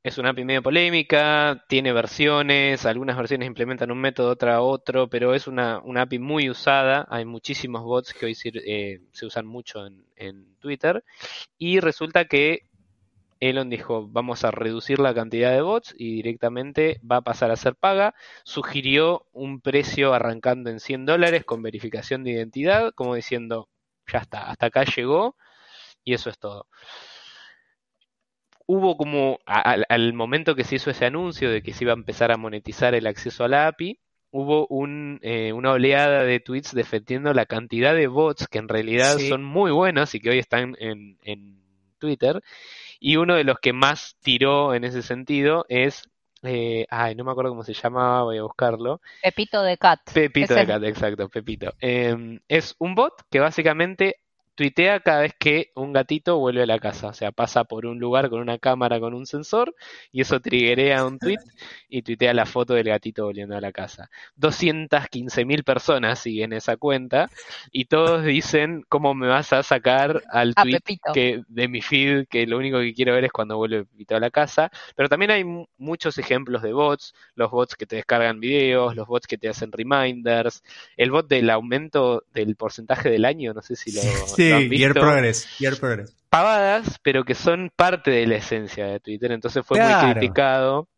es 0.02 0.16
una 0.18 0.30
API 0.30 0.44
medio 0.44 0.62
polémica, 0.62 1.64
tiene 1.68 1.92
versiones, 1.92 2.86
algunas 2.86 3.16
versiones 3.16 3.46
implementan 3.46 3.90
un 3.90 4.00
método, 4.00 4.30
otra 4.30 4.62
otro, 4.62 5.08
pero 5.10 5.34
es 5.34 5.46
una, 5.46 5.80
una 5.80 6.02
API 6.02 6.18
muy 6.18 6.48
usada. 6.50 7.06
Hay 7.10 7.24
muchísimos 7.26 7.82
bots 7.82 8.14
que 8.14 8.26
hoy 8.26 8.34
sir- 8.34 8.62
eh, 8.66 9.00
se 9.12 9.26
usan 9.26 9.46
mucho 9.46 9.86
en, 9.86 10.04
en 10.16 10.56
Twitter. 10.58 11.04
Y 11.58 11.80
resulta 11.80 12.26
que 12.26 12.68
Elon 13.40 13.70
dijo, 13.70 14.06
vamos 14.08 14.44
a 14.44 14.50
reducir 14.50 14.98
la 14.98 15.14
cantidad 15.14 15.52
de 15.52 15.62
bots 15.62 15.94
y 15.98 16.16
directamente 16.16 17.00
va 17.10 17.16
a 17.16 17.22
pasar 17.22 17.50
a 17.50 17.56
ser 17.56 17.74
paga. 17.76 18.14
Sugirió 18.44 19.26
un 19.32 19.60
precio 19.60 20.12
arrancando 20.14 20.70
en 20.70 20.80
100 20.80 21.06
dólares 21.06 21.44
con 21.44 21.62
verificación 21.62 22.22
de 22.24 22.32
identidad, 22.32 22.92
como 22.94 23.14
diciendo, 23.14 23.68
ya 24.06 24.18
está, 24.20 24.50
hasta 24.50 24.66
acá 24.66 24.84
llegó 24.84 25.36
y 26.04 26.14
eso 26.14 26.30
es 26.30 26.38
todo. 26.38 26.66
Hubo 28.66 28.96
como, 28.96 29.40
al, 29.46 29.84
al 29.88 30.12
momento 30.12 30.54
que 30.54 30.64
se 30.64 30.76
hizo 30.76 30.90
ese 30.90 31.04
anuncio 31.06 31.50
de 31.50 31.62
que 31.62 31.72
se 31.72 31.84
iba 31.84 31.92
a 31.92 31.96
empezar 31.96 32.30
a 32.30 32.36
monetizar 32.36 32.94
el 32.94 33.06
acceso 33.08 33.42
a 33.44 33.48
la 33.48 33.66
API, 33.66 33.98
hubo 34.30 34.66
un, 34.68 35.18
eh, 35.22 35.52
una 35.52 35.72
oleada 35.72 36.22
de 36.22 36.38
tweets 36.38 36.72
defendiendo 36.72 37.34
la 37.34 37.46
cantidad 37.46 37.94
de 37.96 38.06
bots 38.06 38.46
que 38.46 38.58
en 38.58 38.68
realidad 38.68 39.18
Sí. 39.18 39.28
son 39.28 39.42
muy 39.42 39.72
buenos 39.72 40.14
y 40.14 40.20
que 40.20 40.30
hoy 40.30 40.38
están 40.38 40.76
en, 40.78 41.18
en 41.24 41.60
Twitter. 41.98 42.40
Y 43.00 43.16
uno 43.16 43.34
de 43.34 43.44
los 43.44 43.58
que 43.58 43.72
más 43.72 44.16
tiró 44.22 44.74
en 44.74 44.84
ese 44.84 45.02
sentido 45.02 45.64
es, 45.68 46.02
eh, 46.42 46.86
ay, 46.90 47.14
no 47.14 47.24
me 47.24 47.32
acuerdo 47.32 47.50
cómo 47.50 47.64
se 47.64 47.72
llamaba, 47.74 48.22
voy 48.24 48.38
a 48.38 48.42
buscarlo. 48.42 49.00
Pepito 49.22 49.62
de 49.62 49.76
Cat. 49.78 50.00
Pepito 50.12 50.44
Es 50.52 50.56
de 50.56 50.60
el- 50.60 50.66
Cat, 50.68 50.84
exacto, 50.84 51.28
Pepito. 51.28 51.72
Eh, 51.80 52.38
es 52.46 52.76
un 52.78 52.94
bot 52.94 53.14
que 53.30 53.40
básicamente 53.40 54.16
tuitea 54.54 55.00
cada 55.00 55.22
vez 55.22 55.32
que 55.38 55.70
un 55.74 55.92
gatito 55.92 56.38
vuelve 56.38 56.62
a 56.62 56.66
la 56.66 56.78
casa. 56.78 57.08
O 57.08 57.14
sea, 57.14 57.32
pasa 57.32 57.64
por 57.64 57.86
un 57.86 57.98
lugar 57.98 58.28
con 58.28 58.40
una 58.40 58.58
cámara 58.58 59.00
con 59.00 59.14
un 59.14 59.24
sensor 59.26 59.74
y 60.12 60.20
eso 60.20 60.40
triggerea 60.40 61.04
un 61.06 61.18
tweet 61.20 61.38
y 61.88 62.02
tuitea 62.02 62.34
la 62.34 62.44
foto 62.46 62.74
del 62.74 62.88
gatito 62.88 63.24
volviendo 63.24 63.56
a 63.56 63.60
la 63.60 63.72
casa. 63.72 64.10
215.000 64.36 65.64
personas 65.64 66.18
siguen 66.18 66.52
esa 66.52 66.76
cuenta 66.76 67.30
y 67.72 67.86
todos 67.86 68.24
dicen 68.24 68.84
cómo 68.88 69.14
me 69.14 69.28
vas 69.28 69.52
a 69.52 69.62
sacar 69.62 70.22
al 70.30 70.54
tweet 70.54 70.80
Pepito. 70.80 71.12
que 71.12 71.42
de 71.48 71.68
mi 71.68 71.80
feed 71.80 72.26
que 72.28 72.46
lo 72.46 72.58
único 72.58 72.78
que 72.80 72.92
quiero 72.94 73.14
ver 73.14 73.24
es 73.24 73.32
cuando 73.32 73.56
vuelve 73.56 73.84
Pepito 73.84 74.16
a 74.16 74.20
la 74.20 74.30
casa. 74.30 74.70
Pero 74.96 75.08
también 75.08 75.30
hay 75.30 75.44
mu- 75.44 75.66
muchos 75.78 76.18
ejemplos 76.18 76.62
de 76.62 76.72
bots, 76.72 77.14
los 77.34 77.50
bots 77.50 77.76
que 77.76 77.86
te 77.86 77.96
descargan 77.96 78.40
videos, 78.40 78.94
los 78.96 79.06
bots 79.06 79.26
que 79.26 79.38
te 79.38 79.48
hacen 79.48 79.72
reminders, 79.72 80.62
el 80.96 81.10
bot 81.10 81.28
del 81.28 81.50
aumento 81.50 82.24
del 82.32 82.56
porcentaje 82.56 83.10
del 83.10 83.24
año, 83.24 83.52
no 83.54 83.62
sé 83.62 83.76
si 83.76 83.92
lo, 83.92 84.02
Sí, 84.36 84.39
Progress. 84.94 85.48
Progress. 85.80 86.16
Pavadas, 86.28 86.98
pero 87.02 87.24
que 87.24 87.34
son 87.34 87.70
parte 87.74 88.10
de 88.10 88.26
la 88.26 88.36
esencia 88.36 88.86
de 88.86 89.00
Twitter. 89.00 89.32
Entonces 89.32 89.64
fue 89.66 89.78
Claro. 89.78 90.06
muy 90.06 90.14
criticado 90.14 90.88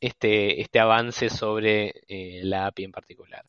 este, 0.00 0.60
este 0.60 0.80
avance 0.80 1.28
sobre 1.30 2.02
eh, 2.08 2.40
la 2.42 2.66
API 2.66 2.84
en 2.84 2.92
particular. 2.92 3.44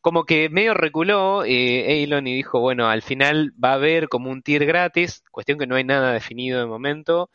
Como 0.00 0.24
que 0.24 0.48
medio 0.48 0.72
reculó 0.74 1.44
eh, 1.44 2.02
Elon 2.02 2.26
y 2.26 2.34
dijo, 2.34 2.60
bueno, 2.60 2.88
al 2.88 3.02
final 3.02 3.52
va 3.62 3.72
a 3.72 3.74
haber 3.74 4.08
como 4.08 4.30
un 4.30 4.42
tier 4.42 4.64
gratis, 4.64 5.22
cuestión 5.30 5.58
que 5.58 5.66
no 5.66 5.76
hay 5.76 5.84
nada 5.84 6.12
definido 6.12 6.58
de 6.60 6.66
momento. 6.66 7.30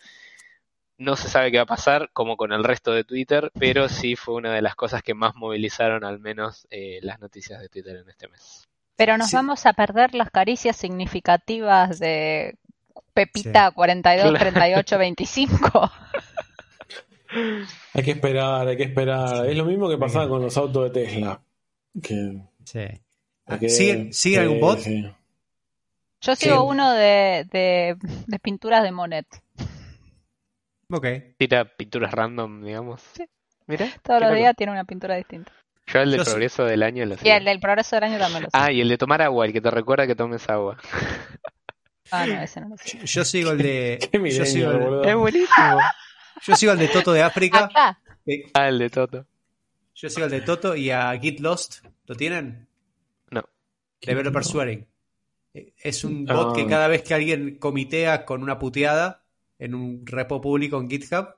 No 0.97 1.15
se 1.15 1.29
sabe 1.29 1.51
qué 1.51 1.57
va 1.57 1.63
a 1.63 1.67
pasar, 1.67 2.09
como 2.11 2.35
con 2.37 2.51
el 2.51 2.63
resto 2.63 2.91
de 2.91 3.03
Twitter, 3.05 3.51
pero 3.57 3.87
sí 3.87 4.15
fue 4.15 4.35
una 4.35 4.53
de 4.53 4.61
las 4.61 4.75
cosas 4.75 5.01
que 5.01 5.13
más 5.13 5.35
movilizaron 5.35 6.03
al 6.03 6.19
menos 6.19 6.67
eh, 6.71 6.99
las 7.03 7.19
noticias 7.19 7.61
de 7.61 7.69
Twitter 7.69 7.95
en 7.97 8.09
este 8.09 8.27
mes. 8.27 8.67
Pero 8.99 9.17
nos 9.17 9.29
Sí. 9.29 9.35
vamos 9.37 9.65
a 9.65 9.71
perder 9.71 10.13
las 10.13 10.29
caricias 10.29 10.75
significativas 10.75 11.99
de 11.99 12.57
Pepita 13.13 13.71
42, 13.71 14.37
38, 14.37 14.97
25. 14.97 15.91
Hay 17.93 18.03
que 18.03 18.11
esperar, 18.11 18.67
hay 18.67 18.75
que 18.75 18.83
esperar. 18.83 19.45
Es 19.45 19.55
lo 19.55 19.63
mismo 19.63 19.87
que 19.89 19.97
pasaba 19.97 20.27
con 20.27 20.41
los 20.41 20.57
autos 20.57 20.91
de 20.91 21.05
Tesla. 21.05 21.41
Que, 22.03 22.41
Sí. 22.65 22.79
que- 23.59 23.69
¿Sigue, 23.69 24.11
sigue 24.11 24.13
sí, 24.13 24.35
algún 24.35 24.59
bot? 24.59 24.79
sí. 24.79 25.09
Yo 26.21 26.35
sigo 26.35 26.55
Sí. 26.55 26.61
uno 26.67 26.91
de, 26.91 27.47
de, 27.49 27.95
de 28.27 28.39
pinturas 28.39 28.83
de 28.83 28.91
Monet. 28.91 29.27
Ok. 30.91 31.05
Tira 31.37 31.63
pinturas 31.77 32.11
random, 32.11 32.65
digamos. 32.65 33.01
Sí. 33.13 33.23
Mira. 33.65 33.87
Todos 34.03 34.21
los 34.23 34.35
días 34.35 34.53
tiene 34.57 34.73
una 34.73 34.83
pintura 34.83 35.15
distinta. 35.15 35.53
Yo 35.93 35.99
el 36.01 36.11
del 36.11 36.19
Yo 36.19 36.25
sí. 36.25 36.31
progreso 36.31 36.65
del 36.65 36.83
año 36.83 37.05
lo 37.05 37.15
Y 37.15 37.17
sigo. 37.17 37.35
el 37.35 37.45
del 37.45 37.59
progreso 37.59 37.95
del 37.95 38.03
año 38.05 38.17
también 38.19 38.43
lo 38.43 38.49
sé. 38.49 38.57
Ah, 38.57 38.71
y 38.71 38.81
el 38.81 38.89
de 38.89 38.97
tomar 38.97 39.21
agua, 39.21 39.45
el 39.45 39.53
que 39.53 39.61
te 39.61 39.71
recuerda 39.71 40.05
que 40.07 40.15
tomes 40.15 40.47
agua. 40.49 40.77
Ah, 42.11 42.25
no, 42.25 42.41
ese 42.41 42.61
no 42.61 42.69
lo 42.69 42.77
sé. 42.77 42.97
Yo, 42.99 43.03
yo 43.05 43.25
sigo 43.25 43.51
el 43.51 43.57
de. 43.59 43.99
Qué 44.11 44.31
yo, 44.31 44.45
sigo 44.45 44.71
el, 44.71 44.77
boludo. 44.79 45.03
Es 45.03 45.15
buenísimo. 45.15 45.79
yo 46.43 46.55
sigo 46.55 46.71
el 46.73 46.79
de 46.79 46.87
Toto 46.87 47.13
de 47.13 47.21
África. 47.21 47.65
Acá. 47.65 47.99
Eh, 48.25 48.43
Ah, 48.53 48.67
el 48.69 48.79
de 48.79 48.89
Toto. 48.89 49.25
Yo 49.95 50.09
sigo 50.09 50.25
el 50.25 50.31
de 50.31 50.41
Toto 50.41 50.75
y 50.75 50.89
a 50.91 51.11
Git 51.19 51.39
Lost. 51.39 51.85
¿Lo 52.05 52.15
tienen? 52.15 52.67
No. 53.31 53.43
Developer 54.01 54.43
Swearing. 54.43 54.87
Eh, 55.53 55.73
Es 55.83 56.03
un 56.03 56.25
Ah. 56.29 56.33
bot 56.33 56.55
que 56.55 56.65
cada 56.67 56.87
vez 56.87 57.03
que 57.03 57.13
alguien 57.13 57.57
comitea 57.59 58.25
con 58.25 58.41
una 58.43 58.57
puteada 58.59 59.23
en 59.59 59.75
un 59.75 60.05
repo 60.05 60.39
público 60.41 60.79
en 60.79 60.89
GitHub, 60.89 61.35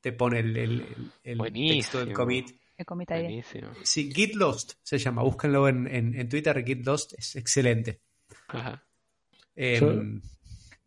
te 0.00 0.12
pone 0.12 0.40
el, 0.40 0.56
el- 0.56 0.80
el- 0.82 1.10
el 1.24 1.38
Buenísimo. 1.38 1.80
texto 1.80 1.98
del 2.00 2.12
commit. 2.12 2.50
Que 2.76 2.84
comita 2.84 3.14
ahí. 3.14 3.22
Buenísimo. 3.24 3.68
Sí, 3.84 4.12
Git 4.12 4.34
Lost 4.34 4.74
se 4.82 4.98
llama. 4.98 5.22
Búsquenlo 5.22 5.68
en, 5.68 5.86
en, 5.86 6.14
en 6.18 6.28
Twitter. 6.28 6.62
Git 6.64 6.84
Lost 6.86 7.14
es 7.18 7.36
excelente. 7.36 8.00
Ajá. 8.48 8.82
Eh, 9.54 9.78
Yo- 9.80 10.02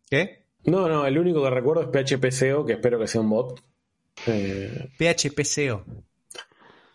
¿Qué? 0.08 0.46
No, 0.64 0.88
no, 0.88 1.06
el 1.06 1.18
único 1.18 1.42
que 1.42 1.50
recuerdo 1.50 1.82
es 1.82 1.88
PHPCO, 1.88 2.64
que 2.66 2.74
espero 2.74 2.98
que 2.98 3.06
sea 3.06 3.20
un 3.22 3.30
bot. 3.30 3.60
Eh, 4.26 4.90
PHPCO. 4.98 5.84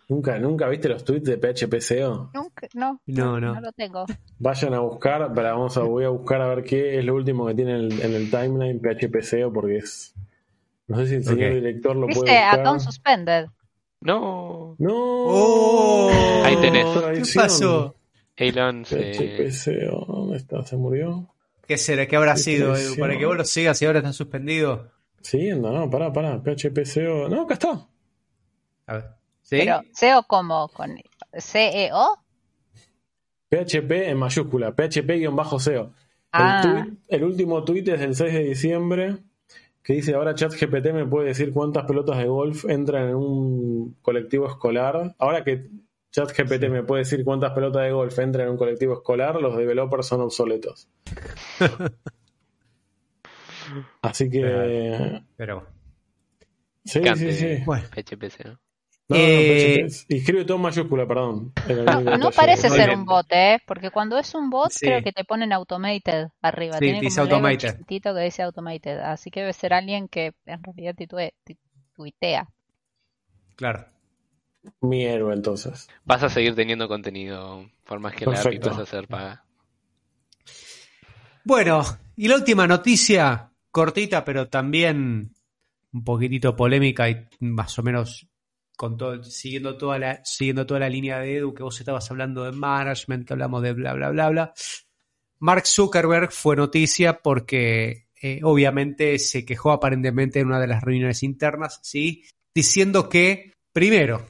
¿nunca, 0.07 0.37
¿Nunca 0.37 0.67
viste 0.69 0.87
los 0.87 1.03
tweets 1.03 1.25
de 1.25 1.37
PHPCO? 1.37 2.29
Nunca, 2.33 2.67
no, 2.75 3.01
No, 3.07 3.39
no, 3.39 3.55
no. 3.55 3.61
lo 3.61 3.71
tengo. 3.71 4.05
Vayan 4.37 4.73
a 4.75 4.79
buscar, 4.79 5.31
pero 5.33 5.49
vamos 5.49 5.75
a, 5.77 5.81
voy 5.81 6.03
a 6.05 6.09
buscar 6.09 6.41
a 6.41 6.47
ver 6.53 6.63
qué 6.63 6.99
es 6.99 7.05
lo 7.05 7.15
último 7.15 7.47
que 7.47 7.55
tiene 7.55 7.71
en 7.71 7.81
el, 7.91 8.01
en 8.01 8.13
el 8.13 8.29
timeline 8.29 8.79
PHPCO 8.79 9.51
porque 9.51 9.77
es, 9.77 10.13
No 10.87 10.97
sé 10.99 11.07
si 11.07 11.15
el 11.15 11.23
señor 11.23 11.53
director 11.55 11.95
lo 11.95 12.05
puede 12.07 12.19
Viste, 12.21 12.31
buscar. 12.31 12.59
account 12.59 12.81
suspended. 12.81 13.45
No. 14.01 14.75
No. 14.77 14.93
¡Oh! 14.93 16.11
Ahí 16.43 16.55
tenés. 16.57 16.85
¿Qué 16.85 17.39
pasó? 17.39 17.95
Elon 18.35 18.85
se... 18.85 19.13
PHPCO, 19.13 20.05
¿dónde 20.07 20.37
está? 20.37 20.63
¿Se 20.65 20.75
murió? 20.75 21.33
¿Qué 21.67 21.77
será? 21.77 22.05
¿Qué 22.07 22.15
habrá 22.15 22.33
Qué 22.33 22.39
sido, 22.39 22.75
Edu? 22.75 22.97
Para 22.97 23.17
que 23.17 23.25
vos 23.25 23.37
lo 23.37 23.45
sigas 23.45 23.81
y 23.81 23.85
ahora 23.85 23.99
está 23.99 24.13
suspendido. 24.13 24.91
Siguiendo, 25.21 25.71
no, 25.71 25.89
pará, 25.89 26.11
pará. 26.11 26.41
PHPCO. 26.43 27.29
No, 27.29 27.43
acá 27.43 27.53
está. 27.53 27.87
A 28.87 28.93
ver. 28.93 29.05
¿Sí? 29.41 29.57
Pero 29.59 29.81
SEO 29.93 30.23
como 30.23 30.67
con 30.69 30.95
CEO. 31.39 32.19
PHP 33.49 33.91
en 34.09 34.17
mayúscula, 34.17 34.75
PHP-SEO. 34.75 35.93
Ah. 36.31 36.61
El, 36.65 36.97
el 37.07 37.23
último 37.23 37.63
tuit 37.63 37.87
es 37.87 37.99
del 37.99 38.15
6 38.15 38.33
de 38.33 38.43
diciembre 38.43 39.17
que 39.85 39.93
dice 39.93 40.15
ahora 40.15 40.33
ChatGPT 40.33 40.93
me 40.93 41.05
puede 41.05 41.27
decir 41.27 41.53
cuántas 41.53 41.85
pelotas 41.85 42.17
de 42.17 42.25
golf 42.25 42.65
entran 42.67 43.09
en 43.09 43.15
un 43.15 43.95
colectivo 44.01 44.47
escolar. 44.47 45.15
Ahora 45.19 45.43
que 45.43 45.69
ChatGPT 46.11 46.69
me 46.69 46.81
puede 46.81 47.03
decir 47.03 47.23
cuántas 47.23 47.51
pelotas 47.53 47.83
de 47.83 47.91
golf 47.91 48.17
entran 48.17 48.47
en 48.47 48.53
un 48.53 48.57
colectivo 48.57 48.93
escolar, 48.93 49.39
los 49.39 49.55
developers 49.55 50.07
son 50.07 50.21
obsoletos. 50.21 50.89
Así 54.01 54.27
que... 54.27 55.21
Pero. 55.37 55.67
Sí, 56.83 57.01
sí, 57.15 57.31
sí. 57.33 57.57
Bueno. 57.63 57.83
¿no? 58.43 58.59
No, 59.07 59.15
no, 59.17 59.21
Eh, 59.21 59.85
PHP. 59.87 60.05
Y 60.09 60.17
escribe 60.17 60.45
todo 60.45 60.57
en 60.57 60.63
mayúscula, 60.63 61.07
perdón. 61.07 61.53
No, 61.85 62.17
no 62.17 62.31
parece 62.31 62.69
ser 62.69 62.87
bien. 62.87 62.99
un 62.99 63.05
bot, 63.05 63.27
¿eh? 63.29 63.59
Porque 63.67 63.91
cuando 63.91 64.17
es 64.17 64.33
un 64.33 64.49
bot, 64.49 64.71
Sí. 64.71 64.85
creo 64.87 65.03
que 65.03 65.11
te 65.11 65.23
ponen 65.23 65.53
automated 65.53 66.29
arriba. 66.41 66.73
Sí, 66.79 66.85
Tiene 66.85 67.01
dice 67.01 67.21
como 67.21 67.27
un 67.27 67.33
automated. 67.45 67.71
chiquitito 67.77 68.15
que 68.15 68.21
dice 68.21 68.41
automated. 68.41 68.99
Así 68.99 69.29
que 69.29 69.41
debe 69.41 69.53
ser 69.53 69.73
alguien 69.73 70.07
que 70.07 70.33
en 70.47 70.63
realidad 70.63 70.95
tuitea. 71.95 72.49
Claro. 73.55 73.85
Mi 74.81 75.05
héroe, 75.05 75.35
entonces. 75.35 75.87
Vas 76.03 76.23
a 76.23 76.29
seguir 76.29 76.55
teniendo 76.55 76.87
contenido, 76.87 77.69
por 77.85 77.99
más 77.99 78.15
que 78.15 78.25
la 78.25 78.31
API 78.31 78.43
Perfecto. 78.43 78.69
pase 78.71 78.81
a 78.81 78.85
ser 78.87 79.07
paga. 79.07 79.43
Bueno, 81.43 81.83
y 82.15 82.27
la 82.27 82.35
última 82.35 82.65
noticia, 82.67 83.51
cortita, 83.69 84.25
pero 84.25 84.47
también 84.49 85.31
un 85.93 86.03
poquitito 86.03 86.55
polémica 86.55 87.07
y 87.09 87.27
más 87.39 87.77
o 87.77 87.83
menos 87.83 88.27
con 88.75 88.97
todo, 88.97 89.23
siguiendo 89.23 89.77
toda 89.77 89.99
la, 89.99 90.25
siguiendo 90.25 90.65
toda 90.65 90.81
la 90.81 90.89
línea 90.89 91.19
de 91.19 91.37
Edu, 91.37 91.53
que 91.53 91.63
vos 91.63 91.79
estabas 91.79 92.09
hablando 92.11 92.43
de 92.43 92.51
management, 92.51 93.31
hablamos 93.31 93.61
de 93.63 93.73
bla 93.73 93.93
bla 93.93 94.09
bla 94.09 94.29
bla. 94.29 94.53
Mark 95.39 95.67
Zuckerberg 95.67 96.31
fue 96.31 96.55
noticia 96.55 97.19
porque 97.21 98.07
eh, 98.21 98.39
obviamente 98.43 99.19
se 99.19 99.45
quejó 99.45 99.71
aparentemente 99.71 100.39
en 100.39 100.47
una 100.47 100.59
de 100.59 100.67
las 100.67 100.83
reuniones 100.83 101.23
internas, 101.23 101.79
¿sí? 101.83 102.23
Diciendo 102.53 103.09
que, 103.09 103.53
primero, 103.73 104.25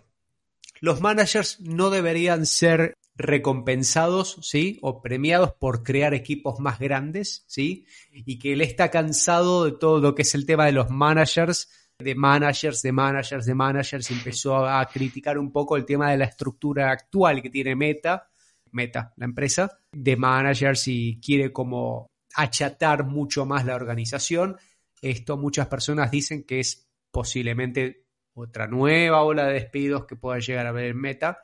los 0.82 1.02
managers 1.02 1.60
no 1.62 1.90
deberían 1.90 2.46
ser 2.46 2.96
recompensados, 3.16 4.38
¿sí? 4.42 4.80
O 4.82 5.02
premiados 5.02 5.54
por 5.54 5.84
crear 5.84 6.14
equipos 6.14 6.60
más 6.60 6.80
grandes, 6.80 7.46
¿sí? 7.48 7.86
Y 8.12 8.40
que 8.40 8.54
él 8.54 8.62
está 8.62 8.92
cansado 8.92 9.66
de 9.66 9.72
todo 9.72 10.00
lo 10.00 10.16
que 10.16 10.24
es 10.24 10.36
el 10.36 10.46
tema 10.46 10.66
de 10.66 10.74
los 10.74 10.90
managers, 10.90 11.70
de 11.98 12.16
managers, 12.16 12.82
de 12.82 12.92
managers, 12.92 13.46
de 13.46 13.56
managers, 13.56 14.12
y 14.12 14.14
empezó 14.14 14.66
a, 14.66 14.86
criticar 14.86 15.38
un 15.38 15.52
poco 15.52 15.78
el 15.78 15.86
tema 15.86 16.12
de 16.12 16.18
la 16.18 16.26
estructura 16.26 16.92
actual 16.92 17.42
que 17.42 17.50
tiene 17.50 17.76
Meta, 17.76 18.30
Meta, 18.72 19.14
la 19.16 19.26
empresa, 19.26 19.80
de 19.92 20.18
managers 20.18 20.88
y 20.88 21.20
quiere 21.22 21.54
como 21.54 22.08
achatar 22.36 23.06
mucho 23.06 23.46
más 23.46 23.66
la 23.66 23.76
organización. 23.76 24.58
Esto 25.02 25.38
muchas 25.38 25.68
personas 25.68 26.12
dicen 26.12 26.44
que 26.44 26.60
es 26.60 26.88
posiblemente 27.12 28.06
otra 28.34 28.68
nueva 28.68 29.24
ola 29.24 29.48
de 29.48 29.54
despidos 29.54 30.06
que 30.06 30.18
pueda 30.18 30.40
llegar 30.40 30.66
a 30.66 30.70
haber 30.70 30.88
en 30.88 31.00
Meta. 31.00 31.42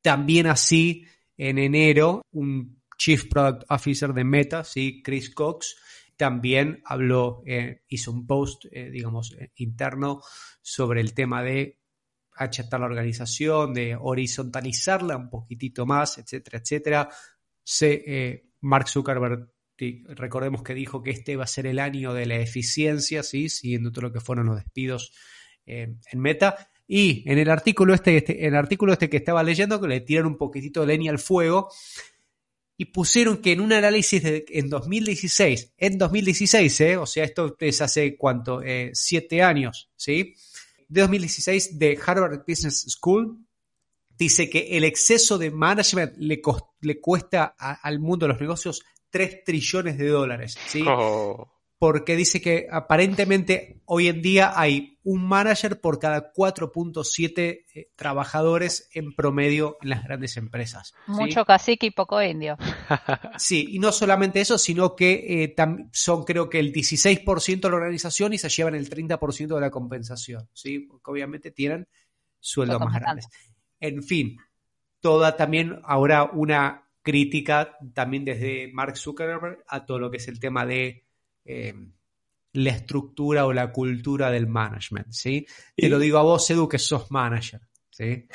También 0.00 0.46
así, 0.46 1.04
en 1.36 1.58
enero, 1.58 2.22
un 2.32 2.80
Chief 2.96 3.26
Product 3.28 3.64
Officer 3.68 4.12
de 4.12 4.24
Meta, 4.24 4.62
¿sí? 4.62 5.02
Chris 5.02 5.34
Cox, 5.34 5.76
también 6.20 6.82
habló, 6.84 7.42
eh, 7.46 7.80
hizo 7.88 8.12
un 8.12 8.26
post, 8.26 8.66
eh, 8.70 8.90
digamos, 8.90 9.32
eh, 9.40 9.52
interno 9.54 10.20
sobre 10.60 11.00
el 11.00 11.14
tema 11.14 11.42
de 11.42 11.78
achatar 12.32 12.78
la 12.78 12.84
organización, 12.84 13.72
de 13.72 13.96
horizontalizarla 13.98 15.16
un 15.16 15.30
poquitito 15.30 15.86
más, 15.86 16.18
etcétera, 16.18 16.58
etcétera. 16.58 17.08
Se, 17.64 18.44
Mark 18.60 18.86
Zuckerberg, 18.88 19.48
recordemos 20.08 20.62
que 20.62 20.74
dijo 20.74 21.02
que 21.02 21.10
este 21.10 21.36
va 21.36 21.44
a 21.44 21.46
ser 21.46 21.66
el 21.66 21.78
año 21.78 22.12
de 22.12 22.26
la 22.26 22.36
eficiencia, 22.36 23.22
¿sí? 23.22 23.48
siguiendo 23.48 23.90
todo 23.90 24.02
lo 24.02 24.12
que 24.12 24.20
fueron 24.20 24.44
los 24.44 24.56
despidos 24.56 25.14
en 25.64 25.98
Meta. 26.16 26.68
Y 26.86 27.22
en 27.30 27.38
el 27.38 27.48
artículo 27.48 27.94
este, 27.94 28.18
este- 28.18 28.46
en 28.46 28.52
el 28.52 28.58
artículo 28.58 28.92
este 28.92 29.08
que 29.08 29.16
estaba 29.16 29.42
leyendo, 29.42 29.80
que 29.80 29.88
le 29.88 30.00
tiran 30.00 30.26
un 30.26 30.36
poquitito 30.36 30.82
de 30.82 30.86
leña 30.88 31.12
al 31.12 31.18
fuego 31.18 31.70
y 32.80 32.86
pusieron 32.86 33.42
que 33.42 33.52
en 33.52 33.60
un 33.60 33.74
análisis 33.74 34.22
de, 34.22 34.46
en 34.48 34.70
2016, 34.70 35.74
en 35.76 35.98
2016, 35.98 36.80
¿eh? 36.80 36.96
o 36.96 37.04
sea, 37.04 37.24
esto 37.24 37.54
es 37.60 37.82
hace 37.82 38.16
cuánto, 38.16 38.62
Eh, 38.62 38.90
siete 38.94 39.42
años, 39.42 39.90
¿sí? 39.96 40.34
De 40.88 41.02
2016 41.02 41.78
de 41.78 41.98
Harvard 42.06 42.42
Business 42.48 42.86
School, 42.88 43.36
dice 44.16 44.48
que 44.48 44.78
el 44.78 44.84
exceso 44.84 45.36
de 45.36 45.50
management 45.50 46.14
le, 46.16 46.40
cos- 46.40 46.70
le 46.80 46.98
cuesta 47.00 47.54
al 47.58 47.98
mundo 48.00 48.24
de 48.24 48.32
los 48.32 48.40
negocios 48.40 48.82
3 49.10 49.44
trillones 49.44 49.98
de 49.98 50.08
dólares, 50.08 50.56
¿sí? 50.66 50.82
Oh, 50.86 51.52
porque 51.80 52.14
dice 52.14 52.42
que 52.42 52.66
aparentemente 52.70 53.80
hoy 53.86 54.08
en 54.08 54.20
día 54.20 54.52
hay 54.54 54.98
un 55.02 55.26
manager 55.26 55.80
por 55.80 55.98
cada 55.98 56.30
4.7 56.30 57.64
eh, 57.74 57.90
trabajadores 57.96 58.90
en 58.92 59.14
promedio 59.14 59.78
en 59.80 59.88
las 59.88 60.04
grandes 60.04 60.36
empresas. 60.36 60.92
¿sí? 61.06 61.12
Mucho 61.12 61.46
cacique 61.46 61.86
y 61.86 61.90
poco 61.90 62.22
indio. 62.22 62.58
Sí, 63.38 63.66
y 63.70 63.78
no 63.78 63.92
solamente 63.92 64.42
eso, 64.42 64.58
sino 64.58 64.94
que 64.94 65.42
eh, 65.42 65.54
son 65.92 66.24
creo 66.24 66.50
que 66.50 66.58
el 66.58 66.70
16% 66.70 67.60
de 67.60 67.70
la 67.70 67.76
organización 67.76 68.34
y 68.34 68.38
se 68.38 68.50
llevan 68.50 68.74
el 68.74 68.90
30% 68.90 69.54
de 69.54 69.60
la 69.60 69.70
compensación, 69.70 70.50
¿sí? 70.52 70.80
Porque 70.80 71.10
obviamente 71.10 71.50
tienen 71.50 71.88
sueldos 72.38 72.78
más 72.78 73.00
grandes. 73.00 73.26
En 73.78 74.02
fin, 74.02 74.36
toda 75.00 75.34
también 75.34 75.80
ahora 75.84 76.24
una 76.24 76.90
crítica 77.00 77.78
también 77.94 78.26
desde 78.26 78.70
Mark 78.70 78.98
Zuckerberg 78.98 79.64
a 79.66 79.86
todo 79.86 79.98
lo 79.98 80.10
que 80.10 80.18
es 80.18 80.28
el 80.28 80.38
tema 80.38 80.66
de 80.66 81.06
eh, 81.44 81.74
la 82.52 82.70
estructura 82.70 83.46
o 83.46 83.52
la 83.52 83.70
cultura 83.72 84.30
del 84.30 84.46
management, 84.46 85.12
¿sí? 85.12 85.46
Te 85.76 85.88
lo 85.88 85.98
digo 85.98 86.18
a 86.18 86.22
vos, 86.22 86.48
Edu, 86.50 86.68
que 86.68 86.78
sos 86.78 87.10
manager, 87.10 87.60
¿sí? 87.90 88.26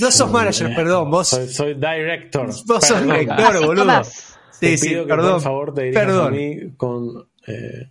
No 0.00 0.10
sos 0.10 0.30
manager, 0.30 0.74
perdón, 0.74 1.10
vos, 1.10 1.28
Soy, 1.28 1.48
soy 1.48 1.74
director. 1.74 2.46
vos 2.66 2.84
sos 2.86 3.00
Perdón. 3.00 3.14
director, 3.18 3.56
Así 3.56 3.66
boludo. 3.66 4.02
Te 4.60 4.68
Sí, 4.70 4.78
sí, 4.78 4.88
pido 4.88 5.04
que 5.04 5.08
perdón. 5.10 5.32
por 5.34 5.40
favor 5.42 5.74
te 5.74 5.92
perdón. 5.92 6.26
a 6.26 6.30
mí 6.36 6.56
con, 6.76 7.28
eh, 7.46 7.90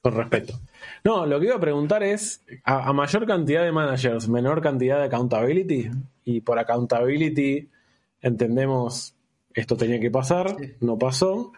con 0.00 0.14
respeto. 0.14 0.58
No, 1.04 1.26
lo 1.26 1.38
que 1.38 1.46
iba 1.46 1.56
a 1.56 1.60
preguntar 1.60 2.02
es, 2.02 2.42
a, 2.64 2.88
a 2.88 2.92
mayor 2.92 3.26
cantidad 3.26 3.62
de 3.64 3.70
managers, 3.72 4.26
menor 4.28 4.60
cantidad 4.62 4.98
de 4.98 5.04
accountability, 5.04 5.90
y 6.24 6.40
por 6.40 6.58
accountability 6.58 7.68
entendemos 8.20 9.14
esto 9.54 9.76
tenía 9.76 10.00
que 10.00 10.10
pasar, 10.10 10.56
no 10.80 10.98
pasó. 10.98 11.52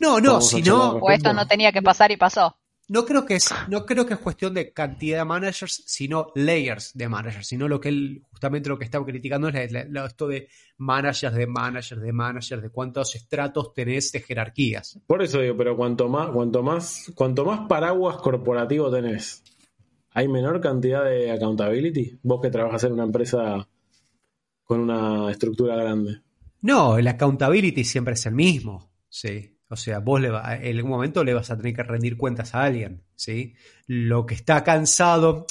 No, 0.00 0.20
no, 0.20 0.40
si 0.40 0.62
no, 0.62 0.96
O 0.96 1.10
esto 1.10 1.32
no 1.32 1.46
tenía 1.46 1.72
que 1.72 1.82
pasar 1.82 2.10
y 2.12 2.16
pasó. 2.16 2.56
no 2.88 3.04
creo 3.04 3.26
que 3.26 3.34
es, 3.34 3.48
no 3.68 3.84
creo 3.84 4.06
que 4.06 4.14
es 4.14 4.20
cuestión 4.20 4.54
de 4.54 4.72
cantidad 4.72 5.18
de 5.18 5.24
managers, 5.24 5.82
sino 5.86 6.28
layers 6.36 6.92
de 6.94 7.08
managers, 7.08 7.46
sino 7.48 7.66
lo 7.66 7.80
que 7.80 7.88
él, 7.88 8.22
justamente 8.30 8.68
lo 8.68 8.78
que 8.78 8.84
estaba 8.84 9.04
criticando 9.04 9.48
es 9.48 9.72
la- 9.72 10.06
esto 10.06 10.28
de 10.28 10.48
managers, 10.78 11.34
de 11.34 11.46
managers, 11.48 12.00
de 12.00 12.12
managers, 12.12 12.62
de 12.62 12.70
cuántos 12.70 13.14
estratos 13.16 13.74
tenés 13.74 14.12
de 14.12 14.20
jerarquías. 14.20 15.00
Por 15.06 15.20
eso 15.22 15.40
digo, 15.40 15.56
pero 15.56 15.76
cuanto 15.76 16.08
más, 16.08 16.30
cuanto 16.30 16.62
más, 16.62 17.10
cuanto 17.16 17.44
más 17.44 17.66
paraguas 17.68 18.18
corporativo 18.18 18.90
tenés, 18.90 19.42
¿hay 20.12 20.28
menor 20.28 20.60
cantidad 20.60 21.04
de 21.04 21.32
accountability? 21.32 22.20
Vos 22.22 22.40
que 22.40 22.50
trabajas 22.50 22.84
en 22.84 22.92
una 22.92 23.04
empresa 23.04 23.66
con 24.64 24.80
una 24.80 25.30
estructura 25.30 25.74
grande. 25.76 26.20
No, 26.62 26.98
el 26.98 27.06
accountability 27.08 27.84
siempre 27.84 28.14
es 28.14 28.26
el 28.26 28.34
mismo, 28.34 28.90
¿sí? 29.08 29.55
O 29.68 29.76
sea, 29.76 29.98
vos 29.98 30.20
le 30.20 30.30
va- 30.30 30.56
en 30.56 30.76
algún 30.76 30.90
momento 30.92 31.24
le 31.24 31.34
vas 31.34 31.50
a 31.50 31.56
tener 31.56 31.74
que 31.74 31.82
rendir 31.82 32.16
cuentas 32.16 32.54
a 32.54 32.62
alguien, 32.64 33.02
¿sí? 33.16 33.54
Lo 33.86 34.24
que 34.26 34.34
está 34.34 34.62
cansado, 34.62 35.46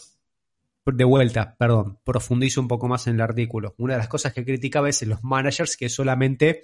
de 0.86 1.04
vuelta, 1.04 1.56
perdón, 1.58 2.00
profundizo 2.04 2.62
un 2.62 2.68
poco 2.68 2.88
más 2.88 3.08
en 3.08 3.16
el 3.16 3.22
artículo. 3.22 3.76
Una 3.78 3.94
de 3.94 4.00
las 4.00 4.08
cosas 4.08 4.34
que 4.34 4.46
criticaba 4.46 4.88
es 4.90 5.02
en 5.02 5.10
los 5.10 5.24
managers 5.24 5.76
que 5.76 5.90
solamente, 5.90 6.62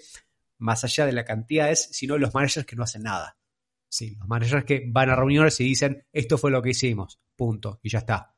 más 0.60 0.84
allá 0.84 1.06
de 1.06 1.12
la 1.12 1.26
cantidad 1.26 1.72
es, 1.72 1.90
sino 1.92 2.18
los 2.18 2.34
managers 2.34 2.66
que 2.66 2.76
no 2.76 2.84
hacen 2.84 3.04
nada. 3.04 3.38
Sí, 3.90 4.16
los 4.16 4.28
managers 4.28 4.64
que 4.64 4.86
van 4.88 5.10
a 5.10 5.16
reuniones 5.16 5.60
y 5.60 5.66
dicen, 5.66 6.06
esto 6.14 6.38
fue 6.38 6.52
lo 6.52 6.62
que 6.62 6.70
hicimos, 6.70 7.20
punto, 7.36 7.80
y 7.84 7.90
ya 7.90 8.00
está. 8.00 8.36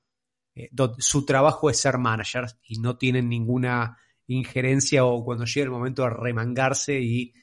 Eh, 0.56 0.70
su 0.98 1.26
trabajo 1.26 1.70
es 1.70 1.80
ser 1.80 1.98
managers 1.98 2.58
y 2.64 2.80
no 2.80 2.98
tienen 2.98 3.30
ninguna 3.30 3.98
injerencia 4.28 5.06
o 5.06 5.24
cuando 5.24 5.46
llega 5.46 5.66
el 5.66 5.72
momento 5.72 6.04
de 6.04 6.10
remangarse 6.12 7.00
y 7.00 7.34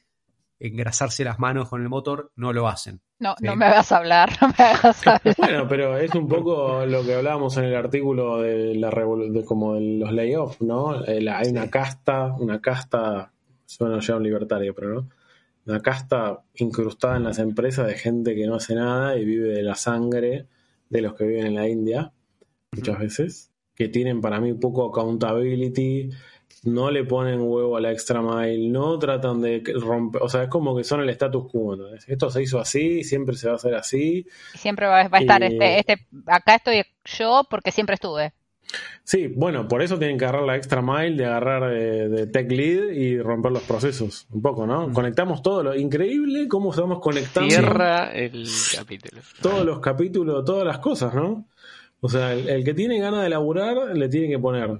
engrasarse 0.61 1.25
las 1.25 1.39
manos 1.39 1.69
con 1.69 1.83
el 1.83 1.89
motor, 1.89 2.31
no 2.37 2.53
lo 2.53 2.69
hacen. 2.69 3.01
No, 3.19 3.35
Sí. 3.39 3.47
no 3.47 3.57
me 3.57 3.65
hagas 3.67 3.91
hablar, 3.93 4.31
no 4.41 4.49
me 4.57 4.65
hagas 4.65 5.07
hablar. 5.07 5.35
Bueno, 5.37 5.67
pero 5.69 5.97
es 5.99 6.15
un 6.15 6.29
poco 6.29 6.85
lo 6.87 7.03
que 7.05 7.15
hablábamos 7.15 7.57
en 7.57 7.65
el 7.65 7.75
artículo 7.75 8.41
de 8.43 8.75
la 8.77 8.91
de 8.91 9.45
como 9.45 9.75
de 9.75 9.81
los 9.99 10.13
layoffs, 10.13 10.61
¿no? 10.61 11.05
Eh, 11.07 11.27
hay 11.29 11.49
una 11.51 11.69
casta, 11.71 12.35
una 12.39 12.61
casta, 12.61 13.33
suena 13.67 13.99
ya 14.01 14.17
un 14.17 14.23
libertario, 14.23 14.75
pero 14.75 14.95
no. 14.95 15.09
Una 15.67 15.81
casta 15.81 16.43
incrustada 16.57 17.17
en 17.17 17.25
las 17.25 17.39
empresas 17.39 17.87
de 17.87 17.95
gente 17.95 18.35
que 18.35 18.47
no 18.47 18.55
hace 18.57 18.75
nada 18.75 19.17
y 19.17 19.25
vive 19.25 19.49
de 19.49 19.63
la 19.63 19.75
sangre 19.75 20.47
de 20.89 21.01
los 21.03 21.15
que 21.15 21.25
viven 21.25 21.47
en 21.47 21.55
la 21.55 21.69
India, 21.69 22.13
muchas 22.73 22.99
veces, 22.99 23.51
que 23.75 23.89
tienen 23.89 24.21
para 24.21 24.41
mí 24.41 24.53
poco 24.55 24.87
accountability, 24.89 26.11
no 26.63 26.91
le 26.91 27.05
ponen 27.05 27.41
huevo 27.41 27.77
a 27.77 27.81
la 27.81 27.91
extra 27.93 28.21
mile, 28.21 28.69
no 28.69 28.99
tratan 28.99 29.41
de 29.41 29.63
romper, 29.81 30.23
o 30.23 30.29
sea, 30.29 30.43
es 30.45 30.49
como 30.49 30.77
que 30.77 30.85
son 30.85 31.01
el 31.01 31.09
status 31.11 31.51
quo. 31.51 31.77
Esto 32.07 32.31
se 32.31 32.43
hizo 32.43 32.59
así, 32.61 33.03
siempre 33.05 33.37
se 33.37 33.47
va 33.47 33.55
a 33.55 33.57
hacer 33.57 33.75
así, 33.75 34.27
Y 34.55 34.59
Siempre 34.59 34.87
va, 34.87 35.01
a 35.01 35.19
estar 35.19 35.43
Y- 35.43 35.47
este, 35.47 35.79
este, 35.79 36.07
acá 36.27 36.57
estoy 36.57 36.83
yo 37.19 37.43
porque 37.49 37.71
siempre 37.73 37.95
estuve. 37.95 38.33
Sí, 39.03 39.27
bueno, 39.27 39.67
por 39.67 39.83
eso 39.83 39.99
tienen 39.99 40.17
que 40.17 40.25
agarrar 40.27 40.45
la 40.45 40.55
extra 40.55 40.81
mile 40.81 41.17
de 41.17 41.25
agarrar 41.25 41.71
de 41.73 42.27
tech 42.29 42.49
lead 42.53 42.91
y 42.93 43.19
romper 43.21 43.51
los 43.51 43.63
procesos, 43.65 44.29
un 44.31 44.43
poco, 44.43 44.65
¿no? 44.67 44.87
Mm. 44.89 44.93
Conectamos 44.93 45.43
todo, 45.43 45.65
lo 45.65 45.75
increíble 45.75 46.47
cómo 46.47 46.71
estamos 46.71 47.01
conectando 47.01 47.51
Cierra 47.51 48.13
el 48.13 48.47
capítulo. 48.77 49.23
todos 49.43 49.65
los 49.65 49.81
capítulos, 49.81 50.45
todas 50.45 50.65
las 50.65 50.79
cosas, 50.79 51.15
¿no? 51.15 51.47
O 52.01 52.09
sea, 52.09 52.33
el, 52.33 52.49
el 52.49 52.65
que 52.65 52.73
tiene 52.75 53.01
ganas 53.01 53.25
de 53.25 53.31
laburar 53.31 53.97
le 53.97 54.09
tiene 54.09 54.29
que 54.29 54.39
poner. 54.39 54.79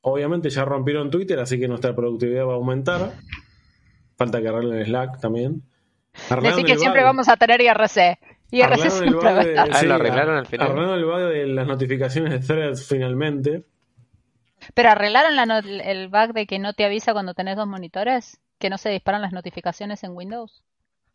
Obviamente 0.00 0.50
ya 0.50 0.64
rompieron 0.64 1.10
Twitter, 1.10 1.38
así 1.40 1.58
que 1.58 1.68
nuestra 1.68 1.94
productividad 1.94 2.46
va 2.46 2.52
a 2.52 2.56
aumentar. 2.56 3.12
Falta 4.16 4.40
que 4.40 4.48
arreglen 4.48 4.84
Slack 4.84 5.20
también. 5.20 5.62
Arreglaron 6.30 6.62
Decir 6.62 6.74
que 6.74 6.78
siempre 6.80 7.02
vamos 7.04 7.28
a 7.28 7.36
tener 7.36 7.60
IRC. 7.60 8.18
IRC 8.50 8.90
siempre 8.90 9.32
va 9.32 9.38
a 9.38 9.42
estar. 9.42 9.68
Ah, 9.72 9.82
¿lo 9.82 9.94
arreglaron 9.94 10.36
al 10.36 10.46
final? 10.46 10.66
Arreglaron 10.68 10.98
el 10.98 11.04
bug 11.04 11.18
de 11.32 11.46
las 11.46 11.66
notificaciones 11.66 12.32
de 12.32 12.38
threads 12.54 12.86
finalmente. 12.86 13.64
Pero 14.74 14.90
arreglaron 14.90 15.36
la 15.36 15.46
no- 15.46 15.58
el 15.58 16.08
bug 16.08 16.32
de 16.32 16.46
que 16.46 16.58
no 16.58 16.72
te 16.72 16.84
avisa 16.84 17.12
cuando 17.12 17.34
tenés 17.34 17.56
dos 17.56 17.66
monitores, 17.68 18.40
que 18.58 18.70
no 18.70 18.78
se 18.78 18.90
disparan 18.90 19.22
las 19.22 19.32
notificaciones 19.32 20.02
en 20.02 20.12
Windows. 20.16 20.64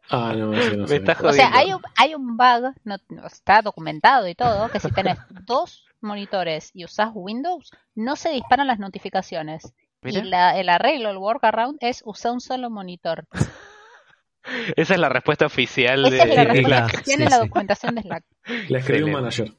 Ah, 0.09 0.33
no, 0.37 0.53
ese 0.53 0.75
no 0.77 0.83
Me 0.83 0.87
sé. 0.89 0.95
estás 0.97 1.21
O 1.21 1.31
sea, 1.33 1.49
hay 1.53 1.73
un, 1.73 1.81
hay 1.95 2.13
un 2.15 2.35
bug, 2.37 2.73
no, 2.83 2.97
no, 3.09 3.25
está 3.27 3.61
documentado 3.61 4.27
y 4.27 4.35
todo, 4.35 4.69
que 4.69 4.79
si 4.79 4.89
tenés 4.91 5.17
dos 5.45 5.85
monitores 6.01 6.71
y 6.73 6.83
usás 6.85 7.09
Windows, 7.13 7.71
no 7.95 8.15
se 8.15 8.29
disparan 8.31 8.67
las 8.67 8.79
notificaciones. 8.79 9.73
Mira. 10.01 10.19
Y 10.19 10.23
la- 10.23 10.59
el 10.59 10.67
arreglo, 10.69 11.09
el 11.09 11.17
workaround, 11.17 11.77
es 11.79 12.01
usar 12.05 12.33
un 12.33 12.41
solo 12.41 12.69
monitor. 12.69 13.25
Esa 14.75 14.93
es 14.95 14.99
la 14.99 15.07
respuesta 15.07 15.45
oficial 15.45 16.03
de, 16.03 16.17
es 16.17 16.35
la 16.35 16.43
respuesta 16.43 16.87
Slack, 16.87 16.91
que 16.91 16.97
tiene 17.03 17.23
sí, 17.25 17.29
la 17.29 17.37
sí. 17.37 17.43
documentación 17.43 17.95
de 17.95 18.01
Slack. 18.01 18.23
La 18.67 18.79
escribió 18.79 19.05
un 19.05 19.11
manager. 19.13 19.53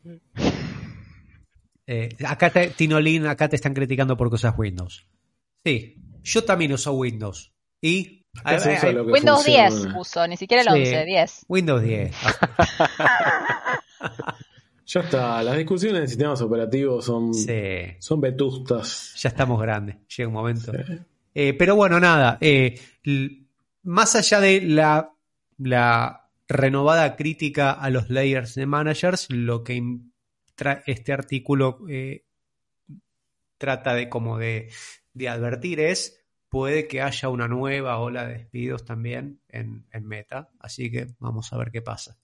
Eh, 1.86 2.08
acá 2.26 2.50
te, 2.50 2.68
Tinolín, 2.68 3.26
acá 3.26 3.48
te 3.48 3.56
están 3.56 3.74
criticando 3.74 4.16
porque 4.16 4.34
usas 4.36 4.54
Windows. 4.58 5.06
Sí, 5.64 5.96
yo 6.22 6.44
también 6.44 6.72
uso 6.72 6.92
Windows. 6.92 7.52
Y 7.82 8.23
Se 8.58 8.72
eh, 8.72 8.76
usa 8.76 8.92
lo 8.92 9.06
que 9.06 9.12
Windows 9.12 9.44
funciona. 9.44 9.70
10 9.70 9.94
uso, 9.96 10.26
ni 10.26 10.36
siquiera 10.36 10.62
el 10.62 10.68
Sí. 10.68 10.74
11, 10.90 11.04
10. 11.04 11.44
Windows 11.48 11.82
10. 11.82 12.14
Ya 14.86 15.00
está, 15.00 15.42
las 15.42 15.56
discusiones 15.56 16.02
de 16.02 16.08
sistemas 16.08 16.42
operativos 16.42 17.06
son, 17.06 17.32
Sí, 17.32 17.62
son 17.98 18.20
vetustas. 18.20 19.14
ya 19.16 19.30
estamos 19.30 19.58
grandes. 19.60 19.96
Llega 20.14 20.28
un 20.28 20.34
momento. 20.34 20.72
Eh, 21.34 21.54
pero 21.54 21.74
bueno, 21.74 21.98
nada. 21.98 22.36
eh, 22.42 22.78
l- 23.02 23.44
más 23.84 24.14
allá 24.14 24.40
de 24.40 24.60
la, 24.60 25.10
la 25.56 26.28
renovada 26.48 27.16
crítica 27.16 27.72
a 27.72 27.88
los 27.88 28.10
layers 28.10 28.54
de 28.56 28.66
managers, 28.66 29.26
lo 29.30 29.64
que 29.64 29.74
im- 29.76 30.10
tra- 30.56 30.82
este 30.86 31.14
artículo 31.14 31.78
eh, 31.88 32.24
trata 33.56 33.94
de 33.94 34.10
como 34.10 34.36
de, 34.38 34.68
de 35.14 35.28
advertir 35.30 35.80
es 35.80 36.20
puede 36.54 36.86
que 36.86 37.02
haya 37.02 37.28
una 37.30 37.48
nueva 37.48 37.98
ola 37.98 38.28
de 38.28 38.34
despidos 38.34 38.84
también 38.84 39.40
en, 39.48 39.86
en 39.90 40.06
Meta. 40.06 40.50
Así 40.60 40.88
que 40.88 41.08
vamos 41.18 41.52
a 41.52 41.56
ver 41.56 41.72
qué 41.72 41.82
pasa. 41.82 42.16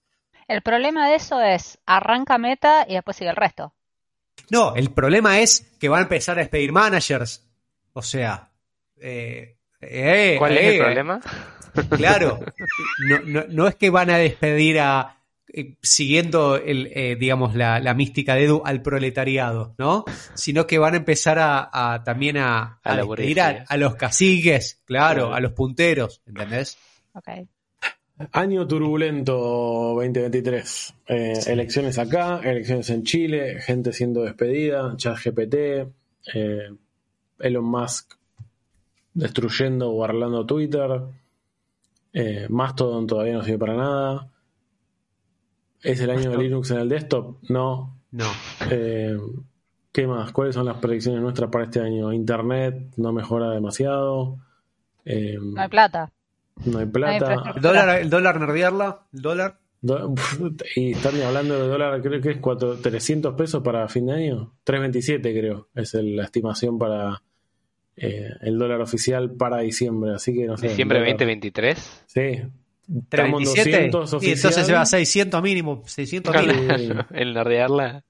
El 0.47 0.61
problema 0.61 1.09
de 1.09 1.15
eso 1.15 1.41
es, 1.41 1.79
arranca 1.85 2.37
meta 2.37 2.85
y 2.87 2.93
después 2.93 3.17
sigue 3.17 3.29
el 3.29 3.35
resto. 3.35 3.75
No, 4.49 4.73
el 4.75 4.91
problema 4.91 5.41
es 5.41 5.75
que 5.77 5.89
van 5.89 5.99
a 5.99 6.03
empezar 6.03 6.37
a 6.37 6.43
despedir 6.43 6.71
managers. 6.71 7.45
O 7.91 8.01
sea, 8.01 8.49
eh, 9.01 9.57
eh, 9.81 10.35
¿Cuál 10.39 10.57
es 10.57 10.63
eh, 10.63 10.75
el 10.75 10.81
problema? 10.81 11.19
Claro, 11.89 12.39
no, 13.09 13.19
no, 13.25 13.43
no 13.49 13.67
es 13.67 13.75
que 13.75 13.89
van 13.89 14.09
a 14.11 14.17
despedir 14.17 14.79
a, 14.79 15.20
eh, 15.53 15.75
siguiendo 15.81 16.55
el, 16.55 16.87
eh, 16.93 17.15
digamos, 17.19 17.55
la, 17.55 17.79
la 17.79 17.93
mística 17.93 18.35
de 18.35 18.45
Edu 18.45 18.61
al 18.65 18.81
proletariado, 18.81 19.75
¿no? 19.77 20.05
Sino 20.33 20.67
que 20.67 20.79
van 20.79 20.93
a 20.93 20.97
empezar 20.97 21.39
a, 21.39 21.69
a 21.71 22.03
también 22.03 22.37
a, 22.37 22.79
A 22.83 22.93
a 22.93 23.65
a, 23.67 23.77
los 23.77 23.95
caciques, 23.95 24.81
claro, 24.85 25.33
a 25.33 25.39
los 25.39 25.53
punteros, 25.53 26.21
¿entendés? 26.25 26.77
Ok. 27.13 27.29
Año 28.33 28.67
turbulento 28.67 29.33
2023. 29.95 30.93
Eh, 31.07 31.33
elecciones 31.47 31.97
acá, 31.97 32.39
elecciones 32.43 32.89
en 32.89 33.03
Chile, 33.03 33.59
gente 33.61 33.93
siendo 33.93 34.23
despedida, 34.23 34.93
ChatGPT, 34.95 35.55
eh, 36.33 36.69
Elon 37.39 37.65
Musk 37.65 38.13
destruyendo 39.13 39.91
o 39.91 40.03
arreglando 40.03 40.45
Twitter, 40.45 41.01
eh, 42.13 42.47
Mastodon 42.49 43.07
todavía 43.07 43.33
no 43.33 43.43
sirve 43.43 43.59
para 43.59 43.75
nada. 43.75 44.27
¿Es 45.83 45.99
el 46.01 46.09
año 46.11 46.31
de 46.31 46.37
Linux 46.37 46.71
en 46.71 46.77
el 46.79 46.89
desktop? 46.89 47.37
No. 47.49 47.97
No. 48.11 48.25
Eh, 48.69 49.17
¿Qué 49.91 50.07
más? 50.07 50.31
¿Cuáles 50.31 50.55
son 50.55 50.65
las 50.65 50.77
predicciones 50.77 51.21
nuestras 51.21 51.49
para 51.49 51.65
este 51.65 51.79
año? 51.81 52.13
Internet 52.13 52.93
no 52.97 53.11
mejora 53.11 53.49
demasiado. 53.51 54.37
Eh, 55.05 55.37
No 55.41 55.61
hay 55.61 55.67
plata. 55.69 56.11
no 56.65 56.65
hay 56.65 56.71
No 56.73 56.79
hay 56.79 56.85
plata. 57.19 57.53
El 57.55 57.61
dólar, 57.61 57.99
el 58.01 58.09
dólar 58.09 58.39
nerdearla, 58.39 58.99
el 59.13 59.21
dólar. 59.21 59.57
Do- 59.83 60.13
Y 60.75 60.91
están 60.91 61.19
hablando 61.23 61.55
de 61.59 61.67
dólar, 61.67 61.99
creo 62.03 62.21
que 62.21 62.29
es 62.31 62.37
cuatro, 62.37 62.75
300 62.77 63.33
pesos 63.33 63.63
para 63.63 63.87
fin 63.89 64.05
de 64.05 64.13
año. 64.13 64.53
327 64.63 65.33
creo, 65.39 65.69
es 65.73 65.95
el- 65.95 66.15
la 66.15 66.23
estimación 66.25 66.77
para 66.77 67.23
eh, 67.97 68.29
el 68.41 68.57
dólar 68.57 68.79
oficial 68.81 69.31
para 69.31 69.57
diciembre. 69.59 70.13
Así 70.13 70.33
que 70.35 70.45
no 70.45 70.55
sé. 70.57 70.69
Diciembre 70.69 70.99
dólar- 70.99 71.13
2023. 71.13 72.03
Sí. 72.05 72.41
Estamos 72.87 73.41
en 73.41 73.45
327 73.53 73.89
200 73.91 74.23
y 74.23 74.31
entonces 74.31 74.65
se 74.65 74.73
va 74.73 74.79
a 74.79 74.81
oficial. 74.83 74.99
600 75.05 75.41
mínimo, 75.43 75.83
600 75.85 76.31
Claro. 76.33 76.47
mínimo. 76.53 77.01
El 77.13 77.33
nerdearla. 77.33 78.03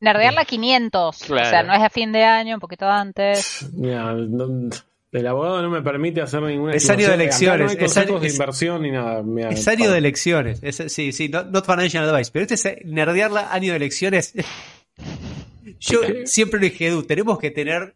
Nerdearla 0.00 0.44
500. 0.44 1.22
O 1.22 1.34
sea, 1.36 1.62
no 1.62 1.74
es 1.74 1.80
a 1.82 1.90
fin 1.90 2.10
de 2.12 2.24
año, 2.24 2.54
un 2.54 2.60
poquito 2.60 2.86
antes. 2.88 3.68
Mira, 3.74 4.12
no- 4.14 4.70
el 5.12 5.26
abogado 5.26 5.60
no 5.62 5.70
me 5.70 5.82
permite 5.82 6.20
hacer 6.22 6.40
ninguna 6.42 6.72
Es 6.72 6.88
año 6.88 7.08
de 7.08 7.14
elecciones, 7.14 7.74
No 7.74 7.80
hay 7.80 7.84
es 7.86 7.96
año- 7.96 8.20
de 8.20 8.28
inversión 8.28 8.82
ni 8.82 8.90
nada. 8.92 9.22
Mira, 9.22 9.50
Es 9.50 9.66
año 9.68 9.90
de 9.90 9.98
elecciones. 9.98 10.60
Es- 10.62 10.84
sí, 10.92 11.12
sí, 11.12 11.28
not, 11.28 11.48
not 11.50 11.66
financial 11.66 12.08
advice. 12.08 12.30
Pero 12.32 12.42
este 12.44 12.54
es 12.54 12.64
eh, 12.66 12.82
nerdearla 12.84 13.52
año 13.52 13.72
de 13.72 13.76
elecciones. 13.76 14.32
Yo 15.80 16.00
siempre 16.24 16.60
le 16.60 16.70
dije, 16.70 16.86
Edu, 16.88 17.02
tenemos 17.04 17.38
que 17.38 17.50
tener 17.50 17.94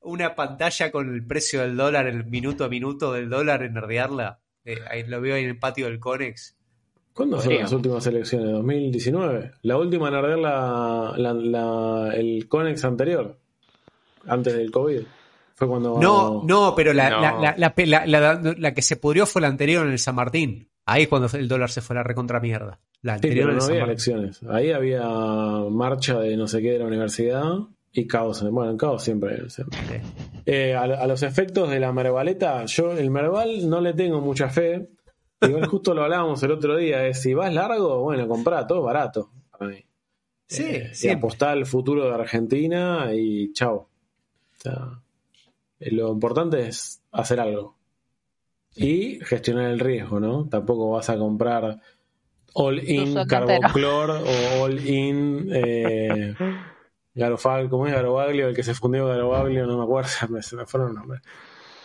una 0.00 0.34
pantalla 0.34 0.90
con 0.90 1.12
el 1.14 1.26
precio 1.26 1.60
del 1.62 1.76
dólar, 1.76 2.06
el 2.06 2.24
minuto 2.24 2.64
a 2.64 2.68
minuto 2.68 3.12
del 3.12 3.28
dólar 3.28 3.62
en 3.62 3.74
nerdearla. 3.74 4.38
Eh, 4.64 4.78
ahí 4.90 5.04
lo 5.06 5.20
veo 5.20 5.34
ahí 5.34 5.42
en 5.44 5.50
el 5.50 5.58
patio 5.58 5.86
del 5.86 5.98
Conex. 5.98 6.56
¿Cuándo 7.12 7.38
fueron 7.40 7.62
las 7.62 7.72
últimas 7.72 8.06
elecciones? 8.06 8.48
¿2019? 8.50 9.52
La 9.62 9.76
última 9.76 10.08
en 10.08 10.14
arder 10.14 10.38
la, 10.38 11.14
la- 11.16 11.34
la- 11.34 12.14
el 12.14 12.46
Conex 12.48 12.84
anterior, 12.84 13.36
antes 14.26 14.54
del 14.54 14.70
COVID. 14.70 15.00
Fue 15.54 15.68
cuando. 15.68 15.98
No, 16.00 16.42
no, 16.46 16.74
pero 16.74 16.92
la, 16.94 17.10
No. 17.10 17.20
la, 17.20 17.32
la, 17.58 17.74
la, 17.76 18.06
la- 18.06 18.20
la- 18.34 18.54
la 18.56 18.74
que 18.74 18.80
se 18.82 18.96
pudrió 18.96 19.26
fue 19.26 19.42
la 19.42 19.48
anterior 19.48 19.84
en 19.84 19.92
el 19.92 19.98
San 19.98 20.14
Martín. 20.14 20.68
Ahí 20.86 21.02
es 21.02 21.08
cuando 21.08 21.28
el 21.36 21.46
dólar 21.48 21.70
se 21.70 21.82
fue 21.82 21.94
a 21.94 21.98
la 21.98 22.02
recontra 22.04 22.40
mierda. 22.40 22.80
La 23.02 23.12
Sí, 23.14 23.16
anterior 23.16 23.46
pero 23.48 23.52
en 23.52 23.58
no 23.58 23.64
había 23.64 23.84
elecciones. 23.84 24.42
Ahí 24.44 24.70
había 24.72 25.02
marcha 25.70 26.18
de 26.20 26.36
no 26.36 26.46
sé 26.46 26.62
qué 26.62 26.72
de 26.72 26.78
la 26.78 26.86
universidad 26.86 27.44
y 27.92 28.06
caos. 28.06 28.42
Bueno, 28.50 28.76
caos 28.76 29.02
siempre. 29.02 29.48
siempre. 29.50 29.78
Sí. 29.88 30.42
Eh, 30.46 30.74
a, 30.74 30.82
a 30.82 31.06
los 31.06 31.22
efectos 31.22 31.70
de 31.70 31.80
la 31.80 31.92
mervaleta, 31.92 32.64
yo 32.66 32.92
el 32.92 33.10
merval 33.10 33.68
no 33.68 33.80
le 33.80 33.92
tengo 33.94 34.20
mucha 34.20 34.48
fe. 34.48 34.88
Igual 35.42 35.66
justo 35.66 35.94
lo 35.94 36.02
hablábamos 36.04 36.42
el 36.42 36.52
otro 36.52 36.76
día. 36.76 37.06
Es, 37.06 37.22
si 37.22 37.34
vas 37.34 37.52
largo, 37.52 38.02
bueno, 38.02 38.28
comprá, 38.28 38.66
todo 38.66 38.82
barato. 38.82 39.30
para 39.50 39.70
mí. 39.70 39.84
Sí, 40.46 40.64
Eh, 40.66 40.90
y 41.02 41.08
apostar 41.08 41.50
al 41.50 41.64
futuro 41.66 42.06
de 42.08 42.14
Argentina 42.14 43.08
y 43.14 43.52
chao. 43.52 43.74
O 44.58 44.60
sea, 44.60 45.00
eh, 45.78 45.90
lo 45.92 46.12
importante 46.12 46.66
es 46.66 47.00
hacer 47.12 47.40
algo. 47.40 47.76
Y 48.74 49.18
gestionar 49.24 49.70
el 49.70 49.80
riesgo, 49.80 50.20
¿no? 50.20 50.48
Tampoco 50.48 50.90
vas 50.90 51.08
a 51.10 51.16
comprar 51.16 51.80
all 52.52 52.78
in 52.88 53.14
carboclor 53.26 54.10
o 54.10 54.62
all 54.64 54.86
in 54.88 55.50
eh, 55.52 56.34
Garofag, 57.14 57.68
¿cómo 57.68 57.86
es 57.86 57.92
Garobaglio? 57.92 58.48
El 58.48 58.54
que 58.56 58.62
se 58.62 58.74
fundió 58.74 59.06
Garobaglio, 59.06 59.66
no 59.66 59.78
me 59.78 59.84
acuerdo, 59.84 60.08
se 60.42 60.56
me 60.56 60.66
fueron 60.66 60.90
los 60.90 60.98
nombres. 60.98 61.22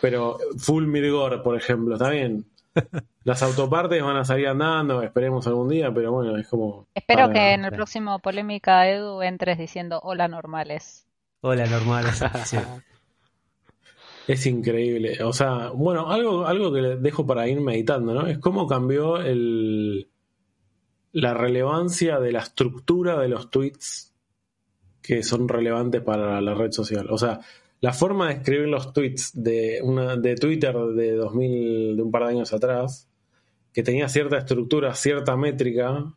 Pero 0.00 0.38
Full 0.58 0.86
Mirgor, 0.86 1.42
por 1.42 1.56
ejemplo, 1.56 1.94
está 1.94 2.10
bien. 2.10 2.44
Las 3.24 3.42
autopartes 3.42 4.02
van 4.02 4.16
a 4.18 4.24
salir 4.24 4.46
andando, 4.48 5.02
esperemos 5.02 5.46
algún 5.46 5.68
día, 5.68 5.92
pero 5.92 6.12
bueno, 6.12 6.36
es 6.36 6.46
como. 6.46 6.86
Espero 6.94 7.22
para- 7.22 7.32
que 7.32 7.52
en 7.54 7.64
el 7.64 7.72
próximo 7.72 8.18
polémica, 8.20 8.88
Edu, 8.88 9.22
entres 9.22 9.58
diciendo 9.58 10.00
hola 10.02 10.28
normales. 10.28 11.06
Hola, 11.40 11.66
normal. 11.66 12.04
Sí. 12.44 12.58
Es 14.28 14.44
increíble. 14.46 15.22
O 15.22 15.32
sea, 15.32 15.70
bueno, 15.72 16.10
algo, 16.10 16.46
algo 16.46 16.72
que 16.72 16.80
dejo 16.80 17.24
para 17.26 17.46
ir 17.46 17.60
meditando, 17.60 18.12
¿no? 18.12 18.26
Es 18.26 18.38
cómo 18.38 18.66
cambió 18.66 19.18
el, 19.18 20.08
la 21.12 21.32
relevancia 21.32 22.18
de 22.18 22.32
la 22.32 22.40
estructura 22.40 23.18
de 23.20 23.28
los 23.28 23.50
tweets 23.50 24.12
que 25.06 25.22
son 25.22 25.48
relevantes 25.48 26.02
para 26.02 26.40
la 26.40 26.54
red 26.54 26.72
social. 26.72 27.06
O 27.10 27.18
sea, 27.18 27.40
la 27.80 27.92
forma 27.92 28.28
de 28.28 28.34
escribir 28.34 28.68
los 28.68 28.92
tweets 28.92 29.32
de, 29.34 29.80
una, 29.82 30.16
de 30.16 30.34
Twitter 30.34 30.74
de 30.74 31.12
2000, 31.12 31.96
de 31.96 32.02
un 32.02 32.10
par 32.10 32.24
de 32.24 32.30
años 32.30 32.52
atrás, 32.52 33.08
que 33.72 33.82
tenía 33.82 34.08
cierta 34.08 34.38
estructura, 34.38 34.94
cierta 34.94 35.36
métrica, 35.36 36.12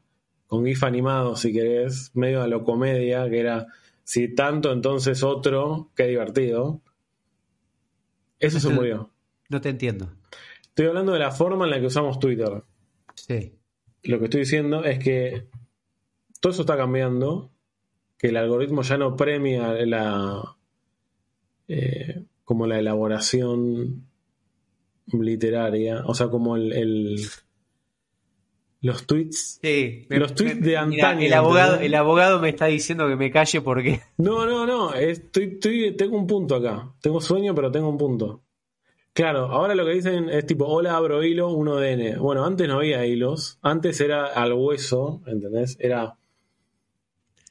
con 0.48 0.66
GIF 0.66 0.84
animado, 0.84 1.36
si 1.36 1.54
querés, 1.54 2.12
medio 2.16 2.42
a 2.42 2.48
lo 2.48 2.64
comedia, 2.64 3.30
que 3.30 3.40
era 3.40 3.68
si 4.04 4.34
tanto, 4.34 4.72
entonces 4.72 5.22
otro, 5.22 5.92
qué 5.96 6.08
divertido. 6.08 6.82
Eso 8.40 8.60
se 8.60 8.70
murió. 8.70 9.12
No 9.50 9.62
te 9.62 9.70
entiendo. 9.70 10.12
Estoy 10.64 10.88
hablando 10.88 11.12
de 11.12 11.20
la 11.20 11.32
forma 11.32 11.66
en 11.66 11.72
la 11.72 11.80
que 11.80 11.88
usamos 11.88 12.20
Twitter. 12.20 12.64
Sí. 13.14 13.54
Lo 14.04 14.18
que 14.18 14.26
estoy 14.26 14.40
diciendo 14.40 14.84
es 14.84 14.98
que 14.98 15.48
todo 16.40 16.54
eso 16.54 16.62
está 16.62 16.78
cambiando, 16.78 17.52
que 18.20 18.28
el 18.28 18.38
algoritmo 18.38 18.84
ya 18.84 18.98
no 18.98 19.16
premia 19.16 19.74
la 19.86 20.56
eh, 21.68 22.26
como 22.44 22.68
la 22.68 22.78
elaboración 22.80 24.06
literaria, 25.08 26.04
o 26.06 26.14
sea, 26.14 26.28
como 26.28 26.56
el, 26.56 26.72
el- 26.74 27.20
los 28.82 29.06
tweets. 29.06 29.60
Sí. 29.62 30.06
Los 30.10 30.36
tweets 30.36 30.62
de 30.62 30.68
Mira, 30.68 30.82
antaño, 30.84 31.26
el, 31.26 31.34
abogado, 31.34 31.80
el 31.80 31.94
abogado 31.96 32.40
me 32.40 32.50
está 32.50 32.68
diciendo 32.68 33.08
que 33.08 33.16
me 33.18 33.32
calle 33.32 33.62
porque. 33.62 34.00
No, 34.18 34.46
no, 34.46 34.66
no, 34.66 34.94
estoy, 34.94 35.46
estoy- 35.54 35.96
tengo 35.98 36.18
un 36.18 36.28
punto 36.28 36.56
acá. 36.56 36.94
Tengo 37.02 37.20
sueño, 37.22 37.54
pero 37.56 37.72
tengo 37.72 37.90
un 37.90 37.98
punto. 37.98 38.44
Claro, 39.14 39.48
ahora 39.48 39.76
lo 39.76 39.86
que 39.86 39.94
dicen 39.94 40.30
es 40.30 40.46
tipo, 40.46 40.66
hola, 40.66 40.96
abro 40.96 41.24
hilo 41.24 41.50
1DN. 41.52 42.20
Bueno, 42.20 42.46
antes 42.46 42.68
no 42.68 42.76
había 42.78 43.06
hilos, 43.06 43.58
antes 43.62 44.00
era 44.00 44.28
al 44.28 44.54
hueso, 44.54 45.22
¿entendés? 45.26 45.76
Era 45.80 46.16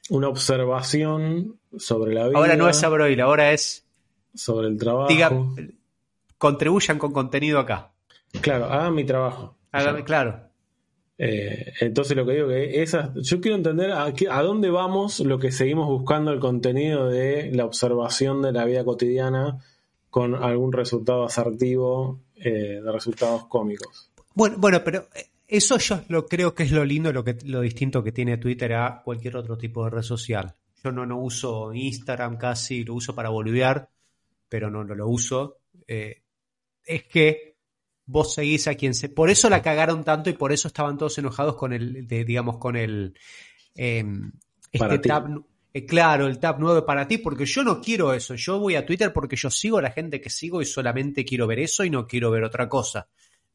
una 0.09 0.27
observación 0.27 1.59
sobre 1.77 2.13
la 2.13 2.27
vida, 2.27 2.37
Ahora 2.37 2.55
no 2.55 2.67
es 2.69 2.83
Abroil, 2.83 3.19
ahora 3.21 3.51
es. 3.53 3.85
sobre 4.33 4.67
el 4.67 4.77
trabajo. 4.77 5.07
Diga, 5.09 5.31
contribuyan 6.37 6.97
con 6.97 7.11
contenido 7.11 7.59
acá. 7.59 7.91
Claro, 8.41 8.65
hagan 8.65 8.93
mi 8.95 9.03
trabajo. 9.05 9.55
Hágame- 9.71 10.03
claro. 10.03 10.47
Eh, 11.21 11.73
entonces 11.81 12.15
lo 12.15 12.25
que 12.25 12.33
digo 12.33 12.47
que 12.47 12.81
esas, 12.81 13.09
yo 13.15 13.41
quiero 13.41 13.57
entender 13.57 13.91
a, 13.91 14.05
a 14.05 14.43
dónde 14.43 14.69
vamos 14.69 15.19
lo 15.19 15.37
que 15.37 15.51
seguimos 15.51 15.87
buscando 15.87 16.31
el 16.31 16.39
contenido 16.39 17.09
de 17.09 17.51
la 17.53 17.65
observación 17.65 18.41
de 18.41 18.53
la 18.53 18.63
vida 18.63 18.85
cotidiana 18.85 19.59
con 20.09 20.33
algún 20.35 20.71
resultado 20.71 21.25
asertivo 21.25 22.21
eh, 22.37 22.79
de 22.81 22.91
resultados 22.91 23.47
cómicos. 23.47 24.09
Bueno, 24.33 24.55
bueno, 24.59 24.81
pero 24.85 25.07
eh, 25.13 25.25
eso 25.49 25.77
yo 25.79 26.01
lo 26.09 26.27
creo 26.27 26.53
que 26.53 26.63
es 26.63 26.71
lo 26.71 26.85
lindo, 26.85 27.11
lo 27.11 27.23
que 27.23 27.35
lo 27.45 27.61
distinto 27.61 28.03
que 28.03 28.11
tiene 28.11 28.37
Twitter 28.37 28.73
a 28.73 29.01
cualquier 29.03 29.35
otro 29.35 29.57
tipo 29.57 29.83
de 29.83 29.89
red 29.89 30.03
social. 30.03 30.53
Yo 30.83 30.91
no, 30.91 31.05
no 31.05 31.17
uso 31.19 31.73
Instagram 31.73 32.37
casi, 32.37 32.83
lo 32.83 32.93
uso 32.93 33.13
para 33.15 33.29
boludear, 33.29 33.89
pero 34.47 34.69
no, 34.69 34.83
no 34.83 34.93
lo 34.95 35.07
uso. 35.09 35.57
Eh, 35.87 36.21
es 36.85 37.03
que 37.05 37.55
vos 38.05 38.33
seguís 38.33 38.67
a 38.67 38.75
quien 38.75 38.93
se. 38.93 39.09
Por 39.09 39.29
eso 39.29 39.49
la 39.49 39.61
cagaron 39.61 40.03
tanto 40.03 40.29
y 40.29 40.33
por 40.33 40.51
eso 40.51 40.67
estaban 40.67 40.97
todos 40.97 41.17
enojados 41.17 41.55
con 41.55 41.73
el, 41.73 42.07
de- 42.07 42.23
digamos, 42.23 42.57
con 42.59 42.75
el 42.75 43.15
eh, 43.75 44.05
Para 44.77 44.95
este 44.95 45.07
tab. 45.09 45.27
eh, 45.73 45.85
claro, 45.85 46.27
el 46.27 46.39
tab 46.39 46.59
nuevo 46.59 46.85
para 46.85 47.07
ti, 47.07 47.17
porque 47.17 47.45
yo 47.45 47.63
no 47.63 47.81
quiero 47.81 48.13
eso. 48.13 48.35
Yo 48.35 48.59
voy 48.59 48.75
a 48.75 48.85
Twitter 48.85 49.11
porque 49.11 49.35
yo 49.35 49.49
sigo 49.49 49.79
a 49.79 49.81
la 49.81 49.91
gente 49.91 50.21
que 50.21 50.29
sigo 50.29 50.61
y 50.61 50.65
solamente 50.65 51.25
quiero 51.25 51.47
ver 51.47 51.59
eso 51.59 51.83
y 51.83 51.89
no 51.89 52.05
quiero 52.07 52.29
ver 52.31 52.43
otra 52.43 52.69
cosa 52.69 53.09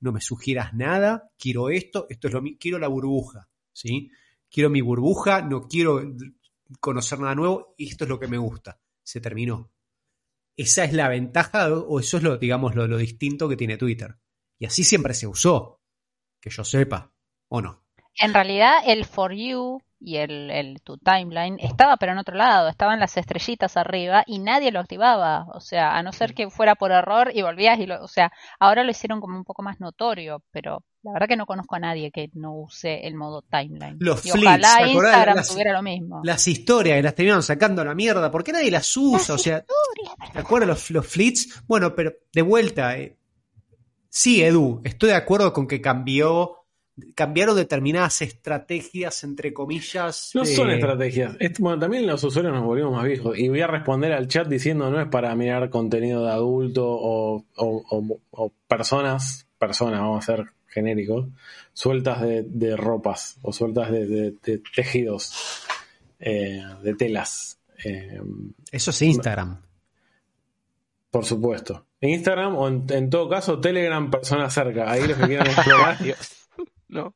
no 0.04 0.12
me 0.12 0.20
sugieras 0.20 0.74
nada, 0.74 1.30
quiero 1.38 1.70
esto, 1.70 2.06
esto 2.08 2.28
es 2.28 2.34
lo 2.34 2.42
mi- 2.42 2.56
quiero 2.56 2.78
la 2.78 2.88
burbuja, 2.88 3.48
¿sí? 3.72 4.10
Quiero 4.50 4.70
mi 4.70 4.80
burbuja, 4.80 5.42
no 5.42 5.66
quiero 5.66 6.00
conocer 6.78 7.18
nada 7.18 7.34
nuevo 7.34 7.74
y 7.76 7.88
esto 7.88 8.04
es 8.04 8.10
lo 8.10 8.20
que 8.20 8.28
me 8.28 8.38
gusta. 8.38 8.80
Se 9.02 9.20
terminó. 9.20 9.70
Esa 10.56 10.84
es 10.84 10.92
la 10.92 11.08
ventaja 11.08 11.72
o 11.72 11.98
eso 11.98 12.18
es 12.18 12.22
lo, 12.22 12.36
digamos, 12.36 12.76
lo 12.76 12.96
distinto 12.96 13.48
que 13.48 13.56
tiene 13.56 13.76
Twitter. 13.76 14.16
Y 14.58 14.66
así 14.66 14.84
siempre 14.84 15.14
se 15.14 15.26
usó, 15.26 15.80
que 16.40 16.50
yo 16.50 16.62
sepa, 16.62 17.12
¿o 17.48 17.60
no? 17.60 17.84
En 18.20 18.32
realidad, 18.32 18.74
el 18.86 19.04
For 19.04 19.32
You 19.32 19.80
y 20.04 20.16
el, 20.18 20.50
el 20.50 20.80
Tu 20.82 20.98
Timeline 20.98 21.56
estaba 21.60 21.96
pero 21.96 22.12
en 22.12 22.18
otro 22.18 22.36
lado, 22.36 22.68
estaban 22.68 23.00
las 23.00 23.16
estrellitas 23.16 23.76
arriba 23.76 24.22
y 24.26 24.38
nadie 24.38 24.70
lo 24.70 24.80
activaba. 24.80 25.46
O 25.54 25.60
sea, 25.60 25.96
a 25.96 26.02
no 26.02 26.12
ser 26.12 26.34
que 26.34 26.50
fuera 26.50 26.74
por 26.74 26.92
error 26.92 27.30
y 27.34 27.42
volvías 27.42 27.78
y 27.78 27.86
lo. 27.86 28.02
O 28.02 28.08
sea, 28.08 28.32
ahora 28.60 28.84
lo 28.84 28.90
hicieron 28.90 29.20
como 29.20 29.36
un 29.36 29.44
poco 29.44 29.62
más 29.62 29.80
notorio, 29.80 30.42
pero 30.50 30.82
la 31.02 31.12
verdad 31.12 31.28
que 31.28 31.36
no 31.36 31.46
conozco 31.46 31.74
a 31.76 31.80
nadie 31.80 32.10
que 32.10 32.30
no 32.34 32.54
use 32.54 33.06
el 33.06 33.14
modo 33.14 33.42
Timeline. 33.42 33.96
Los 34.00 34.24
y 34.24 34.30
flips, 34.30 34.46
ojalá. 34.46 34.86
Instagram 34.88 35.36
Las- 35.36 35.48
tuviera 35.48 35.72
lo 35.72 35.82
mismo. 35.82 36.20
Las 36.24 36.46
historias 36.48 37.02
las 37.02 37.14
terminaron 37.14 37.42
sacando 37.42 37.82
a 37.82 37.84
la 37.84 37.94
mierda, 37.94 38.30
¿por 38.30 38.44
qué 38.44 38.52
nadie 38.52 38.70
las 38.70 38.96
usa? 38.96 39.34
O 39.34 39.38
sea, 39.38 39.58
Historia, 39.58 40.30
¿te 40.32 40.38
acuerdas 40.38 40.68
los, 40.68 40.90
los 40.90 41.06
flits? 41.06 41.62
Bueno, 41.66 41.94
pero 41.94 42.12
de 42.32 42.42
vuelta, 42.42 42.96
eh, 42.98 43.16
sí, 44.08 44.42
Edu, 44.42 44.80
estoy 44.84 45.10
de 45.10 45.16
acuerdo 45.16 45.52
con 45.52 45.66
que 45.66 45.80
cambió, 45.80 46.63
cambiaron 47.14 47.56
determinadas 47.56 48.22
estrategias, 48.22 49.24
entre 49.24 49.52
comillas. 49.52 50.30
No 50.34 50.42
eh, 50.42 50.46
son 50.46 50.70
estrategias. 50.70 51.36
Es- 51.40 51.58
bueno, 51.58 51.78
también 51.78 52.06
los 52.06 52.22
usuarios 52.22 52.52
nos 52.52 52.64
volvimos 52.64 52.92
más 52.92 53.04
viejos. 53.04 53.38
Y 53.38 53.48
voy 53.48 53.60
a 53.60 53.66
responder 53.66 54.12
al 54.12 54.28
chat 54.28 54.46
diciendo 54.48 54.90
no 54.90 55.00
es 55.00 55.08
para 55.08 55.34
mirar 55.34 55.70
contenido 55.70 56.24
de 56.24 56.30
adulto 56.32 56.86
o, 56.88 57.44
o- 57.56 57.84
o- 57.90 58.20
o 58.30 58.52
personas, 58.68 59.46
personas, 59.58 60.00
vamos 60.00 60.22
a 60.28 60.36
ser 60.36 60.46
genéricos, 60.68 61.26
sueltas 61.72 62.20
de, 62.22 62.42
de 62.42 62.76
ropas 62.76 63.38
o 63.42 63.52
sueltas 63.52 63.90
de, 63.90 64.06
de- 64.06 64.34
de 64.42 64.62
tejidos, 64.74 65.64
eh, 66.20 66.62
de 66.82 66.94
telas. 66.94 67.58
Eh, 67.84 68.20
Eso 68.72 68.90
es 68.90 69.02
Instagram. 69.02 69.60
por 71.10 71.24
supuesto. 71.24 71.86
En 72.00 72.10
Instagram 72.10 72.56
o 72.56 72.68
en, 72.68 72.84
en 72.90 73.08
todo 73.10 73.28
caso 73.28 73.60
Telegram, 73.60 74.10
personas 74.10 74.52
cerca. 74.52 74.90
Ahí 74.90 75.06
los 75.06 75.16
que 75.16 75.26
quieran 75.26 75.46
explorar. 75.50 75.96
No. 76.94 77.14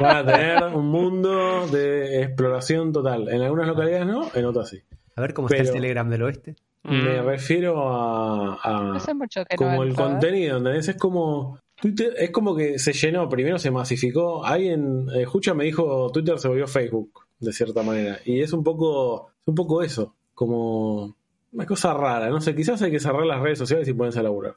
van 0.00 0.16
a 0.16 0.26
tener 0.26 0.64
un 0.74 0.86
mundo 0.88 1.66
de 1.68 2.22
exploración 2.22 2.92
total. 2.92 3.28
En 3.28 3.42
algunas 3.42 3.68
localidades 3.68 4.06
no, 4.06 4.28
en 4.34 4.44
otras 4.46 4.70
sí. 4.70 4.80
A 5.14 5.20
ver 5.20 5.34
cómo 5.34 5.48
está 5.48 5.62
el 5.62 5.70
Telegram 5.70 6.08
del 6.08 6.22
oeste. 6.22 6.56
Me 6.84 7.20
Mm. 7.20 7.26
refiero 7.26 7.74
a, 7.86 8.98
mucho 9.14 9.44
que 9.44 9.56
no 9.56 9.58
como 9.58 9.82
el 9.82 9.90
¿eh? 9.90 9.94
contenido, 9.94 10.56
¿entendés? 10.58 10.88
Es 10.88 10.96
como 10.96 11.58
Twitter, 11.80 12.14
es 12.16 12.30
como 12.30 12.56
que 12.56 12.78
se 12.78 12.92
llenó, 12.92 13.28
primero 13.28 13.58
se 13.58 13.70
masificó. 13.70 14.44
Alguien, 14.44 15.06
eh, 15.14 15.24
Jucha 15.26 15.52
me 15.54 15.64
dijo, 15.64 16.10
Twitter 16.12 16.38
se 16.38 16.48
volvió 16.48 16.66
Facebook, 16.66 17.26
de 17.40 17.52
cierta 17.52 17.82
manera. 17.82 18.18
Y 18.24 18.40
es 18.40 18.52
un 18.52 18.64
poco, 18.64 19.28
es 19.42 19.48
un 19.48 19.54
poco 19.54 19.82
eso, 19.82 20.14
como 20.34 21.14
una 21.52 21.66
cosa 21.66 21.92
rara. 21.92 22.30
No 22.30 22.40
sé, 22.40 22.54
quizás 22.54 22.80
hay 22.80 22.90
que 22.90 23.00
cerrar 23.00 23.26
las 23.26 23.40
redes 23.40 23.58
sociales 23.58 23.86
y 23.88 23.92
ponerse 23.92 24.20
a 24.20 24.22
laburar. 24.22 24.54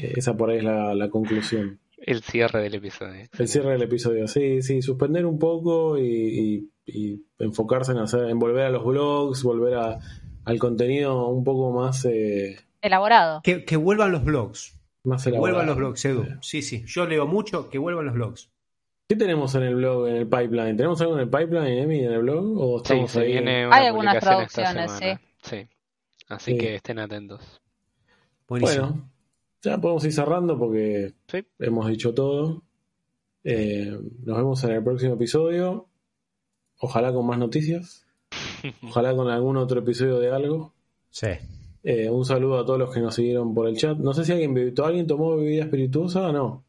Eh, 0.00 0.14
esa 0.16 0.36
por 0.36 0.50
ahí 0.50 0.58
es 0.58 0.64
la, 0.64 0.94
la 0.94 1.08
conclusión. 1.10 1.78
El 2.06 2.22
cierre 2.22 2.62
del 2.62 2.74
episodio. 2.76 3.26
El 3.38 3.48
cierre 3.48 3.72
del 3.72 3.82
episodio. 3.82 4.26
Sí, 4.28 4.62
sí, 4.62 4.80
suspender 4.80 5.26
un 5.26 5.38
poco 5.38 5.98
y, 5.98 6.04
y- 6.06 6.70
y 6.88 7.26
enfocarse 7.40 7.90
en 7.92 7.98
hacer, 7.98 8.30
en 8.30 8.38
volver 8.38 8.66
a 8.66 8.70
los 8.70 8.84
blogs, 8.84 9.42
volver 9.42 9.74
a, 9.74 9.98
al 10.44 10.58
contenido 10.60 11.26
un 11.28 11.42
poco 11.42 11.72
más, 11.72 12.04
eh, 12.04 12.56
Elaborado. 12.80 13.40
Que, 13.42 13.64
que 13.64 13.76
vuelvan 13.76 14.12
los 14.12 14.24
blogs. 14.24 14.80
más 15.02 15.24
Que 15.24 15.30
elaborado. 15.30 15.56
vuelvan 15.58 15.66
los 15.66 15.76
blogs, 15.76 16.04
Edu. 16.04 16.24
Sí, 16.42 16.62
sí. 16.62 16.84
Yo 16.86 17.06
leo 17.06 17.26
mucho, 17.26 17.68
que 17.68 17.78
vuelvan 17.78 18.04
los 18.06 18.14
blogs. 18.14 18.50
¿Qué 19.08 19.16
tenemos 19.16 19.54
en 19.56 19.62
el 19.64 19.74
blog, 19.74 20.06
en 20.08 20.14
el 20.16 20.28
pipeline? 20.28 20.76
¿Tenemos 20.76 21.00
algo 21.00 21.14
en 21.14 21.20
el 21.22 21.28
pipeline, 21.30 21.78
Emi, 21.78 22.00
en 22.04 22.12
el 22.12 22.22
blog? 22.22 22.56
¿O 22.60 22.78
Sí, 22.78 22.82
estamos 22.92 23.16
ahí? 23.16 23.26
viene 23.32 23.66
una 23.66 23.76
Hay 23.76 23.86
algunas 23.86 24.18
traducciones, 24.20 24.92
semana. 24.92 25.20
Sí. 25.42 25.68
Así 26.28 26.52
Sí. 26.52 26.58
que 26.58 26.74
estén 26.76 26.98
atentos. 27.00 27.60
Buenísimo. 28.48 28.86
Bueno, 28.88 29.10
ya 29.62 29.78
podemos 29.78 30.04
ir 30.04 30.12
cerrando 30.12 30.58
porque 30.58 31.14
Sí. 31.28 31.38
hemos 31.58 31.88
dicho 31.88 32.14
todo. 32.14 32.62
Eh, 33.44 33.96
nos 34.24 34.36
vemos 34.36 34.64
en 34.64 34.70
el 34.72 34.82
próximo 34.84 35.14
episodio. 35.14 35.88
Ojalá 36.78 37.12
con 37.12 37.26
más 37.26 37.38
noticias. 37.38 38.06
Ojalá 38.82 39.14
con 39.14 39.28
algún 39.28 39.56
otro 39.56 39.80
episodio 39.80 40.18
de 40.18 40.30
algo. 40.30 40.74
Sí. 41.10 41.28
Eh, 41.82 42.10
un 42.10 42.24
saludo 42.24 42.58
a 42.58 42.66
todos 42.66 42.78
los 42.80 42.92
que 42.92 43.00
nos 43.00 43.14
siguieron 43.14 43.54
por 43.54 43.68
el 43.68 43.76
chat. 43.76 43.96
No 43.98 44.12
sé 44.12 44.24
si 44.24 44.32
alguien, 44.32 44.74
¿alguien 44.82 45.06
tomó 45.06 45.36
bebida 45.36 45.62
espirituosa 45.64 46.28
o 46.28 46.32
no. 46.32 46.64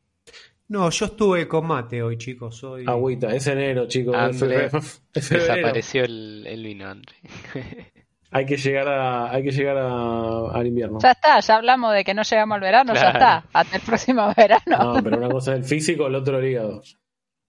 No, 0.70 0.90
yo 0.90 1.06
estuve 1.06 1.48
con 1.48 1.66
mate 1.66 2.04
hoy, 2.04 2.18
chicos. 2.18 2.64
Hoy... 2.64 2.84
Agüita, 2.86 3.34
es 3.34 3.48
enero, 3.48 3.88
chicos. 3.88 4.14
Es 4.16 4.22
André, 4.22 4.70
febrero. 4.70 4.80
Es 5.14 5.28
febrero. 5.28 5.56
Desapareció 5.56 6.04
el, 6.04 6.46
el 6.46 6.64
vino, 6.64 6.88
André. 6.88 7.16
hay 8.32 8.46
que 8.46 8.58
llegar 8.58 8.88
a, 8.88 9.32
hay 9.32 9.44
que 9.44 9.52
llegar 9.52 9.78
a- 9.78 10.50
al 10.52 10.68
invierno. 10.68 11.00
Ya 11.02 11.12
está, 11.12 11.40
ya 11.40 11.56
hablamos 11.56 11.94
de 11.94 12.04
que 12.04 12.14
no 12.14 12.24
llegamos 12.24 12.56
al 12.56 12.62
verano, 12.62 12.94
ya 12.94 13.10
está. 13.12 13.46
Hasta 13.54 13.76
el 13.78 13.82
próximo 13.82 14.34
verano. 14.38 14.94
No, 14.96 15.04
pero 15.04 15.18
una 15.18 15.30
cosa 15.30 15.54
es 15.54 15.60
el 15.60 15.64
físico, 15.66 16.08
el 16.08 16.16
otro 16.16 16.40
el 16.40 16.46
hígado. 16.46 16.82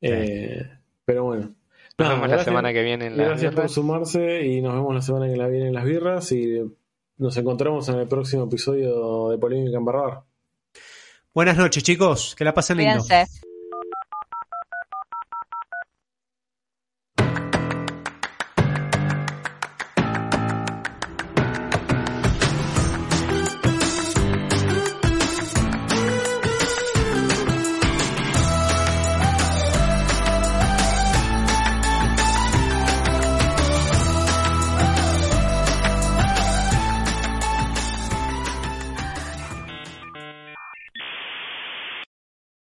Eh, 0.01 0.63
pero 1.05 1.25
bueno. 1.25 1.51
Nos 1.99 2.09
vemos 2.11 2.21
la 2.23 2.27
gracias- 2.29 2.45
semana 2.45 2.73
que 2.73 2.83
viene 2.85 3.07
en 3.07 3.17
la 3.17 3.25
Gracias 3.25 3.53
por 3.55 3.69
sumarse 3.69 4.47
y 4.47 4.61
nos 4.61 4.73
vemos 4.75 4.95
la 4.95 5.03
semana 5.03 5.27
que 5.27 5.37
la 5.37 5.49
viene 5.49 5.67
en 5.69 5.75
las 5.75 5.85
birras 5.85 6.31
y 6.31 6.63
nos 7.17 7.37
encontramos 7.37 7.89
en 7.89 7.97
el 7.97 8.07
próximo 8.07 8.45
episodio 8.45 9.31
de 9.31 9.39
Polémica 9.39 9.77
en 9.79 9.85
Barbar. 9.85 10.21
Buenas 11.35 11.57
noches, 11.57 11.83
chicos. 11.83 12.37
Que 12.37 12.45
la 12.45 12.55
pasen 12.55 12.77
lindo. 12.79 13.05